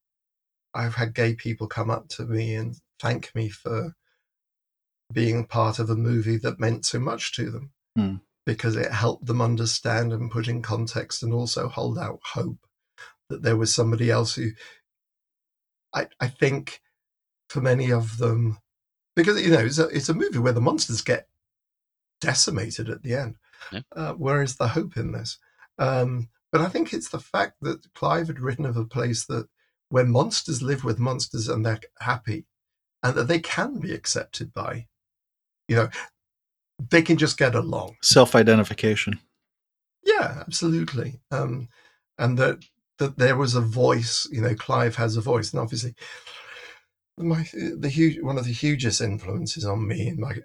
I've 0.74 0.95
had 0.95 1.14
gay 1.14 1.36
people 1.36 1.68
come 1.68 1.90
up 1.90 2.08
to 2.10 2.26
me 2.26 2.56
and 2.56 2.76
thank 3.00 3.34
me 3.36 3.50
for 3.50 3.94
being 5.12 5.45
part 5.45 5.80
of 5.80 5.90
a 5.90 5.95
movie 5.95 6.38
that 6.38 6.60
meant 6.60 6.86
so 6.86 7.00
much 7.00 7.34
to 7.36 7.52
them 7.52 7.72
Hmm. 7.95 8.16
because 8.45 8.76
it 8.76 8.91
helped 8.91 9.28
them 9.28 9.41
understand 9.41 10.12
and 10.14 10.32
put 10.32 10.48
in 10.48 10.62
context 10.64 11.22
and 11.22 11.32
also 11.34 11.68
hold 11.68 12.00
out 12.00 12.20
hope 12.24 12.58
that 13.30 13.44
there 13.44 13.58
was 13.58 13.74
somebody 13.74 14.10
else 14.10 14.34
who 14.36 14.52
I 15.94 16.08
I 16.20 16.28
think 16.28 16.82
for 17.50 17.62
many 17.62 17.91
of 17.91 18.18
them 18.18 18.58
because 19.16 19.40
you 19.41 19.52
know 19.52 19.60
it's 19.60 19.78
a, 19.78 19.88
it's 19.90 20.10
a 20.10 20.14
movie 20.16 20.40
where 20.40 20.54
the 20.54 20.62
monsters 20.62 21.02
get 21.02 21.28
decimated 22.22 22.90
at 22.90 23.04
the 23.04 23.14
end. 23.16 23.36
Yeah. 23.72 23.82
Uh, 23.95 24.14
where 24.14 24.41
is 24.41 24.56
the 24.56 24.70
hope 24.70 24.98
in 24.98 25.12
this? 25.12 25.38
Um, 25.78 26.30
but 26.52 26.62
I 26.62 26.70
think 26.70 26.94
it's 26.94 27.10
the 27.10 27.20
fact 27.20 27.58
that 27.62 27.94
Clive 27.94 28.28
had 28.28 28.40
written 28.40 28.66
of 28.66 28.78
a 28.78 28.86
place 28.86 29.26
that 29.28 29.48
where 29.90 30.06
monsters 30.06 30.62
live 30.62 30.84
with 30.84 31.00
monsters 31.00 31.48
and 31.48 31.66
they're 31.66 31.80
happy, 32.00 32.46
and 33.02 33.16
that 33.16 33.28
they 33.28 33.40
can 33.40 33.80
be 33.80 33.94
accepted 33.94 34.54
by, 34.54 34.88
you 35.68 35.76
know, 35.76 35.90
they 36.90 37.02
can 37.02 37.18
just 37.18 37.38
get 37.38 37.56
along. 37.56 37.98
Self 38.02 38.36
identification. 38.36 39.20
Yeah, 40.04 40.42
absolutely. 40.42 41.20
Um, 41.32 41.70
and 42.18 42.38
that 42.38 42.60
that 43.00 43.18
there 43.18 43.38
was 43.38 43.56
a 43.56 43.62
voice. 43.62 44.28
You 44.32 44.42
know, 44.42 44.56
Clive 44.56 44.96
has 44.96 45.18
a 45.18 45.22
voice, 45.22 45.52
and 45.52 45.60
obviously, 45.60 45.96
my 47.18 47.48
the 47.54 47.90
huge 47.90 48.22
one 48.22 48.38
of 48.38 48.46
the 48.46 48.52
hugest 48.54 49.02
influences 49.02 49.66
on 49.66 49.88
me 49.88 50.08
in 50.08 50.20
my 50.20 50.36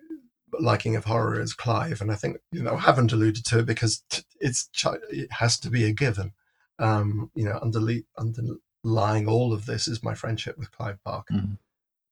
liking 0.59 0.97
of 0.97 1.05
horror 1.05 1.41
is 1.41 1.55
Clive, 1.55 2.01
and 2.01 2.11
I 2.11 2.15
think 2.15 2.39
you 2.53 2.63
know 2.63 2.75
I 2.75 2.81
haven't 2.81 3.13
alluded 3.13 3.45
to 3.47 3.61
it 3.61 3.67
because 3.67 4.03
it's 4.41 4.69
it 5.11 5.33
has 5.33 5.59
to 5.61 5.71
be 5.71 5.85
a 5.85 5.93
given. 5.93 6.33
Um, 6.79 7.31
you 7.35 7.45
know, 7.45 7.59
underly, 7.61 8.05
underlying 8.89 9.29
all 9.29 9.53
of 9.53 9.67
this 9.67 9.87
is 9.87 10.03
my 10.03 10.15
friendship 10.15 10.57
with 10.59 10.71
Clive 10.73 10.99
Barker. 11.05 11.35
Mhm. 11.35 11.59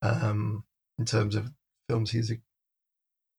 Um, 0.02 0.64
in 0.98 1.04
terms 1.06 1.34
of 1.34 1.52
films 1.88 2.10
he's 2.10 2.32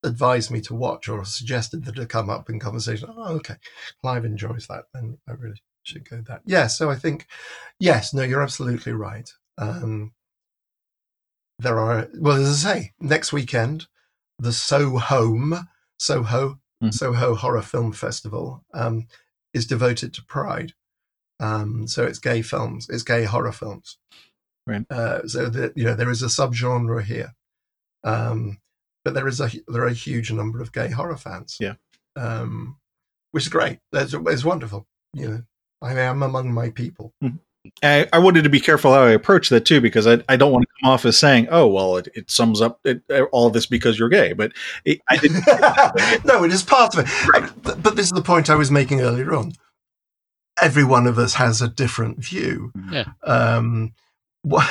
advised 0.04 0.52
me 0.52 0.62
to 0.62 0.74
watch 0.76 1.08
or 1.10 1.24
suggested 1.26 1.86
that 1.86 1.98
it 1.98 2.10
come 2.10 2.30
up 2.30 2.50
in 2.50 2.60
conversation. 2.60 3.10
Oh, 3.12 3.36
okay. 3.36 3.56
Clive 4.02 4.26
enjoys 4.26 4.68
that, 4.68 4.86
then 4.94 5.20
I 5.28 5.34
really 5.34 5.62
should 5.84 6.08
go 6.10 6.22
that. 6.22 6.42
Yeah, 6.46 6.68
so 6.68 6.90
I 6.90 6.96
think, 6.96 7.28
yes, 7.80 8.14
no, 8.14 8.24
you're 8.24 8.44
absolutely 8.44 8.92
right. 8.94 9.32
Um, 9.58 10.14
there 11.60 11.80
are, 11.80 12.10
well, 12.16 12.38
as 12.38 12.66
I 12.66 12.74
say, 12.74 12.94
next 13.00 13.34
weekend, 13.34 13.88
the 14.40 14.54
So 14.54 14.98
Home, 14.98 15.68
Soho, 16.00 16.60
Mhm. 16.84 16.94
Soho 16.94 17.34
Horror 17.36 17.64
Film 17.64 17.92
Festival 17.92 18.64
um, 18.74 19.08
is 19.54 19.66
devoted 19.66 20.14
to 20.14 20.24
Pride. 20.24 20.74
Um, 21.40 21.88
so 21.88 22.04
it's 22.04 22.20
gay 22.20 22.42
films, 22.42 22.88
it's 22.90 23.04
gay 23.04 23.24
horror 23.26 23.52
films. 23.52 23.98
Right. 24.66 24.86
Uh, 24.90 25.28
so 25.28 25.48
that 25.50 25.78
you 25.78 25.84
know 25.86 25.94
there 25.94 26.10
is 26.12 26.22
a 26.24 26.28
subgenre 26.28 27.04
here, 27.04 27.34
um, 28.04 28.60
but 29.06 29.14
there 29.14 29.28
is 29.28 29.40
a 29.40 29.50
there 29.68 29.84
are 29.84 29.88
a 29.88 29.94
huge 29.94 30.32
number 30.32 30.62
of 30.62 30.74
gay 30.74 30.90
horror 30.90 31.18
fans. 31.18 31.58
Yeah. 31.60 31.76
um, 32.18 32.78
which 33.32 33.44
is 33.44 33.50
great. 33.50 33.80
That's 33.92 34.14
it's 34.14 34.44
wonderful. 34.44 34.88
You 35.14 35.28
know, 35.30 35.44
I 35.82 35.94
am 36.00 36.24
among 36.24 36.54
my 36.54 36.70
people. 36.72 37.14
I, 37.84 38.08
I 38.14 38.20
wanted 38.20 38.44
to 38.44 38.50
be 38.50 38.60
careful 38.60 38.94
how 38.94 39.04
I 39.04 39.12
approach 39.12 39.50
that 39.50 39.66
too, 39.66 39.82
because 39.82 40.08
I, 40.08 40.24
I 40.30 40.38
don't 40.38 40.52
want 40.52 40.64
to 40.64 40.74
come 40.82 40.90
off 40.92 41.06
as 41.06 41.18
saying, 41.18 41.48
"Oh, 41.52 41.68
well, 41.68 41.98
it, 41.98 42.08
it 42.16 42.32
sums 42.32 42.62
up 42.62 42.80
it, 42.84 43.04
all 43.32 43.48
of 43.48 43.54
this 43.54 43.66
because 43.66 44.00
you're 44.00 44.10
gay." 44.10 44.34
But 44.34 44.54
it, 44.86 45.02
I 45.10 45.18
didn't. 45.18 45.46
no, 46.26 46.44
it 46.44 46.52
is 46.52 46.64
part 46.64 46.98
of 46.98 47.06
it. 47.06 47.54
But, 47.62 47.84
but 47.84 47.96
this 47.96 48.08
is 48.08 48.12
the 48.14 48.22
point 48.22 48.50
I 48.50 48.56
was 48.56 48.72
making 48.72 49.02
earlier 49.02 49.34
on. 49.34 49.54
Every 50.62 50.84
one 50.84 51.08
of 51.08 51.18
us 51.20 51.36
has 51.36 51.62
a 51.62 51.68
different 51.68 52.24
view. 52.24 52.72
Yeah. 52.92 53.06
Um, 53.24 53.94
what, 54.44 54.66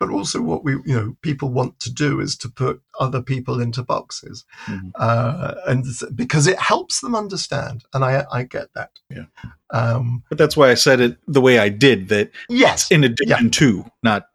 but 0.00 0.10
also 0.10 0.40
what 0.42 0.64
we, 0.64 0.72
you 0.72 0.96
know, 0.96 1.16
people 1.22 1.50
want 1.50 1.78
to 1.80 1.92
do 1.92 2.18
is 2.20 2.36
to 2.38 2.48
put 2.48 2.82
other 2.98 3.22
people 3.22 3.60
into 3.60 3.82
boxes, 3.82 4.44
Mhm. 4.66 4.90
uh, 4.96 5.54
and 5.68 5.84
because 6.16 6.48
it 6.48 6.58
helps 6.58 7.00
them 7.00 7.14
understand, 7.14 7.84
and 7.94 8.04
I, 8.04 8.24
I 8.32 8.42
get 8.42 8.68
that. 8.74 8.90
Yeah. 9.08 9.26
Um, 9.70 10.24
But 10.30 10.38
that's 10.38 10.56
why 10.56 10.70
I 10.70 10.74
said 10.74 11.00
it 11.00 11.18
the 11.28 11.40
way 11.40 11.60
I 11.60 11.68
did. 11.68 12.08
That 12.08 12.32
yes. 12.48 12.90
in 12.90 13.04
addition 13.04 13.50
to, 13.50 13.84
not 14.02 14.26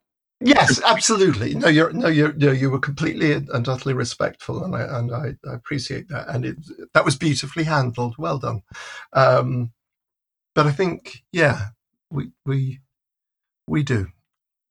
Yes, 0.42 0.82
absolutely. 0.86 1.56
No, 1.56 1.68
you're 1.70 1.94
no, 1.94 2.08
you're, 2.08 2.34
no, 2.34 2.52
you 2.52 2.70
were 2.70 2.80
completely 2.80 3.32
and 3.34 3.68
utterly 3.68 3.94
respectful, 3.94 4.64
and 4.64 4.76
I 4.76 4.82
and 4.98 5.12
I, 5.14 5.36
I 5.50 5.54
appreciate 5.54 6.10
that. 6.10 6.28
And 6.28 6.46
it 6.46 6.58
that 6.94 7.06
was 7.06 7.16
beautifully 7.16 7.64
handled. 7.64 8.16
Well 8.18 8.38
done. 8.38 8.62
Um, 9.14 9.72
but 10.56 10.66
I 10.66 10.72
think, 10.72 11.24
yeah, 11.32 11.68
we 12.10 12.32
we 12.46 12.80
we 13.68 13.84
do. 13.84 14.08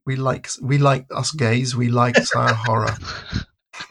We 0.07 0.17
like 0.17 0.49
we 0.61 0.79
like 0.79 1.07
us 1.15 1.31
gays. 1.31 1.77
We 1.77 1.89
like 1.89 2.17
our 2.35 2.53
horror. 2.55 2.95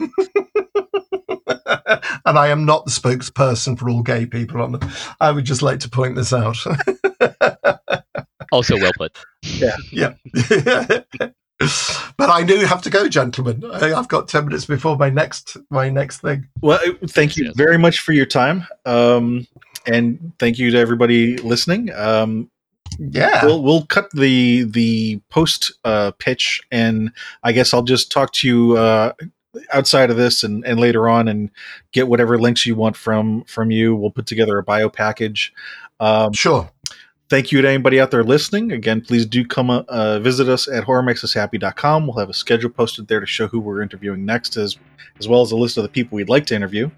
and 2.26 2.38
I 2.38 2.48
am 2.48 2.64
not 2.64 2.84
the 2.84 2.90
spokesperson 2.90 3.78
for 3.78 3.88
all 3.90 4.02
gay 4.02 4.26
people. 4.26 4.62
On 4.62 4.72
the, 4.72 5.10
I 5.20 5.30
would 5.30 5.44
just 5.44 5.62
like 5.62 5.80
to 5.80 5.88
point 5.90 6.14
this 6.16 6.32
out. 6.32 6.56
Also 8.52 8.76
well 8.76 8.92
put. 8.96 9.18
yeah. 9.42 9.74
yeah. 9.90 10.14
but 12.16 12.30
I 12.30 12.44
do 12.44 12.58
have 12.60 12.82
to 12.82 12.90
go, 12.90 13.08
gentlemen. 13.08 13.64
I, 13.72 13.92
I've 13.94 14.06
got 14.06 14.28
ten 14.28 14.44
minutes 14.44 14.64
before 14.66 14.96
my 14.96 15.10
next 15.10 15.56
my 15.70 15.88
next 15.88 16.20
thing. 16.20 16.46
Well, 16.60 16.78
uh, 16.86 16.92
thank 17.08 17.36
you 17.36 17.46
Yes. 17.46 17.54
very 17.56 17.78
much 17.78 17.98
for 17.98 18.12
your 18.12 18.26
time, 18.26 18.64
um, 18.84 19.48
and 19.86 20.32
thank 20.38 20.58
you 20.58 20.70
to 20.70 20.78
everybody 20.78 21.36
listening. 21.38 21.92
Um, 21.94 22.50
Yeah. 22.98 23.44
we'll 23.44 23.62
we'll 23.62 23.86
cut 23.86 24.10
the 24.12 24.64
the 24.64 25.20
post 25.30 25.72
uh, 25.84 26.12
pitch, 26.18 26.60
and 26.70 27.10
I 27.42 27.52
guess 27.52 27.74
I'll 27.74 27.82
just 27.82 28.12
talk 28.12 28.32
to 28.34 28.46
you 28.48 28.76
uh, 28.76 29.12
outside 29.72 30.10
of 30.10 30.16
this 30.16 30.42
and, 30.44 30.64
and 30.64 30.78
later 30.80 31.08
on, 31.08 31.28
and 31.28 31.50
get 31.92 32.08
whatever 32.08 32.38
links 32.38 32.66
you 32.66 32.74
want 32.74 32.96
from 32.96 33.44
from 33.44 33.70
you. 33.70 33.94
We'll 33.96 34.10
put 34.10 34.26
together 34.26 34.58
a 34.58 34.62
bio 34.62 34.88
package. 34.88 35.52
Um, 36.00 36.32
Sure. 36.32 36.70
Thank 37.34 37.50
you 37.50 37.60
to 37.60 37.68
anybody 37.68 37.98
out 37.98 38.12
there 38.12 38.22
listening. 38.22 38.70
Again, 38.70 39.00
please 39.00 39.26
do 39.26 39.44
come 39.44 39.68
uh, 39.68 40.20
visit 40.20 40.48
us 40.48 40.68
at 40.68 40.84
horrormakesushappy.com. 40.84 42.06
We'll 42.06 42.16
have 42.18 42.30
a 42.30 42.32
schedule 42.32 42.70
posted 42.70 43.08
there 43.08 43.18
to 43.18 43.26
show 43.26 43.48
who 43.48 43.58
we're 43.58 43.82
interviewing 43.82 44.24
next, 44.24 44.56
as 44.56 44.78
as 45.18 45.26
well 45.26 45.42
as 45.42 45.50
a 45.50 45.56
list 45.56 45.76
of 45.76 45.82
the 45.82 45.88
people 45.88 46.14
we'd 46.14 46.28
like 46.28 46.46
to 46.46 46.54
interview. 46.54 46.88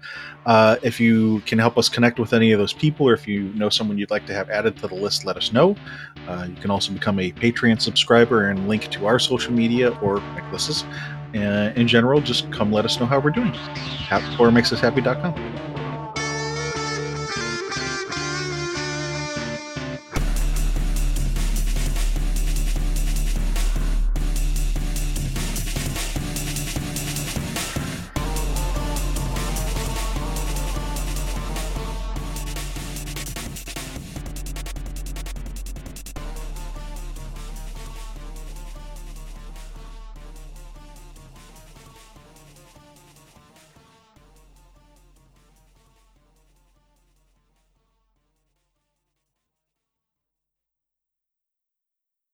Uh, 0.45 0.75
if 0.83 0.99
you 0.99 1.39
can 1.47 1.57
help 1.57 1.75
us 1.75 1.89
connect 1.89 2.19
with 2.19 2.33
any 2.33 2.51
of 2.51 2.59
those 2.59 2.71
people, 2.71 3.09
or 3.09 3.13
if 3.13 3.27
you 3.27 3.51
know 3.55 3.67
someone 3.69 3.97
you'd 3.97 4.11
like 4.11 4.27
to 4.27 4.33
have 4.33 4.47
added 4.51 4.77
to 4.77 4.87
the 4.87 4.93
list, 4.93 5.25
let 5.25 5.37
us 5.37 5.51
know. 5.51 5.75
Uh, 6.27 6.45
you 6.47 6.55
can 6.61 6.69
also 6.69 6.93
become 6.93 7.19
a 7.19 7.31
Patreon 7.31 7.81
subscriber 7.81 8.49
and 8.49 8.67
link 8.67 8.91
to 8.91 9.07
our 9.07 9.17
social 9.17 9.53
media 9.53 9.89
or 10.03 10.21
Nicholas's. 10.35 10.83
Uh, 11.33 11.73
in 11.75 11.87
general, 11.87 12.21
just 12.21 12.51
come 12.51 12.71
let 12.71 12.85
us 12.85 12.99
know 12.99 13.07
how 13.07 13.19
we're 13.19 13.31
doing. 13.31 13.53
Horrormakesushappy.com. 14.09 15.76